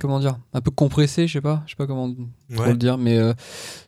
comment 0.00 0.18
dire, 0.18 0.38
un 0.54 0.62
peu 0.62 0.70
compressé, 0.70 1.26
je 1.28 1.34
sais 1.34 1.40
pas, 1.42 1.62
je 1.66 1.72
sais 1.72 1.76
pas 1.76 1.86
comment 1.86 2.08
le 2.48 2.74
dire, 2.76 2.96
mais 2.96 3.18
euh, 3.18 3.34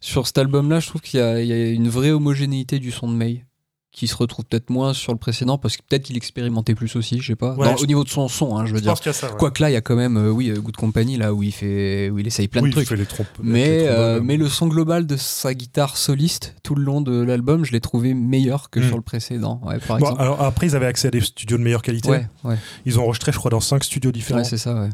sur 0.03 0.27
cet 0.27 0.37
album-là, 0.37 0.79
je 0.79 0.89
trouve 0.89 1.01
qu'il 1.01 1.19
y, 1.21 1.23
y 1.23 1.53
a 1.53 1.71
une 1.71 1.89
vraie 1.89 2.11
homogénéité 2.11 2.79
du 2.79 2.91
son 2.93 3.09
de 3.09 3.15
May 3.15 3.47
qui 3.97 4.07
se 4.09 4.15
retrouve 4.15 4.45
peut-être 4.45 4.69
moins 4.69 4.93
sur 4.93 5.13
le 5.13 5.19
précédent 5.19 5.57
parce 5.57 5.79
que 5.79 5.83
peut-être 5.89 6.03
qu'il 6.03 6.19
expérimentait 6.19 6.75
plus 6.75 6.95
aussi, 6.97 7.19
je 7.19 7.29
sais 7.29 7.35
pas. 7.35 7.55
Ouais, 7.57 7.65
Dans- 7.65 7.79
je- 7.79 7.83
Au 7.83 7.87
niveau 7.87 8.05
de 8.05 8.11
son 8.11 8.29
son, 8.29 8.55
hein, 8.55 8.67
je 8.67 8.73
veux 8.73 8.77
Je 8.79 8.83
dire. 8.83 8.95
ça. 9.15 9.27
ouais. 9.29 9.33
Quoique 9.39 9.63
là, 9.63 9.71
il 9.71 9.73
y 9.73 9.77
a 9.77 9.81
quand 9.81 9.97
même, 9.97 10.19
euh, 10.19 10.31
oui, 10.31 10.51
euh, 10.51 10.61
Good 10.61 10.77
Company, 10.77 11.17
là 11.17 11.33
où 11.33 11.43
il 11.43 11.51
fait, 11.51 12.11
où 12.11 12.19
il 12.19 12.27
essaye 12.27 12.47
plein 12.47 12.61
oui, 12.61 12.69
de 12.69 12.75
trucs. 12.75 12.85
il 12.85 12.89
fait 12.91 12.97
les 12.97 13.07
trompes. 13.07 13.27
Mais, 13.43 13.79
les 13.79 13.87
euh, 13.89 14.21
mais 14.23 14.37
le 14.37 14.51
son 14.51 14.67
global 14.67 15.07
de 15.07 15.17
sa 15.17 15.55
guitare 15.55 15.97
soliste 15.97 16.55
tout 16.63 16.75
le 16.75 16.83
long 16.85 17.01
de 17.01 17.23
l'album, 17.23 17.65
je 17.65 17.73
l'ai 17.73 17.81
trouvé 17.81 18.13
meilleur 18.13 18.69
que 18.69 18.81
Mm. 18.81 18.87
sur 18.89 18.97
le 18.97 19.03
précédent. 19.03 19.63
Ouais, 19.65 19.79
par 19.79 19.97
Bon, 19.99 20.05
exemple. 20.05 20.21
alors 20.21 20.43
après, 20.43 20.67
ils 20.67 20.77
avaient 20.77 20.85
accès 20.87 21.09
à 21.09 21.11
des 21.11 21.23
studios 21.23 21.57
de 21.57 21.63
meilleure 21.63 21.81
qualité. 21.83 22.11
Ils 22.85 23.01
ont 23.01 23.05
enregistré, 23.05 23.33
je 23.33 23.39
crois, 23.39 23.51
dans 23.51 23.61
cinq 23.61 23.83
studios 23.83 24.13
différents. 24.13 24.45
c'est 24.45 24.59
ça. 24.59 24.75
Ouais. 24.75 24.91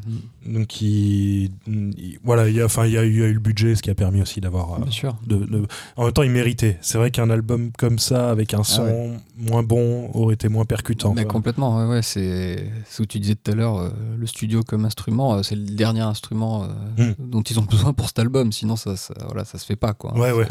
Donc, 0.46 0.80
ils- 0.80 1.50
ils- 1.66 2.18
voilà, 2.22 2.48
il 2.48 2.55
y 2.55 2.61
a, 2.61 2.64
enfin, 2.66 2.86
il 2.86 2.92
y 2.92 2.98
a, 2.98 3.03
eu- 3.05 3.11
il 3.11 3.18
y 3.18 3.22
a 3.24 3.26
eu 3.26 3.34
le 3.34 3.40
budget, 3.40 3.74
ce 3.74 3.82
qui 3.82 3.90
a 3.90 3.94
permis 3.96 4.22
aussi 4.22 4.40
d'avoir. 4.40 4.74
euh, 4.74 4.82
Bien 4.82 4.90
sûr. 4.92 5.16
de, 5.26 5.36
de- 5.36 5.66
En 5.96 6.05
même 6.05 6.12
temps, 6.12 6.22
ils 6.22 6.30
méritaient. 6.30 6.78
C'est 6.82 6.98
vrai 6.98 7.11
qu'un 7.11 7.30
album 7.30 7.72
comme 7.76 7.98
ça, 7.98 8.30
avec 8.30 8.55
un 8.55 8.62
son 8.62 8.91
Ouais. 8.93 9.18
moins 9.51 9.62
bon, 9.62 10.11
aurait 10.14 10.34
été 10.34 10.49
moins 10.49 10.64
percutant. 10.64 11.12
Mais 11.14 11.24
complètement, 11.24 11.78
ouais, 11.78 11.86
ouais, 11.86 12.03
c'est 12.03 12.70
ce 12.88 13.03
que 13.03 13.07
tu 13.09 13.18
disais 13.20 13.34
tout 13.34 13.51
à 13.51 13.55
l'heure, 13.55 13.78
euh, 13.78 13.90
le 14.16 14.26
studio 14.26 14.62
comme 14.62 14.84
instrument, 14.84 15.34
euh, 15.34 15.43
c'est 15.43 15.57
le 15.57 15.64
dernier 15.64 16.01
instrument 16.03 16.64
euh, 16.64 16.68
Mm. 16.99 17.14
dont 17.30 17.43
ils 17.43 17.59
ont 17.59 17.62
besoin 17.70 17.93
pour 17.93 18.07
cet 18.09 18.18
album, 18.18 18.53
sinon 18.53 18.76
ça, 18.76 18.97
ça, 18.97 19.14
voilà, 19.26 19.45
ça 19.45 19.59
se 19.59 19.64
fait 19.64 19.76
pas. 19.76 19.95
Quoi. 19.95 20.12
Ouais, 20.18 20.32
ouais, 20.32 20.47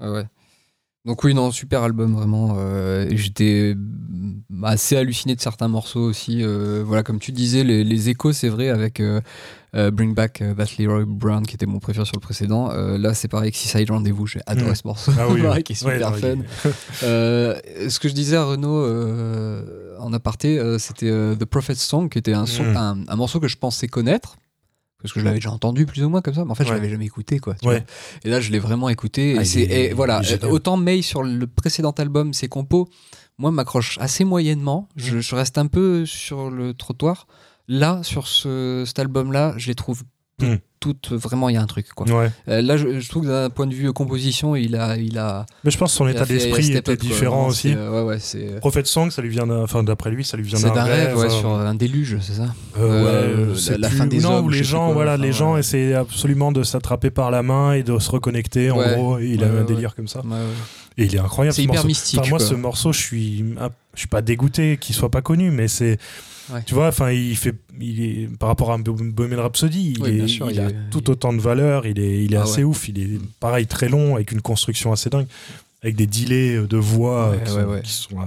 ouais. 0.00 0.24
Donc 1.06 1.24
oui, 1.24 1.32
non, 1.32 1.50
super 1.50 1.82
album 1.82 2.14
vraiment. 2.14 2.56
euh, 2.58 3.08
J'étais 3.12 3.74
assez 4.62 4.96
halluciné 4.98 5.34
de 5.34 5.40
certains 5.40 5.68
morceaux 5.68 6.00
aussi. 6.02 6.42
euh, 6.42 6.82
voilà, 6.84 7.02
comme 7.02 7.18
tu 7.18 7.32
disais, 7.32 7.64
les, 7.64 7.84
les 7.84 8.08
échos, 8.10 8.32
c'est 8.34 8.50
vrai, 8.50 8.68
avec 8.68 9.00
euh, 9.00 9.20
Bring 9.72 10.14
Back 10.14 10.42
That 10.56 10.66
Leroy 10.78 11.04
Brown, 11.06 11.46
qui 11.46 11.54
était 11.54 11.64
mon 11.64 11.78
préféré 11.78 12.04
sur 12.04 12.16
le 12.16 12.20
précédent. 12.20 12.68
Là, 12.72 13.14
c'est 13.14 13.28
pareil, 13.28 13.50
Seaside 13.54 13.90
Rendez-vous, 13.90 14.26
j'ai 14.26 14.40
adoré 14.46 14.72
Mm. 14.72 14.74
ce 14.74 14.86
morceau. 14.86 15.12
Ah 15.18 15.26
oui, 15.28 15.40
qui 15.64 15.72
est 15.72 15.76
super 15.76 16.16
fun. 16.18 16.36
ce 17.00 17.98
que 17.98 18.08
je 18.08 18.14
disais 18.14 18.36
à 18.36 18.44
Renaud 18.44 18.84
en 19.98 20.12
aparté, 20.12 20.60
c'était 20.78 21.08
The 21.10 21.44
Prophet's 21.46 21.80
Song, 21.82 22.08
qui 22.10 22.18
était 22.18 22.34
un, 22.34 22.44
son, 22.46 22.64
Mm. 22.64 22.76
un, 22.76 22.98
un 23.08 23.16
morceau 23.16 23.40
que 23.40 23.48
je 23.48 23.56
pensais 23.56 23.88
connaître. 23.88 24.36
Parce 25.02 25.12
que 25.14 25.20
je 25.20 25.24
l'avais 25.24 25.36
déjà 25.38 25.50
entendu 25.50 25.86
plus 25.86 26.02
ou 26.04 26.08
moins 26.10 26.20
comme 26.20 26.34
ça, 26.34 26.44
mais 26.44 26.50
en 26.50 26.54
fait, 26.54 26.64
je 26.64 26.68
Ouais. 26.70 26.76
l'avais 26.76 26.90
jamais 26.90 27.06
écouté. 27.06 27.38
Quoi, 27.38 27.54
tu 27.54 27.66
Ouais. 27.68 27.78
vois. 27.78 27.86
Et 28.24 28.28
là, 28.30 28.40
je 28.40 28.50
l'ai 28.50 28.58
vraiment 28.58 28.88
écouté. 28.88 29.34
Ah, 29.38 29.42
et 29.42 29.44
c'est, 29.44 29.62
et 29.62 29.92
voilà, 29.92 30.20
autant 30.50 30.76
May 30.76 31.02
sur 31.02 31.22
le 31.22 31.46
précédent 31.46 31.92
album, 31.92 32.32
ses 32.34 32.48
compos, 32.48 32.88
moi, 33.38 33.50
m'accroche 33.50 33.96
assez 34.00 34.24
moyennement. 34.24 34.88
Je, 34.96 35.16
Mm. 35.16 35.20
je 35.20 35.34
reste 35.34 35.56
un 35.58 35.66
peu 35.66 36.04
sur 36.06 36.50
le 36.50 36.74
trottoir. 36.74 37.26
Là, 37.68 38.02
sur 38.02 38.26
ce, 38.28 38.84
cet 38.86 38.98
album-là, 38.98 39.54
je 39.56 39.68
les 39.68 39.74
trouve. 39.74 40.02
Toutes 40.80 41.12
vraiment, 41.12 41.48
il 41.50 41.54
y 41.54 41.58
a 41.58 41.62
un 41.62 41.66
truc. 41.66 41.86
Quoi. 41.94 42.06
Ouais. 42.10 42.30
Euh, 42.48 42.62
là, 42.62 42.76
je, 42.76 42.98
je 43.00 43.08
trouve 43.08 43.22
que 43.24 43.28
d'un 43.28 43.50
point 43.50 43.66
de 43.66 43.74
vue 43.74 43.92
composition, 43.92 44.56
il 44.56 44.74
a, 44.76 44.96
il 44.96 45.18
a, 45.18 45.44
Mais 45.62 45.70
je 45.70 45.78
pense 45.78 45.92
que 45.92 45.96
son 45.98 46.08
état 46.08 46.24
d'esprit 46.24 46.72
était 46.72 46.82
quoi. 46.82 46.96
différent 46.96 47.46
aussi. 47.48 47.74
euh, 47.76 47.90
ouais, 48.02 48.08
ouais, 48.14 48.18
c'est. 48.18 48.58
Prophet 48.60 48.84
Song, 48.86 49.10
ça 49.10 49.20
lui 49.22 49.28
vient 49.28 49.46
d'un- 49.46 49.62
enfin 49.62 49.82
d'après 49.82 50.10
lui, 50.10 50.24
ça 50.24 50.36
lui 50.36 50.44
vient 50.44 50.58
d'un 50.58 50.82
rêve, 50.82 51.16
ouais, 51.16 51.26
euh, 51.26 51.28
sur 51.28 51.50
un 51.52 51.74
déluge, 51.74 52.16
c'est 52.20 52.32
ça? 52.34 52.54
Euh, 52.78 52.80
euh, 52.80 53.48
la- 53.52 53.58
c'est 53.58 53.78
la 53.78 53.90
fin 53.90 54.06
des 54.06 54.18
non, 54.20 54.38
hommes, 54.38 54.46
où 54.46 54.48
les 54.48 54.64
gens, 54.64 54.86
quoi, 54.86 54.94
voilà, 54.94 55.14
enfin, 55.14 55.22
les 55.22 55.32
gens 55.32 55.56
essaient 55.56 55.94
absolument 55.94 56.50
de 56.50 56.62
s'attraper 56.62 57.10
par 57.10 57.30
la 57.30 57.42
main 57.42 57.74
et 57.74 57.82
de 57.82 57.98
se 57.98 58.10
reconnecter, 58.10 58.70
en 58.70 58.76
gros. 58.76 59.18
Il 59.18 59.44
a 59.44 59.48
un 59.48 59.64
délire 59.64 59.94
comme 59.94 60.08
ça. 60.08 60.22
Et 60.98 61.04
il 61.04 61.14
est 61.14 61.18
incroyable. 61.18 61.54
C'est 61.54 61.62
ce 61.62 61.64
hyper 61.64 61.74
morceau. 61.76 61.86
mystique, 61.88 62.20
Enfin, 62.20 62.30
moi, 62.30 62.38
ce 62.40 62.54
morceau, 62.54 62.92
je 62.92 62.98
suis, 63.00 63.44
je 63.94 63.98
suis 63.98 64.08
pas 64.08 64.22
dégoûté 64.22 64.76
qu'il 64.76 64.94
soit 64.94 65.08
pas 65.10 65.22
connu, 65.22 65.50
mais 65.50 65.68
c'est, 65.68 65.98
Ouais. 66.52 66.62
tu 66.66 66.74
vois, 66.74 66.88
enfin, 66.88 67.10
il 67.12 67.36
fait, 67.36 67.54
il 67.80 68.02
est 68.02 68.28
par 68.38 68.48
rapport 68.48 68.72
à 68.72 68.78
Bo- 68.78 68.92
Bohemian 68.98 69.42
Rhapsody, 69.42 69.94
il, 69.96 70.02
Oui, 70.02 70.20
est- 70.20 70.28
sûr, 70.28 70.50
il 70.50 70.54
il 70.56 70.60
a 70.60 70.68
est- 70.68 70.74
tout 70.90 71.08
autant 71.10 71.32
de 71.32 71.40
valeur. 71.40 71.86
Il 71.86 71.98
est, 71.98 72.24
il 72.24 72.34
est 72.34 72.36
Ah 72.36 72.42
assez 72.42 72.58
ouais. 72.58 72.64
ouf. 72.70 72.88
Il 72.88 72.98
est 73.00 73.20
pareil 73.40 73.66
très 73.66 73.88
long 73.88 74.16
avec 74.16 74.32
une 74.32 74.40
construction 74.42 74.92
assez 74.92 75.10
dingue, 75.10 75.26
avec 75.82 75.96
des 75.96 76.06
delays 76.06 76.66
de 76.66 76.76
voix 76.76 77.30
Ouais, 77.30 77.40
qui, 77.44 77.50
sont, 77.50 77.60
ouais. 77.64 77.82
qui 77.82 77.92
sont, 77.92 78.18
euh, 78.20 78.24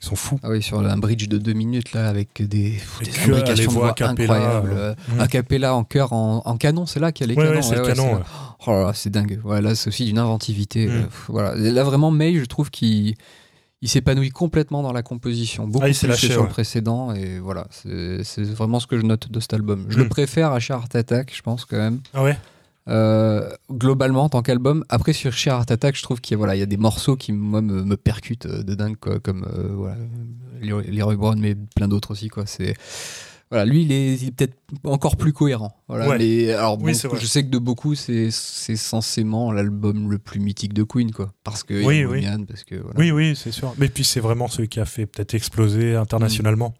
qui 0.00 0.06
sont 0.08 0.16
fous. 0.16 0.40
Ah 0.42 0.48
oui, 0.50 0.62
sur 0.62 0.80
un 0.80 0.96
bridge 0.96 1.28
de 1.28 1.38
deux 1.38 1.52
minutes, 1.52 1.92
là, 1.92 2.08
avec 2.08 2.28
des, 2.42 2.78
des 3.02 3.18
imbrications 3.24 3.70
de 3.70 3.76
voix 3.76 3.94
incroyables. 4.00 4.70
euh, 4.72 4.94
A 5.20 5.28
cappella 5.28 5.74
en 5.74 5.84
chœur, 5.84 6.12
en, 6.12 6.42
en 6.44 6.56
canon, 6.56 6.86
c'est 6.86 6.98
là 7.00 7.12
qu'il 7.12 7.26
y 7.26 7.30
a 7.30 7.34
les 7.34 7.36
canons. 7.48 7.62
c'est 7.62 7.82
canon. 7.82 8.20
Oh 8.66 8.70
là 8.70 8.82
là, 8.86 8.92
c'est 8.94 9.10
dingue. 9.10 9.40
Ouais, 9.44 9.60
là, 9.60 9.74
c'est 9.74 9.88
aussi 9.88 10.04
d'une 10.04 10.18
inventivité. 10.18 10.86
Mm. 10.86 10.90
euh, 10.90 11.02
voilà. 11.28 11.54
Là, 11.56 11.84
vraiment, 11.84 12.10
May, 12.10 12.34
je 12.38 12.44
trouve 12.44 12.70
qu'il 12.70 13.14
il 13.82 13.88
s'épanouit 13.88 14.30
complètement 14.30 14.82
dans 14.82 14.92
la 14.92 15.02
composition. 15.02 15.66
Beaucoup 15.66 15.84
Ah, 15.84 15.88
plus 15.88 16.06
que 16.06 16.14
sur 16.16 16.36
ouais. 16.40 16.42
le 16.44 16.48
précédent. 16.48 17.12
Et 17.12 17.40
voilà, 17.40 17.66
c'est 17.72 18.42
vraiment 18.44 18.78
ce 18.80 18.86
que 18.86 18.96
je 18.98 19.02
note 19.04 19.30
de 19.30 19.40
cet 19.40 19.52
album. 19.54 19.86
Je 19.88 19.98
le 19.98 20.08
préfère 20.08 20.52
à 20.52 20.58
Heart 20.58 20.94
Attack, 20.94 21.32
je 21.34 21.42
pense, 21.42 21.64
quand 21.64 21.76
même. 21.76 22.00
Ah 22.14 22.22
ouais? 22.22 22.38
Euh, 22.88 23.48
globalement 23.70 24.24
en 24.24 24.28
tant 24.28 24.42
qu'album. 24.42 24.84
Après 24.88 25.12
sur 25.12 25.32
Sheer 25.32 25.52
Heart 25.52 25.70
Attack, 25.70 25.96
je 25.96 26.02
trouve 26.02 26.20
qu'il 26.20 26.34
y 26.34 26.36
a, 26.36 26.38
voilà, 26.38 26.56
il 26.56 26.58
y 26.58 26.62
a 26.62 26.66
des 26.66 26.76
morceaux 26.76 27.16
qui 27.16 27.32
moi 27.32 27.60
me, 27.60 27.84
me 27.84 27.96
percutent 27.96 28.46
euh, 28.46 28.62
de 28.64 28.74
dingue 28.74 28.96
quoi, 29.00 29.20
comme 29.20 29.44
euh, 29.56 29.68
voilà, 29.72 29.96
Leroy 30.60 30.82
Leroy 30.88 31.14
Brown 31.16 31.38
mais 31.38 31.54
plein 31.76 31.86
d'autres 31.86 32.10
aussi 32.10 32.26
quoi. 32.28 32.42
C'est 32.44 32.74
voilà, 33.52 33.64
lui 33.66 33.82
il 33.82 33.92
est, 33.92 34.30
peut-être 34.34 34.56
encore 34.84 35.16
plus 35.16 35.32
cohérent. 35.32 35.72
Voilà, 35.86 36.08
Ouais. 36.08 36.18
mais 36.18 36.52
alors 36.52 36.76
Oui, 36.82 36.92
bon, 37.04 37.14
je 37.16 37.26
sais 37.26 37.44
que 37.44 37.50
de 37.50 37.58
beaucoup 37.58 37.94
c'est 37.94 38.30
censément 38.30 39.52
l'album 39.52 40.10
le 40.10 40.18
plus 40.18 40.40
mythique 40.40 40.72
de 40.72 40.82
Queen 40.82 41.12
quoi, 41.12 41.32
parce 41.44 41.62
que 41.62 41.84
Oui, 41.84 42.04
oui. 42.04 42.26
Parce 42.48 42.64
que 42.64 42.74
voilà. 42.76 42.98
Oui, 42.98 43.10
oui, 43.12 43.36
c'est 43.36 43.52
sûr. 43.52 43.72
Mais 43.78 43.88
puis 43.88 44.02
c'est 44.04 44.20
vraiment 44.20 44.48
celui 44.48 44.68
qui 44.68 44.80
a 44.80 44.84
fait 44.86 45.06
peut-être 45.06 45.34
exploser 45.34 45.94
internationalement. 45.94 46.74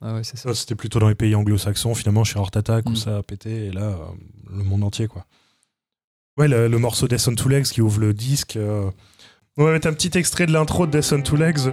Ah 0.00 0.14
ouais, 0.14 0.22
c'est 0.22 0.36
ça. 0.36 0.50
Ça, 0.50 0.54
C'était 0.54 0.76
plutôt 0.76 1.00
dans 1.00 1.08
les 1.08 1.16
pays 1.16 1.34
anglo-saxons, 1.34 1.92
finalement, 1.96 2.22
chez 2.22 2.38
Heart 2.38 2.56
Attack, 2.56 2.86
où 2.88 2.92
Mm. 2.92 2.96
ça 2.96 3.16
a 3.16 3.22
pété, 3.24 3.66
et 3.66 3.70
là, 3.72 3.80
euh, 3.82 3.96
le 4.56 4.62
monde 4.62 4.84
entier, 4.84 5.08
quoi. 5.08 5.26
Ouais, 6.38 6.46
le, 6.46 6.68
le 6.68 6.78
morceau 6.78 7.08
Death 7.08 7.26
on 7.26 7.34
Two 7.34 7.48
Legs 7.48 7.64
qui 7.64 7.82
ouvre 7.82 7.98
le 7.98 8.14
disque. 8.14 8.54
euh, 8.56 8.88
On 9.56 9.64
va 9.64 9.72
mettre 9.72 9.88
un 9.88 9.92
petit 9.92 10.16
extrait 10.16 10.46
de 10.46 10.52
l'intro 10.52 10.86
de 10.86 10.92
Death 10.92 11.12
on 11.12 11.20
Two 11.22 11.34
Legs. 11.36 11.72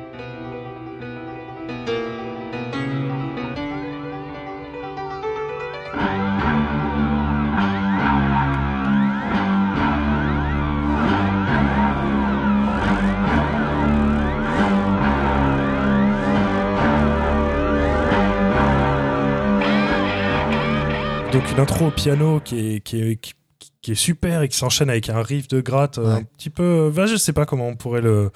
Donc 21.36 21.52
une 21.52 21.60
intro 21.60 21.88
au 21.88 21.92
piano 21.92 22.40
qui 22.40 22.76
est, 22.76 22.80
qui 22.80 23.02
est, 23.02 23.16
qui, 23.18 23.34
qui 23.82 23.92
est 23.92 23.96
super 23.96 24.42
et 24.42 24.48
qui 24.48 24.56
s'enchaîne 24.56 24.90
avec 24.90 25.10
un 25.10 25.22
riff 25.22 25.50
de 25.50 25.60
gratte 25.60 25.98
un 25.98 26.24
petit 26.24 26.50
peu. 26.50 26.90
bah, 26.96 27.08
je 27.08 27.18
sais 27.18 27.34
pas 27.34 27.46
comment 27.46 27.68
on 27.68 27.76
pourrait 27.76 28.00
le. 28.00 28.32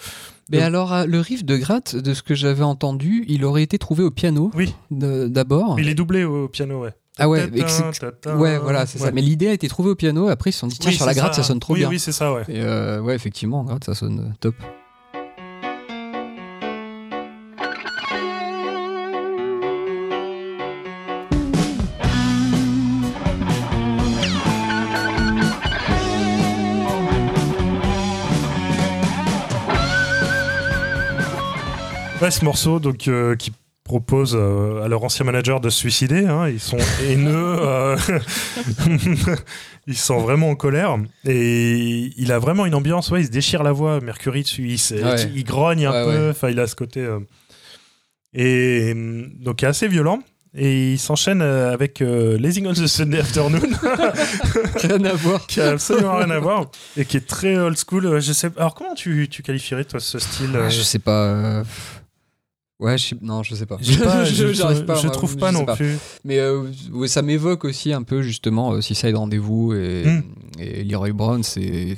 Mais 0.51 0.57
Le- 0.57 0.63
alors, 0.63 0.93
euh, 0.93 1.05
le 1.05 1.21
riff 1.21 1.45
de 1.45 1.55
gratte, 1.55 1.95
de 1.95 2.13
ce 2.13 2.21
que 2.23 2.35
j'avais 2.35 2.63
entendu, 2.63 3.23
il 3.29 3.45
aurait 3.45 3.63
été 3.63 3.77
trouvé 3.77 4.03
au 4.03 4.11
piano 4.11 4.51
Oui, 4.53 4.75
d'abord. 4.91 5.79
il 5.79 5.87
est 5.87 5.93
doublé 5.93 6.25
au 6.25 6.49
piano, 6.49 6.81
ouais. 6.81 6.91
Ah 7.17 7.29
ouais, 7.29 7.49
c'est-. 7.67 8.27
Ouais, 8.33 8.57
voilà, 8.57 8.85
c'est 8.85 8.97
ça. 8.97 9.11
Mais 9.13 9.21
l'idée 9.21 9.47
a 9.47 9.53
été 9.53 9.69
trouvée 9.69 9.91
au 9.91 9.95
piano. 9.95 10.27
Après, 10.27 10.49
ils 10.49 10.53
se 10.53 10.59
sont 10.59 10.67
dit, 10.67 10.77
tiens, 10.77 10.91
Oui, 10.91 10.97
sur 10.97 11.05
la 11.05 11.13
gratte, 11.13 11.35
ça. 11.35 11.43
sonne 11.43 11.59
trop 11.61 11.75
oui, 11.75 11.79
bien. 11.79 11.89
Oui, 11.89 11.99
c'est 11.99 12.11
ça, 12.11 12.33
ouais. 12.33 12.43
Et 12.49 12.59
euh, 12.61 12.99
ouais, 12.99 13.15
effectivement, 13.15 13.61
en 13.61 13.63
gratte, 13.63 13.85
ça 13.85 13.95
sonne 13.95 14.19
euh, 14.19 14.33
top. 14.41 14.55
Ouais, 32.21 32.31
ce 32.31 32.43
morceau 32.43 32.79
donc 32.79 33.07
euh, 33.07 33.35
qui 33.35 33.53
propose 33.85 34.35
euh, 34.37 34.83
à 34.83 34.87
leur 34.87 35.03
ancien 35.03 35.25
manager 35.25 35.59
de 35.61 35.69
se 35.69 35.79
suicider. 35.79 36.25
hein. 36.25 36.47
Ils 36.49 36.59
sont 36.59 36.77
haineux, 37.07 37.55
euh, 37.59 37.97
ils 39.87 39.97
sont 39.97 40.19
vraiment 40.19 40.49
en 40.49 40.55
colère 40.55 40.97
et 41.25 42.11
il 42.17 42.31
a 42.31 42.39
vraiment 42.39 42.65
une 42.65 42.75
ambiance. 42.75 43.09
Ouais, 43.09 43.21
il 43.21 43.25
se 43.25 43.31
déchire 43.31 43.63
la 43.63 43.71
voix. 43.71 44.01
Mercury 44.01 44.43
dessus, 44.43 44.67
il, 44.67 44.77
se- 44.79 44.95
Ouais. 44.95 45.31
il 45.33 45.43
grogne 45.43 45.85
un 45.85 45.91
Ouais, 45.91 46.17
peu. 46.17 46.29
Enfin, 46.31 46.49
il 46.49 46.59
a 46.59 46.67
ce 46.67 46.75
côté 46.75 46.99
euh, 47.01 47.19
et 48.33 48.93
donc 49.39 49.61
il 49.61 49.65
est 49.65 49.69
assez 49.69 49.87
violent. 49.87 50.19
Et 50.57 50.93
il 50.93 50.97
s'enchaîne 50.99 51.43
avec 51.43 52.01
euh, 52.01 52.35
Lazy 52.39 52.63
on 52.65 52.73
the 52.73 52.87
Sunday 52.87 53.19
Afternoon, 53.19 53.59
Rien 54.81 55.03
à 55.05 55.13
voir. 55.13 55.45
qui 55.45 55.61
a 55.61 55.69
absolument 55.73 56.15
rien 56.17 56.31
à 56.31 56.39
voir 56.39 56.71
et 56.97 57.05
qui 57.05 57.17
est 57.17 57.27
très 57.27 57.55
old 57.55 57.77
school. 57.77 58.19
Je 58.19 58.33
sais. 58.33 58.49
Alors 58.57 58.73
comment 58.73 58.95
tu, 58.95 59.27
tu 59.29 59.43
qualifierais 59.43 59.83
toi 59.83 59.99
ce 59.99 60.17
style 60.17 60.49
euh, 60.55 60.63
Ah, 60.65 60.69
je 60.69 60.81
sais 60.81 60.97
pas. 60.97 61.61
Euh, 62.81 62.85
Ouais, 62.85 62.97
je 62.97 63.07
sais... 63.09 63.15
non, 63.21 63.43
je 63.43 63.55
sais 63.55 63.65
pas. 63.65 63.77
Je, 63.81 64.53
j'arrive 64.53 64.85
pas, 64.85 64.95
je 64.95 65.07
moi, 65.07 65.11
trouve 65.15 65.35
pas 65.37 65.51
non 65.51 65.65
plus. 65.65 65.97
Mais 66.23 66.39
euh, 66.39 66.63
ouais, 66.93 67.07
ça 67.09 67.21
m'évoque 67.21 67.65
aussi 67.65 67.91
un 67.91 68.03
peu 68.03 68.21
justement 68.21 68.71
euh, 68.73 68.81
Seaside 68.81 69.15
Rendez-vous 69.15 69.73
et, 69.73 70.03
Hmm. 70.05 70.21
et 70.59 70.83
Leroy 70.85 71.11
Brown. 71.11 71.43
C'est 71.43 71.97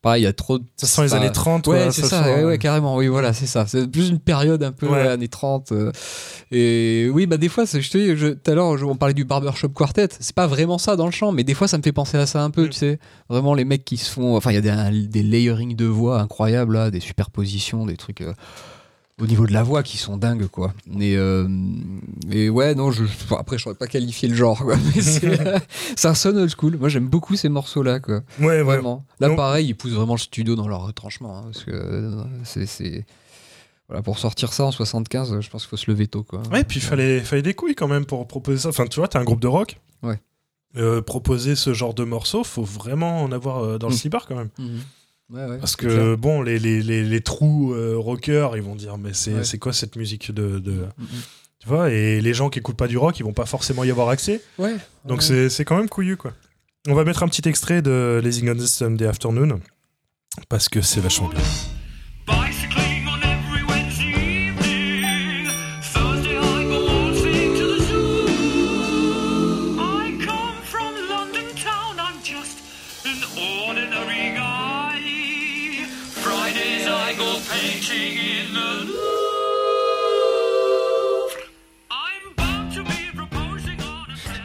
pareil, 0.00 0.22
il 0.22 0.24
y 0.24 0.28
a 0.28 0.32
trop 0.32 0.58
de. 0.58 0.64
Ça 0.76 0.86
sent 0.86 1.02
les 1.02 1.14
années 1.14 1.32
30. 1.32 1.66
Ouais, 1.66 1.90
c'est 1.90 2.02
ça, 2.02 2.22
sent- 2.22 2.34
ouais, 2.34 2.44
ouais, 2.44 2.58
carrément, 2.58 2.96
oui, 2.96 3.08
voilà, 3.08 3.32
c'est 3.32 3.46
ça. 3.46 3.66
C'est 3.66 3.88
plus 3.90 4.10
une 4.10 4.20
période 4.20 4.62
un 4.62 4.72
peu 4.72 4.86
Ouais. 4.88 5.08
années 5.08 5.28
30. 5.28 5.72
euh, 5.72 5.90
et 6.52 7.08
oui, 7.12 7.26
bah 7.26 7.36
des 7.36 7.48
fois, 7.48 7.64
je 7.64 7.88
te 7.90 7.98
dis, 7.98 8.36
tout 8.44 8.50
à 8.50 8.54
l'heure, 8.54 8.76
on 8.82 8.96
parlait 8.96 9.14
du 9.14 9.24
Barbershop 9.24 9.70
Quartet. 9.70 10.08
C'est 10.20 10.34
pas 10.36 10.46
vraiment 10.46 10.78
ça 10.78 10.94
dans 10.96 11.06
le 11.06 11.12
chant, 11.12 11.32
mais 11.32 11.42
des 11.44 11.54
fois, 11.54 11.66
ça 11.66 11.78
me 11.78 11.82
fait 11.82 11.92
penser 11.92 12.16
à 12.18 12.26
ça 12.26 12.42
un 12.44 12.50
peu, 12.50 12.66
Mm. 12.66 12.68
tu 12.70 12.78
sais. 12.78 12.98
Vraiment, 13.28 13.54
les 13.54 13.64
mecs 13.64 13.84
qui 13.84 13.96
se 13.96 14.10
font. 14.10 14.36
Enfin, 14.36 14.52
il 14.52 14.54
y 14.64 14.68
a 14.68 14.90
des, 14.90 15.06
des 15.08 15.22
layering 15.22 15.74
de 15.74 15.86
voix 15.86 16.20
incroyables, 16.20 16.74
là, 16.74 16.90
des 16.90 17.00
superpositions, 17.00 17.86
des 17.86 17.96
trucs. 17.96 18.22
Au 19.20 19.26
niveau 19.26 19.46
de 19.46 19.52
la 19.52 19.62
voix 19.62 19.82
qui 19.82 19.98
sont 19.98 20.16
dingues 20.16 20.46
quoi 20.46 20.72
et, 20.98 21.16
euh, 21.16 21.46
et 22.30 22.48
ouais 22.48 22.74
non 22.74 22.90
je, 22.90 23.04
après 23.38 23.58
je 23.58 23.62
saurais 23.64 23.76
pas 23.76 23.86
qualifier 23.86 24.28
le 24.28 24.34
genre 24.34 24.58
quoi 24.64 24.76
mais 24.96 25.02
ça 25.96 26.14
sonne 26.14 26.38
old 26.38 26.50
school 26.56 26.76
moi 26.78 26.88
j'aime 26.88 27.08
beaucoup 27.08 27.36
ces 27.36 27.48
morceaux 27.50 27.82
là 27.82 28.00
quoi 28.00 28.22
Ouais, 28.40 28.46
ouais. 28.46 28.62
Vraiment. 28.62 29.04
Là, 29.20 29.30
pareil, 29.36 29.68
ils 29.68 29.74
poussent 29.74 29.92
vraiment 29.92 30.14
le 30.14 30.18
studio 30.20 30.56
dans 30.56 30.66
leur 30.66 30.86
retranchement. 30.86 31.38
hein, 31.38 31.42
parce 31.44 31.64
que 31.64 31.70
euh, 31.72 32.24
c'est. 32.44 33.04
Voilà, 33.88 34.02
pour 34.02 34.18
sortir 34.18 34.52
ça 34.52 34.64
en 34.64 34.70
75, 34.72 35.40
je 35.40 35.50
pense 35.50 35.62
qu'il 35.62 35.70
faut 35.70 35.76
se 35.76 35.90
lever 35.90 36.06
tôt. 36.06 36.22
Quoi. 36.22 36.40
Ouais, 36.50 36.64
puis 36.64 36.78
il 36.78 36.82
fallait, 36.82 37.20
fallait 37.20 37.42
des 37.42 37.52
couilles 37.54 37.74
quand 37.74 37.88
même 37.88 38.06
pour 38.06 38.26
proposer 38.26 38.58
ça. 38.58 38.70
Enfin, 38.70 38.86
tu 38.86 38.98
vois, 39.00 39.08
t'es 39.08 39.18
un 39.18 39.24
groupe 39.24 39.40
de 39.40 39.46
rock. 39.48 39.78
Ouais. 40.02 40.18
Euh, 40.76 41.02
proposer 41.02 41.54
ce 41.56 41.74
genre 41.74 41.92
de 41.92 42.04
morceau, 42.04 42.42
faut 42.44 42.62
vraiment 42.64 43.22
en 43.22 43.30
avoir 43.32 43.58
euh, 43.62 43.78
dans 43.78 43.88
le 43.88 43.94
Mm. 43.94 43.98
cyber 43.98 44.26
quand 44.26 44.36
même. 44.36 44.48
Mhm. 44.58 44.80
Ouais, 45.30 45.44
ouais, 45.46 45.58
Parce 45.58 45.76
clair. 45.76 45.90
que, 45.92 46.14
bon, 46.14 46.42
les, 46.42 46.58
les, 46.58 46.82
les, 46.82 47.02
les 47.04 47.20
trous 47.22 47.72
euh, 47.72 47.96
rockers, 47.96 48.56
ils 48.56 48.62
vont 48.62 48.74
dire, 48.76 48.98
mais 48.98 49.14
c'est 49.14 49.32
Ouais. 49.34 49.44
c'est 49.44 49.58
quoi 49.58 49.72
cette 49.72 49.96
musique 49.96 50.30
de. 50.32 50.58
de- 50.58 50.86
Mhm. 50.98 51.06
Tu 51.60 51.68
vois, 51.68 51.90
et 51.90 52.20
les 52.20 52.34
gens 52.34 52.50
qui 52.50 52.58
écoutent 52.58 52.76
pas 52.76 52.88
du 52.88 52.98
rock, 52.98 53.18
ils 53.20 53.22
vont 53.22 53.32
pas 53.32 53.46
forcément 53.46 53.84
y 53.84 53.90
avoir 53.90 54.08
accès. 54.08 54.42
Ouais. 54.58 54.74
Donc 55.04 55.18
ouais. 55.20 55.24
c'est 55.24 55.48
c'est 55.48 55.64
quand 55.64 55.76
même 55.76 55.88
couillu, 55.88 56.16
quoi. 56.16 56.32
On 56.88 56.94
va 56.94 57.04
mettre 57.04 57.22
un 57.22 57.28
petit 57.28 57.48
extrait 57.48 57.82
de 57.82 58.20
Lazy 58.22 58.42
on 58.50 58.54
the 58.56 58.66
Sunday 58.66 59.06
Afternoon. 59.06 59.60
Parce 60.48 60.68
que 60.68 60.80
c'est 60.80 61.00
vachement 61.00 61.28
bien. 61.28 61.40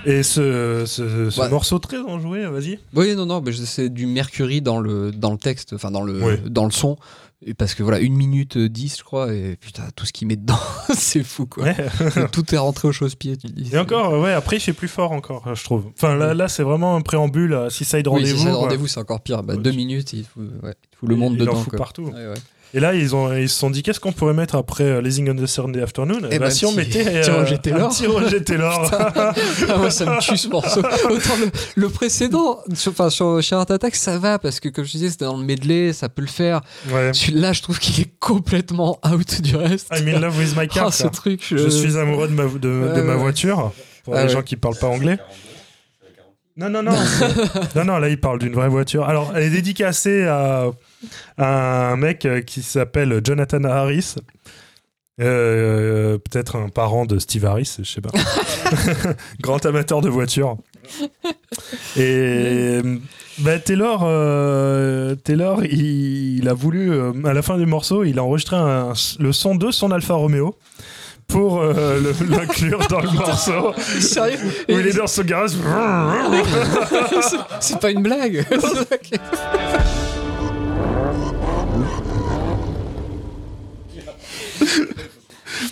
Et 0.10 0.24
ce, 0.24 0.84
ce, 0.88 1.30
ce 1.30 1.42
Ouais. 1.42 1.50
morceau 1.50 1.80
très 1.80 1.98
enjoué, 2.00 2.46
vas-y. 2.48 2.80
Oui, 2.96 3.14
non, 3.16 3.26
non, 3.26 3.42
mais 3.46 3.52
c'est 3.52 3.90
du 3.90 4.06
Mercury 4.08 4.62
dans 4.62 4.80
le, 4.80 5.12
dans 5.12 5.32
le 5.32 5.38
texte, 5.38 5.74
enfin 5.74 5.92
dans 5.92 6.02
le, 6.02 6.38
dans 6.50 6.64
le 6.66 6.72
son. 6.72 6.96
Et 7.46 7.54
parce 7.54 7.76
que 7.76 7.84
voilà, 7.84 8.00
une 8.00 8.16
minute 8.16 8.58
10, 8.58 8.98
je 9.00 9.04
crois, 9.04 9.32
et 9.34 9.58
putain, 9.58 9.84
tout 9.96 10.06
ce 10.08 10.14
qu'il 10.14 10.28
met 10.28 10.38
dedans, 10.38 10.58
c'est 10.96 11.24
fou 11.24 11.46
quoi. 11.46 11.66
Ouais. 11.66 11.76
tout 12.32 12.56
est 12.56 12.58
rentré 12.58 12.88
au 12.88 12.92
chausse-pied, 12.92 13.38
tu 13.38 13.48
dis. 13.48 13.70
Et 13.74 13.78
encore, 13.78 14.20
ouais, 14.20 14.34
après 14.34 14.58
fait 14.60 14.74
plus 14.74 14.88
fort 14.88 15.12
encore, 15.12 15.44
je 15.54 15.64
trouve. 15.64 15.86
Enfin 15.96 16.16
là, 16.16 16.34
là 16.34 16.48
c'est 16.48 16.64
vraiment 16.64 16.96
un 16.96 17.02
préambule 17.02 17.54
à 17.54 17.70
Oui, 18.10 18.26
c'est 18.26 18.32
Rendez-vous. 18.32 18.40
ça, 18.40 18.46
le 18.46 18.52
quoi. 18.56 18.60
rendez-vous, 18.62 18.88
c'est 18.88 19.00
encore 19.02 19.22
pire. 19.22 19.44
Bah, 19.44 19.56
deux 19.56 19.72
minutes, 19.72 20.14
il 20.14 20.24
faut, 20.24 20.40
ouais, 20.40 20.74
il 20.94 20.98
faut 21.00 21.06
le 21.08 21.16
monde 21.16 21.34
Il- 21.34 21.42
il 21.44 21.50
en 21.50 21.52
dedans. 21.52 21.62
fout 21.62 21.70
quoi. 21.72 21.78
partout. 21.78 22.12
Et 22.74 22.80
là, 22.82 22.94
ils, 22.94 23.16
ont, 23.16 23.34
ils 23.34 23.48
se 23.48 23.58
sont 23.58 23.70
dit, 23.70 23.82
qu'est-ce 23.82 24.00
qu'on 24.00 24.12
pourrait 24.12 24.34
mettre 24.34 24.56
après 24.56 24.84
euh, 24.84 25.02
Lazy 25.02 25.24
on 25.30 25.36
the 25.36 25.46
Sunday 25.46 25.82
Afternoon? 25.82 26.20
Eh 26.30 26.38
bah, 26.38 26.46
ben, 26.46 26.50
Si 26.52 26.66
on 26.66 26.74
mettait 26.74 27.04
petit 27.04 28.06
Roger 28.08 28.42
Taylor. 28.44 28.92
Ah, 29.70 29.78
moi, 29.78 29.90
ça 29.90 30.06
me 30.06 30.20
tue 30.20 30.38
ce 30.38 30.48
morceau. 30.50 30.82
Autant 31.10 31.36
le, 31.40 31.50
le 31.76 31.90
précédent, 31.90 32.60
sur, 32.74 32.92
enfin, 32.92 33.10
sur 33.10 33.42
Share 33.42 33.60
Attack, 33.62 33.96
ça 33.96 34.18
va 34.18 34.38
parce 34.40 34.60
que, 34.60 34.70
comme 34.70 34.86
je 34.86 34.92
disais, 34.92 35.10
c'était 35.10 35.26
dans 35.26 35.38
le 35.38 35.44
medley, 35.46 35.94
ça 35.94 36.10
peut 36.10 36.22
le 36.22 36.28
faire. 36.28 36.62
ouais. 36.92 37.12
Celui-là, 37.14 37.54
je 37.54 37.62
trouve 37.62 37.80
qu'il 37.80 38.02
est 38.02 38.12
complètement 38.20 39.00
out 39.10 39.42
du 39.42 39.56
reste. 39.56 39.88
I'm 39.92 40.08
in 40.08 40.20
love 40.20 40.38
with 40.38 40.56
my 40.58 40.68
car. 40.74 40.88
Ah, 40.88 40.92
ce 40.92 41.08
truc, 41.08 41.42
je, 41.48 41.58
Je 41.58 41.70
suis 41.70 41.98
amoureux 41.98 42.28
de 42.28 42.34
ma, 42.34 42.44
de, 42.44 42.58
de 42.58 42.68
Ouais, 42.94 43.02
ma 43.02 43.14
ouais. 43.14 43.20
voiture. 43.22 43.72
Pour 44.04 44.16
Ah 44.16 44.20
les 44.22 44.28
ouais. 44.28 44.34
gens 44.34 44.42
qui 44.42 44.56
parlent 44.56 44.78
pas 44.78 44.88
anglais. 44.88 45.18
Non, 46.58 46.70
non, 46.70 46.82
non. 46.84 46.92
non, 47.76 47.86
non, 47.86 47.98
là, 48.00 48.10
il 48.10 48.20
parle 48.20 48.40
d'une 48.40 48.54
vraie 48.54 48.68
voiture. 48.70 49.06
Alors, 49.08 49.34
elle 49.36 49.44
est 49.44 49.50
dédicacée 49.52 50.26
à, 50.26 50.66
à 51.38 51.92
un 51.92 51.96
mec 51.98 52.26
euh, 52.26 52.42
qui 52.42 52.64
s'appelle 52.64 53.22
Jonathan 53.24 53.64
Harris. 53.64 54.16
Euh, 55.22 56.18
Peut-être 56.18 56.56
un 56.56 56.70
parent 56.70 57.06
de 57.06 57.20
Steve 57.20 57.46
Harris, 57.46 57.78
je 57.80 57.84
sais 57.84 58.02
pas. 58.02 58.10
Grand 59.42 59.64
amateur 59.66 60.02
de 60.02 60.10
voitures. 60.10 60.58
Et 61.98 62.80
bah, 63.40 63.60
Taylor, 63.60 64.02
euh, 64.06 65.16
Taylor 65.16 65.64
il, 65.66 66.38
il 66.40 66.48
a 66.50 66.54
voulu, 66.54 66.92
euh, 66.92 67.12
à 67.26 67.34
la 67.34 67.42
fin 67.42 67.58
du 67.58 67.66
morceau, 67.66 68.04
il 68.04 68.20
a 68.20 68.24
enregistré 68.24 68.56
un- 68.56 68.94
le 69.20 69.32
son 69.34 69.56
de 69.56 69.72
son 69.72 69.92
Alfa 69.92 70.14
Romeo 70.16 70.56
pour 71.28 71.62
euh, 71.62 72.00
le- 72.00 72.26
l'inclure 72.30 72.80
dans 72.90 73.02
le 73.02 73.12
morceau. 73.12 73.74
Sérieux 74.00 74.38
Où 74.70 74.80
il 74.80 74.88
est 74.88 74.98
dans 74.98 75.08
son 75.08 75.24
garage. 75.24 75.52
C'est- 77.22 77.38
C'est 77.60 77.80
pas 77.80 77.92
une 77.92 78.02
blague. 78.02 78.46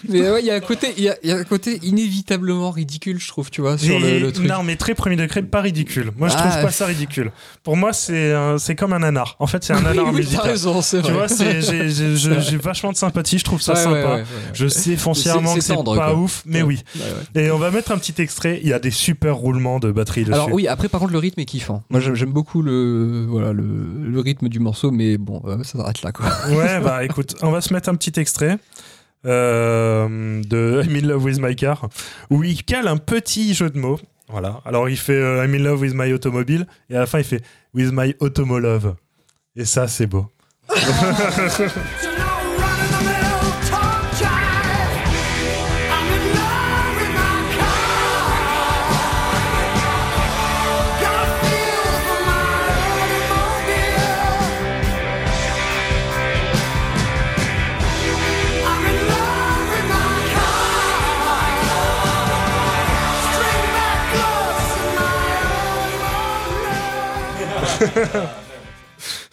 Mais 0.10 0.30
ouais, 0.30 0.40
il 0.42 0.46
y 0.46 0.52
a 0.52 0.56
un 0.56 0.60
côté, 0.60 0.94
il 0.98 1.04
y 1.04 1.10
a, 1.10 1.16
il 1.24 1.30
y 1.30 1.34
a 1.34 1.38
un 1.38 1.44
côté 1.44 1.80
inévitablement 1.84 2.72
ridicule, 2.72 3.20
je 3.20 3.28
trouve, 3.28 3.50
tu 3.50 3.62
vois, 3.62 3.78
sur 3.78 4.00
le, 4.00 4.20
le 4.20 4.32
truc. 4.32 4.48
Non, 4.48 4.64
mais 4.64 4.76
très 4.76 4.94
premier 4.96 5.16
degré, 5.16 5.42
pas 5.44 5.62
ridicule. 5.62 6.12
Moi, 6.18 6.28
je 6.30 6.36
Ah, 6.38 6.42
trouve 6.50 6.62
pas 6.64 6.72
ça 6.72 6.86
ridicule. 6.86 7.32
Pour 7.64 7.78
moi, 7.78 7.94
c'est 7.94 8.34
c'est 8.58 8.76
comme 8.76 8.94
un 8.94 9.00
nanar. 9.00 9.36
En 9.40 9.48
fait, 9.48 9.64
c'est 9.64 9.74
un 9.74 9.82
nanar 9.82 10.08
oui, 10.10 10.16
musical. 10.18 10.46
raison, 10.52 10.82
c'est 10.82 10.98
Tu 10.98 11.04
vrai. 11.04 11.14
vois, 11.14 11.28
c'est- 11.28 11.62
j'ai 11.62 12.58
vachement 12.62 12.92
de 12.92 12.98
sympathie, 12.98 13.38
je 13.40 13.44
trouve 13.44 13.62
ça 13.62 13.74
Ouais, 13.74 13.80
sympa. 13.84 14.16
ouais. 14.16 14.24
Je 14.54 14.68
sais 14.68 14.96
foncièrement 14.96 15.50
C'est- 15.50 15.56
que 15.60 15.62
c'est 15.62 15.68
c'est 15.70 15.76
tendre, 15.76 15.96
pas 15.96 16.12
quoi. 16.12 16.20
ouf, 16.20 16.44
mais 16.46 16.62
oui. 16.62 16.84
Et 17.36 17.52
on 17.52 17.58
va 17.58 17.72
mettre 17.72 17.92
un 17.92 17.98
petit 17.98 18.22
extrait. 18.22 18.60
Il 18.64 18.70
y 18.70 18.74
a 18.74 18.80
des 18.80 18.92
super 18.92 19.36
roulements 19.36 19.80
de 19.80 19.92
batterie 19.92 20.22
dessus. 20.22 20.34
Alors 20.34 20.52
oui, 20.54 20.68
après 20.68 20.88
par 20.90 21.00
contre 21.02 21.14
le 21.14 21.20
rythme 21.20 21.40
est 21.40 21.46
kiffant. 21.46 21.84
Moi 21.90 22.00
j'aime 22.00 22.16
j'aime 22.16 22.32
beaucoup 22.34 22.62
le 22.62 23.26
voilà 23.28 23.54
le, 23.54 23.64
le 23.64 24.20
rythme 24.20 24.48
du 24.50 24.60
morceau, 24.60 24.92
mais 24.92 25.18
bon 25.18 25.42
euh, 25.46 25.64
ça 25.64 25.78
s'arrête 25.80 26.02
là 26.02 26.12
quoi. 26.12 26.26
Ouais, 26.50 26.80
bah 26.84 27.04
écoute, 27.04 27.36
on 27.42 27.52
va 27.52 27.62
se 27.62 27.74
mettre 27.74 27.90
un 27.90 27.96
petit 27.96 28.20
extrait 28.20 28.58
euh, 29.26 30.42
de 30.44 30.82
I'm 30.86 30.96
in 30.96 31.08
love 31.08 31.24
with 31.24 31.40
my 31.40 31.56
car 31.56 31.90
où 32.30 32.44
il 32.44 32.64
cale 32.64 32.88
un 32.88 32.98
petit 32.98 33.54
jeu 33.54 33.70
de 33.70 33.80
mots. 33.80 34.00
Voilà. 34.30 34.62
Alors 34.66 34.90
il 34.90 34.98
fait 34.98 35.14
euh, 35.14 35.46
I'm 35.46 35.54
in 35.54 35.64
love 35.64 35.82
with 35.82 35.94
my 35.94 36.12
automobile 36.14 36.68
et 36.90 36.96
à 36.96 37.00
la 37.00 37.06
fin 37.06 37.20
il 37.20 37.26
fait 37.26 37.44
with 37.74 37.92
my 37.92 38.16
automolove. 38.20 38.96
Et 39.56 39.66
ça, 39.66 39.88
c'est 39.88 40.08
beau. 40.08 40.26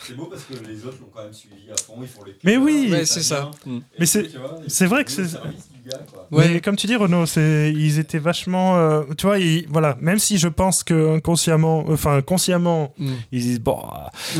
C'est 0.04 0.16
beau 0.16 0.24
parce 0.26 0.42
que 0.42 0.54
les 0.68 0.84
autres 0.84 0.96
l'ont 1.00 1.08
quand 1.14 1.22
même 1.22 1.32
suivi 1.32 1.54
à 1.72 1.76
fond, 1.76 1.94
ils 2.02 2.08
font 2.08 2.24
les 2.24 2.34
Mais 2.42 2.56
oui, 2.56 2.88
Ouais, 2.90 3.04
c'est 3.06 3.22
ça. 3.22 3.50
Mais 3.98 4.04
c'est- 4.06 4.28
c'est 4.66 4.86
vrai 4.86 5.04
que 5.04 5.10
c'est- 5.12 5.38
quoi. 6.10 6.26
Mais 6.32 6.60
comme 6.60 6.74
tu 6.74 6.88
dis, 6.88 6.96
Renaud, 6.96 7.24
c'est 7.26 7.72
ils 7.74 8.00
étaient 8.00 8.18
vachement, 8.18 8.76
euh, 8.76 9.02
tu 9.16 9.26
vois, 9.26 9.38
ils- 9.38 9.66
voilà. 9.68 9.96
Même 10.00 10.18
si 10.18 10.38
je 10.38 10.48
pense 10.48 10.82
que 10.82 11.16
inconsciemment, 11.16 11.84
enfin 11.88 12.20
consciemment, 12.20 12.92
Mm. 12.98 13.12
ils 13.30 13.40
disent 13.40 13.60
bon, 13.60 13.80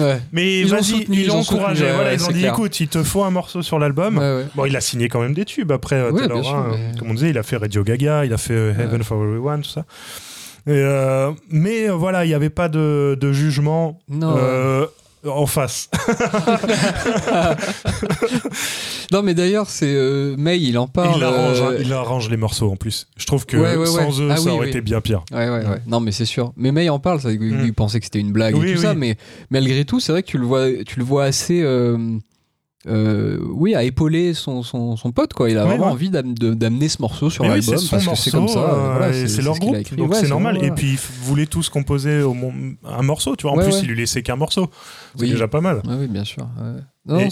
Ouais. 0.01 0.21
mais 0.33 0.61
Ils 0.61 0.73
ont 0.75 0.77
vas-y, 0.79 0.85
soutenu, 0.85 1.17
ils 1.21 1.27
l'ont 1.29 1.37
ont 1.37 1.39
encouragé. 1.41 1.77
soutenu, 1.77 1.87
ouais, 1.91 1.95
voilà, 1.95 2.11
ouais, 2.11 2.17
ils 2.17 2.25
ont 2.25 2.33
dit, 2.33 2.41
clair. 2.41 2.53
écoute, 2.55 2.81
il 2.81 2.89
te 2.89 3.03
faut 3.05 3.23
un 3.23 3.31
morceau 3.31 3.63
sur 3.63 3.79
l'album. 3.79 4.19
Ouais, 4.19 4.37
ouais. 4.39 4.47
Bon, 4.57 4.65
il 4.65 4.77
a 4.77 4.81
signé 4.81 5.09
quand 5.09 5.21
même 5.21 5.35
des 5.35 5.45
tubes 5.45 5.71
après 5.71 5.97
euh, 5.97 6.11
Ouais, 6.11 6.23
Taylor, 6.23 6.41
bien 6.41 6.51
sûr, 6.51 6.59
hein, 6.59 6.77
mais- 6.93 6.99
Comme 6.99 7.11
on 7.11 7.15
disait, 7.15 7.31
il 7.31 7.39
a 7.39 7.45
fait 7.45 7.57
Radio 7.57 7.85
Gaga, 7.85 8.25
il 8.25 8.33
a 8.33 8.39
fait 8.39 8.53
euh, 8.55 8.73
Heaven 8.73 8.99
Ouais. 8.99 9.05
for 9.05 9.23
Everyone, 9.23 9.63
tout 9.63 9.71
ça. 9.71 9.85
Euh, 10.69 11.33
mais 11.51 11.89
euh, 11.89 11.95
voilà, 11.95 12.25
il 12.25 12.29
n'y 12.29 12.35
avait 12.35 12.51
pas 12.51 12.69
de, 12.69 13.17
de 13.21 13.33
jugement 13.33 13.99
euh, 14.13 14.87
en 15.27 15.47
face. 15.47 15.89
Non, 19.11 19.23
mais 19.23 19.35
d'ailleurs, 19.35 19.69
c'est 19.69 19.93
euh, 19.93 20.35
May, 20.39 20.59
il 20.61 20.79
en 20.79 20.87
parle. 20.89 21.19
il, 21.19 21.23
arrange, 21.25 21.61
hein, 21.61 21.73
il 21.79 21.93
arrange 21.93 22.31
les 22.31 22.37
morceaux 22.39 22.71
en 22.71 22.77
plus. 22.77 23.09
Je 23.19 23.27
trouve 23.27 23.45
que 23.45 23.57
Ouais, 23.59 23.77
ouais, 23.77 23.85
sans 23.87 24.21
ouais. 24.21 24.25
eux, 24.27 24.29
Ah 24.31 24.37
ça 24.37 24.45
oui, 24.45 24.51
aurait 24.51 24.61
oui. 24.65 24.69
été 24.71 24.81
bien 24.81 25.01
pire. 25.03 25.23
Non, 25.87 26.01
mais 26.01 26.13
c'est 26.13 26.25
sûr. 26.25 26.53
Mais 26.57 26.73
May 26.73 26.89
en 26.89 26.99
parle, 26.99 27.21
ça, 27.21 27.31
il, 27.31 27.39
Mm. 27.41 27.73
pensait 27.75 27.99
que 27.99 28.07
c'était 28.07 28.21
une 28.21 28.33
blague 28.33 28.57
Oui, 28.57 28.71
et 28.71 28.75
tout 28.75 28.81
ça, 28.83 28.95
mais 28.95 29.17
malgré 29.51 29.85
tout, 29.85 30.01
c'est 30.01 30.13
vrai 30.13 30.23
que 30.23 30.29
tu 30.29 30.39
le 30.39 30.47
vois, 30.47 30.67
tu 30.87 30.99
le 30.99 31.05
vois 31.05 31.25
assez. 31.25 31.63
Euh, 32.89 33.39
oui, 33.51 33.75
à 33.77 33.85
épauler 33.85 34.35
son, 34.35 34.63
son, 34.63 34.97
son 34.97 35.13
pote, 35.13 35.33
quoi. 35.35 35.49
Il 35.51 35.57
a 35.59 35.65
vraiment 35.65 35.87
ouais. 35.87 35.93
envie 35.93 36.11
d'amener 36.11 36.89
ce 36.89 37.01
morceau 37.01 37.31
sur 37.31 37.45
oui, 37.45 37.51
l'album 37.51 37.77
parce 37.91 38.07
que 38.07 38.15
c'est 38.17 38.31
comme 38.33 38.49
ça. 38.49 38.59
euh, 38.59 38.97
voilà, 38.97 39.13
c'est 39.29 39.43
leur 39.43 39.55
ce 39.55 39.61
groupe, 39.61 39.77
écrit. 39.77 39.97
donc 39.97 40.11
Ouais, 40.11 40.19
c'est 40.21 40.29
normal. 40.29 40.59
Et 40.65 40.71
puis 40.73 40.93
ils 40.93 40.99
voulaient 41.25 41.47
tous 41.47 41.69
composer 41.69 42.23
au 42.23 42.35
un 42.85 43.03
morceau, 43.03 43.37
tu 43.37 43.43
vois. 43.47 43.53
En 43.53 43.63
plus, 43.63 43.81
il 43.83 43.89
lui 43.89 43.97
laissait 43.97 44.23
qu'un 44.23 44.37
morceau. 44.37 44.69
C'est 45.17 45.23
Oui. 45.23 45.31
déjà 45.31 45.47
pas 45.49 45.61
mal. 45.61 45.77
Ouais, 45.87 45.95
oui, 46.01 46.07
bien 46.09 46.25
sûr. 46.25 46.47
Non, 47.07 47.19
Et- 47.21 47.29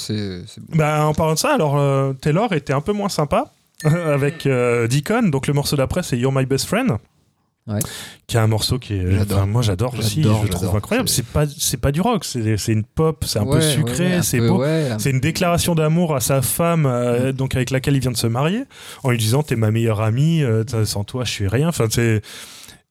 Bah, 0.76 1.06
en 1.06 1.14
parlant 1.14 1.34
de 1.34 1.38
ça, 1.38 1.54
alors 1.54 1.78
euh, 1.78 2.12
Taylor 2.12 2.52
était 2.52 2.72
un 2.72 2.80
peu 2.80 2.92
moins 2.92 3.08
sympa 3.08 3.52
avec 3.84 4.46
Deacon. 4.46 5.28
Donc 5.30 5.46
le 5.46 5.52
morceau 5.54 5.76
d'après, 5.76 6.02
c'est 6.02 6.16
You're 6.18 6.32
My 6.32 6.46
Best 6.46 6.66
Friend. 6.66 6.92
Ouais. 7.70 7.78
Qui 8.26 8.36
est 8.36 8.40
un 8.40 8.46
morceau 8.46 8.78
qui 8.78 8.94
est. 8.94 9.10
J'adore. 9.12 9.38
enfin, 9.38 9.46
moi 9.46 9.62
j'adore 9.62 9.94
aussi, 9.98 10.22
je 10.22 10.48
trouve 10.48 10.74
incroyable. 10.76 11.08
C'est- 11.08 11.24
pas, 11.26 11.44
c'est 11.46 11.76
pas 11.76 11.92
du 11.92 12.00
rock, 12.00 12.24
c'est 12.24 12.56
c'est 12.56 12.72
une 12.72 12.84
pop, 12.84 13.24
c'est 13.26 13.38
un 13.38 13.44
peu 13.46 13.60
sucré, 13.60 14.04
ouais, 14.04 14.10
ouais, 14.10 14.16
un 14.16 14.22
c'est 14.22 14.38
peu, 14.38 14.48
beau. 14.48 14.58
ouais, 14.60 14.90
un- 14.90 14.98
C'est 14.98 15.10
une 15.10 15.20
déclaration 15.20 15.74
d'amour 15.74 16.14
à 16.14 16.20
sa 16.20 16.42
femme, 16.42 16.82
Mm. 16.82 16.86
euh, 16.86 17.32
donc 17.32 17.54
avec 17.56 17.70
laquelle 17.70 17.94
il 17.96 18.00
vient 18.00 18.10
de 18.12 18.16
se 18.16 18.26
marier, 18.26 18.64
en 19.02 19.10
lui 19.10 19.18
disant 19.18 19.42
T'es 19.42 19.56
ma 19.56 19.70
meilleure 19.70 20.00
amie, 20.00 20.42
euh, 20.42 20.64
sans 20.84 21.04
toi 21.04 21.24
je 21.24 21.30
suis 21.30 21.48
rien. 21.48 21.68
Enfin, 21.68 21.86
c'est. 21.90 22.22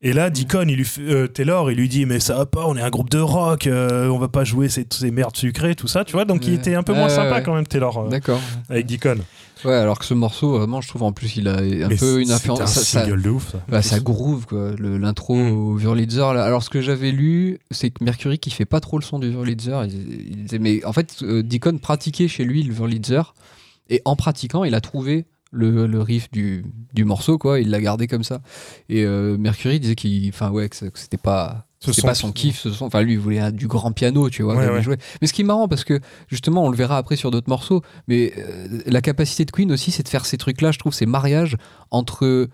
Et 0.02 0.14
là, 0.14 0.30
Deacon, 0.30 0.66
il 0.70 0.78
lui 0.78 0.86
fait- 0.86 1.02
euh, 1.02 1.28
Taylor, 1.28 1.70
il 1.72 1.78
lui 1.78 1.90
dit 1.90 2.06
Mais 2.06 2.22
ça 2.22 2.36
va 2.36 2.46
pas, 2.46 2.66
on 2.66 2.78
est 2.78 2.82
un 2.82 2.90
groupe 2.90 3.10
de 3.10 3.20
rock, 3.20 3.68
euh, 3.68 4.08
on 4.08 4.18
va 4.18 4.30
pas 4.30 4.46
jouer 4.46 4.70
ces, 4.70 4.86
ces 4.90 5.12
merdes 5.12 5.36
sucrées, 5.36 5.76
tout 5.76 5.90
ça, 5.90 6.06
tu 6.06 6.14
vois. 6.14 6.24
Donc 6.24 6.48
il 6.48 6.54
était 6.54 6.74
un 6.76 6.84
peu 6.84 6.94
moins 6.94 7.10
sympa 7.10 7.42
quand 7.42 7.54
même, 7.54 7.68
Taylor, 7.68 7.98
euh, 8.06 8.10
D'accord. 8.10 8.40
avec 8.70 8.86
Deacon. 8.86 9.18
Ouais, 9.66 9.74
alors 9.74 10.00
que 10.00 10.06
ce 10.06 10.14
morceau, 10.14 10.58
vraiment, 10.58 10.80
je 10.80 10.88
trouve 10.88 11.04
en 11.04 11.12
plus, 11.12 11.36
il 11.36 11.50
a 11.50 11.58
un 11.58 11.88
Mais 11.90 11.98
peu 11.98 12.22
une 12.22 12.32
influence. 12.32 12.62
un 12.62 12.66
ça- 12.68 12.80
ça- 12.82 13.02
single 13.04 13.22
de 13.22 13.30
ouf, 13.30 13.52
ça. 13.52 13.62
Bah, 13.68 13.82
ça 13.82 14.00
groove, 14.00 14.46
quoi. 14.46 14.72
L'intro 14.80 15.36
Mm. 15.36 15.52
au 15.52 15.78
Wurlitzer. 15.78 16.32
là. 16.34 16.46
Alors, 16.46 16.64
ce 16.64 16.70
que 16.70 16.80
j'avais 16.80 17.12
lu, 17.12 17.60
c'est 17.70 17.90
que 17.90 18.02
Mercury, 18.02 18.40
qui 18.40 18.52
fait 18.52 18.64
pas 18.64 18.80
trop 18.80 18.98
le 19.00 19.04
son 19.04 19.20
du 19.20 19.28
Wurlitzer, 19.28 19.82
il, 19.90 20.28
il 20.30 20.44
disait, 20.44 20.60
mais 20.60 20.86
en 20.86 20.94
fait, 20.94 21.22
Deacon 21.26 21.78
pratiquait 21.78 22.30
chez 22.30 22.46
lui 22.46 22.64
le 22.64 22.74
Wurlitzer, 22.74 23.22
et 23.90 24.02
en 24.06 24.16
pratiquant, 24.16 24.64
il 24.64 24.74
a 24.76 24.80
trouvé 24.80 25.26
le, 25.52 25.88
le 25.88 26.02
riff 26.02 26.30
du, 26.32 26.64
du 26.94 27.06
morceau, 27.06 27.38
quoi. 27.38 27.60
Il 27.60 27.70
l'a 27.70 27.82
gardé 27.82 28.08
comme 28.08 28.24
ça. 28.24 28.42
Et 28.90 29.04
euh, 29.04 29.38
Mercury 29.38 29.80
disait 29.80 29.96
qu'il, 29.96 30.30
enfin, 30.30 30.50
ouais, 30.52 30.70
que 30.70 30.76
c'était 30.94 31.18
pas. 31.18 31.66
Ce 31.82 31.94
C'était 31.94 32.08
pas 32.08 32.14
son 32.14 32.34
kiff, 32.34 32.60
ce 32.60 32.72
son. 32.72 32.86
Enfin, 32.88 33.02
lui, 33.02 33.14
il 33.14 33.20
voulait 33.20 33.40
un- 33.40 33.52
du 33.52 33.68
grand 33.68 33.94
piano, 33.94 34.30
tu 34.30 34.44
vois, 34.44 34.56
Ouais, 34.56 34.68
ouais. 34.70 34.82
jouait. 34.84 34.98
Mais 35.22 35.28
ce 35.28 35.34
qui 35.34 35.42
est 35.42 35.46
marrant, 35.46 35.70
parce 35.70 35.86
que 35.86 36.02
justement, 36.28 36.66
on 36.66 36.70
le 36.70 36.76
verra 36.76 36.98
après 36.98 37.16
sur 37.16 37.32
d'autres 37.32 37.50
morceaux, 37.50 37.82
mais 38.10 38.34
euh, 38.38 38.82
la 38.86 39.00
capacité 39.02 39.46
de 39.46 39.52
Queen 39.52 39.72
aussi, 39.72 39.92
c'est 39.92 40.04
de 40.04 40.10
faire 40.10 40.26
ces 40.26 40.38
trucs-là, 40.38 40.72
je 40.72 40.78
trouve, 40.80 40.94
ces 40.94 41.06
mariages 41.06 41.56
entre 41.90 42.50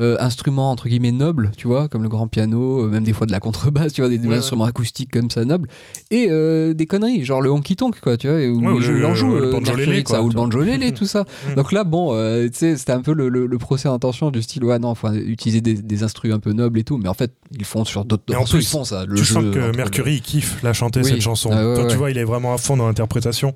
euh, 0.00 0.16
instruments 0.20 0.70
entre 0.70 0.88
guillemets 0.88 1.12
nobles, 1.12 1.50
tu 1.56 1.66
vois, 1.66 1.86
comme 1.86 2.02
le 2.02 2.08
grand 2.08 2.26
piano, 2.26 2.84
euh, 2.84 2.88
même 2.88 3.04
des 3.04 3.12
fois 3.12 3.26
de 3.26 3.32
la 3.32 3.40
contrebasse, 3.40 3.92
tu 3.92 4.00
vois, 4.00 4.08
des, 4.08 4.16
des 4.18 4.26
Ouais, 4.26 4.36
instruments 4.36 4.64
acoustiques 4.64 5.10
comme 5.12 5.30
ça 5.30 5.44
nobles, 5.44 5.68
et 6.10 6.28
euh, 6.30 6.72
des 6.72 6.86
conneries, 6.86 7.24
genre 7.24 7.42
le 7.42 7.52
honky 7.52 7.76
tonk, 7.76 8.00
quoi, 8.00 8.16
tu 8.16 8.26
vois, 8.26 8.36
où 8.38 8.40
Ouais, 8.40 8.72
ou 8.72 8.76
il 8.78 8.82
joue- 8.82 8.92
le- 8.92 9.54
en 9.54 9.60
banjolélé, 9.60 10.02
ça, 10.06 10.22
ou 10.22 10.28
le 10.28 10.34
banjolélé, 10.34 10.92
tout 10.92 11.04
ça. 11.04 11.24
Donc 11.56 11.72
là, 11.72 11.84
bon, 11.84 12.12
tu 12.48 12.50
sais, 12.54 12.76
c'était 12.78 12.92
un 12.92 13.02
peu 13.02 13.12
le, 13.12 13.28
le- 13.28 13.46
le 13.46 13.58
procès 13.58 13.88
d'intention 13.88 14.30
du 14.30 14.40
style, 14.40 14.64
ouais, 14.64 14.78
non, 14.78 14.94
faut 14.94 15.12
utiliser 15.12 15.60
des, 15.60 15.74
des 15.74 16.02
instruments 16.02 16.36
un 16.36 16.40
peu 16.40 16.52
nobles 16.52 16.78
et 16.78 16.84
tout, 16.84 16.96
mais 16.96 17.08
en 17.10 17.14
fait, 17.14 17.32
ils 17.58 17.64
font 17.66 17.84
sur 17.84 18.04
d'autres 18.06 18.24
en 18.34 18.38
morceaux, 18.38 18.56
plus, 18.56 18.64
ils 18.64 18.68
font 18.68 18.84
ça. 18.84 19.04
Le 19.04 19.14
tu 19.16 19.24
jeu 19.24 19.34
sens 19.34 19.44
que 19.54 19.76
Mercury 19.76 20.14
il 20.14 20.20
kiffe 20.22 20.62
la 20.62 20.72
chanter 20.72 21.00
Oui. 21.00 21.10
cette 21.10 21.20
chanson. 21.20 21.50
Ah 21.52 21.68
ouais. 21.68 21.86
tu 21.88 21.96
vois, 21.96 22.10
il 22.10 22.16
est 22.16 22.24
vraiment 22.24 22.54
à 22.54 22.58
fond 22.58 22.78
dans 22.78 22.86
l'interprétation. 22.86 23.54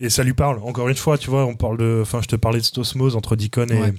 Et 0.00 0.10
ça 0.10 0.24
lui 0.24 0.34
parle. 0.34 0.58
Encore 0.64 0.88
une 0.88 0.96
fois, 0.96 1.16
tu 1.16 1.30
vois, 1.30 1.46
on 1.46 1.54
parle 1.54 1.78
de. 1.78 2.00
Enfin, 2.02 2.18
je 2.22 2.26
te 2.26 2.34
parlais 2.34 2.58
de 2.58 2.64
cette 2.64 2.76
osmose 2.78 3.14
entre 3.14 3.36
Deacon 3.36 3.66
et 3.70 3.92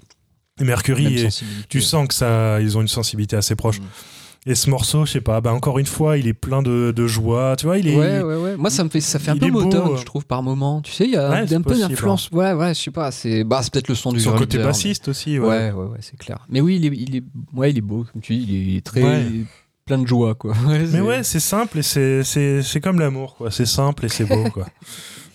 Mercury. 0.61 1.19
Et 1.25 1.29
tu 1.69 1.81
sens 1.81 2.07
que 2.07 2.13
ça, 2.13 2.59
ils 2.61 2.77
ont 2.77 2.81
une 2.81 2.87
sensibilité 2.87 3.35
assez 3.35 3.55
proche. 3.55 3.79
Mm. 3.79 3.83
Et 4.45 4.55
ce 4.55 4.69
morceau, 4.69 5.05
je 5.05 5.11
sais 5.13 5.21
pas, 5.21 5.39
bah 5.39 5.53
encore 5.53 5.79
une 5.79 5.85
fois, 5.85 6.17
il 6.17 6.27
est 6.27 6.33
plein 6.33 6.61
de, 6.61 6.91
de 6.93 7.07
joie. 7.07 7.55
Tu 7.57 7.65
vois, 7.65 7.77
il 7.77 7.87
est. 7.87 7.95
Ouais, 7.95 8.21
ouais, 8.21 8.35
ouais. 8.35 8.57
Moi, 8.57 8.69
ça 8.69 8.83
me 8.83 8.89
fait, 8.89 8.99
ça 8.99 9.17
fait 9.17 9.31
un 9.31 9.37
peu 9.37 9.47
Motown, 9.47 9.93
euh. 9.93 9.95
je 9.95 10.03
trouve, 10.03 10.25
par 10.25 10.43
moment. 10.43 10.81
Tu 10.81 10.91
sais, 10.91 11.05
il 11.05 11.11
y 11.11 11.15
a 11.15 11.29
Ouais, 11.29 11.53
un, 11.53 11.61
peu 11.61 11.79
d'influence. 11.79 12.29
Ouais, 12.31 12.51
ouais, 12.51 12.73
je 12.73 12.81
sais 12.81 12.91
pas. 12.91 13.09
C'est, 13.11 13.45
bah, 13.45 13.61
c'est 13.63 13.71
peut-être 13.71 13.87
le 13.87 13.95
son 13.95 14.11
du 14.11 14.19
Son 14.19 14.33
côté 14.35 14.57
bassiste 14.57 15.07
aussi. 15.07 15.39
Ouais. 15.39 15.47
Ouais, 15.47 15.71
ouais, 15.71 15.85
ouais, 15.85 15.97
c'est 16.01 16.17
clair. 16.17 16.39
Mais 16.49 16.59
oui, 16.59 16.75
il 16.75 16.85
est, 16.85 16.97
il 16.97 17.15
est, 17.15 17.23
ouais, 17.53 17.71
il 17.71 17.77
est 17.77 17.81
beau, 17.81 18.05
comme 18.11 18.21
tu 18.21 18.35
dis. 18.35 18.45
Il 18.71 18.75
est 18.77 18.81
très, 18.85 19.01
Ouais. 19.01 19.25
il 19.29 19.41
est 19.41 19.45
plein 19.85 19.97
de 19.97 20.07
joie, 20.07 20.35
quoi. 20.35 20.53
Mais 20.91 20.99
ouais, 20.99 21.23
c'est 21.23 21.39
simple 21.39 21.79
et 21.79 21.83
c'est- 21.83 22.23
c'est 22.23 22.61
c'est 22.63 22.81
comme 22.81 22.99
l'amour, 22.99 23.35
quoi. 23.35 23.49
C'est 23.49 23.65
simple 23.65 24.05
et 24.05 24.09
c'est 24.09 24.25
beau, 24.25 24.49
quoi. 24.49 24.67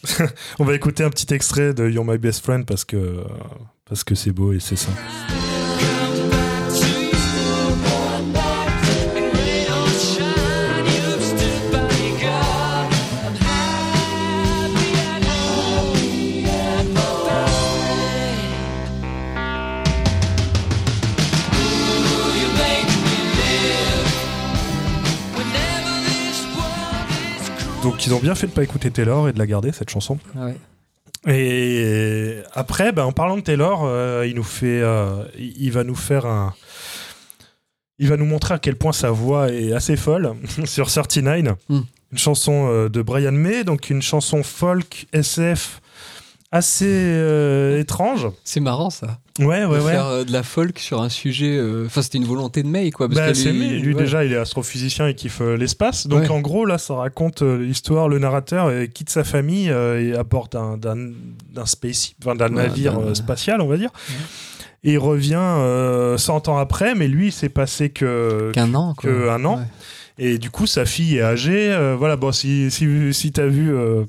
On 0.59 0.65
va 0.65 0.75
écouter 0.75 1.03
un 1.03 1.11
petit 1.11 1.33
extrait 1.33 1.73
de 1.75 1.89
You're 1.89 2.05
My 2.05 2.19
Best 2.19 2.45
Friend 2.45 2.65
parce 2.67 2.85
que 2.85 3.25
parce 3.89 4.05
que 4.05 4.15
c'est 4.15 4.33
beau 4.33 4.53
et 4.53 4.61
c'est 4.61 4.77
simple. 4.77 5.01
Donc 27.83 28.07
ils 28.07 28.13
ont 28.13 28.19
bien 28.19 28.35
fait 28.35 28.49
de 28.49 28.53
pas 28.53 28.63
écouter 28.63 28.91
Taylor 28.91 29.29
et 29.29 29.33
de 29.33 29.39
la 29.39 29.47
garder 29.47 29.73
cette 29.73 29.89
chanson. 29.89 30.19
Ouais. 30.35 30.57
Et 31.27 32.37
après, 32.55 32.93
ben, 32.93 33.05
en 33.05 33.13
parlant 33.13 33.37
de 33.37 33.43
Taylor, 33.43 33.83
euh, 33.85 34.25
il 34.27 34.37
nous 34.37 34.43
fait, 34.45 34.81
euh, 34.83 35.25
il 35.37 35.71
va 35.73 35.85
nous 35.85 35.97
faire 35.97 36.27
un, 36.27 36.55
il 37.99 38.09
va 38.09 38.17
nous 38.17 38.25
montrer 38.25 38.55
à 38.55 38.59
quel 38.59 38.77
point 38.77 38.93
sa 38.93 39.11
voix 39.11 39.51
est 39.53 39.73
assez 39.73 39.97
folle 39.97 40.35
sur 40.65 40.87
39, 40.91 41.57
Hmm. 41.69 41.81
une 42.13 42.19
chanson 42.19 42.69
euh, 42.71 42.89
de 42.89 43.03
Brian 43.03 43.33
May, 43.33 43.65
donc 43.65 43.91
une 43.91 44.03
chanson 44.03 44.43
folk 44.43 45.07
SF 45.13 45.81
assez 46.53 46.87
euh, 46.89 47.81
étrange. 47.81 48.29
C'est 48.45 48.61
marrant, 48.61 48.91
ça. 48.91 49.19
Ouais, 49.39 49.65
ouais, 49.65 49.79
de 49.79 49.83
ouais. 49.85 49.93
faire 49.93 50.07
euh, 50.07 50.25
de 50.25 50.33
la 50.33 50.43
folk 50.43 50.79
sur 50.79 51.01
un 51.01 51.09
sujet. 51.09 51.57
euh, 51.57 51.85
Enfin, 51.87 52.03
c'était 52.03 52.19
une 52.19 52.25
volonté 52.25 52.63
de 52.63 52.69
May, 52.69 52.91
quoi. 52.91 53.09
Parce 53.09 53.21
Bah, 53.21 53.35
c'est 53.35 53.53
May. 53.53 53.79
Lui 53.79 53.95
ouais. 53.95 54.01
déjà, 54.03 54.25
il 54.25 54.33
est 54.33 54.37
astrophysicien 54.37 55.07
et 55.07 55.15
kiffe 55.15 55.41
euh, 55.41 55.57
l'espace. 55.57 56.07
Donc 56.07 56.23
Ouais. 56.23 56.31
en 56.31 56.41
gros, 56.41 56.65
là, 56.67 56.79
ça 56.79 56.95
raconte 56.95 57.43
l'histoire. 57.43 58.09
Le 58.09 58.19
narrateur 58.19 58.71
quitte 58.93 59.11
sa 59.11 59.25
famille 59.25 59.69
et 59.69 60.15
apporte 60.15 60.55
un 60.55 60.77
d'un 60.77 61.67
space, 61.67 62.13
d'un 62.25 62.49
navire 62.49 62.99
spatial, 63.15 63.61
on 63.61 63.67
va 63.69 63.77
dire. 63.77 63.91
Et 64.85 64.93
il 64.93 64.99
revient 64.99 65.35
euh, 65.37 66.17
100 66.17 66.49
ans 66.49 66.59
après, 66.59 66.95
mais 66.95 67.09
lui, 67.09 67.27
il 67.29 67.33
s'est 67.33 67.49
passé 67.49 67.91
que 67.91 68.53
Qu'un 68.55 68.75
an, 68.75 68.95
quoi. 68.97 69.11
que 69.11 69.29
un 69.29 69.45
an. 69.45 69.57
Ouais. 69.59 69.65
Et 70.21 70.39
du 70.39 70.51
coup, 70.51 70.67
sa 70.67 70.85
fille 70.85 71.19
est 71.19 71.23
âgée. 71.23 71.73
euh, 71.73 71.97
voilà, 71.99 72.17
bon, 72.17 72.31
si, 72.33 72.71
si, 72.71 73.13
si 73.13 73.33
t'as 73.33 73.47
vu 73.47 73.75
euh, 73.75 74.05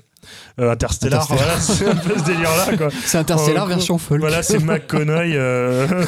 euh, 0.60 0.72
Interstellar, 0.72 1.22
Interstellar. 1.24 1.48
voilà, 1.48 1.60
c'est 1.62 1.88
un 1.88 1.96
peu 1.96 2.20
ce 2.20 2.24
délire-là, 2.26 2.78
quoi. 2.78 2.90
C'est 3.06 3.18
Interstellar 3.18 3.64
Oh, 3.66 3.70
version 3.70 3.98
folk. 3.98 4.20
Voilà, 4.20 4.44
c'est 4.44 4.60
McConaughey. 4.60 5.34
euh. 5.36 5.88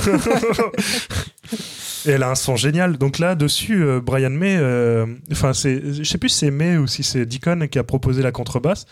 Et 2.05 2.11
elle 2.11 2.23
a 2.23 2.29
un 2.31 2.35
son 2.35 2.55
génial. 2.55 2.97
Donc 2.97 3.19
là, 3.19 3.35
dessus, 3.35 3.83
euh, 3.83 3.99
Brian 4.01 4.31
May, 4.31 4.57
euh, 4.57 5.05
enfin, 5.31 5.53
c'est, 5.53 5.81
je 5.93 6.03
sais 6.03 6.17
plus 6.17 6.29
si 6.29 6.39
c'est 6.39 6.51
May 6.51 6.77
ou 6.77 6.87
si 6.87 7.03
c'est 7.03 7.25
Deacon 7.25 7.67
qui 7.69 7.77
a 7.77 7.83
proposé 7.83 8.23
la 8.23 8.31
contrebasse. 8.31 8.85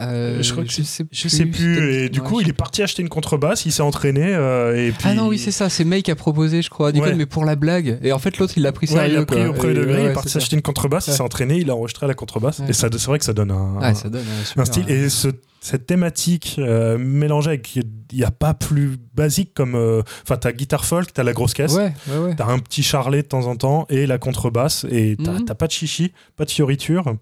Euh, 0.00 0.42
je 0.42 0.50
crois 0.52 0.64
que 0.64 0.70
je 0.70 0.82
sais 0.82 1.04
Je 1.12 1.28
sais 1.28 1.46
plus. 1.46 1.92
Et 1.94 2.08
du 2.08 2.18
ouais, 2.20 2.26
coup, 2.26 2.40
il 2.40 2.48
est 2.48 2.52
parti 2.52 2.82
acheter 2.82 3.00
une 3.02 3.08
contrebasse, 3.08 3.64
il 3.64 3.70
s'est 3.72 3.82
entraîné. 3.82 4.34
euh, 4.34 4.74
et 4.88 4.90
puis... 4.90 5.08
Ah 5.08 5.14
non, 5.14 5.28
oui, 5.28 5.38
c'est 5.38 5.52
ça. 5.52 5.68
C'est 5.68 5.84
May 5.84 6.02
qui 6.02 6.10
a 6.10 6.16
proposé, 6.16 6.62
je 6.62 6.70
crois, 6.70 6.90
Deacon, 6.90 7.06
Ouais. 7.08 7.14
mais 7.14 7.26
pour 7.26 7.44
la 7.44 7.54
blague. 7.54 7.98
Et 8.02 8.10
en 8.12 8.18
fait, 8.18 8.38
l'autre, 8.38 8.54
il 8.56 8.64
l'a 8.64 8.72
pris 8.72 8.88
Ouais, 8.88 8.94
sérieux. 8.94 9.12
il 9.14 9.18
a 9.18 9.24
pris 9.26 9.46
au 9.46 9.52
premier 9.52 9.74
degré, 9.74 10.00
il 10.00 10.04
ouais, 10.06 10.10
est 10.10 10.14
parti 10.14 10.36
acheter 10.36 10.56
une 10.56 10.62
contrebasse, 10.62 11.06
il 11.06 11.10
Ouais. 11.10 11.16
s'est 11.16 11.22
entraîné, 11.22 11.58
il 11.58 11.70
a 11.70 11.76
enregistré 11.76 12.06
la 12.08 12.14
contrebasse. 12.14 12.58
Ouais. 12.58 12.70
Et 12.70 12.72
ça, 12.72 12.88
c'est 12.90 13.06
vrai 13.06 13.18
que 13.20 13.24
ça 13.24 13.32
donne 13.34 13.52
un, 13.52 13.78
Ouais, 13.80 13.94
ça 13.94 14.08
donne 14.08 14.22
un, 14.22 14.44
super, 14.44 14.62
un 14.62 14.64
style. 14.64 14.84
ouais. 14.86 14.92
Et 14.92 15.08
ce- 15.08 15.28
cette 15.60 15.86
thématique 15.86 16.56
euh, 16.58 16.98
mélangée 16.98 17.50
avec. 17.50 17.76
Il 17.76 17.84
n'y 18.12 18.24
a 18.24 18.30
pas 18.30 18.52
plus 18.52 18.98
basique 19.14 19.54
comme. 19.54 19.76
euh, 19.76 20.02
Enfin, 20.24 20.36
t'as 20.36 20.52
guitare 20.52 20.84
folk, 20.84 21.12
t'as 21.12 21.22
la 21.22 21.32
grosse 21.32 21.54
caisse. 21.54 21.72
Ouais, 21.74 21.92
ouais, 22.08 22.18
ouais. 22.18 22.34
T'as 22.36 22.46
un 22.48 22.58
petit 22.58 22.82
charlet 22.82 23.22
de 23.22 23.28
temps 23.28 23.46
en 23.46 23.56
temps 23.56 23.86
et 23.88 24.06
la 24.06 24.18
contrebasse 24.18 24.84
et 24.90 25.16
t'as 25.22 25.32
Mhm. 25.32 25.44
pas 25.46 25.66
de 25.68 25.72
chichi, 25.72 26.12
pas 26.36 26.44
de 26.44 26.50
fioriture. 26.50 27.14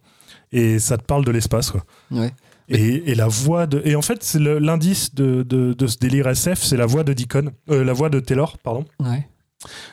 et 0.55 0.79
ça 0.79 0.99
te 0.99 1.03
parle 1.05 1.25
de 1.25 1.31
l'espace. 1.31 1.71
quoi. 1.71 1.83
Ouais. 2.11 2.31
Et, 2.73 3.11
et 3.11 3.15
la 3.15 3.29
voix 3.29 3.67
de. 3.67 3.81
Et 3.85 3.95
en 3.97 4.03
fait, 4.03 4.23
c'est 4.23 4.39
l'indice 4.41 5.15
de, 5.15 5.43
de, 5.43 5.73
de 5.73 5.87
ce 5.87 5.99
délire 5.99 6.27
SF, 6.29 6.59
c'est 6.63 6.77
la 6.77 6.87
voix 6.87 7.05
de 7.05 7.13
Deacon, 7.13 7.51
euh, 7.71 7.85
la 7.85 7.93
voix 7.93 8.09
de 8.09 8.19
Taylor, 8.21 8.59
pardon. 8.59 8.85
Ouais. 9.01 9.27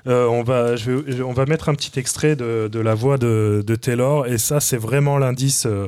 Euh, 0.07 0.25
on, 0.27 0.41
va, 0.43 0.75
je 0.75 0.91
vais- 0.91 1.21
on 1.21 1.33
va 1.33 1.45
mettre 1.45 1.69
un 1.69 1.75
petit 1.75 1.99
extrait 1.99 2.35
de, 2.35 2.67
de 2.71 2.79
la 2.79 2.95
voix 2.95 3.17
de, 3.19 3.63
de 3.65 3.75
Taylor, 3.75 4.25
et 4.25 4.37
ça, 4.39 4.59
c'est 4.59 4.77
vraiment 4.77 5.17
l'indice 5.19 5.65
euh, 5.67 5.87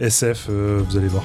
SF, 0.00 0.48
vous 0.50 0.96
allez 0.96 1.08
voir. 1.08 1.24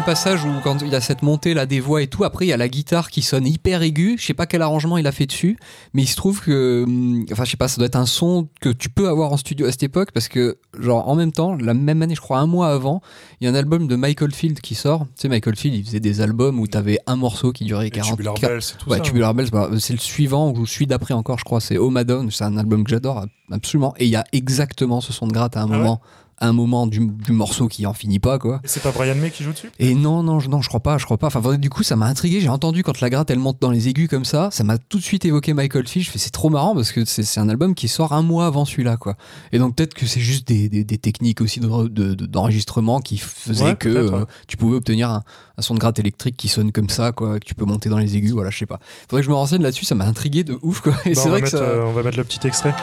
Un 0.00 0.02
passage 0.02 0.46
où 0.46 0.50
quand 0.64 0.80
il 0.80 0.88
y 0.88 0.94
a 0.94 1.00
cette 1.02 1.20
montée 1.20 1.52
là 1.52 1.66
des 1.66 1.78
voix 1.78 2.00
et 2.00 2.06
tout, 2.06 2.24
après 2.24 2.46
il 2.46 2.48
y 2.48 2.54
a 2.54 2.56
la 2.56 2.70
guitare 2.70 3.10
qui 3.10 3.20
sonne 3.20 3.46
hyper 3.46 3.82
aiguë. 3.82 4.16
Je 4.18 4.24
sais 4.24 4.32
pas 4.32 4.46
quel 4.46 4.62
arrangement 4.62 4.96
il 4.96 5.06
a 5.06 5.12
fait 5.12 5.26
dessus, 5.26 5.58
mais 5.92 6.00
il 6.02 6.06
se 6.06 6.16
trouve 6.16 6.40
que, 6.40 6.84
hum, 6.86 7.26
enfin 7.30 7.44
je 7.44 7.50
sais 7.50 7.58
pas, 7.58 7.68
ça 7.68 7.76
doit 7.76 7.86
être 7.86 7.96
un 7.96 8.06
son 8.06 8.48
que 8.62 8.70
tu 8.70 8.88
peux 8.88 9.08
avoir 9.08 9.30
en 9.30 9.36
studio 9.36 9.66
à 9.66 9.70
cette 9.70 9.82
époque 9.82 10.12
parce 10.12 10.28
que 10.28 10.56
genre 10.78 11.06
en 11.06 11.16
même 11.16 11.32
temps, 11.32 11.54
la 11.54 11.74
même 11.74 12.00
année, 12.00 12.14
je 12.14 12.20
crois 12.22 12.38
un 12.38 12.46
mois 12.46 12.68
avant, 12.68 13.02
il 13.40 13.44
y 13.44 13.48
a 13.48 13.50
un 13.50 13.54
album 13.54 13.88
de 13.88 13.96
Michael 13.96 14.32
Field 14.32 14.60
qui 14.60 14.74
sort. 14.74 15.04
Tu 15.16 15.22
sais, 15.22 15.28
Michael 15.28 15.56
Field, 15.56 15.76
il 15.76 15.84
faisait 15.84 16.00
des 16.00 16.22
albums 16.22 16.58
où 16.58 16.66
t'avais 16.66 16.98
un 17.06 17.16
morceau 17.16 17.52
qui 17.52 17.64
durait 17.64 17.88
Et 17.88 17.90
40 17.90 18.12
Tubular 18.12 18.34
Bells, 18.40 18.62
c'est 18.62 18.78
tout 18.78 18.88
Ouais, 18.88 18.96
ça. 18.96 19.02
Tubular 19.02 19.34
Bells, 19.34 19.50
bah, 19.50 19.68
c'est 19.78 19.92
le 19.92 19.98
suivant 19.98 20.50
ou 20.50 20.64
celui 20.64 20.86
d'après 20.86 21.12
encore, 21.12 21.38
je 21.38 21.44
crois. 21.44 21.60
C'est 21.60 21.76
Oh 21.76 21.90
Madone, 21.90 22.30
c'est 22.30 22.44
un 22.44 22.56
album 22.56 22.84
que 22.84 22.90
j'adore 22.90 23.26
absolument. 23.50 23.94
Et 23.98 24.06
il 24.06 24.10
y 24.10 24.16
a 24.16 24.24
exactement 24.32 25.00
ce 25.00 25.12
son 25.12 25.26
de 25.26 25.32
gratte 25.32 25.56
à 25.56 25.62
un 25.62 25.64
Ah 25.64 25.70
ouais 25.70 25.76
moment, 25.78 26.00
à 26.00 26.19
un 26.40 26.52
moment 26.52 26.86
du, 26.86 27.00
du 27.06 27.32
morceau 27.32 27.68
qui 27.68 27.84
en 27.86 27.92
finit 27.92 28.18
pas, 28.18 28.38
quoi. 28.38 28.60
C'est 28.64 28.82
pas 28.82 28.90
Brian 28.92 29.14
May 29.14 29.30
qui 29.30 29.44
joue 29.44 29.52
dessus? 29.52 29.70
Et 29.78 29.94
non, 29.94 30.22
non, 30.22 30.40
je, 30.40 30.48
non, 30.48 30.62
je 30.62 30.68
crois 30.68 30.80
pas, 30.80 30.96
je 30.98 31.04
crois 31.04 31.18
pas. 31.18 31.26
Enfin, 31.26 31.56
du 31.58 31.68
coup, 31.70 31.82
ça 31.82 31.96
m'a 31.96 32.06
intrigué. 32.06 32.40
J'ai 32.40 32.48
entendu 32.48 32.82
quand 32.82 33.00
la 33.00 33.10
gratte 33.10 33.30
elle 33.30 33.38
monte 33.38 33.58
dans 33.60 33.70
les 33.70 33.88
aigus 33.88 34.08
comme 34.08 34.24
ça, 34.24 34.48
ça 34.50 34.64
m'a 34.64 34.78
tout 34.78 34.98
de 34.98 35.02
suite 35.02 35.24
évoqué 35.24 35.52
Michael 35.54 35.86
Fish. 35.86 36.10
C'est 36.16 36.30
trop 36.32 36.48
marrant 36.50 36.74
parce 36.74 36.92
que 36.92 37.04
c'est 37.04 37.38
un 37.40 37.48
album 37.48 37.74
qui 37.74 37.88
sort 37.88 38.12
un 38.12 38.22
mois 38.22 38.46
avant 38.46 38.64
celui-là, 38.64 38.96
quoi. 38.96 39.16
Et 39.52 39.58
donc 39.58 39.76
peut-être 39.76 39.94
que 39.94 40.06
c'est 40.06 40.20
juste 40.20 40.46
des, 40.48 40.68
des- 40.68 40.84
des 40.84 40.98
techniques 40.98 41.40
aussi 41.40 41.60
de- 41.60 41.88
de- 41.88 42.14
de- 42.14 42.26
d'enregistrement 42.26 43.00
qui 43.00 43.18
faisaient 43.18 43.64
Ouais, 43.64 43.76
que 43.76 43.88
ouais. 43.88 44.14
euh, 44.20 44.24
tu 44.48 44.56
pouvais 44.56 44.76
obtenir 44.76 45.10
un, 45.10 45.22
un 45.58 45.62
son 45.62 45.74
de 45.74 45.78
gratte 45.78 45.98
électrique 45.98 46.36
qui 46.36 46.48
sonne 46.48 46.72
comme 46.72 46.88
ça, 46.88 47.12
quoi, 47.12 47.38
que 47.38 47.44
tu 47.44 47.54
peux 47.54 47.64
monter 47.66 47.88
dans 47.90 47.98
les 47.98 48.16
aigus. 48.16 48.32
Voilà, 48.32 48.50
je 48.50 48.58
sais 48.58 48.66
pas. 48.66 48.80
Faudrait 49.08 49.20
que 49.22 49.26
je 49.26 49.30
me 49.30 49.36
renseigne 49.36 49.62
là-dessus. 49.62 49.84
Ça 49.84 49.94
m'a 49.94 50.06
intrigué 50.06 50.42
de 50.44 50.58
ouf, 50.62 50.80
quoi. 50.80 50.94
Et 51.04 51.12
Bah, 51.14 51.20
c'est 51.22 51.28
vrai 51.28 51.40
que 51.40 51.44
mettre, 51.46 51.58
ça. 51.58 51.64
euh, 51.64 51.84
on 51.86 51.92
va 51.92 52.02
mettre 52.02 52.16
le 52.16 52.24
petit 52.24 52.46
extrait. 52.46 52.74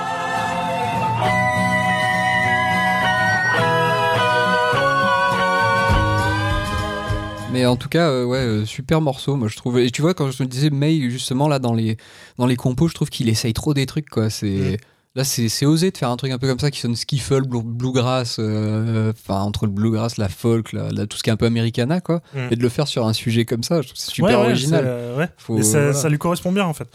Mais 7.58 7.66
en 7.66 7.76
tout 7.76 7.90
cas, 7.90 8.10
euh, 8.10 8.24
ouais, 8.24 8.38
euh, 8.38 8.66
super 8.66 9.02
morceau, 9.02 9.36
moi 9.36 9.48
je 9.48 9.56
trouve. 9.56 9.80
Et 9.80 9.90
tu 9.90 10.04
vois, 10.04 10.14
quand 10.14 10.30
je 10.30 10.38
te 10.38 10.44
disais 10.44 10.70
May, 10.70 11.10
justement, 11.10 11.48
là, 11.48 11.58
dans 11.58 11.74
les, 11.74 11.98
dans 12.38 12.46
les 12.46 12.56
compos, 12.56 12.88
je 12.88 12.94
trouve 12.94 13.10
qu'il 13.10 13.30
essaye 13.30 13.54
trop 13.54 13.74
des 13.74 13.88
trucs, 13.88 14.10
quoi. 14.10 14.30
C'est. 14.30 14.48
Mm. 14.48 14.78
Là, 15.16 15.24
c'est 15.24 15.66
osé 15.66 15.90
de 15.90 15.98
faire 15.98 16.12
un 16.12 16.18
truc 16.18 16.32
un 16.32 16.38
peu 16.38 16.48
comme 16.48 16.60
ça 16.60 16.70
qui 16.70 16.80
sonne 16.80 16.96
skiffle, 16.96 17.42
blue- 17.42 17.64
bluegrass, 17.64 18.36
euh, 18.38 19.12
enfin, 19.14 19.42
entre 19.42 19.66
le 19.66 19.72
bluegrass, 19.72 20.18
la 20.18 20.30
folk, 20.30 20.72
la- 20.74 20.92
la- 20.92 21.08
tout 21.08 21.18
ce 21.18 21.24
qui 21.24 21.32
est 21.32 21.34
un 21.34 21.38
peu 21.38 21.48
americana, 21.48 22.00
quoi. 22.02 22.22
Mm. 22.36 22.40
Et 22.52 22.56
de 22.56 22.62
le 22.62 22.70
faire 22.70 22.88
sur 22.88 23.08
un 23.08 23.14
sujet 23.14 23.44
comme 23.44 23.64
ça, 23.64 23.82
je 23.82 23.88
trouve 23.88 23.98
que 23.98 24.04
c'est 24.04 24.12
super 24.12 24.38
Ouais, 24.40 24.46
ouais, 24.46 24.52
original. 24.52 24.84
c'est, 25.16 25.18
ouais. 25.20 25.30
Faut- 25.38 25.58
Et 25.58 25.64
ça, 25.64 25.80
voilà. 25.80 25.94
ça 25.96 26.10
lui 26.10 26.20
correspond 26.20 26.52
bien 26.52 26.66
en 26.66 26.74
fait. 26.74 26.88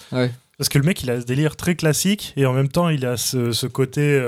Parce 0.57 0.69
que 0.69 0.79
le 0.79 0.85
mec, 0.85 1.03
il 1.03 1.11
a 1.11 1.21
ce 1.21 1.27
délire 1.27 1.57
très 1.57 1.75
classique 1.75 2.33
et 2.37 2.47
en 2.47 2.53
même 2.53 2.69
temps, 2.69 2.89
il 2.91 3.05
a 3.07 3.17
ce, 3.17 3.51
ce 3.51 3.67
côté 3.67 4.23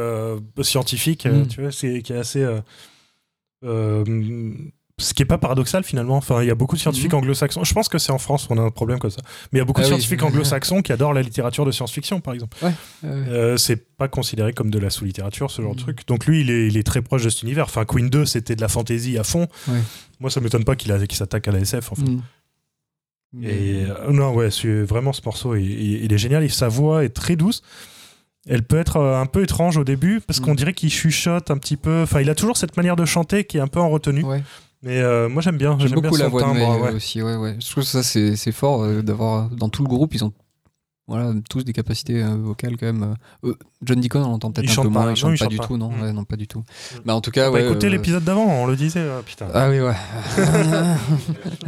scientifique, 0.62 1.26
Mm. 1.26 1.46
tu 1.46 1.60
vois, 1.60 1.70
qui 1.70 1.86
est 1.86 2.10
assez. 2.10 2.44
euh, 3.62 4.04
ce 4.98 5.12
qui 5.12 5.22
est 5.22 5.26
pas 5.26 5.38
paradoxal 5.38 5.82
finalement. 5.82 6.16
Enfin, 6.16 6.40
il 6.42 6.46
y 6.46 6.50
a 6.50 6.54
beaucoup 6.54 6.76
de 6.76 6.80
scientifiques 6.80 7.12
Mhm. 7.12 7.18
anglo-saxons. 7.18 7.64
Je 7.64 7.74
pense 7.74 7.88
que 7.88 7.98
c'est 7.98 8.12
en 8.12 8.18
France 8.18 8.46
qu'on 8.46 8.58
a 8.58 8.62
un 8.62 8.70
problème 8.70 8.98
comme 9.00 9.10
ça. 9.10 9.22
Mais 9.52 9.58
il 9.58 9.60
y 9.60 9.62
a 9.62 9.64
beaucoup 9.64 9.80
de 9.80 9.86
Ah 9.86 9.88
oui. 9.90 9.94
scientifiques 10.00 10.22
anglo-saxons 10.22 10.82
qui 10.82 10.92
adorent 10.92 11.12
la 11.14 11.22
littérature 11.22 11.64
de 11.66 11.72
science-fiction, 11.72 12.20
par 12.20 12.32
exemple. 12.34 12.56
Euh, 12.62 12.70
Euh, 13.04 13.56
c'est 13.56 13.96
pas 13.96 14.06
considéré 14.08 14.52
comme 14.52 14.70
de 14.70 14.78
la 14.78 14.90
sous-littérature, 14.90 15.50
ce 15.50 15.62
genre 15.62 15.74
de 15.74 15.80
Mhm. 15.80 15.84
truc. 15.84 16.06
Donc 16.06 16.26
lui, 16.26 16.42
il 16.42 16.50
est, 16.50 16.68
il 16.68 16.76
est 16.76 16.84
très 16.84 17.02
proche 17.02 17.24
de 17.24 17.28
cet 17.30 17.42
univers. 17.42 17.64
Enfin, 17.64 17.84
Queen 17.84 18.08
2, 18.08 18.24
c'était 18.24 18.54
de 18.54 18.60
la 18.60 18.68
fantasy 18.68 19.18
à 19.18 19.24
fond. 19.24 19.48
Ouais. 19.66 19.80
Moi, 20.20 20.30
ça 20.30 20.40
m'étonne 20.40 20.64
pas 20.64 20.76
qu'il, 20.76 20.92
s'attaque 21.16 21.48
à 21.48 21.52
la 21.52 21.58
SF, 21.58 21.90
en 21.90 21.94
fait. 21.96 22.02
Et 23.42 23.84
euh, 23.88 24.12
non, 24.12 24.32
ouais, 24.32 24.48
vraiment 24.84 25.12
ce 25.12 25.20
morceau, 25.24 25.56
il, 25.56 25.64
il- 25.68 26.04
il 26.04 26.12
est 26.12 26.18
génial. 26.18 26.44
Et 26.44 26.48
sa 26.48 26.68
voix 26.68 27.04
est 27.04 27.08
très 27.08 27.34
douce. 27.34 27.62
Elle 28.46 28.62
peut 28.62 28.78
être 28.78 28.98
euh, 28.98 29.20
un 29.20 29.26
peu 29.26 29.42
étrange 29.42 29.76
au 29.76 29.84
début 29.84 30.20
parce 30.20 30.38
qu'on 30.38 30.54
dirait 30.54 30.74
qu'il 30.74 30.90
chuchote 30.90 31.50
un 31.50 31.58
petit 31.58 31.76
peu. 31.76 32.02
Enfin, 32.02 32.20
il 32.20 32.30
a 32.30 32.34
toujours 32.36 32.56
cette 32.56 32.76
manière 32.76 32.94
de 32.94 33.04
chanter 33.06 33.44
qui 33.44 33.56
est 33.56 33.60
un 33.60 33.66
peu 33.66 33.80
en 33.80 33.88
retenue. 33.90 34.22
Ouais. 34.22 34.42
Mais 34.84 35.00
euh, 35.00 35.28
moi, 35.28 35.42
j'aime 35.42 35.56
bien. 35.56 35.76
J'aime 35.80 35.92
bien 35.92 36.00
beaucoup 36.02 36.16
la 36.16 36.28
voix 36.28 36.42
de 36.42 36.46
timbre. 36.46 36.58
May 36.60 36.80
ouais. 36.82 36.92
euh, 36.92 36.96
aussi, 36.96 37.22
ouais, 37.22 37.36
ouais. 37.36 37.56
Je 37.58 37.70
trouve 37.70 37.82
que 37.84 37.88
ça, 37.90 38.02
c'est 38.02 38.36
c'est 38.36 38.52
fort 38.52 38.82
euh, 38.82 39.02
d'avoir. 39.02 39.48
Dans 39.50 39.68
tout 39.70 39.82
le 39.82 39.88
groupe, 39.88 40.14
ils 40.14 40.24
ont 40.24 40.32
voilà, 41.06 41.32
tous 41.50 41.64
des 41.64 41.72
capacités 41.74 42.22
euh, 42.22 42.34
vocales 42.36 42.76
quand 42.78 42.86
même. 42.86 43.02
euh. 43.44 43.48
Euh, 43.50 43.54
John 43.82 44.00
Deacon, 44.00 44.20
on 44.24 44.28
l'entend 44.30 44.52
peut-être 44.52 44.70
Il 44.72 44.78
un 44.78 44.82
peu 44.82 44.88
moins, 44.88 45.04
pas. 45.04 45.10
il 45.10 45.16
chante 45.16 45.30
Non, 45.30 45.34
il 45.34 45.38
pas 45.38 45.44
chante 45.44 45.50
du 45.52 45.56
pas. 45.58 45.66
tout, 45.66 45.76
non, 45.76 45.90
Mm. 45.90 46.02
ouais, 46.02 46.12
non, 46.12 46.24
pas 46.24 46.36
du 46.36 46.46
tout. 46.46 46.62
Mais 47.04 47.12
en 47.12 47.20
tout 47.20 47.30
cas, 47.30 47.46
Bah, 47.50 47.54
ouais. 47.56 47.64
écoutez 47.66 47.86
euh, 47.88 47.90
l'épisode 47.90 48.24
d'avant, 48.24 48.44
on 48.46 48.66
le 48.66 48.76
disait. 48.76 49.00
euh, 49.00 49.20
putain. 49.22 49.46
Ah 49.52 49.68
oui, 49.70 49.80
ouais. 49.80 49.94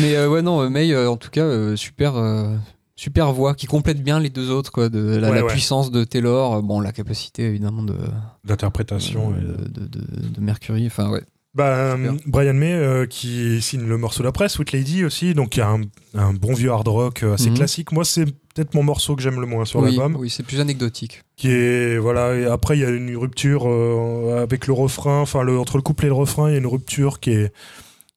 Mais 0.00 0.16
euh, 0.16 0.28
ouais, 0.28 0.42
non, 0.42 0.60
euh, 0.62 0.68
May, 0.68 0.92
euh, 0.92 1.10
en 1.10 1.16
tout 1.16 1.30
cas, 1.30 1.42
euh, 1.44 1.76
super. 1.76 2.16
euh, 2.16 2.56
Super 2.94 3.32
voix 3.32 3.54
qui 3.54 3.66
complète 3.66 4.00
bien 4.02 4.20
les 4.20 4.28
deux 4.30 4.50
autres, 4.50 4.70
quoi, 4.70 4.88
de 4.88 5.16
la, 5.16 5.30
Ouais, 5.30 5.36
la 5.36 5.44
ouais. 5.44 5.50
puissance 5.50 5.90
de 5.90 6.04
Taylor, 6.04 6.56
euh, 6.56 6.60
bon, 6.62 6.78
la 6.78 6.92
capacité 6.92 7.42
évidemment 7.46 7.82
de, 7.82 7.96
D'interprétation. 8.44 9.34
et 9.34 9.40
de- 9.40 9.46
euh, 9.48 9.56
de, 9.66 9.86
de, 9.86 10.28
de 10.28 10.40
Mercury, 10.40 10.86
enfin 10.86 11.08
ouais. 11.10 11.22
Bah, 11.54 11.66
euh, 11.66 12.12
Brian 12.26 12.54
May 12.54 12.72
euh, 12.72 13.04
qui 13.04 13.60
signe 13.60 13.86
le 13.86 13.98
morceau 13.98 14.22
d'après, 14.22 14.48
Sweet 14.48 14.72
Lady 14.72 15.04
aussi, 15.04 15.34
donc 15.34 15.54
il 15.56 15.58
y 15.58 15.62
a 15.62 15.68
un, 15.68 15.82
un 16.14 16.32
bon 16.32 16.54
vieux 16.54 16.70
hard 16.70 16.88
rock 16.88 17.22
euh, 17.22 17.34
assez 17.34 17.50
Mhm. 17.50 17.56
classique. 17.56 17.92
Moi, 17.92 18.06
c'est 18.06 18.24
peut-être 18.24 18.72
mon 18.74 18.82
morceau 18.82 19.16
que 19.16 19.22
j'aime 19.22 19.38
le 19.38 19.46
moins 19.46 19.66
sur 19.66 19.80
oui, 19.80 19.90
l'album. 19.94 20.16
oui, 20.18 20.30
c'est 20.30 20.42
plus 20.44 20.60
anecdotique. 20.60 21.22
Qui 21.36 21.48
est 21.50 21.98
voilà. 21.98 22.34
Et 22.36 22.46
après, 22.46 22.78
il 22.78 22.80
y 22.80 22.84
a 22.86 22.88
une 22.90 23.14
rupture 23.18 23.64
euh, 23.68 24.42
avec 24.42 24.66
le 24.66 24.72
refrain. 24.72 25.20
Enfin, 25.20 25.42
le, 25.42 25.58
entre 25.58 25.76
le 25.76 25.82
couplet 25.82 26.06
et 26.06 26.08
le 26.08 26.14
refrain, 26.14 26.48
il 26.48 26.52
y 26.52 26.54
a 26.54 26.58
une 26.58 26.66
rupture 26.66 27.20
qui 27.20 27.30
est 27.32 27.52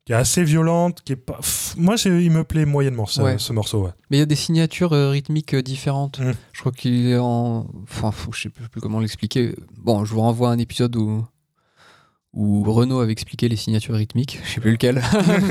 qui 0.05 0.11
est 0.13 0.15
assez 0.15 0.43
violente, 0.43 1.01
qui 1.03 1.13
est 1.13 1.15
pas. 1.15 1.39
Moi, 1.77 1.95
il 2.05 2.29
me 2.31 2.43
plaît 2.43 2.65
moyennement 2.65 3.07
ça, 3.07 3.23
Ouais. 3.23 3.37
ce 3.39 3.51
morceau. 3.53 3.85
Ouais. 3.85 3.89
Mais 4.11 4.17
il 4.17 4.19
y 4.19 4.23
a 4.23 4.27
des 4.27 4.35
signatures 4.35 4.93
euh, 4.93 5.09
rythmiques 5.09 5.55
différentes. 5.55 6.19
Mm. 6.19 6.33
Je 6.53 6.59
crois 6.61 6.71
qu'il 6.71 7.07
est 7.09 7.17
en. 7.17 7.67
Enfin, 7.83 8.11
faut- 8.11 8.31
je 8.31 8.43
sais 8.43 8.49
plus 8.49 8.69
plus 8.69 8.79
comment 8.81 8.99
l'expliquer. 8.99 9.55
Bon, 9.77 10.05
je 10.05 10.13
vous 10.13 10.21
renvoie 10.21 10.49
à 10.51 10.53
un 10.53 10.59
épisode 10.59 10.95
où. 10.95 11.25
Où 12.35 12.63
Renaud 12.69 12.99
avait 12.99 13.13
expliqué 13.13 13.47
les 13.47 13.55
signatures 13.55 13.95
rythmiques, 13.95 14.39
je 14.43 14.53
sais 14.55 14.59
plus 14.59 14.71
lequel, 14.71 15.01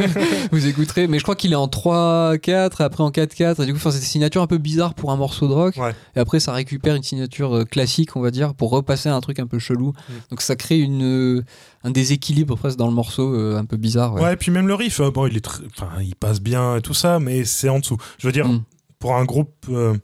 vous 0.52 0.66
écouterez, 0.66 1.06
mais 1.06 1.18
je 1.18 1.22
crois 1.22 1.34
qu'il 1.34 1.52
est 1.52 1.56
en 1.56 1.66
3-4, 1.66 2.82
après 2.82 3.02
en 3.02 3.10
4-4, 3.10 3.62
et 3.62 3.66
du 3.66 3.72
coup, 3.72 3.78
enfin, 3.78 3.90
c'est 3.90 4.00
des 4.00 4.04
signatures 4.04 4.42
un 4.42 4.46
peu 4.46 4.58
bizarres 4.58 4.92
pour 4.94 5.10
un 5.10 5.16
morceau 5.16 5.48
de 5.48 5.52
rock, 5.54 5.76
Ouais. 5.78 5.94
et 6.14 6.18
après 6.20 6.40
ça 6.40 6.52
récupère 6.52 6.94
une 6.94 7.02
signature 7.02 7.56
euh, 7.56 7.64
classique, 7.64 8.16
on 8.16 8.20
va 8.20 8.30
dire, 8.30 8.54
pour 8.54 8.70
repasser 8.70 9.08
à 9.08 9.14
un 9.16 9.20
truc 9.20 9.38
un 9.38 9.46
peu 9.46 9.58
chelou. 9.58 9.88
Mm. 10.08 10.12
Donc 10.30 10.40
ça 10.42 10.56
crée 10.56 10.78
une, 10.78 11.02
euh, 11.02 11.42
un 11.84 11.90
déséquilibre 11.90 12.56
presque 12.56 12.76
dans 12.78 12.88
le 12.88 12.94
morceau, 12.94 13.32
euh, 13.34 13.56
un 13.56 13.64
peu 13.64 13.76
bizarre. 13.78 14.14
Ouais. 14.14 14.20
Ouais. 14.22 14.32
et 14.34 14.36
puis 14.36 14.50
même 14.50 14.68
le 14.68 14.74
riff, 14.74 15.00
bon, 15.00 15.26
il 15.26 15.36
est, 15.36 15.46
enfin, 15.48 15.88
il 16.02 16.14
passe 16.16 16.40
bien 16.40 16.76
et 16.76 16.82
tout 16.82 16.94
ça, 16.94 17.18
mais 17.18 17.44
c'est 17.44 17.68
en 17.70 17.78
dessous. 17.78 17.96
Je 18.18 18.26
veux 18.28 18.32
dire, 18.32 18.46
Mm. 18.46 18.62
pour 18.98 19.16
un 19.16 19.24
groupe, 19.24 19.54
euh, 19.70 19.94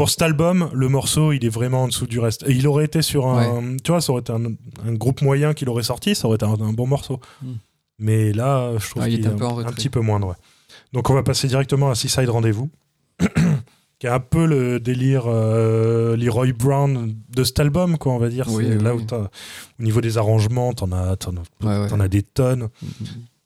pour 0.00 0.08
cet 0.08 0.22
album, 0.22 0.70
le 0.72 0.88
morceau, 0.88 1.32
il 1.32 1.44
est 1.44 1.50
vraiment 1.50 1.82
en 1.82 1.86
dessous 1.88 2.06
du 2.06 2.18
reste. 2.20 2.42
Et 2.48 2.52
il 2.52 2.66
aurait 2.66 2.86
été 2.86 3.02
sur 3.02 3.26
un, 3.26 3.76
tu 3.84 3.92
vois, 3.92 4.00
ça 4.00 4.12
aurait 4.12 4.22
été 4.22 4.32
un, 4.32 4.46
un 4.86 4.94
groupe 4.94 5.20
moyen 5.20 5.52
qui 5.52 5.66
l'aurait 5.66 5.82
sorti, 5.82 6.14
ça 6.14 6.26
aurait 6.26 6.36
été 6.36 6.46
un, 6.46 6.54
un 6.54 6.72
bon 6.72 6.86
morceau. 6.86 7.20
Mm. 7.42 7.46
Mais 7.98 8.32
là, 8.32 8.72
je 8.78 8.88
trouve 8.88 9.02
Ah, 9.02 9.08
il 9.10 9.16
qu'il 9.16 9.26
est 9.26 9.28
un 9.28 9.36
peu 9.36 9.44
en 9.44 9.50
un, 9.50 9.52
retrait. 9.56 9.74
petit 9.74 9.90
peu 9.90 10.00
moindre. 10.00 10.28
ouais. 10.28 10.34
Donc 10.94 11.10
on 11.10 11.12
va 11.12 11.22
passer 11.22 11.48
directement 11.48 11.90
à 11.90 11.94
Seaside 11.94 12.30
Rendez-vous, 12.30 12.70
qui 13.98 14.06
est 14.06 14.08
un 14.08 14.20
peu 14.20 14.46
le 14.46 14.80
délire 14.80 15.24
euh, 15.26 16.16
Leroy 16.16 16.52
Brown 16.58 17.14
de 17.36 17.44
cet 17.44 17.60
album, 17.60 17.98
quoi, 17.98 18.14
on 18.14 18.18
va 18.18 18.30
dire. 18.30 18.46
Oui, 18.48 18.64
C'est 18.66 18.76
oui, 18.78 18.82
là 18.82 18.94
oui. 18.94 19.04
où 19.12 19.14
au 19.14 19.82
niveau 19.82 20.00
des 20.00 20.16
arrangements, 20.16 20.72
t'en 20.72 20.92
as, 20.92 21.16
t'en 21.16 21.32
as, 21.36 21.88
Ouais, 21.92 22.08
des 22.08 22.22
tonnes 22.22 22.70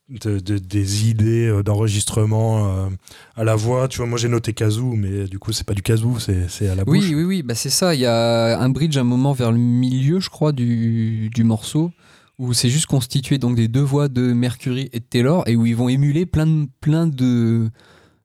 de, 0.09 0.39
de- 0.39 0.59
des 0.59 1.09
idées 1.09 1.47
euh, 1.49 1.63
d'enregistrement 1.63 2.67
euh, 2.67 2.89
à 3.37 3.45
la 3.45 3.55
voix. 3.57 3.89
Tu 3.89 3.99
vois, 3.99 4.07
moi 4.07 4.19
j'ai 4.19 4.29
noté 4.29 4.53
kazoo, 4.53 4.93
mais 4.97 5.25
du 5.27 5.39
coup 5.39 5.53
c'est 5.53 5.67
pas 5.67 5.75
du 5.75 5.83
kazoo, 5.83 6.19
c'est 6.19 6.49
c'est 6.49 6.69
à 6.69 6.75
la 6.75 6.85
bouche. 6.85 6.99
Oui, 7.09 7.15
oui, 7.15 7.25
oui, 7.25 7.43
bah 7.43 7.55
c'est 7.55 7.71
ça. 7.71 7.95
Il 7.95 8.01
y 8.01 8.07
a 8.07 8.59
un 8.61 8.69
bridge, 8.69 8.97
un 8.97 9.05
moment 9.05 9.33
vers 9.33 9.51
le 9.53 9.59
milieu, 9.59 10.21
je 10.21 10.29
crois, 10.31 10.53
du, 10.53 11.31
du 11.31 11.45
morceau, 11.45 11.91
où 12.39 12.53
c'est 12.53 12.69
juste 12.69 12.87
constitué 12.87 13.39
donc 13.39 13.57
des 13.57 13.69
deux 13.69 13.81
voix 13.81 14.09
de 14.09 14.33
Mercury 14.33 14.91
et 14.93 15.01
de 15.01 15.05
Taylor, 15.05 15.45
et 15.49 15.57
où 15.57 15.65
ils 15.67 15.77
vont 15.77 15.89
émuler 15.89 16.27
plein 16.27 16.47
de, 16.47 16.67
plein 16.81 17.07
de, 17.07 17.71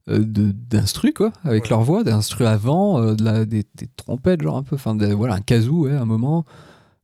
euh, 0.10 0.23
quoi, 1.15 1.31
avec 1.43 1.64
Ouais. 1.64 1.69
leur 1.69 1.81
voix, 1.84 2.03
d'instrus 2.03 2.47
avant, 2.47 2.99
euh, 3.01 3.15
de 3.15 3.23
la, 3.23 3.45
des, 3.45 3.64
des 3.76 3.88
trompettes, 3.95 4.41
genre 4.41 4.57
un 4.57 4.64
peu, 4.64 4.76
enfin, 4.76 4.95
de- 4.95 5.14
voilà, 5.14 5.35
un 5.35 5.41
kazoo, 5.41 5.85
ouais, 5.85 5.93
à 5.93 6.01
un 6.01 6.06
moment. 6.06 6.45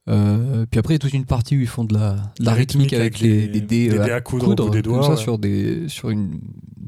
Euh, 0.08 0.66
puis 0.70 0.80
après, 0.80 0.94
il 0.94 0.96
y 0.96 0.98
a 0.98 1.00
toute 1.00 1.14
une 1.14 1.26
partie 1.26 1.58
où 1.58 1.62
ils 1.62 1.68
font 1.68 1.84
de 1.84 1.94
la, 1.96 2.12
de 2.40 2.46
la 2.46 2.54
rythmique 2.54 2.94
avec 2.94 3.20
les, 3.20 3.48
les 3.48 3.62
dés, 3.62 3.90
des 3.90 3.98
euh, 3.98 4.06
dés 4.06 4.12
à 4.12 4.22
coudre 4.22 4.56
bout 4.56 4.70
des 4.70 4.82
comme 4.84 4.94
doigts, 4.94 5.04
ça, 5.04 5.10
ouais. 5.12 5.16
sur, 5.18 5.40
des, 5.40 5.90
sur 5.90 6.12
une 6.12 6.40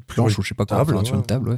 planche 0.06 0.34
Sur 0.34 0.40
ou 0.40 0.44
je 0.44 0.50
sais 0.50 0.56
pas 0.56 0.66
quoi, 0.66 0.78
table, 0.78 0.96
enfin, 0.96 1.04
sur 1.06 1.16
une 1.16 1.26
table. 1.26 1.50
ouais. 1.50 1.58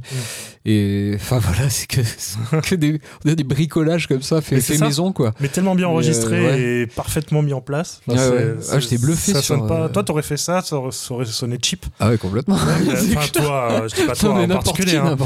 Et 0.65 1.11
enfin 1.15 1.39
voilà, 1.39 1.69
c'est 1.69 1.85
que, 1.87 2.75
des, 2.75 2.93
on 2.93 3.23
dirait 3.25 3.35
des 3.35 3.43
bricolages 3.43 4.07
comme 4.07 4.21
ça, 4.21 4.39
fait, 4.41 4.61
ça. 4.61 4.85
maison 4.85 5.11
quoi. 5.11 5.33
Mais 5.41 5.49
tellement 5.49 5.75
bien 5.75 5.87
Mais, 5.87 5.91
enregistré 5.93 6.37
euh, 6.47 6.83
et 6.83 6.87
parfaitement 6.87 7.41
mis 7.41 7.51
en 7.53 7.59
place. 7.61 8.01
C'est- 8.07 8.55
Ah, 8.71 8.79
j'étais 8.79 8.97
bluffé 8.97 9.33
ça 9.33 9.41
sur, 9.41 9.57
sonne 9.57 9.67
pas- 9.67 9.83
euh, 9.83 9.89
Toi, 9.89 10.03
t'aurais 10.05 10.23
fait 10.23 10.37
ça, 10.37 10.61
ça 10.61 10.77
aurait, 10.77 10.91
ça 10.93 11.25
sonné 11.25 11.57
cheap. 11.61 11.85
Ah 11.99 12.09
ouais, 12.09 12.17
complètement. 12.17 12.55
Enfin, 13.15 13.27
toi, 13.33 13.71
euh, 13.83 13.87
je 13.89 13.95
dis 13.95 14.07
pas 14.07 14.15
toi 14.15 14.33
en 14.41 14.47
particulier. 14.47 14.95
hein. 14.95 15.17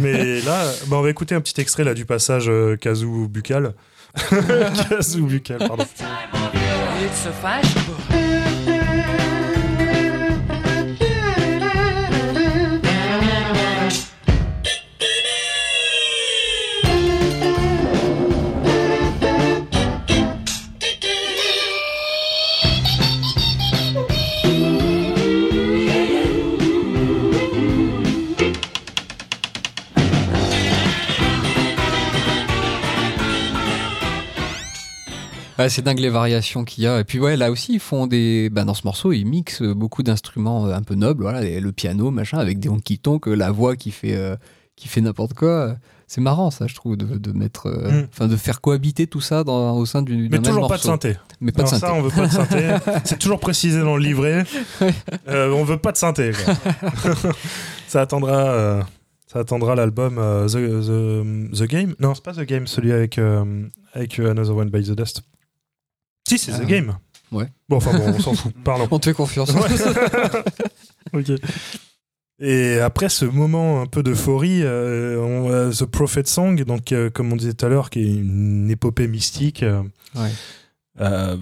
Mais 0.00 0.42
là, 0.42 0.70
on 0.90 1.00
va 1.00 1.08
écouter 1.10 1.34
un 1.34 1.40
petit 1.40 1.58
extrait 1.62 1.84
là 1.84 1.94
du 1.94 2.04
passage 2.04 2.48
euh, 2.50 2.76
buccal. 3.28 3.72
casou 4.88 5.26
buccal, 5.26 5.58
pardon. 5.58 5.77
It's 5.80 7.26
a 7.26 7.32
fashionable. 7.32 8.27
Ouais, 35.58 35.68
c'est 35.68 35.82
dingue 35.82 35.98
les 35.98 36.08
variations 36.10 36.64
qu'il 36.64 36.84
y 36.84 36.86
a. 36.86 37.00
Et 37.00 37.04
puis 37.04 37.18
ouais, 37.18 37.36
là 37.36 37.50
aussi, 37.50 37.74
ils 37.74 37.80
font 37.80 38.06
des. 38.06 38.48
Bah, 38.50 38.64
dans 38.64 38.74
ce 38.74 38.82
morceau, 38.84 39.12
ils 39.12 39.24
mixent 39.24 39.62
beaucoup 39.62 40.02
d'instruments 40.02 40.66
euh, 40.66 40.72
un 40.74 40.82
peu 40.82 40.94
nobles, 40.94 41.22
voilà, 41.22 41.42
le 41.42 41.72
piano, 41.72 42.10
machin, 42.10 42.38
avec 42.38 42.60
des 42.60 42.68
honky 42.68 42.98
tonk, 42.98 43.26
la 43.26 43.50
voix 43.50 43.74
qui 43.76 43.90
fait, 43.90 44.14
euh, 44.14 44.36
qui 44.76 44.86
fait 44.88 45.00
n'importe 45.00 45.34
quoi. 45.34 45.74
C'est 46.10 46.22
marrant, 46.22 46.50
ça, 46.50 46.66
je 46.66 46.74
trouve, 46.74 46.96
de, 46.96 47.18
de 47.18 47.32
mettre, 47.32 47.66
euh, 47.66 48.04
Mm. 48.20 48.28
de 48.28 48.36
faire 48.36 48.60
cohabiter 48.62 49.06
tout 49.06 49.20
ça 49.20 49.44
dans, 49.44 49.76
au 49.76 49.84
sein 49.84 50.00
du. 50.02 50.16
Mais 50.16 50.28
même 50.38 50.42
toujours 50.42 50.68
pas 50.68 50.76
de 50.78 50.82
synthé. 50.82 51.16
Mais 51.40 51.52
pas 51.52 51.64
de 51.64 51.68
synthé. 51.68 51.80
ça, 51.86 51.92
on 51.94 52.00
veut 52.02 52.10
pas 52.10 52.26
de 52.26 52.32
synthé. 52.32 52.76
C'est 53.04 53.18
toujours 53.18 53.40
précisé 53.40 53.80
dans 53.80 53.96
le 53.96 54.02
livret. 54.02 54.44
Euh, 55.28 55.50
on 55.52 55.64
veut 55.64 55.76
pas 55.76 55.92
de 55.92 55.98
synthé. 55.98 56.30
quoi. 56.32 56.54
ça 57.88 58.00
attendra. 58.00 58.32
euh, 58.50 58.82
ça 59.26 59.40
attendra 59.40 59.74
l'album 59.74 60.16
euh, 60.18 60.46
the, 60.48 61.52
the, 61.52 61.58
The 61.58 61.68
Game. 61.68 61.94
Non, 62.00 62.14
c'est 62.14 62.24
pas 62.24 62.32
The 62.32 62.46
Game, 62.46 62.66
celui 62.66 62.92
avec, 62.92 63.18
euh, 63.18 63.66
avec 63.92 64.18
euh, 64.18 64.30
Another 64.30 64.56
One 64.56 64.70
by 64.70 64.82
the 64.82 64.92
Dust. 64.92 65.20
Si, 66.28 66.38
c'est 66.38 66.52
Ah. 66.52 66.58
The 66.60 66.66
Game. 66.66 66.96
Ouais. 67.32 67.46
Bon, 67.68 67.76
enfin 67.76 67.92
bon, 67.96 68.04
on 68.16 68.20
s'en 68.20 68.34
fout. 68.34 68.52
Pardon. 68.64 68.88
On 68.90 68.98
te 68.98 69.06
fait 69.10 69.14
confiance. 69.14 69.50
Ok. 71.14 71.30
Et 72.40 72.78
après 72.80 73.08
ce 73.08 73.24
moment 73.24 73.80
un 73.80 73.86
peu 73.86 74.02
d'euphorie, 74.02 74.62
euh, 74.62 75.18
on 75.20 75.50
a 75.50 75.70
The 75.72 75.84
Prophet 75.86 76.22
Song, 76.26 76.62
donc 76.64 76.92
euh, 76.92 77.10
comme 77.10 77.32
on 77.32 77.36
disait 77.36 77.54
tout 77.54 77.66
à 77.66 77.68
l'heure, 77.68 77.90
qui 77.90 78.00
est 78.00 78.14
une 78.14 78.70
épopée 78.70 79.08
mystique, 79.08 79.62
euh, 79.62 79.82
Ouais. 80.14 80.30
euh, 81.00 81.36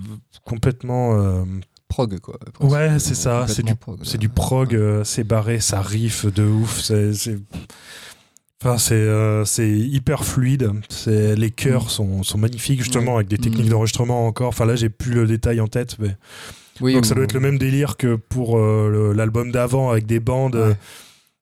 complètement. 0.44 1.44
Prog, 1.88 2.18
quoi. 2.20 2.38
Ouais, 2.60 2.98
c'est 2.98 3.14
ça, 3.14 3.46
c'est 3.48 3.62
du, 3.62 3.74
prog, 3.74 3.98
c'est 4.04 4.18
du 4.18 4.28
prog, 4.28 4.78
c'est 5.04 5.24
barré, 5.24 5.60
ça 5.60 5.82
riff 5.82 6.26
de 6.26 6.44
ouf, 6.44 6.80
c'est. 6.80 7.12
C'est- 8.60 8.66
Enfin, 8.68 8.78
c'est 8.78 8.94
euh, 8.94 9.44
hyper 9.66 10.24
fluide. 10.24 10.70
C'est 10.88 11.36
les 11.36 11.50
chœurs 11.50 11.84
Mm. 11.86 11.88
sont, 11.88 12.22
sont 12.22 12.38
magnifiques 12.38 12.82
justement 12.82 13.16
avec 13.16 13.28
des 13.28 13.38
techniques 13.38 13.66
Mm. 13.66 13.70
d'enregistrement 13.70 14.26
encore. 14.26 14.48
Enfin 14.48 14.64
là, 14.66 14.76
j'ai 14.76 14.88
plus 14.88 15.12
le 15.14 15.26
détail 15.26 15.60
en 15.60 15.68
tête, 15.68 15.96
mais 15.98 16.16
Oui, 16.80 16.94
donc 16.94 17.06
ça 17.06 17.14
doit 17.14 17.24
être 17.24 17.32
le 17.34 17.40
même 17.40 17.58
délire 17.58 17.96
que 17.96 18.16
pour 18.16 18.58
euh, 18.58 19.12
l'album 19.16 19.50
d'avant 19.52 19.90
avec 19.90 20.06
des 20.06 20.20
bandes 20.20 20.56
euh, 20.56 20.74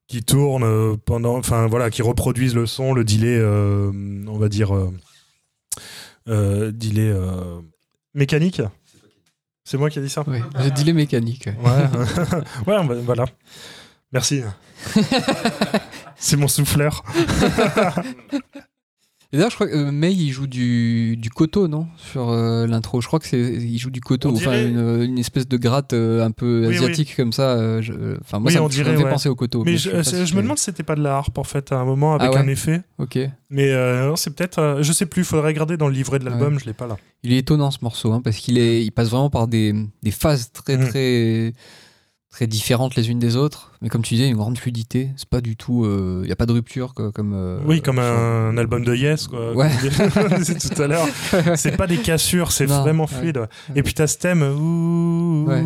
qui 0.06 0.22
tournent 0.22 0.62
euh, 0.64 0.96
pendant, 1.04 1.36
enfin 1.38 1.66
voilà, 1.66 1.90
qui 1.90 2.02
reproduisent 2.02 2.54
le 2.54 2.66
son, 2.66 2.92
le 2.92 3.04
delay, 3.04 3.40
on 3.42 4.38
va 4.38 4.48
dire, 4.48 4.72
delay 6.26 7.14
mécanique. 8.14 8.62
C'est 9.64 9.78
moi 9.78 9.88
qui 9.88 9.98
ai 9.98 10.02
dit 10.02 10.10
ça? 10.10 10.22
Ouais, 10.28 10.42
j'ai 10.62 10.70
dit 10.70 10.84
les 10.84 10.92
mécaniques. 10.92 11.46
ouais. 11.46 11.56
Ouais, 12.66 12.76
ouais, 12.80 12.86
bah, 12.86 12.94
voilà. 13.04 13.24
Merci. 14.12 14.42
C'est 16.16 16.36
mon 16.36 16.48
souffleur. 16.48 17.02
Et 19.32 19.36
d'ailleurs, 19.36 19.50
je 19.50 19.56
crois 19.56 19.66
que 19.66 19.74
euh, 19.74 19.90
May, 19.90 20.12
il 20.12 20.30
joue 20.30 20.46
du, 20.46 21.16
du 21.16 21.28
koto, 21.28 21.66
non? 21.66 21.88
Sur 21.96 22.28
euh, 22.30 22.68
l'intro. 22.68 23.00
Je 23.00 23.08
crois 23.08 23.18
que 23.18 23.26
c'est 23.26 23.40
il 23.40 23.78
joue 23.78 23.90
du 23.90 24.00
koto, 24.00 24.28
enfin 24.30 24.38
dirait- 24.52 24.68
une, 24.68 25.02
une 25.02 25.18
espèce 25.18 25.48
de 25.48 25.56
gratte 25.56 25.92
euh, 25.92 26.24
un 26.24 26.30
peu 26.30 26.66
Oui, 26.68 26.76
asiatique 26.76 27.16
comme 27.16 27.32
ça. 27.32 27.50
euh, 27.54 27.82
euh, 27.90 28.16
Enfin, 28.20 28.38
moi, 28.38 28.46
Oui, 28.46 28.52
ça, 28.54 28.60
on 28.62 28.66
me- 28.66 28.70
ça 28.70 28.76
dirait, 28.76 28.92
me 28.92 28.96
fait 28.98 29.02
ouais. 29.04 29.10
penser 29.10 29.28
au 29.28 29.34
koto. 29.34 29.64
Mais 29.64 29.72
mais 29.72 29.76
je, 29.76 30.02
si 30.04 30.14
me 30.36 30.42
demande 30.42 30.58
si 30.58 30.66
c'était 30.66 30.84
pas 30.84 30.94
de 30.94 31.02
la 31.02 31.16
harpe 31.16 31.36
en 31.36 31.42
fait 31.42 31.72
à 31.72 31.78
un 31.80 31.84
moment 31.84 32.14
avec 32.14 32.28
Ah 32.28 32.30
ouais 32.30 32.38
un 32.38 32.46
effet. 32.46 32.82
Ok. 32.98 33.18
Mais 33.50 33.72
euh, 33.72 34.06
non, 34.10 34.14
c'est 34.14 34.30
peut-être, 34.36 34.58
euh, 34.60 34.82
je 34.84 34.92
sais 34.92 35.06
plus. 35.06 35.22
Il 35.22 35.24
faudrait 35.24 35.48
regarder 35.48 35.76
dans 35.76 35.88
le 35.88 35.94
livret 35.94 36.20
de 36.20 36.26
l'album. 36.26 36.60
Je 36.60 36.66
l'ai 36.66 36.72
pas 36.72 36.86
là. 36.86 36.96
Il 37.24 37.32
est 37.32 37.38
étonnant 37.38 37.72
ce 37.72 37.78
morceau, 37.82 38.12
hein, 38.12 38.20
parce 38.22 38.36
qu'il 38.36 38.56
est, 38.56 38.84
il 38.84 38.92
passe 38.92 39.08
vraiment 39.10 39.30
par 39.30 39.48
des, 39.48 39.74
des 40.04 40.10
phases 40.12 40.52
très 40.52 40.76
Mm. 40.76 40.88
très 40.88 41.54
très 42.34 42.48
différentes 42.48 42.96
les 42.96 43.10
unes 43.10 43.20
des 43.20 43.36
autres. 43.36 43.70
Mais 43.80 43.88
comme 43.88 44.02
tu 44.02 44.14
disais, 44.14 44.26
une 44.28 44.36
grande 44.36 44.58
fluidité. 44.58 45.10
C'est 45.16 45.28
pas 45.28 45.40
du 45.40 45.56
tout, 45.56 45.86
il 46.24 46.28
y 46.28 46.32
a 46.32 46.36
pas 46.36 46.46
de 46.46 46.52
rupture 46.52 46.92
quoi, 46.92 47.12
comme. 47.12 47.32
euh, 47.32 47.60
oui, 47.64 47.80
comme 47.80 47.96
sur- 47.96 48.04
un, 48.04 48.56
album 48.56 48.84
de 48.84 48.92
Yes, 48.92 49.28
quoi. 49.28 49.52
Ouais. 49.52 49.70
Disait 50.38 50.54
tout 50.74 50.82
à 50.82 50.88
l'heure. 50.88 51.06
C'est 51.54 51.76
pas 51.76 51.86
des 51.86 51.98
cassures, 51.98 52.50
c'est 52.50 52.66
vraiment 52.66 53.04
ouais. 53.04 53.18
fluide. 53.18 53.46
Et 53.76 53.84
puis 53.84 53.94
t'as 53.94 54.08
ce 54.08 54.18
thème, 54.18 54.42
Ouais. 55.46 55.62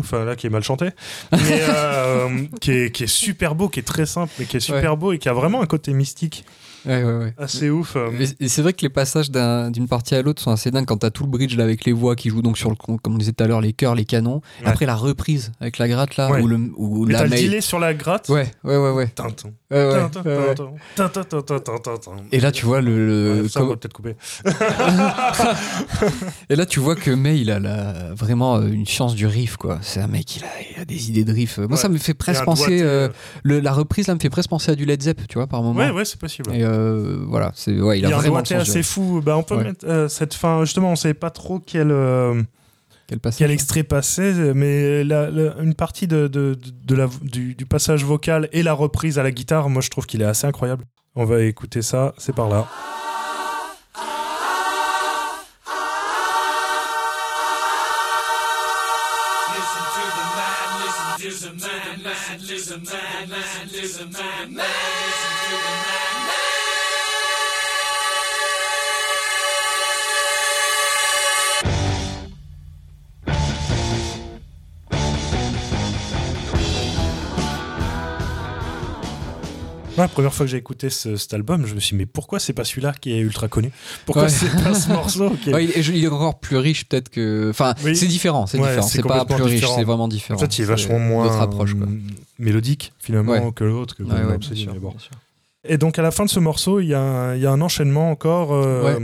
enfin 0.00 0.24
là 0.24 0.34
qui 0.34 0.48
est 0.48 0.50
mal 0.50 0.64
chanté, 0.64 0.90
mais 1.30 1.38
euh, 1.60 2.46
qui, 2.60 2.72
est, 2.72 2.90
qui 2.90 3.04
est 3.04 3.08
super 3.08 3.54
beau, 3.54 3.68
qui 3.68 3.78
est 3.78 3.84
très 3.84 4.06
simple, 4.06 4.32
mais 4.40 4.46
qui 4.46 4.56
est 4.56 4.60
super 4.60 4.96
beau 4.96 5.12
et 5.12 5.18
qui 5.18 5.28
a 5.28 5.32
vraiment 5.32 5.62
un 5.62 5.66
côté 5.66 5.92
mystique 5.92 6.44
Ouais, 6.86 7.02
ouais, 7.02 7.12
ouais. 7.18 7.34
assez 7.38 7.70
ouf. 7.70 7.96
euh. 7.96 8.10
Et 8.20 8.44
et 8.44 8.48
c'est 8.48 8.60
vrai 8.62 8.72
que 8.74 8.82
les 8.82 8.88
passages 8.90 9.30
d'un- 9.30 9.70
d'une 9.70 9.88
partie 9.88 10.14
à 10.14 10.22
l'autre 10.22 10.42
sont 10.42 10.50
assez 10.50 10.70
dingues 10.70 10.84
quand 10.86 10.98
t'as 10.98 11.10
tout 11.10 11.24
le 11.24 11.30
bridge 11.30 11.56
là 11.56 11.64
avec 11.64 11.84
les 11.84 11.92
voix 11.92 12.14
qui 12.16 12.28
jouent 12.28 12.42
donc 12.42 12.58
sur 12.58 12.70
le 12.70 12.76
comme 12.76 13.14
on 13.14 13.18
disait 13.18 13.32
tout 13.32 13.42
à 13.42 13.46
l'heure 13.46 13.60
les 13.60 13.72
chœurs 13.72 13.94
les 13.94 14.04
canons 14.04 14.40
Ouais. 14.62 14.68
après 14.68 14.86
la 14.86 14.94
reprise 14.94 15.52
avec 15.60 15.78
la 15.78 15.88
gratte 15.88 16.16
là 16.16 16.30
Ouais. 16.30 16.42
ou 16.42 16.46
le 16.46 16.58
ou 16.76 17.06
Mais 17.06 17.14
la 17.14 17.18
t'as 17.20 17.24
le 17.26 17.30
delay 17.42 17.60
sur 17.60 17.78
la 17.78 17.94
gratte. 17.94 18.28
ouais 18.28 18.50
ouais 18.64 18.76
ouais 18.76 18.90
ouais, 18.90 19.06
Tintin, 19.08 19.50
Ouais, 19.70 19.86
ouais, 19.86 19.98
tintin, 20.00 20.22
ouais, 20.22 20.36
ouais. 20.36 20.54
tintin, 20.94 21.08
tintin, 21.08 21.24
tintin, 21.24 21.58
tintin, 21.58 21.96
tintin. 21.96 22.22
et 22.30 22.40
là 22.40 22.52
tu 22.52 22.64
vois 22.66 22.80
le, 22.80 23.42
le- 23.42 23.48
ça, 23.48 23.60
comme- 23.60 23.70
va 23.70 23.76
peut-être 23.76 23.92
couper. 23.92 24.16
et 26.50 26.56
là 26.56 26.66
tu 26.66 26.80
vois 26.80 26.96
que 26.96 27.10
May 27.10 27.40
il 27.40 27.50
a 27.50 27.58
la- 27.60 28.14
vraiment 28.14 28.56
euh, 28.56 28.66
une 28.68 28.86
chance 28.86 29.14
du 29.14 29.26
riff 29.26 29.56
quoi 29.56 29.78
c'est 29.82 30.00
un 30.00 30.06
mec 30.06 30.36
il 30.36 30.44
a, 30.44 30.48
il 30.76 30.82
a 30.82 30.84
des 30.84 31.08
idées 31.10 31.24
de 31.24 31.32
riff 31.32 31.58
moi 31.58 31.76
ça 31.76 31.88
me 31.88 31.98
fait 31.98 32.14
presque 32.14 32.42
un 32.42 32.44
penser 32.44 32.82
euh, 32.82 32.84
euh, 32.84 33.08
le- 33.42 33.60
la 33.60 33.72
reprise 33.72 34.06
là 34.08 34.14
me 34.14 34.20
fait 34.20 34.30
presque 34.30 34.50
penser 34.50 34.72
à 34.72 34.74
du 34.74 34.84
Led 34.84 35.02
Zepp 35.02 35.26
tu 35.28 35.34
vois 35.38 35.46
par 35.46 35.62
moment 35.62 35.78
Ouais, 35.80 35.90
ouais, 35.90 36.04
c'est 36.04 36.18
possible. 36.18 36.54
et 36.54 36.62
euh, 36.62 36.73
voilà 37.28 37.52
c'est 37.54 37.80
ouais 37.80 37.98
il, 37.98 38.02
Il 38.02 38.06
a 38.06 38.08
a 38.16 38.18
un 38.18 38.22
vraiment 38.22 38.38
le 38.40 38.44
sens 38.44 38.60
assez 38.68 38.82
fou. 38.82 39.20
Bah, 39.24 39.36
on 39.36 39.42
peut 39.42 39.56
Ouais. 39.56 39.64
mettre 39.64 39.86
euh, 39.86 40.08
cette 40.08 40.34
fin. 40.34 40.64
Justement, 40.64 40.92
on 40.92 40.96
savait 40.96 41.14
pas 41.14 41.30
trop 41.30 41.58
quel. 41.60 41.90
euh, 41.90 42.42
quel 43.06 43.20
passage 43.20 43.38
quel 43.38 43.50
extrait 43.50 43.82
passait, 43.82 44.54
mais 44.54 45.04
la- 45.04 45.30
la- 45.30 45.56
une 45.62 45.74
partie 45.74 46.06
de, 46.06 46.26
de- 46.26 46.56
de 46.86 46.94
la, 46.94 47.08
du, 47.22 47.54
du 47.54 47.66
passage 47.66 48.02
vocal 48.04 48.48
et 48.52 48.62
la 48.62 48.72
reprise 48.72 49.18
à 49.18 49.22
la 49.22 49.30
guitare, 49.30 49.68
moi 49.68 49.82
je 49.82 49.90
trouve 49.90 50.06
qu'il 50.06 50.22
est 50.22 50.26
assez 50.26 50.46
incroyable. 50.46 50.84
On 51.14 51.24
va 51.26 51.42
écouter 51.42 51.82
ça, 51.82 52.14
c'est 52.18 52.34
par 52.34 52.48
là. 52.48 52.66
La 79.96 80.08
première 80.08 80.32
fois 80.34 80.46
que 80.46 80.50
j'ai 80.50 80.56
écouté 80.58 80.90
ce- 80.90 81.16
cet 81.16 81.34
album, 81.34 81.66
je 81.66 81.74
me 81.74 81.80
suis 81.80 81.94
dit, 81.96 81.98
mais 81.98 82.06
pourquoi 82.06 82.38
c'est 82.40 82.52
pas 82.52 82.64
celui-là 82.64 82.92
qui 83.00 83.12
est 83.12 83.18
ultra 83.20 83.48
connu? 83.48 83.70
Pourquoi 84.06 84.24
Ouais. 84.24 84.28
c'est 84.28 84.50
pas 84.62 84.74
ce 84.74 84.88
morceau 84.92 85.30
qui 85.42 85.50
est- 85.50 85.54
Ouais, 85.54 85.64
il, 85.64 85.70
est, 85.70 85.86
il 85.88 86.04
est 86.04 86.08
encore 86.08 86.38
plus 86.40 86.56
riche 86.56 86.84
peut-être 86.86 87.08
que. 87.08 87.48
Enfin, 87.50 87.74
Oui. 87.84 87.96
c'est 87.96 88.06
différent, 88.06 88.46
c'est 88.46 88.58
Ouais, 88.58 88.68
différent. 88.68 88.86
c'est 88.86 89.02
pas 89.02 89.24
plus 89.24 89.42
riche, 89.42 89.64
c'est 89.74 89.84
vraiment 89.84 90.08
différent. 90.08 90.36
En 90.38 90.40
fait, 90.40 90.58
il 90.58 90.62
est 90.62 90.66
vachement 90.66 90.98
moins 90.98 91.24
Notre 91.26 91.40
approche, 91.40 91.74
quoi. 91.74 91.86
mélodique 92.38 92.92
finalement 92.98 93.32
Ouais. 93.32 93.52
que 93.54 93.64
l'autre. 93.64 93.94
que 93.96 94.02
Ouais, 94.02 94.08
Bohemian 94.10 94.26
ouais, 94.26 94.32
Rhapsody, 94.32 94.54
bien 94.54 94.64
sûr, 94.64 94.72
mais 94.74 94.78
bon. 94.80 94.90
bien 94.90 94.98
sûr. 94.98 95.10
Et 95.66 95.78
donc 95.78 95.98
à 95.98 96.02
la 96.02 96.10
fin 96.10 96.24
de 96.26 96.30
ce 96.30 96.40
morceau, 96.40 96.80
il 96.80 96.88
y, 96.88 96.94
a 96.94 97.00
un- 97.00 97.34
il 97.36 97.40
y 97.40 97.46
a 97.46 97.50
un 97.50 97.60
enchaînement 97.62 98.10
encore. 98.10 98.52
euh, 98.52 98.98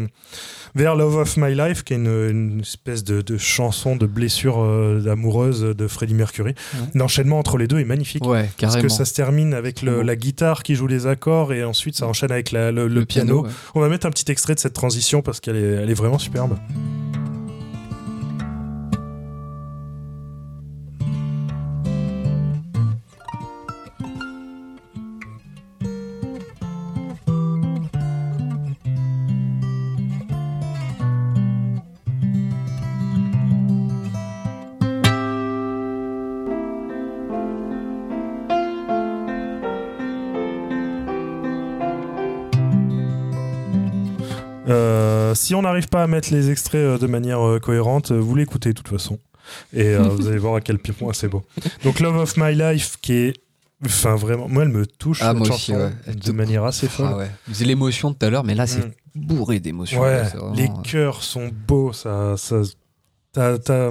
vers 0.75 0.95
Love 0.97 1.17
of 1.17 1.37
My 1.37 1.55
Life, 1.55 1.83
qui 1.85 1.95
est 1.95 1.97
une, 1.97 2.07
une 2.31 2.61
espèce 2.61 3.05
de, 3.05 3.21
de 3.23 3.37
chanson 3.39 3.97
de 3.97 4.07
blessure 4.07 4.61
euh, 4.61 5.05
amoureuse 5.11 5.63
de 5.63 5.87
Freddie 5.89 6.15
Mercury. 6.15 6.55
L'enchaînement 6.95 7.39
entre 7.39 7.59
les 7.59 7.67
deux 7.67 7.79
est 7.79 7.85
magnifique. 7.85 8.25
Ouais, 8.27 8.49
Parce 8.61 8.77
que 8.77 8.89
ça 8.89 9.05
se 9.05 9.15
termine 9.15 9.55
avec 9.55 9.83
le- 9.83 10.03
la 10.03 10.17
guitare 10.17 10.63
qui 10.63 10.75
joue 10.75 10.87
les 10.87 11.07
accords 11.07 11.53
et 11.53 11.65
ensuite 11.65 11.97
ça 11.97 12.07
enchaîne 12.07 12.31
avec 12.33 12.53
la- 12.53 12.71
le, 12.73 12.89
le 12.89 13.05
piano. 13.05 13.43
ouais. 13.45 13.51
On 13.75 13.81
va 13.81 13.89
mettre 13.89 14.07
un 14.07 14.11
petit 14.11 14.31
extrait 14.31 14.55
de 14.55 14.61
cette 14.61 14.75
transition 14.75 15.23
parce 15.23 15.41
qu'elle 15.41 15.57
est, 15.57 15.61
elle 15.83 15.91
est 15.91 15.95
vraiment 15.95 16.19
superbe. 16.19 16.57
Si 45.51 45.55
on 45.56 45.62
n'arrive 45.62 45.89
pas 45.89 46.05
à 46.05 46.06
mettre 46.06 46.32
les 46.32 46.48
extraits 46.48 46.81
euh, 46.81 46.97
de 46.97 47.09
manière 47.09 47.44
euh, 47.44 47.59
cohérente, 47.59 48.12
euh, 48.12 48.20
vous 48.20 48.36
l'écoutez 48.36 48.68
de 48.68 48.74
toute 48.74 48.86
façon. 48.86 49.18
Et 49.72 49.82
euh, 49.97 50.02
vous 50.16 50.28
allez 50.28 50.39
voir 50.39 50.55
à 50.55 50.60
quel 50.60 50.78
point 50.78 51.12
c'est 51.12 51.27
beau. 51.27 51.43
Donc 51.82 51.98
Love 51.98 52.18
of 52.18 52.36
My 52.36 52.55
Life 52.55 52.98
qui 53.02 53.14
est... 53.14 53.35
Enfin 53.85 54.14
vraiment, 54.14 54.47
moi 54.48 54.62
elle 54.62 54.68
me 54.68 54.86
touche 54.86 55.18
Ah, 55.22 55.31
cette 55.31 55.39
moi 55.39 55.47
chanson 55.48 55.72
aussi, 55.72 55.82
ouais. 55.82 55.90
Elle 56.06 56.20
de 56.20 56.31
manière 56.32 56.64
assez 56.64 56.86
folle. 56.86 57.09
Ah 57.10 57.16
ouais. 57.16 57.31
C'est 57.52 57.64
l'émotion 57.64 58.10
de 58.12 58.14
tout 58.14 58.27
à 58.27 58.31
l'heure, 58.31 58.44
mais 58.44 58.55
là, 58.55 58.68
c'est 58.68 58.78
Mm. 58.86 58.93
bourré 59.27 59.59
d'émotions. 59.59 60.01
Ouais, 60.02 60.22
vraiment- 60.22 60.55
les 60.55 60.70
chœurs 60.85 61.24
sont 61.24 61.51
beaux, 61.66 61.93
ça, 61.93 62.36
ça 62.36 62.60
t'as, 63.32 63.59
t'as- 63.59 63.90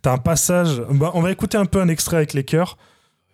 t'as 0.00 0.12
un 0.12 0.18
passage. 0.18 0.80
bah, 0.92 1.10
on 1.14 1.22
va 1.22 1.32
écouter 1.32 1.56
un 1.58 1.66
peu 1.66 1.80
un 1.80 1.88
extrait 1.88 2.18
avec 2.18 2.34
les 2.34 2.44
chœurs, 2.44 2.78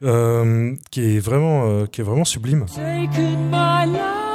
euh, 0.02 0.74
qui 0.90 1.16
est 1.16 1.18
vraiment, 1.18 1.68
euh, 1.68 1.84
qui 1.86 2.00
est 2.00 2.04
vraiment 2.04 2.24
sublime. 2.24 2.64
Taken 2.74 3.50
my 3.50 3.86
love, 3.92 4.25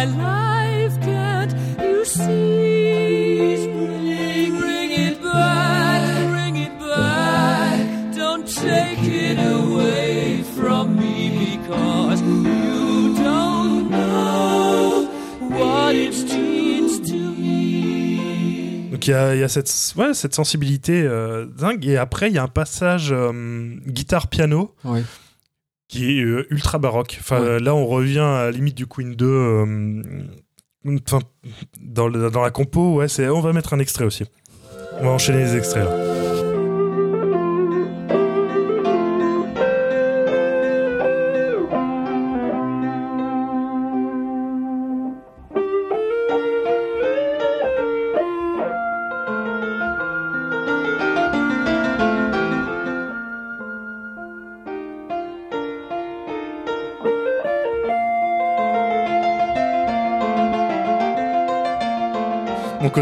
my 0.00 0.06
life, 0.06 1.00
can't 1.02 1.52
you 1.80 2.04
see? 2.04 3.66
Bring, 3.66 4.58
bring 4.58 4.90
it 4.92 5.22
back, 5.22 6.28
bring 6.30 6.56
it 6.56 6.78
back, 6.78 7.80
don't 8.16 8.46
take 8.46 9.02
it 9.02 9.38
away 9.38 10.42
from 10.56 10.96
me 10.96 11.56
because 11.56 12.20
you 12.22 13.14
don't 13.16 13.90
know 13.90 15.08
what 15.50 15.94
it 15.94 16.14
means 16.32 17.00
to 17.10 17.16
me. 17.16 18.90
Donc 18.90 19.06
il 19.06 19.10
y 19.10 19.14
a, 19.14 19.34
il 19.34 19.40
y 19.40 19.44
a 19.44 19.48
cette, 19.48 19.70
ouais, 19.96 20.14
cette 20.14 20.34
sensibilité 20.34 21.02
euh, 21.02 21.46
dingue. 21.58 21.86
Et 21.86 21.96
après, 21.98 22.28
il 22.28 22.34
y 22.34 22.38
a 22.38 22.42
un 22.42 22.48
passage 22.48 23.12
euh, 23.12 23.32
guitare-piano 23.86 24.74
Ouais. 24.84 25.02
Qui 25.90 26.18
est 26.20 26.22
euh, 26.24 26.46
ultra 26.50 26.78
baroque. 26.78 27.16
Enfin, 27.20 27.40
Ouais. 27.42 27.58
là, 27.60 27.74
on 27.74 27.86
revient 27.86 28.20
à 28.20 28.44
la 28.44 28.50
limite 28.52 28.76
du 28.76 28.86
Queen 28.86 29.14
2. 29.14 29.26
euh, 29.26 30.02
enfin, 31.06 31.18
dans, 31.80 32.06
le- 32.08 32.30
dans 32.30 32.42
la 32.42 32.50
compo, 32.50 32.94
ouais, 32.94 33.08
c'est, 33.08 33.28
on 33.28 33.40
va 33.40 33.52
mettre 33.52 33.74
un 33.74 33.78
extrait 33.80 34.04
aussi. 34.04 34.24
On 35.00 35.04
va 35.04 35.10
enchaîner 35.10 35.38
les 35.44 35.56
extraits 35.56 35.84
là. 35.84 36.19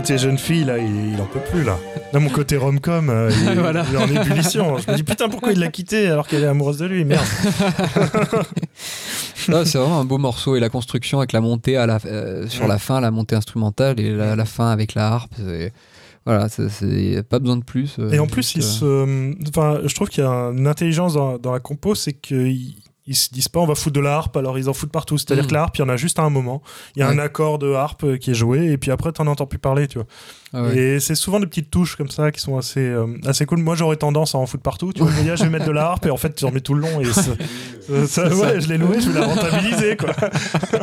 Côté 0.00 0.16
jeune 0.18 0.38
fille, 0.38 0.64
là, 0.64 0.78
il, 0.78 1.14
il 1.14 1.20
en 1.20 1.26
peut 1.26 1.40
plus, 1.50 1.64
là. 1.64 1.76
Là, 2.12 2.20
mon 2.20 2.28
côté 2.30 2.56
rom-com, 2.56 3.10
euh, 3.10 3.30
il, 3.52 3.54
Voilà. 3.60 3.84
il 3.90 3.94
est 3.96 3.98
en 4.18 4.22
ébullition. 4.22 4.78
Je 4.78 4.90
me 4.90 4.96
dis, 4.96 5.02
putain, 5.02 5.28
pourquoi 5.28 5.52
il 5.52 5.58
l'a 5.58 5.68
quitté 5.68 6.06
alors 6.08 6.28
qu'elle 6.28 6.44
est 6.44 6.46
amoureuse 6.46 6.78
de 6.78 6.86
lui 6.86 7.04
Merde. 7.04 7.24
Non, 9.48 9.64
c'est 9.64 9.78
vraiment 9.78 10.00
un 10.00 10.04
beau 10.04 10.18
morceau 10.18 10.56
et 10.56 10.60
la 10.60 10.68
construction 10.68 11.18
avec 11.18 11.32
la 11.32 11.40
montée 11.40 11.76
à 11.78 11.86
la, 11.86 11.98
euh, 12.04 12.46
sur 12.48 12.68
la 12.68 12.78
fin, 12.78 13.00
la 13.00 13.10
montée 13.10 13.34
instrumentale 13.34 13.98
et 13.98 14.10
la, 14.12 14.36
la 14.36 14.44
fin 14.44 14.70
avec 14.70 14.94
la 14.94 15.08
harpe. 15.08 15.32
c'est- 15.38 15.72
Voilà, 16.26 16.48
c'est- 16.50 17.22
pas 17.26 17.38
besoin 17.38 17.56
de 17.56 17.64
plus. 17.64 17.96
euh, 17.98 18.10
Et 18.12 18.18
en 18.18 18.26
plus, 18.26 18.54
il 18.56 18.62
euh, 18.62 18.64
se, 18.64 19.48
enfin, 19.48 19.80
je 19.86 19.94
trouve 19.94 20.08
qu'il 20.10 20.22
y 20.22 20.26
a 20.26 20.30
une 20.30 20.66
intelligence 20.66 21.14
dans, 21.14 21.38
dans 21.38 21.52
la 21.52 21.60
compo, 21.60 21.94
c'est 21.94 22.12
qu'ils 22.12 22.74
ils 23.08 23.16
se 23.16 23.30
disent 23.32 23.48
pas 23.48 23.60
on 23.60 23.66
va 23.66 23.74
foutre 23.74 23.94
de 23.96 24.00
la 24.00 24.14
harpe, 24.16 24.36
alors 24.36 24.58
ils 24.58 24.68
en 24.68 24.74
foutent 24.74 24.92
partout. 24.92 25.16
C'est-à-dire 25.18 25.44
Mm. 25.44 25.48
que 25.48 25.54
la 25.54 25.62
harpe, 25.62 25.76
il 25.76 25.80
y 25.80 25.84
en 25.84 25.88
a 25.88 25.96
juste 25.96 26.18
à 26.18 26.22
un 26.22 26.30
moment. 26.30 26.62
Il 26.94 27.00
y 27.00 27.02
a 27.02 27.08
un 27.08 27.18
accord 27.18 27.58
de 27.58 27.72
harpe 27.72 28.04
euh, 28.04 28.16
qui 28.18 28.30
est 28.32 28.34
joué, 28.34 28.70
et 28.70 28.76
puis 28.78 28.90
après, 28.90 29.10
t'en 29.12 29.26
entends 29.26 29.46
plus 29.46 29.58
parler, 29.58 29.88
tu 29.88 29.98
vois. 29.98 30.06
ah 30.52 30.62
ouais. 30.64 30.76
Et 30.76 31.00
c'est 31.00 31.14
souvent 31.14 31.40
des 31.40 31.46
petites 31.46 31.70
touches 31.70 31.96
comme 31.96 32.10
ça 32.10 32.30
qui 32.30 32.40
sont 32.40 32.58
assez, 32.58 32.80
euh, 32.80 33.06
assez 33.26 33.46
cool. 33.46 33.58
Moi, 33.58 33.74
j'aurais 33.74 33.96
tendance 33.96 34.34
à 34.34 34.38
en 34.38 34.46
foutre 34.46 34.62
partout. 34.62 34.92
Tu 34.92 35.02
vois, 35.02 35.10
je 35.10 35.16
me 35.16 35.22
dis, 35.22 35.30
ah, 35.30 35.36
je 35.36 35.44
vais 35.44 35.50
mettre 35.50 35.66
de 35.66 35.72
la 35.72 35.86
harpe, 35.86 36.04
et 36.06 36.10
en 36.10 36.16
fait, 36.18 36.34
tu 36.34 36.44
en 36.44 36.50
mets 36.52 36.60
tout 36.60 36.74
le 36.74 36.82
long. 36.82 37.00
Et 37.00 37.04
ça- 37.06 37.22
ça- 38.06 38.28
ouais, 38.34 38.60
je 38.60 38.68
l'ai 38.68 38.78
loué, 38.78 39.00
je 39.00 39.10
vais 39.10 39.20
la 39.20 39.26
rentabiliser, 39.26 39.96
quoi. 39.96 40.14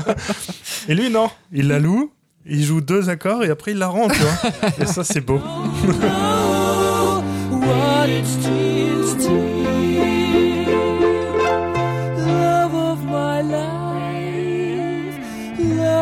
et 0.87 0.95
lui, 0.95 1.09
non. 1.09 1.29
Il 1.51 1.67
la 1.67 1.79
loue, 1.79 2.11
il 2.45 2.63
joue 2.63 2.81
deux 2.81 3.09
accords, 3.09 3.43
et 3.43 3.49
après, 3.49 3.71
il 3.71 3.77
la 3.77 3.87
rend, 3.87 4.07
tu 4.07 4.19
vois. 4.19 4.51
Et 4.79 4.85
ça, 4.85 5.03
c'est 5.03 5.21
beau. 5.21 5.41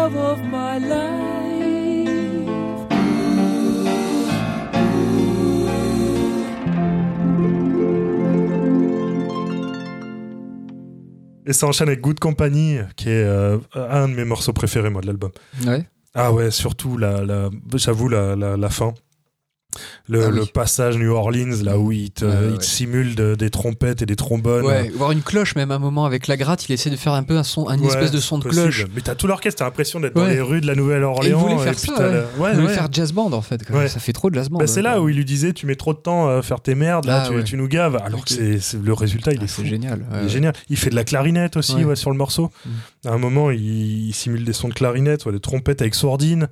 love 0.04 0.18
of 0.18 0.40
my 0.52 0.80
life. 0.80 1.24
Et 11.46 11.54
ça 11.54 11.68
enchaîne 11.68 11.88
avec 11.88 12.02
Good 12.02 12.20
Company, 12.20 12.80
qui 12.96 13.10
est 13.10 13.24
euh, 13.24 13.58
un 13.76 14.08
de 14.10 14.14
mes 14.14 14.26
morceaux 14.26 14.54
préférés, 14.54 14.90
moi, 14.90 15.02
de 15.02 15.08
l'album. 15.08 15.32
Ouais. 15.66 15.86
Ah 16.14 16.32
ouais, 16.32 16.52
surtout, 16.52 16.98
la, 16.98 17.24
la, 17.24 17.50
j'avoue, 17.76 18.08
la, 18.10 18.36
la, 18.36 18.58
la 18.58 18.70
fin. 18.70 18.94
Le, 20.08 20.24
Ah 20.26 20.30
oui. 20.30 20.36
le 20.40 20.46
passage 20.46 20.98
New 20.98 21.12
Orleans, 21.12 21.64
là 21.64 21.78
où 21.78 21.92
il 21.92 22.12
te, 22.12 22.26
ouais. 22.26 22.58
simule 22.62 23.16
de- 23.16 23.36
des 23.36 23.50
trompettes 23.50 24.02
et 24.02 24.06
des 24.06 24.16
trombones. 24.16 24.66
Ouais, 24.66 24.92
voir 24.96 25.12
une 25.12 25.22
cloche 25.22 25.56
même 25.56 25.72
à 25.72 25.76
un 25.76 25.80
moment 25.80 26.06
avec 26.06 26.28
la 26.28 26.38
gratte, 26.38 26.68
il 26.68 26.72
essaie 26.74 26.90
de 26.90 26.96
faire 26.96 27.14
un 27.14 27.24
peu 27.24 27.38
un 27.38 27.44
son, 27.44 27.66
Ouais, 27.66 27.76
espèce 27.88 28.12
de 28.12 28.20
son 28.20 28.38
de 28.38 28.44
possible. 28.44 28.62
cloche. 28.64 28.86
Mais 28.96 29.02
t'as 29.02 29.16
tout 29.16 29.28
l'orchestre, 29.28 29.60
t'as 29.60 29.66
l'impression 29.66 30.00
d'être 30.00 30.16
dans 30.16 30.26
les 30.26 30.42
rues 30.42 30.62
de 30.62 30.68
la 30.68 30.76
Nouvelle-Orléans. 30.76 31.46
Il 31.50 31.56
voulait 31.56 31.64
faire 31.64 31.80
ça, 31.80 32.10
le- 32.10 32.24
Il 32.54 32.60
voulait 32.62 32.74
faire 32.74 32.88
jazz 32.92 33.12
band 33.14 33.32
en 33.32 33.42
fait. 33.42 33.66
quoi. 33.66 33.88
Ça 33.88 34.00
fait 34.00 34.14
trop 34.14 34.30
de 34.30 34.36
jazz 34.36 34.50
band. 34.50 34.60
Bah, 34.60 34.68
c'est 34.68 34.80
hein, 34.80 34.84
là 34.84 34.94
quoi. 34.94 35.02
où 35.04 35.10
il 35.10 35.16
lui 35.16 35.26
disait 35.26 35.54
tu 35.54 35.66
mets 35.66 35.76
trop 35.76 35.94
de 35.94 36.00
temps 36.00 36.28
à 36.30 36.42
faire 36.42 36.60
tes 36.62 36.76
merdes, 36.76 37.06
là 37.06 37.24
Ah, 37.30 37.44
tu, 37.44 37.58
nous 37.58 37.68
gaves. 37.68 37.98
Alors 38.04 38.24
que 38.26 38.32
c'est, 38.32 38.60
c'est- 38.60 38.78
le 38.84 38.94
résultat 38.94 39.32
il 39.34 39.40
Ah, 39.42 39.44
est 39.44 39.48
fou. 39.48 39.62
c'est 39.62 39.68
génial. 39.68 40.06
Il 40.22 40.26
est 40.26 40.30
génial. 40.30 40.54
Il 40.70 40.78
fait 40.78 40.90
de 40.90 40.96
la 40.96 41.04
clarinette 41.04 41.58
aussi 41.58 41.76
sur 41.96 42.12
le 42.12 42.18
morceau. 42.18 42.50
Mm. 42.66 42.70
À 43.08 43.12
un 43.12 43.18
moment, 43.18 43.52
il, 43.52 44.08
il 44.10 44.14
simule 44.14 44.44
des 44.46 44.54
sons 44.54 44.70
de 44.70 44.74
clarinette, 44.74 45.28
des 45.28 45.40
trompettes 45.40 45.82
avec 45.82 45.96
sourdine. 45.96 46.48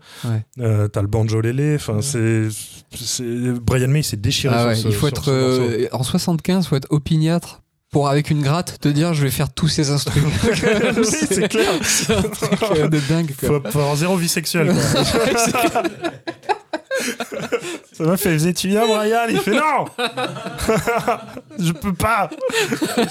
Euh, 0.60 0.88
t'as 0.88 1.02
le 1.02 1.07
banjo 1.07 1.41
lélé. 1.41 1.76
Enfin, 1.76 1.99
c'est, 2.02 2.49
c'est- 2.49 3.06
Brian 3.19 3.88
May 3.89 4.03
s'est 4.03 4.17
déchiré 4.17 4.55
Ah 4.55 4.59
sur 4.61 4.67
ouais, 4.69 4.75
ce- 4.75 4.88
il 4.88 4.93
faut 4.93 5.07
sur 5.07 5.17
être 5.17 5.31
euh, 5.31 5.88
en 5.91 6.03
75, 6.03 6.67
faut 6.67 6.75
être 6.75 6.88
opiniâtre 6.91 7.61
pour 7.91 8.07
avec 8.07 8.29
une 8.31 8.41
gratte 8.41 8.79
te 8.79 8.88
dire 8.88 9.13
je 9.13 9.23
vais 9.23 9.31
faire 9.31 9.51
tous 9.53 9.67
ces 9.67 9.91
instruments. 9.91 10.29
C'est 11.03 11.49
clair. 11.49 11.71
c'est 11.81 12.13
un 12.13 12.21
truc 12.21 12.51
euh, 12.77 12.88
de 12.88 12.99
dingue. 12.99 13.33
Quoi. 13.38 13.61
Faut, 13.69 13.79
avoir 13.79 13.95
zéro 13.97 14.15
vie 14.15 14.29
sexuelle. 14.29 14.73
quoi. 14.73 15.03
Ça 17.93 18.03
m'a 18.03 18.15
fait, 18.17 18.31
faisais-tu 18.33 18.67
bien, 18.69 18.85
Brian? 18.88 19.25
Il 19.29 19.39
fait 19.39 19.51
non 19.55 19.85
Je 21.59 21.71
peux 21.71 21.93
pas 21.93 22.29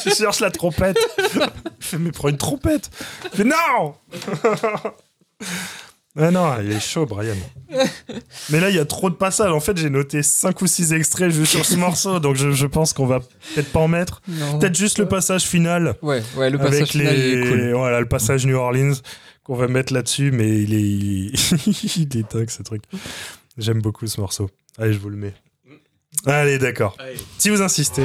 Je 0.05 0.11
cherche 0.11 0.41
la 0.41 0.51
trompette. 0.51 0.99
Il 1.19 1.41
fait, 1.81 1.99
mais 1.99 2.13
prends 2.13 2.29
une 2.29 2.37
trompette 2.39 2.91
Il 3.33 3.37
fait 3.39 3.45
non 3.45 3.95
Ah 6.19 6.31
non, 6.33 6.57
il 6.61 6.73
est 6.73 6.81
chaud, 6.81 7.07
Brian. 7.07 7.37
Mais 8.51 8.59
là, 8.59 8.69
il 8.69 8.77
y 8.77 8.81
a 8.81 8.85
trop 8.85 9.11
de 9.11 9.15
passages. 9.15 9.53
En 9.53 9.61
fait, 9.61 9.77
j'ai 9.77 9.91
noté 9.91 10.23
5 10.25 10.61
ou 10.61 10.67
6 10.67 10.93
extraits 10.93 11.31
juste 11.31 11.53
sur 11.53 11.65
ce 11.65 11.77
morceau, 11.77 12.19
donc 12.19 12.37
je, 12.37 12.51
je 12.51 12.67
pense 12.67 12.93
qu'on 12.93 13.07
va 13.07 13.21
peut-être 13.21 13.71
pas 13.71 13.81
en 13.81 13.89
mettre. 13.89 14.21
Peut-être 14.59 14.77
juste 14.77 14.99
le 14.99 15.07
passage 15.07 15.45
final. 15.45 15.95
Ouais, 16.03 16.23
ouais, 16.37 16.51
le 16.51 16.59
passage 16.59 16.75
avec 16.75 16.89
final 16.89 17.17
les, 17.17 17.29
il 17.33 17.39
est 17.39 17.49
cool. 17.49 17.73
voilà, 17.75 18.01
le 18.01 18.07
passage 18.09 18.45
New 18.45 18.57
Orleans 18.57 18.95
qu'on 19.45 19.55
va 19.55 19.69
mettre 19.69 19.93
là-dessus, 19.93 20.33
mais 20.33 20.49
il 20.63 20.75
est, 20.75 20.81
il 20.81 21.27
est, 21.27 21.97
il 21.97 22.17
est 22.19 22.33
dingue 22.35 22.51
ce 22.51 22.63
truc. 22.65 22.83
J'aime 23.57 23.81
beaucoup 23.81 24.07
ce 24.07 24.21
morceau. 24.21 24.51
Allez, 24.79 24.93
je 24.93 24.99
vous 24.99 25.11
le 25.11 25.17
mets. 25.17 25.35
Allez, 26.27 26.59
d'accord. 26.59 26.97
Si 27.39 27.51
vous 27.51 27.63
insistez. 27.63 28.03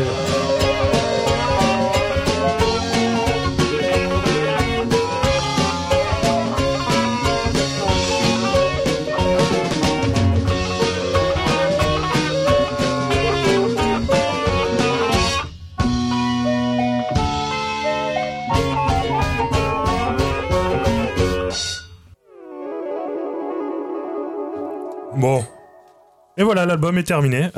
Bon. 25.25 25.43
Et 26.37 26.43
voilà, 26.43 26.67
l'album 26.67 26.95
est 26.99 27.03
terminé. 27.03 27.47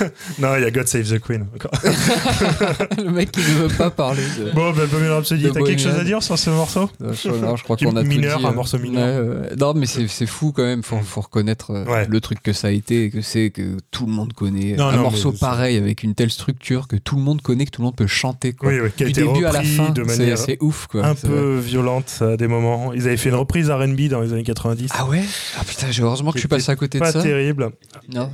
non, 0.38 0.56
il 0.56 0.62
y 0.62 0.64
a 0.64 0.70
God 0.70 0.86
Save 0.86 1.08
the 1.08 1.18
Queen. 1.20 1.46
Le 2.98 3.10
mec 3.10 3.30
qui 3.32 3.40
ne 3.40 3.68
veut 3.68 3.76
pas 3.76 3.90
parler 3.90 4.22
de. 4.38 4.50
Bon, 4.52 4.72
ben, 4.72 4.86
Bohemian 4.86 5.14
Rhapsody, 5.16 5.50
t'as 5.52 5.60
quelque 5.62 5.80
chose 5.82 5.94
à 5.98 6.04
dire 6.04 6.22
sur 6.22 6.38
ce 6.38 6.50
morceau? 6.50 6.90
Non, 7.00 7.12
je, 7.12 7.28
non, 7.28 7.56
je 7.56 7.62
crois 7.64 7.76
qu'on 7.82 7.96
a 7.96 8.02
tout 8.02 8.08
mineur, 8.08 8.38
dit, 8.38 8.46
un 8.46 8.50
euh. 8.50 8.52
morceau 8.52 8.78
mineur. 8.78 9.24
Ouais. 9.26 9.56
Non, 9.58 9.74
mais 9.74 9.86
c'est 9.86 10.08
c'est 10.08 10.26
fou 10.26 10.52
quand 10.52 10.62
même. 10.64 10.82
Faut, 10.82 10.98
faut 10.98 11.20
reconnaître 11.22 11.70
euh, 11.72 11.84
Ouais. 11.84 12.06
le 12.08 12.20
truc 12.20 12.42
que 12.42 12.52
ça 12.52 12.68
a 12.68 12.70
été, 12.70 13.04
et 13.04 13.10
que 13.10 13.20
c'est 13.20 13.50
que 13.50 13.76
tout 13.90 14.06
le 14.06 14.12
monde 14.12 14.32
connaît. 14.32 14.74
Non, 14.76 14.86
un 14.86 14.96
non, 14.96 15.02
morceau 15.02 15.32
pareil 15.32 15.76
avec 15.76 16.02
une 16.02 16.14
telle 16.14 16.30
structure 16.30 16.88
que 16.88 16.96
tout 16.96 17.16
le 17.16 17.22
monde 17.22 17.42
connaît, 17.42 17.66
que 17.66 17.70
tout 17.70 17.82
le 17.82 17.86
monde 17.86 17.96
peut 17.96 18.06
chanter. 18.06 18.52
Quoi. 18.52 18.68
Oui, 18.70 18.80
oui, 18.80 18.88
qui 18.96 19.02
a 19.02 19.06
du 19.06 19.12
été 19.12 19.22
début 19.24 19.44
à 19.44 19.52
la 19.52 19.62
fin, 19.62 19.90
de 19.90 20.02
c'est 20.06 20.18
manière 20.18 20.38
c'est 20.38 20.58
ouf. 20.60 20.86
Quoi. 20.86 21.04
un 21.04 21.14
peu 21.14 21.58
violente 21.58 22.18
à 22.20 22.36
des 22.36 22.48
moments. 22.48 22.92
Ils 22.92 23.06
avaient 23.06 23.16
fait 23.16 23.28
une 23.28 23.34
reprise 23.34 23.70
R&B 23.70 24.08
dans 24.08 24.20
les 24.20 24.32
années 24.32 24.42
90. 24.42 24.90
Ah 24.94 25.06
ouais? 25.06 25.22
Ah 25.58 25.64
putain, 25.64 25.90
j'ai- 25.90 26.02
heureusement 26.02 26.30
que 26.32 26.38
je 26.38 26.40
suis 26.40 26.48
passé 26.48 26.70
à 26.70 26.76
côté 26.76 26.98
de 26.98 27.04
pas 27.04 27.12
ça. 27.12 27.22
terrible. 27.22 27.70
Non. 28.12 28.30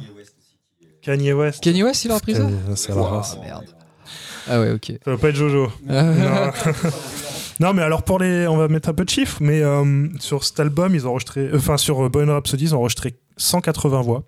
Kanye 1.10 1.32
West. 1.32 1.62
Kanye 1.62 1.82
West, 1.82 2.04
il 2.04 2.10
a 2.10 2.14
repris 2.14 2.34
ça 2.34 2.48
c'est 2.76 2.94
la 2.94 3.02
race. 3.02 3.36
merde. 3.42 3.64
Ah 4.48 4.60
ouais, 4.60 4.70
ok. 4.72 4.92
Ça 5.04 5.10
va 5.10 5.18
pas 5.18 5.28
être 5.28 5.36
Jojo. 5.36 5.70
Ah, 5.88 6.02
non. 6.02 6.50
Non, 7.60 7.74
mais 7.74 7.82
alors 7.82 8.04
pour 8.04 8.18
les, 8.18 8.46
on 8.46 8.56
va 8.56 8.68
mettre 8.68 8.88
un 8.88 8.94
peu 8.94 9.04
de 9.04 9.10
chiffres, 9.10 9.36
mais 9.42 9.60
euh, 9.60 10.08
sur 10.18 10.44
cet 10.44 10.58
album, 10.60 10.94
ils 10.94 11.06
ont 11.06 11.10
enregistré, 11.10 11.42
euh, 11.42 11.58
enfin 11.58 11.76
sur 11.76 12.02
euh, 12.02 12.08
Bohemian 12.08 12.32
Rhapsody, 12.32 12.64
ils 12.64 12.74
ont 12.74 12.78
enregistré 12.78 13.18
180 13.36 14.00
voix. 14.00 14.24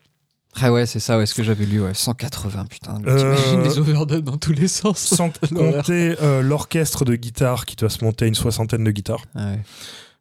Ah 0.61 0.71
ouais, 0.71 0.85
c'est 0.85 1.01
ça, 1.01 1.17
ouais, 1.17 1.25
ce 1.25 1.33
que 1.33 1.43
j'avais 1.43 1.65
lu, 1.65 1.81
ouais. 1.81 1.95
180, 1.95 2.67
putain. 2.67 3.01
Euh, 3.07 3.17
T'imagines 3.17 3.63
les 3.63 3.79
overdubs 3.79 4.23
dans 4.23 4.37
tous 4.37 4.53
les 4.53 4.69
sens. 4.69 4.99
Sans 4.99 5.31
compter 5.55 6.15
euh, 6.21 6.43
l'orchestre 6.43 7.07
de 7.07 7.15
guitare 7.15 7.65
qui 7.65 7.75
doit 7.75 7.89
se 7.89 8.05
monter 8.05 8.27
à 8.27 8.29
une 8.29 8.35
soixantaine 8.35 8.85
de 8.85 8.91
guitares. 8.91 9.25
Ah 9.35 9.53
ouais. 9.53 9.61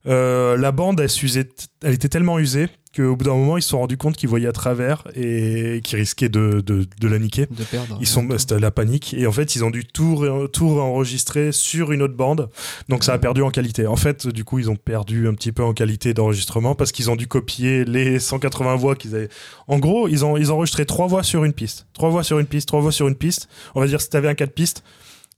Euh, 0.07 0.55
la 0.57 0.71
bande, 0.71 0.99
elle, 1.01 1.09
s'usait 1.09 1.49
elle 1.83 1.93
était 1.93 2.07
tellement 2.09 2.39
usée 2.39 2.69
qu'au 2.95 3.15
bout 3.15 3.25
d'un 3.25 3.35
moment, 3.35 3.57
ils 3.57 3.61
se 3.61 3.69
sont 3.69 3.79
rendus 3.79 3.97
compte 3.97 4.15
qu'ils 4.15 4.29
voyaient 4.29 4.47
à 4.47 4.51
travers 4.51 5.03
et 5.15 5.81
qu'ils 5.83 5.99
risquaient 5.99 6.29
de, 6.29 6.61
de, 6.65 6.85
de 6.99 7.07
la 7.07 7.19
niquer. 7.19 7.47
De 7.47 7.63
perdre. 7.63 7.97
Ils 7.99 8.07
sont, 8.07 8.27
c'était 8.37 8.59
la 8.59 8.71
panique 8.71 9.13
et 9.13 9.27
en 9.27 9.31
fait 9.31 9.55
ils 9.55 9.63
ont 9.63 9.71
dû 9.71 9.85
tout, 9.85 10.25
tout 10.51 10.79
enregistrer 10.79 11.51
sur 11.51 11.91
une 11.91 12.01
autre 12.01 12.15
bande, 12.15 12.49
donc 12.89 13.03
ça 13.03 13.13
a 13.13 13.17
perdu 13.17 13.41
en 13.41 13.51
qualité. 13.51 13.87
En 13.87 13.95
fait, 13.95 14.27
du 14.27 14.43
coup, 14.43 14.59
ils 14.59 14.69
ont 14.69 14.75
perdu 14.75 15.27
un 15.27 15.33
petit 15.33 15.51
peu 15.51 15.63
en 15.63 15.73
qualité 15.73 16.13
d'enregistrement 16.13 16.75
parce 16.75 16.91
qu'ils 16.91 17.09
ont 17.09 17.15
dû 17.15 17.27
copier 17.27 17.85
les 17.85 18.19
180 18.19 18.75
voix 18.75 18.95
qu'ils 18.95 19.15
avaient. 19.15 19.29
En 19.67 19.79
gros, 19.79 20.07
ils 20.07 20.25
ont, 20.25 20.37
ils 20.37 20.51
ont 20.51 20.55
enregistré 20.55 20.85
trois 20.85 21.07
voix 21.07 21.23
sur 21.23 21.43
une 21.43 21.53
piste, 21.53 21.87
trois 21.93 22.09
voix 22.09 22.23
sur 22.23 22.39
une 22.39 22.45
piste, 22.45 22.67
trois 22.67 22.81
voix 22.81 22.91
sur 22.91 23.07
une 23.07 23.15
piste. 23.15 23.47
On 23.75 23.79
va 23.79 23.87
dire 23.87 24.01
si 24.01 24.09
t'avais 24.09 24.27
un 24.27 24.35
quatre 24.35 24.53
pistes 24.53 24.83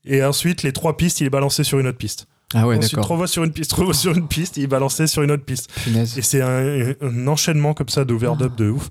et 0.05 0.23
ensuite 0.23 0.63
les 0.63 0.73
trois 0.73 0.97
pistes, 0.97 1.21
il 1.21 1.27
est 1.27 1.29
balancé 1.29 1.63
sur 1.63 1.79
une 1.79 1.87
autre 1.87 1.97
piste. 1.97 2.27
Ah 2.53 2.67
ouais, 2.67 2.77
ensuite 2.77 2.99
sur 3.27 3.43
une 3.43 3.51
piste, 3.51 3.73
sur 3.93 4.15
une 4.15 4.27
piste, 4.27 4.57
et 4.57 4.61
il 4.61 4.67
balancé 4.67 5.07
sur 5.07 5.21
une 5.23 5.31
autre 5.31 5.43
piste. 5.45 5.69
Punaise. 5.83 6.17
Et 6.17 6.21
c'est 6.21 6.41
un, 6.41 6.93
un 7.01 7.27
enchaînement 7.27 7.73
comme 7.73 7.89
ça 7.89 8.05
d'overdub 8.05 8.55
de 8.55 8.69
ouf. 8.69 8.89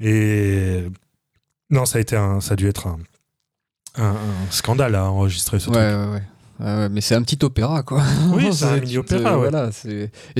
Et 0.00 0.84
non, 1.70 1.84
ça 1.84 1.98
a 1.98 2.00
été 2.00 2.16
un, 2.16 2.40
ça 2.40 2.52
a 2.54 2.56
dû 2.56 2.68
être 2.68 2.86
un, 2.86 2.98
un, 3.96 4.10
un 4.10 4.50
scandale 4.50 4.94
à 4.94 5.04
enregistrer 5.10 5.58
ce 5.58 5.70
Ouais, 5.70 5.74
truc. 5.76 5.84
ouais, 6.10 6.12
ouais. 6.14 6.22
Ouais, 6.60 6.88
mais 6.88 7.00
c'est 7.00 7.14
un 7.14 7.22
petit 7.22 7.38
opéra, 7.44 7.84
quoi. 7.84 8.02
Oui, 8.32 8.48
c'est 8.52 8.64
un 8.64 8.80
te- 8.80 9.14
ouais. 9.14 9.36
Voilà, 9.36 9.68
et 9.68 9.70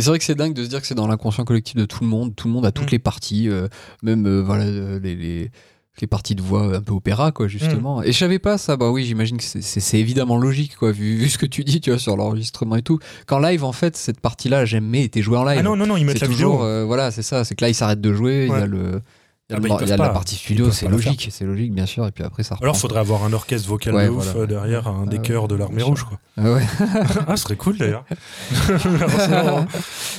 c'est 0.01 0.07
vrai 0.07 0.19
que 0.19 0.25
c'est 0.25 0.35
dingue 0.35 0.53
de 0.55 0.65
se 0.65 0.69
dire 0.69 0.81
que 0.81 0.87
c'est 0.89 0.97
dans 0.97 1.07
l'inconscient 1.07 1.45
collectif 1.45 1.77
de 1.77 1.85
tout 1.85 2.03
le 2.03 2.09
monde. 2.09 2.35
Tout 2.35 2.49
le 2.49 2.55
monde 2.55 2.67
a 2.67 2.73
toutes 2.73 2.89
Mm. 2.89 2.93
les 2.93 2.99
parties, 2.99 3.49
euh, 3.49 3.69
même 4.03 4.27
euh, 4.27 4.43
voilà, 4.43 4.65
euh, 4.65 4.99
les, 4.99 5.15
les, 5.15 5.51
les 6.01 6.07
parties 6.07 6.35
de 6.35 6.43
voix 6.43 6.77
un 6.77 6.81
peu 6.81 6.93
opéra, 6.93 7.33
quoi, 7.33 7.47
Mm. 7.47 7.49
justement. 7.49 8.03
Et 8.03 8.13
je 8.13 8.19
savais 8.19 8.39
pas 8.39 8.59
ça, 8.59 8.77
bah 8.77 8.91
oui, 8.91 9.05
j'imagine 9.05 9.37
que 9.37 9.43
c'est- 9.45 9.99
évidemment 9.99 10.37
logique, 10.39 10.77
quoi, 10.77 10.93
vu, 10.93 11.17
vu 11.17 11.29
ce 11.29 11.39
que 11.39 11.47
tu 11.47 11.65
dis, 11.65 11.81
tu 11.81 11.91
vois, 11.91 11.99
sur 11.99 12.17
l'enregistrement 12.17 12.77
et 12.77 12.83
tout. 12.83 12.99
Qu'en 13.27 13.39
live, 13.41 13.65
en 13.65 13.73
fait, 13.73 13.97
cette 13.97 14.21
partie-là, 14.21 14.65
j'aimais, 14.65 15.03
était 15.05 15.23
jouée 15.23 15.37
en 15.39 15.45
live. 15.45 15.57
Ah 15.59 15.63
non, 15.63 15.77
non, 15.77 15.87
non, 15.87 15.97
ils 15.97 16.05
mettent 16.05 16.21
la 16.21 16.27
toujours, 16.27 16.57
vidéo. 16.59 16.67
euh, 16.67 16.85
voilà, 16.85 17.11
c'est 17.11 17.23
ça, 17.23 17.45
c'est 17.45 17.55
que 17.55 17.65
là, 17.65 17.69
ils 17.71 17.75
s'arrêtent 17.75 18.01
de 18.01 18.13
jouer, 18.13 18.47
il 18.49 18.53
y 18.53 18.63
a 18.63 18.67
le. 18.67 19.01
Il 19.51 19.55
y 19.55 19.57
a, 19.57 19.57
Ah 19.57 19.61
bah, 19.67 19.79
il 19.81 19.89
y 19.89 19.93
a 19.93 19.97
la 19.97 20.11
partie 20.11 20.35
studio, 20.37 20.71
c'est 20.71 20.89
logique, 20.89 21.29
c'est 21.31 21.47
logique, 21.47 21.73
bien 21.73 21.87
sûr, 21.87 22.07
et 22.07 22.11
puis 22.13 22.23
après 22.23 22.43
ça 22.43 22.57
reprend. 22.57 22.65
Alors, 22.67 22.77
faudrait 22.77 23.01
avoir 23.01 23.25
un 23.25 23.33
orchestre 23.33 23.67
vocal 23.67 23.95
Ouais, 23.95 24.05
de 24.05 24.11
ouf 24.11 24.23
voilà. 24.27 24.41
euh, 24.41 24.47
derrière 24.47 24.89
un 24.89 25.07
des 25.07 25.17
Ah 25.17 25.21
ouais, 25.23 25.27
chœurs 25.27 25.49
de 25.49 25.55
l'armée 25.55 25.83
rouge. 25.83 26.05
Quoi. 26.05 26.19
Ah 26.37 26.53
ouais. 26.53 26.63
ah, 27.27 27.35
ce 27.35 27.45
serait 27.45 27.57
cool 27.57 27.79
d'ailleurs. 27.79 28.05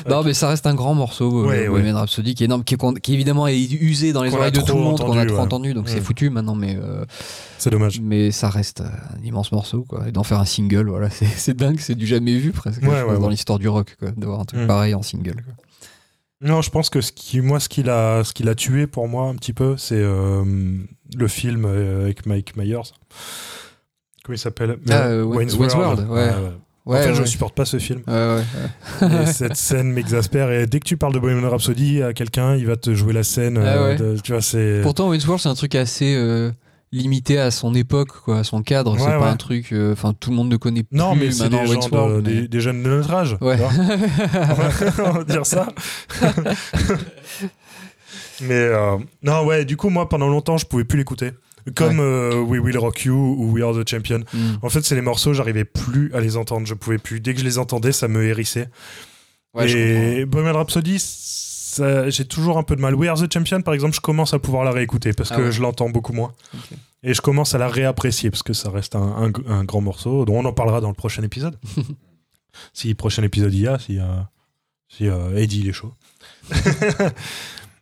Non, 0.10 0.24
mais 0.24 0.34
ça 0.34 0.50
reste 0.50 0.66
un 0.66 0.74
grand 0.74 0.96
morceau, 0.96 1.44
euh, 1.44 1.48
Ouais, 1.48 1.68
Bohemian 1.68 1.96
Rhapsody, 1.98 2.34
qui 2.34 2.44
est 2.44 2.46
énorme, 2.46 2.64
qui, 2.64 2.74
est, 2.74 2.78
con- 2.78 2.94
qui 2.96 3.14
évidemment 3.14 3.46
est 3.46 3.56
usé 3.60 4.14
dans 4.14 4.24
les 4.24 4.34
oreilles 4.34 4.52
de 4.52 4.62
tout 4.62 4.74
le 4.76 4.82
monde, 4.82 5.00
qu'on 5.00 5.16
a 5.18 5.26
trop 5.28 5.36
ouais. 5.36 5.42
entendu, 5.42 5.74
donc 5.76 5.90
c'est 5.90 6.00
Mm. 6.00 6.04
foutu 6.04 6.30
maintenant, 6.32 6.56
mais, 6.56 6.76
euh, 6.82 7.06
c'est 7.60 7.70
dommage. 7.70 8.00
mais 8.02 8.32
ça 8.32 8.50
reste 8.50 8.82
un 8.82 9.24
immense 9.24 9.52
morceau, 9.52 9.86
quoi. 9.88 10.08
Et 10.08 10.12
d'en 10.12 10.24
faire 10.24 10.40
un 10.40 10.46
single, 10.46 10.90
voilà, 10.90 11.10
c'est 11.12 11.56
dingue, 11.56 11.78
c'est 11.80 11.94
du 11.96 12.08
jamais 12.08 12.36
vu 12.38 12.52
presque, 12.52 12.82
dans 12.82 13.30
l'histoire 13.30 13.60
du 13.60 13.68
rock, 13.68 13.96
quoi, 14.00 14.10
d'avoir 14.18 14.40
un 14.40 14.46
truc 14.46 14.62
Mm. 14.62 14.68
pareil 14.68 14.96
en 14.96 15.04
single. 15.04 15.36
Non, 16.42 16.62
je 16.62 16.70
pense 16.70 16.90
que 16.90 17.02
ce 17.02 17.12
qui, 17.12 17.42
moi, 17.42 17.60
ce 17.60 17.68
qui 17.68 17.84
l'a, 17.84 18.24
ce 18.24 18.34
qui 18.34 18.44
l'a 18.44 18.56
tué 18.56 18.88
pour 18.88 19.08
moi 19.10 19.28
un 19.28 19.36
petit 19.36 19.52
peu, 19.52 19.76
c'est 19.78 19.96
euh, 19.98 20.44
le 21.16 21.28
film 21.28 21.66
euh, 21.66 22.04
avec 22.04 22.26
Mike 22.26 22.56
Myers. 22.56 22.94
Comment 24.24 24.36
il 24.36 24.40
s'appelle? 24.40 24.78
Ah, 24.90 25.08
euh, 25.08 25.24
Wayne's 25.24 25.56
World, 25.56 26.08
ouais. 26.10 26.30
en 26.86 26.94
fait, 26.94 27.14
je 27.14 27.22
ouais. 27.22 27.28
supporte 27.28 27.56
pas 27.56 27.66
ce 27.66 27.78
film. 27.78 28.04
Et 28.08 29.26
cette 29.34 29.56
scène 29.56 29.92
m'exaspère. 29.92 30.50
Et 30.52 30.66
dès 30.66 30.80
que 30.80 30.86
tu 30.88 30.96
parles 30.96 31.14
de 31.14 31.20
Bohemian 31.20 31.50
Rhapsody 31.50 32.02
à 32.04 32.14
quelqu'un, 32.14 32.56
il 32.56 32.68
va 32.68 32.78
te 32.78 32.94
jouer 32.94 33.12
la 33.12 33.24
scène. 33.24 33.58
Ah 33.58 33.96
de- 33.96 34.18
tu 34.24 34.32
vois, 34.32 34.42
c'est. 34.42 34.80
Pourtant, 34.82 35.10
Wayne's 35.10 35.26
World, 35.26 35.42
c'est 35.42 35.50
un 35.50 35.56
truc 35.56 35.76
assez 35.76 36.16
limité 36.92 37.38
à 37.38 37.52
son 37.52 37.74
époque, 37.76 38.10
quoi, 38.24 38.40
à 38.40 38.44
son 38.44 38.62
cadre. 38.64 38.96
c'est 38.98 39.06
Ouais, 39.06 39.18
pas 39.20 39.30
un 39.32 39.36
truc. 39.38 39.72
euh, 39.74 39.94
Enfin, 39.94 40.14
tout 40.20 40.30
le 40.32 40.36
monde 40.36 40.50
ne 40.50 40.58
connaît 40.58 40.84
plus 40.84 40.98
Non, 40.98 41.16
mais 41.16 41.32
c'est 41.32 41.50
des 41.50 41.58
de- 41.58 42.18
mais- 42.18 42.22
des, 42.22 42.48
des 42.48 42.60
jeunes 42.62 42.82
de 42.84 42.90
notre 42.90 43.14
âge. 43.14 43.38
Ouais. 43.42 43.58
on 45.06 45.12
va 45.12 45.24
dire 45.24 45.46
ça. 45.46 45.68
mais 48.42 48.54
euh, 48.54 48.98
non, 49.24 49.46
ouais, 49.46 49.66
du 49.66 49.78
coup, 49.78 49.90
moi, 49.90 50.08
pendant 50.10 50.28
longtemps, 50.30 50.58
je 50.58 50.66
pouvais 50.66 50.84
plus 50.86 50.98
l'écouter. 50.98 51.32
Comme 51.76 52.00
euh, 52.00 52.40
We 52.42 52.60
Will 52.62 52.78
Rock 52.78 53.04
You 53.06 53.14
ou 53.16 53.52
We 53.52 53.64
Are 53.64 53.74
the 53.74 53.88
Champion. 53.88 54.20
Mm. 54.34 54.38
En 54.64 54.70
fait, 54.70 54.82
c'est 54.84 54.96
les 54.96 55.02
morceaux, 55.02 55.34
j'arrivais 55.34 55.66
plus 55.66 56.12
à 56.16 56.20
les 56.20 56.36
entendre. 56.38 56.66
Je 56.66 56.74
pouvais 56.74 56.98
plus. 56.98 57.20
Dès 57.20 57.34
que 57.34 57.40
je 57.42 57.46
les 57.46 57.60
entendais, 57.60 57.92
ça 57.92 58.08
me 58.08 58.24
hérissait. 58.26 58.70
Et 59.62 60.26
Bohemian 60.26 60.54
Rhapsody, 60.54 60.98
j'ai 62.10 62.26
toujours 62.26 62.58
un 62.58 62.64
peu 62.64 62.76
de 62.76 62.82
mal. 62.82 62.96
We 62.96 63.10
Are 63.10 63.18
the 63.20 63.32
Champion, 63.32 63.62
par 63.62 63.74
exemple, 63.74 63.96
je 63.96 64.02
commence 64.02 64.34
à 64.34 64.40
pouvoir 64.40 64.64
la 64.64 64.72
réécouter 64.72 65.14
parce 65.14 65.32
Ah 65.32 65.36
que 65.38 65.42
ouais. 65.44 65.52
je 65.52 65.62
l'entends 65.62 65.90
beaucoup 65.90 66.14
moins. 66.14 66.34
Et 67.04 67.14
je 67.14 67.22
commence 67.22 67.56
à 67.56 67.58
la 67.58 67.68
réapprécier 67.70 68.30
parce 68.30 68.44
que 68.44 68.54
ça 68.54 68.70
reste 68.70 68.96
un, 68.96 69.02
un- 69.48 69.52
un 69.52 69.64
grand 69.64 69.82
morceau 69.82 70.26
dont 70.26 70.36
on 70.36 70.46
en 70.46 70.54
parlera 70.54 70.82
dans 70.82 70.90
le 70.90 70.94
prochain 70.96 71.24
épisode. 71.24 71.58
si 72.74 72.94
prochain 72.94 73.24
épisode 73.24 73.54
il 73.54 73.62
y 73.62 73.68
a, 73.68 73.80
si, 73.80 74.00
euh, 74.00 74.04
si 74.90 75.08
euh, 75.08 75.38
Eddie 75.38 75.60
il 75.62 75.70
est 75.70 75.74
chaud. 75.74 75.94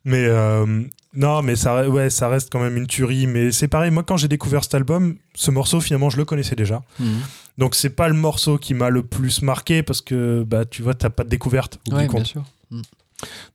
mais 0.06 0.26
euh, 0.26 0.84
non, 1.14 1.42
mais 1.42 1.56
ça, 1.56 1.90
ouais, 1.90 2.10
ça 2.10 2.30
reste 2.30 2.52
quand 2.52 2.60
même 2.60 2.78
une 2.78 2.88
tuerie. 2.88 3.28
Mais 3.28 3.52
c'est 3.52 3.68
pareil, 3.68 3.92
moi 3.92 4.04
quand 4.04 4.18
j'ai 4.18 4.28
découvert 4.28 4.64
cet 4.64 4.76
album, 4.76 5.16
ce 5.34 5.52
morceau 5.52 5.82
finalement 5.82 6.10
je 6.10 6.18
le 6.18 6.26
connaissais 6.26 6.56
déjà. 6.56 6.84
Mhm. 7.00 7.20
Donc 7.58 7.74
c'est 7.76 7.90
pas 7.90 8.08
le 8.08 8.14
morceau 8.14 8.58
qui 8.58 8.74
m'a 8.76 8.90
le 8.90 9.02
plus 9.04 9.42
marqué 9.42 9.82
parce 9.84 10.02
que 10.02 10.44
bah 10.44 10.66
tu 10.66 10.84
vois 10.84 10.94
t'as 10.94 11.10
pas 11.10 11.24
de 11.24 11.30
découverte 11.30 11.80
au 11.92 11.96
Ouais, 11.96 12.08
bien 12.08 12.24
sûr. 12.24 12.44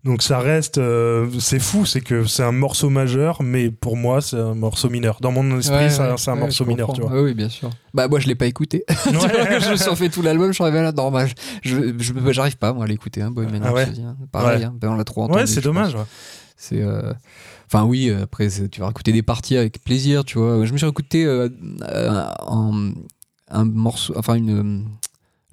Donc 0.03 0.23
ça 0.23 0.41
reste, 0.41 0.79
euh, 0.79 1.29
c'est 1.39 1.61
fou, 1.61 1.87
c'est 1.87 2.01
que 2.01 2.25
c'est 2.25 2.43
un 2.43 2.51
morceau 2.51 2.91
majeur, 2.91 3.43
mais 3.45 3.71
pour 3.71 3.97
moi 3.97 4.21
c'est 4.21 4.37
un 4.37 4.55
morceau 4.55 4.91
mineur. 4.91 5.19
Dans 5.21 5.31
mon 5.31 5.59
esprit, 5.59 5.77
Ouais, 5.77 5.89
c'est 5.91 6.01
un 6.31 6.35
ouais, 6.35 6.41
morceau 6.41 6.65
mineur, 6.65 6.93
tu 6.93 7.01
vois. 7.03 7.13
Ouais, 7.13 7.21
oui, 7.23 7.35
bien 7.35 7.49
sûr. 7.49 7.71
Bah, 7.95 8.09
moi, 8.09 8.19
je 8.19 8.27
l'ai 8.27 8.35
pas 8.35 8.47
écouté. 8.47 8.85
Tu 9.05 9.11
vois, 9.15 9.27
Ouais. 9.29 9.61
je 9.61 9.71
me 9.71 9.77
suis 9.77 9.89
refait 9.89 10.09
tout 10.09 10.21
l'album, 10.23 10.49
je 10.49 10.55
suis 10.55 10.65
arrivé 10.65 10.81
là, 10.83 10.91
non, 10.91 11.13
bah, 11.13 11.27
je, 11.63 11.77
bah, 12.13 12.33
j'arrive 12.33 12.57
pas, 12.57 12.73
moi, 12.73 12.85
à 12.85 12.89
l'écouter, 12.89 13.23
hein, 13.23 13.31
Bohemian 13.31 13.61
Ah 13.65 13.73
ouais 13.73 13.85
Rhapsody, 13.85 14.03
hein. 14.03 14.17
Pareil, 14.33 14.65
hein, 14.65 14.75
ben, 14.81 14.91
on 14.91 14.95
l'a 14.97 15.05
trop 15.05 15.23
entendu. 15.23 15.39
Ouais, 15.39 15.47
c'est 15.47 15.61
dommage. 15.61 15.95
ouais. 15.95 16.03
C'est. 16.57 16.81
euh, 16.83 17.13
Enfin, 17.69 17.85
oui, 17.85 18.11
euh, 18.11 18.25
après, 18.25 18.49
tu 18.71 18.81
vas 18.83 18.91
écouter 18.91 19.13
des 19.13 19.23
parties 19.23 19.57
avec 19.57 19.83
plaisir, 19.83 20.25
tu 20.25 20.39
vois. 20.39 20.67
Je 20.67 20.73
me 20.73 20.77
suis 20.79 20.87
écouté 20.87 21.25
un, 21.25 22.93
un 23.51 23.65
morceau, 23.65 24.13
enfin, 24.17 24.35
une. 24.35 24.85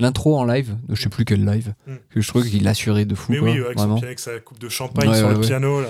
L'intro 0.02 0.38
en 0.40 0.46
live, 0.46 0.76
je 0.90 1.02
sais 1.02 1.10
plus 1.10 1.26
quel 1.26 1.46
live, 1.46 1.74
Mm. 1.86 1.92
que 2.10 2.22
je 2.22 2.28
trouve 2.30 2.48
qu'il 2.48 2.66
assurait 2.68 3.04
de 3.06 3.16
fou. 3.16 3.34
Mais 3.34 3.40
quoi, 3.40 3.50
oui, 3.52 3.60
avec, 3.66 3.78
son 3.80 3.98
avec 3.98 4.20
sa 4.20 4.40
coupe 4.40 4.58
de 4.60 4.70
champagne 4.70 5.10
Ouais, 5.10 5.18
sur 5.18 5.28
ouais, 5.28 5.34
le 5.34 5.40
ouais. 5.40 5.46
piano. 5.46 5.82
Là, 5.82 5.88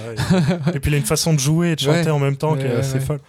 et... 0.74 0.78
et 0.78 0.80
puis 0.80 0.90
il 0.92 0.96
a 0.96 0.98
une 0.98 1.04
façon 1.06 1.34
de 1.34 1.40
jouer 1.40 1.72
et 1.72 1.76
de 1.76 1.80
chanter 1.82 2.10
en 2.10 2.18
même 2.20 2.36
temps 2.36 2.56
qui 2.56 2.64
est 2.66 2.72
assez 2.72 3.00
folle. 3.00 3.20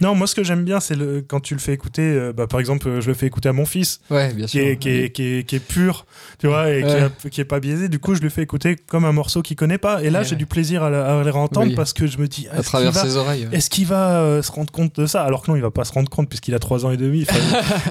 Non, 0.00 0.14
moi 0.14 0.26
ce 0.26 0.34
que 0.34 0.44
j'aime 0.44 0.64
bien, 0.64 0.80
c'est 0.80 0.94
le... 0.94 1.24
quand 1.26 1.40
tu 1.40 1.54
le 1.54 1.60
fais 1.60 1.72
écouter, 1.72 2.02
euh, 2.02 2.32
bah, 2.32 2.46
par 2.46 2.60
exemple, 2.60 2.88
euh, 2.88 3.00
je 3.00 3.08
le 3.08 3.14
fais 3.14 3.26
écouter 3.26 3.48
à 3.48 3.52
mon 3.52 3.64
fils, 3.66 4.00
Ouais, 4.10 4.32
bien 4.34 4.46
qui 4.46 4.58
sûr. 4.58 4.66
est, 4.66 4.76
qui, 4.76 4.88
est, 4.90 5.10
qui, 5.10 5.22
est, 5.38 5.42
qui 5.44 5.56
est 5.56 5.60
pur, 5.60 6.06
tu 6.38 6.46
vois, 6.46 6.70
et 6.70 6.82
qui, 6.82 6.88
a- 6.90 7.10
qui 7.30 7.40
est 7.40 7.44
pas 7.44 7.60
biaisé. 7.60 7.88
Du 7.88 7.98
coup, 7.98 8.14
je 8.14 8.20
le 8.20 8.28
fais 8.28 8.42
écouter 8.42 8.76
comme 8.76 9.04
un 9.04 9.12
morceau 9.12 9.42
qu'il 9.42 9.56
connaît 9.56 9.78
pas. 9.78 10.02
Et 10.02 10.10
là, 10.10 10.20
Ouais, 10.20 10.24
j'ai 10.24 10.36
du 10.36 10.46
plaisir 10.46 10.82
à, 10.82 10.90
la- 10.90 11.20
à 11.20 11.24
les 11.24 11.30
entendre 11.30 11.68
Oui. 11.68 11.74
parce 11.74 11.92
que 11.92 12.06
je 12.06 12.18
me 12.18 12.28
dis, 12.28 12.46
à 12.50 12.62
travers 12.62 12.92
va- 12.92 13.02
ses 13.02 13.16
oreilles. 13.16 13.48
Est-ce 13.52 13.70
qu'il 13.70 13.86
va 13.86 14.20
euh, 14.20 14.42
se 14.42 14.52
rendre 14.52 14.70
compte 14.72 14.98
de 15.00 15.06
ça? 15.06 15.22
Alors 15.24 15.42
que 15.42 15.50
non, 15.50 15.56
il 15.56 15.62
va 15.62 15.70
pas 15.70 15.84
se 15.84 15.92
rendre 15.92 16.10
compte 16.10 16.28
puisqu'il 16.28 16.54
a 16.54 16.58
3 16.58 16.84
ans 16.86 16.90
et 16.90 16.96
demi. 16.96 17.26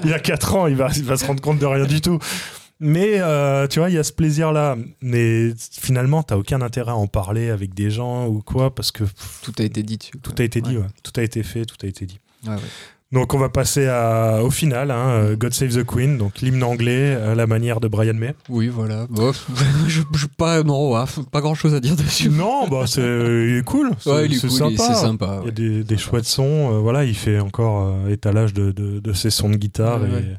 Il 0.04 0.12
a 0.12 0.18
4 0.18 0.54
ans, 0.54 0.66
il 0.66 0.76
va, 0.76 0.88
il 0.96 1.04
va 1.04 1.16
se 1.16 1.24
rendre 1.26 1.40
compte 1.42 1.58
de 1.58 1.66
rien 1.66 1.84
du 1.86 2.00
tout. 2.00 2.18
Mais 2.78 3.20
euh, 3.20 3.66
tu 3.68 3.78
vois, 3.78 3.88
il 3.88 3.94
y 3.94 3.98
a 3.98 4.04
ce 4.04 4.12
plaisir-là. 4.12 4.76
Mais 5.00 5.52
finalement, 5.80 6.22
t'as 6.22 6.36
aucun 6.36 6.60
intérêt 6.60 6.90
à 6.92 6.96
en 6.96 7.06
parler 7.06 7.50
avec 7.50 7.74
des 7.74 7.90
gens 7.90 8.26
ou 8.26 8.42
quoi 8.42 8.74
parce 8.74 8.90
que 8.92 9.04
pff, 9.04 9.40
Tout 9.42 9.52
a 9.58 9.62
été 9.62 9.82
dit 9.82 9.96
dessus. 9.96 10.12
tout 10.22 10.34
a 10.38 10.42
été 10.42 10.60
dit, 10.60 10.76
Ouais. 10.76 10.82
ouais. 10.82 10.88
tout 11.02 11.12
a 11.18 11.22
été 11.22 11.42
fait, 11.42 11.64
tout 11.64 11.76
a 11.82 11.86
été 11.86 12.04
dit. 12.06 12.20
Ouais. 12.46 12.56
Donc 13.12 13.32
on 13.34 13.38
va 13.38 13.48
passer 13.48 13.86
à, 13.86 14.40
au 14.42 14.50
final, 14.50 14.90
hein, 14.90 15.08
euh, 15.10 15.36
God 15.36 15.54
Save 15.54 15.72
the 15.80 15.84
Queen, 15.86 16.18
donc 16.18 16.40
l'hymne 16.40 16.62
anglais 16.64 17.14
à 17.14 17.36
la 17.36 17.46
manière 17.46 17.78
de 17.78 17.86
Brian 17.86 18.14
May. 18.14 18.34
Oui, 18.48 18.66
voilà. 18.66 19.06
Je, 19.86 20.02
je- 20.12 20.26
pas, 20.26 20.62
non, 20.64 20.92
ouais, 20.92 21.04
pas 21.30 21.40
grand 21.40 21.54
chose 21.54 21.72
à 21.72 21.78
dire 21.80 21.94
dessus. 21.94 22.28
Non, 22.28 22.66
bah 22.68 22.82
c'est 22.88 23.00
il 23.00 23.58
est 23.58 23.64
cool, 23.64 23.92
c'est 24.00 24.10
Ouais, 24.10 24.26
il 24.26 24.34
est 24.34 24.38
c'est 24.38 24.48
cool, 24.48 24.58
sympa. 24.76 24.82
c'est 24.88 25.00
sympa. 25.00 25.38
Il 25.42 25.46
y 25.46 25.48
a 25.48 25.52
des, 25.52 25.84
des 25.84 25.96
chouettes 25.96 26.24
sons, 26.26 26.74
euh, 26.74 26.78
voilà, 26.80 27.04
il 27.04 27.14
fait 27.14 27.38
encore 27.38 27.86
euh, 28.04 28.08
étalage 28.10 28.52
de, 28.52 28.72
de, 28.72 28.98
de 28.98 29.12
ses 29.12 29.30
sons 29.30 29.50
de 29.50 29.56
guitare 29.56 30.02
Ouais, 30.02 30.08
et 30.08 30.12
ouais. 30.12 30.36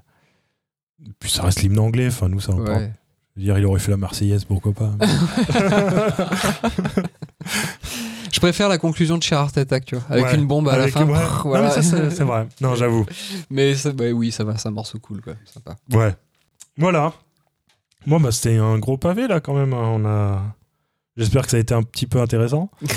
Puis 1.20 1.30
ça 1.32 1.44
reste 1.44 1.62
l'hymne 1.62 1.80
anglais, 1.80 2.08
enfin 2.08 2.28
nous 2.30 2.40
ça 2.40 2.54
pas. 2.54 2.60
Ouais. 2.78 2.92
Je 3.36 3.42
veux 3.42 3.46
dire, 3.46 3.58
il 3.60 3.66
aurait 3.66 3.80
fait 3.80 3.92
la 3.92 3.98
Marseillaise, 3.98 4.46
pourquoi 4.46 4.74
pas. 4.74 4.92
Je 8.32 8.40
préfère 8.40 8.70
la 8.70 8.78
conclusion 8.78 9.18
de 9.18 9.24
Cher 9.24 9.40
Art 9.40 9.52
Attack, 9.56 9.86
tu 9.86 9.96
vois, 9.96 10.04
avec 10.10 10.26
Ouais, 10.26 10.36
une 10.36 10.46
bombe 10.48 10.68
à 10.70 10.78
la 10.78 10.88
fin. 10.90 11.06
ouais. 11.06 11.14
Prrr, 11.14 11.44
Non, 11.46 11.50
voilà. 11.52 11.68
mais 11.68 11.72
ça, 11.74 11.82
c'est 11.82 12.10
c'est 12.12 12.24
vrai. 12.24 12.48
Non, 12.62 12.76
j'avoue. 12.76 13.06
Mais 13.50 13.74
ça, 13.76 13.92
bah 13.94 14.06
oui, 14.14 14.32
ça 14.32 14.44
va, 14.44 14.58
c'est 14.58 14.68
un 14.68 14.72
morceau 14.72 15.00
cool, 15.00 15.22
quoi. 15.22 15.34
Sympa. 15.46 15.76
Ouais. 15.94 16.16
Voilà. 16.78 17.14
Bon, 18.06 18.20
bah, 18.20 18.32
c'était 18.32 18.58
un 18.58 18.78
gros 18.80 18.98
pavé, 18.98 19.28
là, 19.28 19.40
quand 19.40 19.54
même. 19.56 19.74
hein. 19.74 19.82
On 19.82 20.06
a... 20.06 20.42
J'espère 21.18 21.44
que 21.46 21.50
ça 21.52 21.58
a 21.58 21.60
été 21.60 21.74
un 21.74 21.82
petit 21.84 22.06
peu 22.06 22.20
intéressant. 22.22 22.70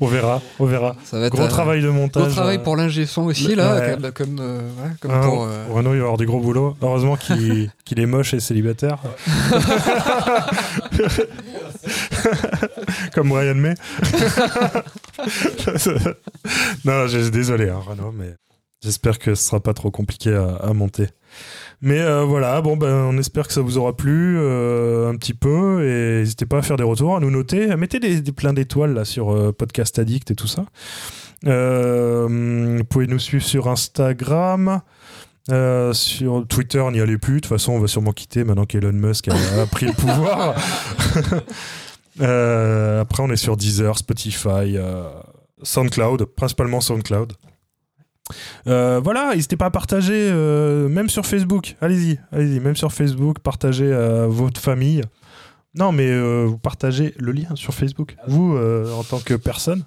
on 0.00 0.06
verra, 0.06 0.40
on 0.58 0.64
verra. 0.64 0.96
Ça 1.04 1.18
va 1.20 1.26
être 1.26 1.32
Gros 1.34 1.42
un- 1.44 1.48
travail 1.48 1.82
de 1.82 1.90
montage. 1.90 2.22
Gros 2.24 2.32
travail 2.32 2.56
euh, 2.56 2.60
pour 2.62 2.74
l'ingé 2.76 3.04
son 3.04 3.22
aussi, 3.24 3.48
le- 3.48 3.56
là, 3.56 3.74
ouais. 3.78 3.96
comme, 4.00 4.10
comme, 4.12 4.38
euh, 4.40 4.70
voilà, 4.76 4.90
comme 5.00 5.10
hein, 5.10 5.20
pour. 5.22 5.42
euh, 5.44 5.66
Renaud, 5.70 5.92
il 5.92 5.98
va 5.98 6.04
avoir 6.04 6.16
du 6.16 6.24
gros 6.26 6.40
boulot. 6.40 6.74
Heureusement 6.80 7.16
qu'il 7.84 8.00
est 8.00 8.06
moche 8.06 8.32
et 8.34 8.40
célibataire. 8.40 8.98
Comme 13.14 13.28
Brian 13.28 13.54
May. 13.54 13.74
non, 16.84 17.06
je 17.06 17.18
suis 17.22 17.30
désolé, 17.30 17.68
hein, 17.68 17.80
Renaud, 17.86 18.12
mais 18.12 18.34
j'espère 18.82 19.18
que 19.18 19.34
ce 19.34 19.44
sera 19.44 19.60
pas 19.60 19.74
trop 19.74 19.90
compliqué 19.90 20.34
à, 20.34 20.56
à 20.56 20.72
monter. 20.72 21.08
Mais 21.82 21.98
euh, 21.98 22.24
voilà, 22.24 22.60
bon, 22.60 22.76
ben, 22.76 22.92
on 22.92 23.16
espère 23.16 23.46
que 23.46 23.54
ça 23.54 23.62
vous 23.62 23.78
aura 23.78 23.96
plu 23.96 24.36
euh, 24.38 25.08
un 25.08 25.16
petit 25.16 25.32
peu 25.32 25.82
et 25.86 26.20
n'hésitez 26.20 26.44
pas 26.44 26.58
à 26.58 26.62
faire 26.62 26.76
des 26.76 26.84
retours, 26.84 27.16
à 27.16 27.20
nous 27.20 27.30
noter, 27.30 27.74
mettez 27.76 27.98
des, 27.98 28.20
des 28.20 28.32
plein 28.32 28.52
d'étoiles 28.52 28.92
là 28.92 29.06
sur 29.06 29.32
euh, 29.32 29.52
Podcast 29.52 29.98
Addict 29.98 30.30
et 30.30 30.34
tout 30.34 30.46
ça. 30.46 30.66
Vous 31.42 32.84
pouvez 32.84 33.06
nous 33.06 33.18
suivre 33.18 33.44
sur 33.44 33.68
Instagram. 33.68 34.82
Sur 35.92 36.46
Twitter, 36.46 36.84
n'y 36.92 37.00
allez 37.00 37.16
plus. 37.16 37.36
De 37.36 37.40
toute 37.40 37.48
façon, 37.48 37.72
on 37.72 37.80
va 37.80 37.88
sûrement 37.88 38.12
quitter 38.12 38.44
maintenant 38.44 38.66
qu'Elon 38.66 38.92
Musk 38.92 39.28
a, 39.28 39.66
pris 39.66 39.86
le 39.86 39.92
pouvoir. 39.94 40.54
Après, 43.00 43.22
on 43.22 43.30
est 43.30 43.36
sur 43.36 43.56
Deezer, 43.56 43.96
Spotify, 43.96 44.76
SoundCloud, 45.62 46.26
principalement 46.26 46.82
SoundCloud. 46.82 47.32
Euh, 48.66 49.00
voilà, 49.02 49.34
n'hésitez 49.34 49.56
pas 49.56 49.66
à 49.66 49.70
partager, 49.70 50.28
euh, 50.30 50.88
même 50.88 51.08
sur 51.08 51.26
Facebook. 51.26 51.76
Allez-y, 51.80 52.18
allez-y, 52.32 52.60
même 52.60 52.76
sur 52.76 52.92
Facebook, 52.92 53.38
partagez 53.40 53.92
à 53.92 54.26
votre 54.26 54.60
famille. 54.60 55.02
Non, 55.74 55.92
mais 55.92 56.08
euh, 56.08 56.46
vous 56.48 56.58
partagez 56.58 57.14
le 57.18 57.32
lien 57.32 57.54
sur 57.54 57.74
Facebook. 57.74 58.16
Vous, 58.26 58.56
euh, 58.56 58.90
en 58.92 59.04
tant 59.04 59.20
que 59.20 59.34
personne. 59.34 59.84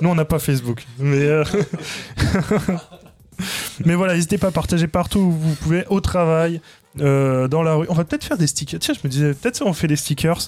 Nous, 0.00 0.08
on 0.08 0.14
n'a 0.14 0.24
pas 0.24 0.38
Facebook. 0.38 0.86
Mais, 0.98 1.24
euh, 1.24 1.44
mais 3.84 3.94
voilà, 3.94 4.14
n'hésitez 4.14 4.38
pas 4.38 4.48
à 4.48 4.52
partager 4.52 4.86
partout 4.86 5.18
où 5.18 5.30
vous 5.32 5.54
pouvez, 5.56 5.84
au 5.88 6.00
travail, 6.00 6.60
euh, 7.00 7.48
dans 7.48 7.62
la 7.62 7.74
rue. 7.74 7.86
On 7.88 7.94
va 7.94 8.04
peut-être 8.04 8.24
faire 8.24 8.38
des 8.38 8.46
stickers. 8.46 8.80
Tiens, 8.80 8.94
je 8.94 9.06
me 9.06 9.10
disais, 9.10 9.34
peut-être 9.34 9.62
on 9.64 9.72
fait 9.72 9.88
des 9.88 9.96
stickers. 9.96 10.38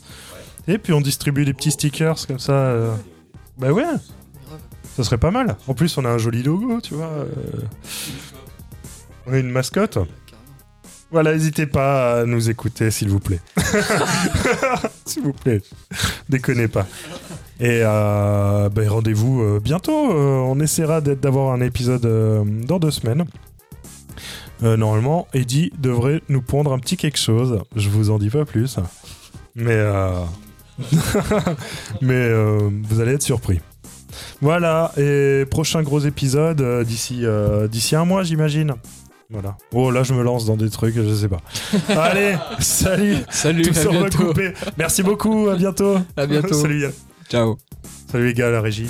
Et 0.66 0.78
puis 0.78 0.92
on 0.92 1.00
distribue 1.00 1.44
des 1.44 1.54
petits 1.54 1.70
stickers 1.70 2.26
comme 2.26 2.38
ça. 2.38 2.52
euh. 2.52 2.94
Bah 3.58 3.72
ouais, 3.72 3.84
ça 4.98 5.04
serait 5.04 5.18
pas 5.18 5.30
mal. 5.30 5.56
En 5.68 5.74
plus, 5.74 5.96
on 5.96 6.04
a 6.04 6.08
un 6.08 6.18
joli 6.18 6.42
logo, 6.42 6.80
tu 6.80 6.94
vois. 6.94 7.06
euh. 7.06 7.26
On 9.28 9.32
a 9.32 9.38
une 9.38 9.48
mascotte. 9.50 9.96
Voilà, 11.12 11.32
n'hésitez 11.34 11.66
pas 11.66 12.22
à 12.22 12.24
nous 12.24 12.50
écouter, 12.50 12.90
s'il 12.90 13.08
vous 13.10 13.20
plaît. 13.20 13.40
s'il 15.06 15.22
vous 15.22 15.32
plaît, 15.32 15.62
déconnez 16.28 16.66
pas. 16.66 16.84
Et 17.60 17.80
euh, 17.84 18.68
ben, 18.70 18.88
rendez-vous 18.88 19.40
euh, 19.40 19.60
bientôt. 19.62 20.10
Euh, 20.10 20.38
on 20.38 20.58
essaiera 20.58 21.00
d'avoir 21.00 21.52
un 21.52 21.60
épisode 21.60 22.04
euh, 22.06 22.42
dans 22.44 22.80
deux 22.80 22.90
semaines. 22.90 23.24
Euh, 24.64 24.76
normalement, 24.76 25.28
Eddie 25.32 25.70
devrait 25.78 26.22
nous 26.28 26.42
pondre 26.42 26.72
un 26.72 26.80
petit 26.80 26.96
quelque 26.96 27.18
chose. 27.20 27.60
Je 27.76 27.88
vous 27.88 28.10
en 28.10 28.18
dis 28.18 28.30
pas 28.30 28.44
plus. 28.44 28.78
Mais, 29.54 29.70
euh, 29.76 30.24
mais 32.02 32.14
euh, 32.14 32.68
vous 32.82 33.00
allez 33.00 33.12
être 33.12 33.22
surpris. 33.22 33.60
Voilà, 34.40 34.92
et 34.96 35.44
prochain 35.50 35.82
gros 35.82 36.00
épisode 36.00 36.60
euh, 36.60 36.84
d'ici 36.84 37.20
euh, 37.24 37.68
d'ici 37.68 37.96
un 37.96 38.04
mois, 38.04 38.22
j'imagine. 38.22 38.74
Voilà. 39.30 39.56
Oh 39.74 39.90
là, 39.90 40.02
je 40.04 40.14
me 40.14 40.22
lance 40.22 40.46
dans 40.46 40.56
des 40.56 40.70
trucs, 40.70 40.94
je 40.94 41.14
sais 41.14 41.28
pas. 41.28 41.40
Allez, 41.88 42.36
salut, 42.60 43.16
Salut, 43.28 43.62
tout 43.62 43.70
à 43.78 43.82
sont 43.82 43.90
bientôt. 43.90 44.18
recoupés. 44.18 44.52
Merci 44.78 45.02
beaucoup, 45.02 45.48
à 45.50 45.56
bientôt. 45.56 45.96
À 46.16 46.26
bientôt. 46.26 46.54
salut. 46.62 46.86
Ciao. 47.28 47.58
Salut 48.10 48.26
les 48.28 48.34
gars 48.34 48.50
la 48.50 48.62
régie. 48.62 48.88